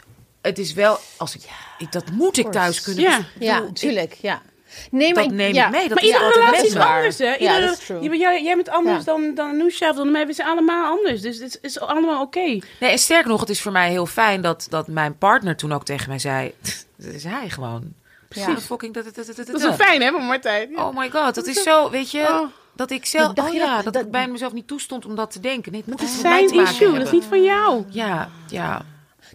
het 0.45 0.59
is 0.59 0.73
wel, 0.73 0.99
als 1.17 1.35
ik, 1.35 1.43
ik 1.79 1.93
dat 1.93 2.11
moet 2.11 2.37
ik 2.39 2.51
thuis 2.53 2.81
kunnen. 2.83 3.03
Ja. 3.03 3.17
Dus, 3.17 3.27
Ja, 3.39 3.55
bedoel, 3.55 3.69
ik- 3.69 3.75
tuurlijk. 3.77 4.15
Ja. 4.21 4.43
Nee, 4.91 5.15
maar 5.15 5.23
dat 5.23 5.33
ik- 5.33 5.39
neem 5.39 5.55
ja. 5.55 5.65
ik 5.67 5.71
mee. 5.73 5.89
Dat 5.89 5.95
Maar 5.95 6.05
is 6.05 6.11
iedere 6.11 6.33
relatie 6.33 6.67
is 6.67 6.77
anders, 6.77 7.19
hè? 7.19 7.25
Ja, 7.25 7.39
Iedere- 7.39 7.61
dat 7.67 7.79
is 7.79 7.85
true. 7.85 8.03
Ja, 8.03 8.15
jij, 8.15 8.43
jij 8.43 8.55
bent 8.55 8.69
anders 8.69 8.99
Ja. 8.99 9.05
dan, 9.05 9.35
dan 9.35 9.49
Anousha 9.51 9.91
of 9.91 9.97
dan 9.97 10.11
mij. 10.11 10.27
We 10.27 10.33
zijn 10.33 10.49
allemaal 10.49 10.85
anders. 10.97 11.21
Dus 11.21 11.39
het 11.39 11.59
is 11.63 11.81
allemaal 11.81 12.23
oké. 12.23 12.41
Nee, 12.41 12.91
en 12.91 12.99
sterker 12.99 13.29
nog, 13.31 13.41
het 13.41 13.49
is 13.51 13.61
voor 13.63 13.73
mij 13.73 13.91
heel 13.91 14.07
fijn 14.07 14.41
dat, 14.41 14.67
dat 14.71 14.89
mijn 14.89 15.19
partner 15.19 15.57
toen 15.57 15.73
ook 15.73 15.85
tegen 15.85 16.09
mij 16.09 16.19
zei, 16.19 16.55
dat 16.97 17.13
is 17.15 17.25
hij 17.25 17.49
gewoon. 17.51 17.83
Ja. 18.29 18.49
Ja. 18.49 18.57
Fucking, 18.61 18.95
dat, 18.95 19.05
dat, 19.05 19.15
dat, 19.15 19.27
dat, 19.27 19.37
Dat 19.47 19.57
is 19.57 19.63
wel 19.63 19.75
fijn, 19.75 20.03
hè, 20.03 20.11
van 20.11 20.23
Martijn? 20.25 20.71
Ja. 20.71 20.87
Oh 20.89 20.97
my 20.99 21.11
god, 21.11 21.35
dat 21.35 21.47
is 21.47 21.63
zo, 21.63 21.91
weet 21.91 22.11
je, 22.11 22.21
Oh. 22.21 22.47
dat 22.77 22.91
ik 22.91 23.07
zelf, 23.07 23.33
Dat 23.33 23.47
oh 23.49 23.55
ja, 23.55 23.75
dat- 23.75 23.85
dat, 23.85 23.93
dat- 23.93 24.03
ik 24.05 24.11
bijna 24.11 24.33
mezelf 24.33 24.53
niet 24.53 24.67
toestond 24.67 25.07
om 25.07 25.15
dat 25.15 25.31
te 25.31 25.41
denken. 25.41 25.73
Nee, 25.73 25.81
het 25.81 25.91
moet 25.91 26.01
iets 26.03 26.15
is 26.15 26.21
zijn 26.21 26.45
issue, 26.55 26.93
dat 26.93 27.03
is 27.07 27.11
niet 27.11 27.25
van 27.25 27.43
jou. 27.43 27.85
Ja, 27.89 28.31
ja. 28.49 28.83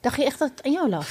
Dacht 0.01 0.15
je 0.17 0.25
echt 0.25 0.39
dat 0.39 0.49
het 0.55 0.65
aan 0.65 0.71
jou 0.71 0.89
lag? 0.89 1.07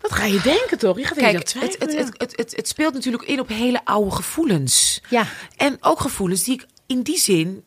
Wat 0.00 0.12
ga 0.12 0.24
je 0.24 0.40
denken, 0.40 0.78
toch? 0.78 0.98
Je 0.98 1.04
gaat 1.04 1.18
Kijk, 1.18 1.38
het, 1.38 1.54
het, 1.54 1.76
het, 1.78 1.94
het, 2.18 2.36
het, 2.36 2.56
het 2.56 2.68
speelt 2.68 2.94
natuurlijk 2.94 3.22
in 3.24 3.40
op 3.40 3.48
hele 3.48 3.80
oude 3.84 4.10
gevoelens. 4.10 5.00
Ja. 5.08 5.26
En 5.56 5.76
ook 5.80 6.00
gevoelens 6.00 6.44
die 6.44 6.54
ik 6.54 6.66
in 6.86 7.02
die 7.02 7.18
zin, 7.18 7.64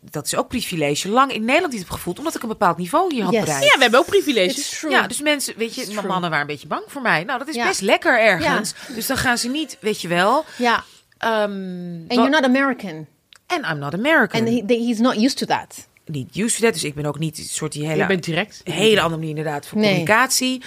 dat 0.00 0.26
is 0.26 0.34
ook 0.36 0.48
privilege, 0.48 1.08
lang 1.08 1.32
in 1.32 1.44
Nederland 1.44 1.72
niet 1.72 1.82
heb 1.82 1.90
gevoeld, 1.90 2.18
omdat 2.18 2.34
ik 2.34 2.42
een 2.42 2.48
bepaald 2.48 2.76
niveau 2.76 3.14
hier 3.14 3.22
had 3.24 3.32
Yes. 3.32 3.42
bereikt. 3.44 3.64
Ja, 3.64 3.74
we 3.76 3.82
hebben 3.82 4.00
ook 4.00 4.06
privileges. 4.06 4.84
Ja, 4.88 5.06
dus 5.06 5.20
mensen, 5.20 5.54
weet 5.56 5.74
je, 5.74 5.86
mijn 5.94 6.06
mannen 6.06 6.30
waren 6.30 6.40
een 6.46 6.52
beetje 6.52 6.66
bang 6.68 6.82
voor 6.86 7.02
mij. 7.02 7.24
Nou, 7.24 7.38
dat 7.38 7.48
is 7.48 7.54
Ja. 7.54 7.66
best 7.66 7.80
lekker 7.80 8.20
ergens. 8.20 8.74
Dus 8.94 9.06
dan 9.06 9.16
gaan 9.16 9.38
ze 9.38 9.48
niet, 9.48 9.76
weet 9.80 10.00
je 10.00 10.08
wel. 10.08 10.44
Ja. 10.56 10.84
ehm, 11.18 11.32
And 11.32 12.06
wa- 12.08 12.14
you're 12.14 12.28
not 12.30 12.44
American. 12.44 13.06
and 13.46 13.66
I'm 13.66 13.78
not 13.78 13.94
American. 13.94 14.40
And 14.40 14.48
he, 14.48 14.62
he's 14.86 14.98
not 14.98 15.16
used 15.16 15.36
to 15.36 15.46
that. 15.46 15.86
Niet 16.06 16.36
used 16.36 16.58
to 16.58 16.64
that, 16.64 16.72
dus 16.72 16.84
ik 16.84 16.94
ben 16.94 17.06
ook 17.06 17.18
niet 17.18 17.38
een 17.38 17.44
soort 17.44 17.72
die 17.72 17.86
hele, 17.86 18.00
Je 18.02 18.06
bent 18.06 18.24
direct. 18.24 18.60
hele 18.64 19.00
andere 19.00 19.20
manier 19.20 19.36
inderdaad 19.36 19.66
voor 19.66 19.78
Nee. 19.78 19.88
communicatie. 19.88 20.62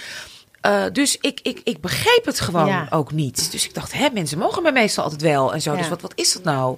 Eh, 0.60 0.84
dus 0.92 1.16
ik, 1.20 1.40
ik, 1.42 1.60
ik 1.64 1.80
begreep 1.80 2.24
het 2.24 2.40
gewoon 2.40 2.66
Ja. 2.66 2.86
ook 2.90 3.12
niet. 3.12 3.50
Dus 3.52 3.64
ik 3.64 3.74
dacht, 3.74 3.92
hè, 3.92 4.08
mensen 4.12 4.38
mogen 4.38 4.62
mij 4.62 4.72
meestal 4.72 5.04
altijd 5.04 5.22
wel 5.22 5.52
en 5.54 5.62
zo. 5.62 5.72
Ja. 5.72 5.78
Dus 5.78 5.88
wat, 5.88 6.00
wat 6.00 6.12
is 6.14 6.32
dat 6.32 6.42
nou? 6.44 6.76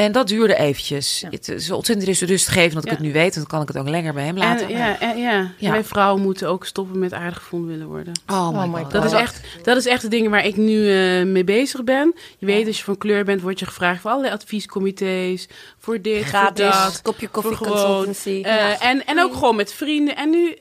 En 0.00 0.12
dat 0.12 0.28
duurde 0.28 0.54
eventjes. 0.56 1.24
Het 1.30 1.48
is 1.48 1.70
ontzettend 1.70 2.08
rust- 2.08 2.22
rustgevend 2.22 2.74
dat 2.74 2.84
ik 2.84 2.90
Ja. 2.90 2.96
het 2.96 3.06
nu 3.06 3.12
weet. 3.12 3.34
Dan 3.34 3.46
kan 3.46 3.62
ik 3.62 3.68
het 3.68 3.76
ook 3.78 3.88
langer 3.88 4.12
bij 4.14 4.24
hem 4.24 4.36
laten. 4.38 4.66
En, 4.68 4.72
ja, 4.76 5.00
en, 5.00 5.18
ja. 5.18 5.50
Ja. 5.58 5.70
wij 5.70 5.84
vrouwen 5.84 6.22
moeten 6.22 6.48
ook 6.48 6.66
stoppen 6.66 6.98
met 6.98 7.12
aardig 7.12 7.38
gevonden 7.38 7.68
willen 7.70 7.86
worden. 7.86 8.12
Oh 8.26 8.48
my, 8.60 8.66
my 8.66 8.82
god. 8.82 8.92
Dat 8.92 9.04
is, 9.04 9.12
Oh. 9.12 9.20
echt, 9.20 9.40
dat 9.62 9.76
is 9.76 9.86
echt 9.86 10.02
de 10.02 10.08
dingen 10.08 10.30
waar 10.30 10.46
ik 10.46 10.56
nu 10.56 10.90
eh, 10.92 11.24
mee 11.24 11.44
bezig 11.44 11.84
ben. 11.84 12.14
Je 12.38 12.46
weet, 12.46 12.66
als 12.66 12.78
je 12.78 12.84
van 12.84 12.98
kleur 12.98 13.24
bent, 13.24 13.40
word 13.40 13.58
je 13.58 13.66
gevraagd 13.66 14.00
voor 14.00 14.10
allerlei 14.10 14.34
adviescomité's. 14.34 15.48
Voor 15.78 16.00
dit, 16.00 16.22
Gratis, 16.24 16.64
voor 16.64 16.74
dat. 16.84 17.02
kopje 17.02 17.28
koffie 17.28 17.56
gewoon, 17.56 17.72
consultancy. 17.72 18.40
eh, 18.44 18.84
en, 18.84 19.06
en 19.06 19.20
ook 19.22 19.32
gewoon 19.34 19.56
met 19.56 19.72
vrienden. 19.72 20.16
En 20.16 20.30
nu, 20.30 20.56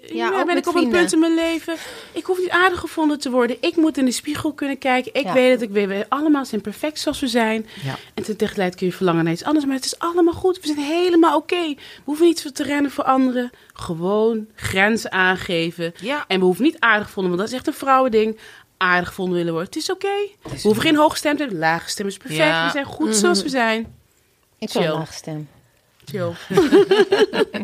ben 0.45 0.57
ik 0.57 0.67
op 0.67 0.75
een 0.75 0.89
punt 0.89 1.13
in 1.13 1.19
mijn 1.19 1.35
leven. 1.35 1.75
Ik 2.11 2.25
hoef 2.25 2.37
niet 2.39 2.49
aardig 2.49 2.79
gevonden 2.79 3.19
te 3.19 3.29
worden. 3.29 3.57
Ik 3.61 3.75
moet 3.75 3.97
in 3.97 4.05
de 4.05 4.11
spiegel 4.11 4.53
kunnen 4.53 4.77
kijken. 4.77 5.13
Ik 5.13 5.23
Ja. 5.23 5.33
weet 5.33 5.51
dat 5.53 5.61
ik 5.61 5.69
weet, 5.69 5.87
we 5.87 6.05
allemaal 6.09 6.45
zijn 6.45 6.61
perfect 6.61 6.99
zoals 6.99 7.19
we 7.19 7.27
zijn. 7.27 7.65
Ja. 7.83 7.97
En 8.13 8.23
tegelijkertijd 8.23 8.75
kun 8.75 8.87
je 8.87 8.93
verlangen 8.93 9.23
naar 9.29 9.37
iets 9.37 9.47
anders. 9.47 9.65
Maar 9.65 9.75
het 9.75 9.85
is 9.85 9.99
allemaal 9.99 10.33
goed. 10.33 10.59
We 10.59 10.67
zijn 10.67 10.79
helemaal 10.79 11.37
oké. 11.37 11.67
We 11.75 12.01
hoeven 12.03 12.25
niet 12.25 12.55
te 12.55 12.63
rennen 12.63 12.91
voor 12.91 13.03
anderen. 13.03 13.49
Gewoon 13.73 14.47
grenzen 14.55 15.11
aangeven. 15.11 15.93
Ja. 16.01 16.25
En 16.27 16.39
we 16.39 16.45
hoeven 16.45 16.63
niet 16.63 16.79
aardig 16.79 17.07
gevonden, 17.07 17.31
want 17.35 17.43
dat 17.43 17.51
is 17.51 17.57
echt 17.65 17.67
een 17.75 17.79
vrouwending. 17.79 18.37
Aardig 18.77 19.07
gevonden 19.07 19.35
willen 19.35 19.51
worden. 19.53 19.69
Het 19.69 19.81
is 19.81 19.91
oké. 19.91 20.27
We 20.41 20.59
hoeven 20.61 20.81
geen 20.81 20.95
hoge 20.95 21.17
stem 21.17 21.35
te 21.35 21.41
hebben. 21.41 21.59
Lage 21.59 21.89
stem 21.89 22.07
is 22.07 22.17
perfect. 22.17 22.39
Ja. 22.39 22.65
We 22.65 22.71
zijn 22.71 22.85
goed 22.85 23.15
zoals 23.15 23.43
we 23.43 23.49
zijn. 23.49 23.95
Ik 24.59 24.71
wil 24.71 24.81
Chill. 24.81 24.91
een 24.91 24.97
lage 24.97 25.13
stem. 25.13 25.47
Chill. 26.11 26.31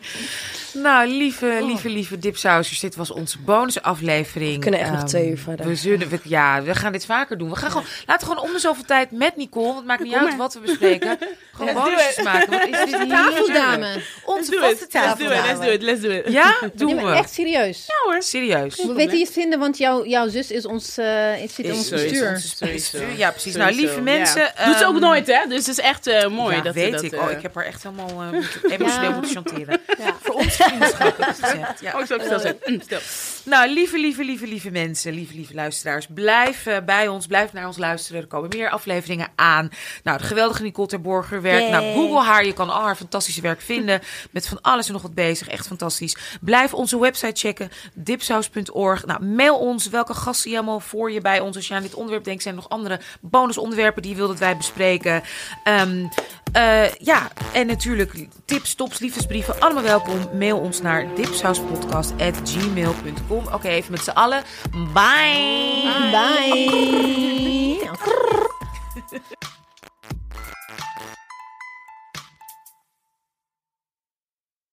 Nou, 0.73 1.07
lieve, 1.07 1.59
lieve, 1.63 1.89
lieve 1.89 2.17
dipsausers. 2.19 2.79
Dit 2.79 2.95
was 2.95 3.11
onze 3.11 3.37
bonusaflevering. 3.39 4.53
We 4.53 4.59
kunnen 4.59 4.79
echt 4.79 4.89
nog 4.89 4.99
Ehm, 4.99 5.07
twee 5.07 5.29
uur 5.29 5.37
verder. 5.37 5.65
We 5.67 5.75
zullen, 5.75 6.09
we, 6.09 6.19
ja, 6.23 6.61
we 6.63 6.75
gaan 6.75 6.91
dit 6.91 7.05
vaker 7.05 7.37
doen. 7.37 7.49
We 7.49 7.55
gaan 7.55 7.69
gewoon, 7.71 7.85
laten 8.05 8.27
we 8.27 8.33
gewoon 8.33 8.47
om 8.49 8.53
de 8.55 8.59
zoveel 8.59 8.83
tijd 8.83 9.11
met 9.11 9.35
Nicole. 9.35 9.65
Want 9.65 9.77
het 9.77 9.85
maakt 9.85 10.01
niet 10.03 10.11
Kom 10.11 10.19
uit 10.21 10.29
maar. 10.29 10.37
wat 10.37 10.53
we 10.53 10.59
bespreken. 10.59 11.17
Gewoon 11.55 11.73
Let's 11.73 11.85
bonusjes 11.85 12.23
maken. 12.23 12.49
Wat 12.51 12.67
is 12.67 12.91
dit 12.97 13.09
Tafeldame. 13.09 13.87
Onze 14.25 14.39
Let's 14.39 14.49
do 14.49 14.59
vaste 14.59 14.85
it. 14.85 14.93
Let's 14.93 15.17
do 15.17 15.25
it. 15.25 15.45
Let's 15.45 15.59
do 15.59 15.71
it. 15.71 15.81
Let's 15.81 16.01
do 16.01 16.09
it. 16.09 16.31
Ja, 16.33 16.55
doen 16.75 16.95
Nee, 16.95 17.05
we. 17.05 17.11
echt 17.11 17.33
serieus. 17.33 17.85
Ja 17.87 17.93
hoor. 18.11 18.21
Serieus. 18.21 18.75
We 18.85 18.93
weten 18.93 19.17
je 19.17 19.27
vinden, 19.27 19.59
want 19.59 19.77
jouw 19.77 20.05
jouw 20.05 20.27
zus 20.29 20.51
is 20.51 20.65
ons, 20.65 20.97
eh, 20.97 21.31
zit 21.47 21.59
in 21.65 21.73
ons 21.73 21.89
bestuur. 21.89 22.29
Onze 22.33 22.47
Sowieso. 22.47 22.73
bestuur. 22.99 23.17
Ja, 23.17 23.31
precies. 23.31 23.55
Nou, 23.55 23.73
lieve 23.75 24.01
mensen. 24.01 24.51
Doet 24.65 24.75
ze 24.77 24.85
ook 24.85 24.91
ehm, 24.93 24.99
nooit, 25.01 25.27
hè? 25.27 25.39
Dus 25.47 25.57
het 25.57 25.67
is 25.67 25.79
echt 25.79 26.07
eh, 26.07 26.27
mooi. 26.27 26.61
dat 26.61 26.73
weet 26.73 27.01
ik. 27.03 27.11
eh, 27.11 27.21
Oh, 27.21 27.31
ik 27.31 27.41
heb 27.41 27.55
haar 27.55 27.65
echt 27.65 27.83
helemaal 27.83 28.33
emotioneel 28.77 29.09
Ja. 29.09 29.15
moeten 29.15 29.31
chanteren. 29.31 29.81
Ja. 29.97 30.15
Voor 30.23 30.35
ons 30.35 30.55
vriendschap 30.55 31.17
heb 31.17 31.27
ik 31.27 31.35
gezegd. 31.35 31.81
Ja. 31.81 31.93
Oh, 31.95 31.99
ik 31.99 32.05
stil 32.21 32.39
zijn. 32.39 32.55
Mm, 32.65 32.81
Stil. 32.81 32.99
Nou, 33.43 33.69
lieve, 33.73 33.99
lieve, 33.99 34.23
lieve, 34.23 34.47
lieve 34.47 34.71
mensen, 34.71 35.13
lieve, 35.13 35.33
lieve 35.35 35.53
luisteraars, 35.53 36.07
blijf 36.13 36.65
eh, 36.65 36.77
bij 36.85 37.07
ons, 37.07 37.27
blijf 37.27 37.53
naar 37.53 37.67
ons 37.67 37.77
luisteren. 37.77 38.21
Er 38.21 38.27
komen 38.27 38.49
meer 38.49 38.69
afleveringen 38.69 39.27
aan. 39.35 39.69
Nou, 40.03 40.17
de 40.17 40.23
geweldige 40.23 40.63
Nicole 40.63 40.87
Terborger 40.87 41.41
werkt. 41.41 41.69
Nou, 41.69 41.93
Google 41.93 42.23
haar, 42.23 42.45
je 42.45 42.53
kan 42.53 42.69
al 42.69 42.83
haar 42.83 42.95
fantastische 42.95 43.41
werk 43.41 43.61
vinden. 43.61 44.01
Met 44.31 44.47
van 44.47 44.61
alles 44.61 44.87
en 44.87 44.93
nog 44.93 45.01
wat 45.01 45.13
bezig, 45.13 45.47
echt 45.47 45.67
fantastisch. 45.67 46.17
Blijf 46.41 46.73
onze 46.73 46.99
website 46.99 47.39
checken, 47.47 47.69
dipsaus.org. 47.93 49.05
Nou, 49.05 49.23
mail 49.25 49.57
ons 49.57 49.89
welke 49.89 50.13
gasten 50.13 50.49
je 50.49 50.55
helemaal 50.55 50.79
voor 50.79 51.11
je 51.11 51.21
bij 51.21 51.39
ons. 51.39 51.55
Als 51.55 51.67
je 51.67 51.73
aan 51.73 51.81
dit 51.81 51.93
onderwerp 51.93 52.23
denkt, 52.23 52.43
zijn 52.43 52.55
er 52.55 52.61
nog 52.61 52.69
andere 52.69 52.99
bonusonderwerpen 53.21 54.01
die 54.01 54.11
je 54.11 54.17
wil 54.17 54.27
dat 54.27 54.39
wij 54.39 54.57
bespreken. 54.57 55.23
Ehm, 55.63 56.05
eh, 56.55 56.93
ja, 56.93 57.31
en 57.53 57.67
natuurlijk 57.67 58.27
tips, 58.45 58.75
tops, 58.75 58.99
liefdesbrieven, 58.99 59.59
allemaal 59.59 59.83
welkom. 59.83 60.19
Mail 60.37 60.57
ons 60.57 60.81
naar 60.81 61.05
dipsauspodcast.gmail.com. 61.15 63.43
Oké, 63.53 63.67
even 63.67 63.91
met 63.91 64.03
z'n 64.03 64.09
allen. 64.09 64.43
Bye! 64.93 65.83
Bye. 66.11 67.89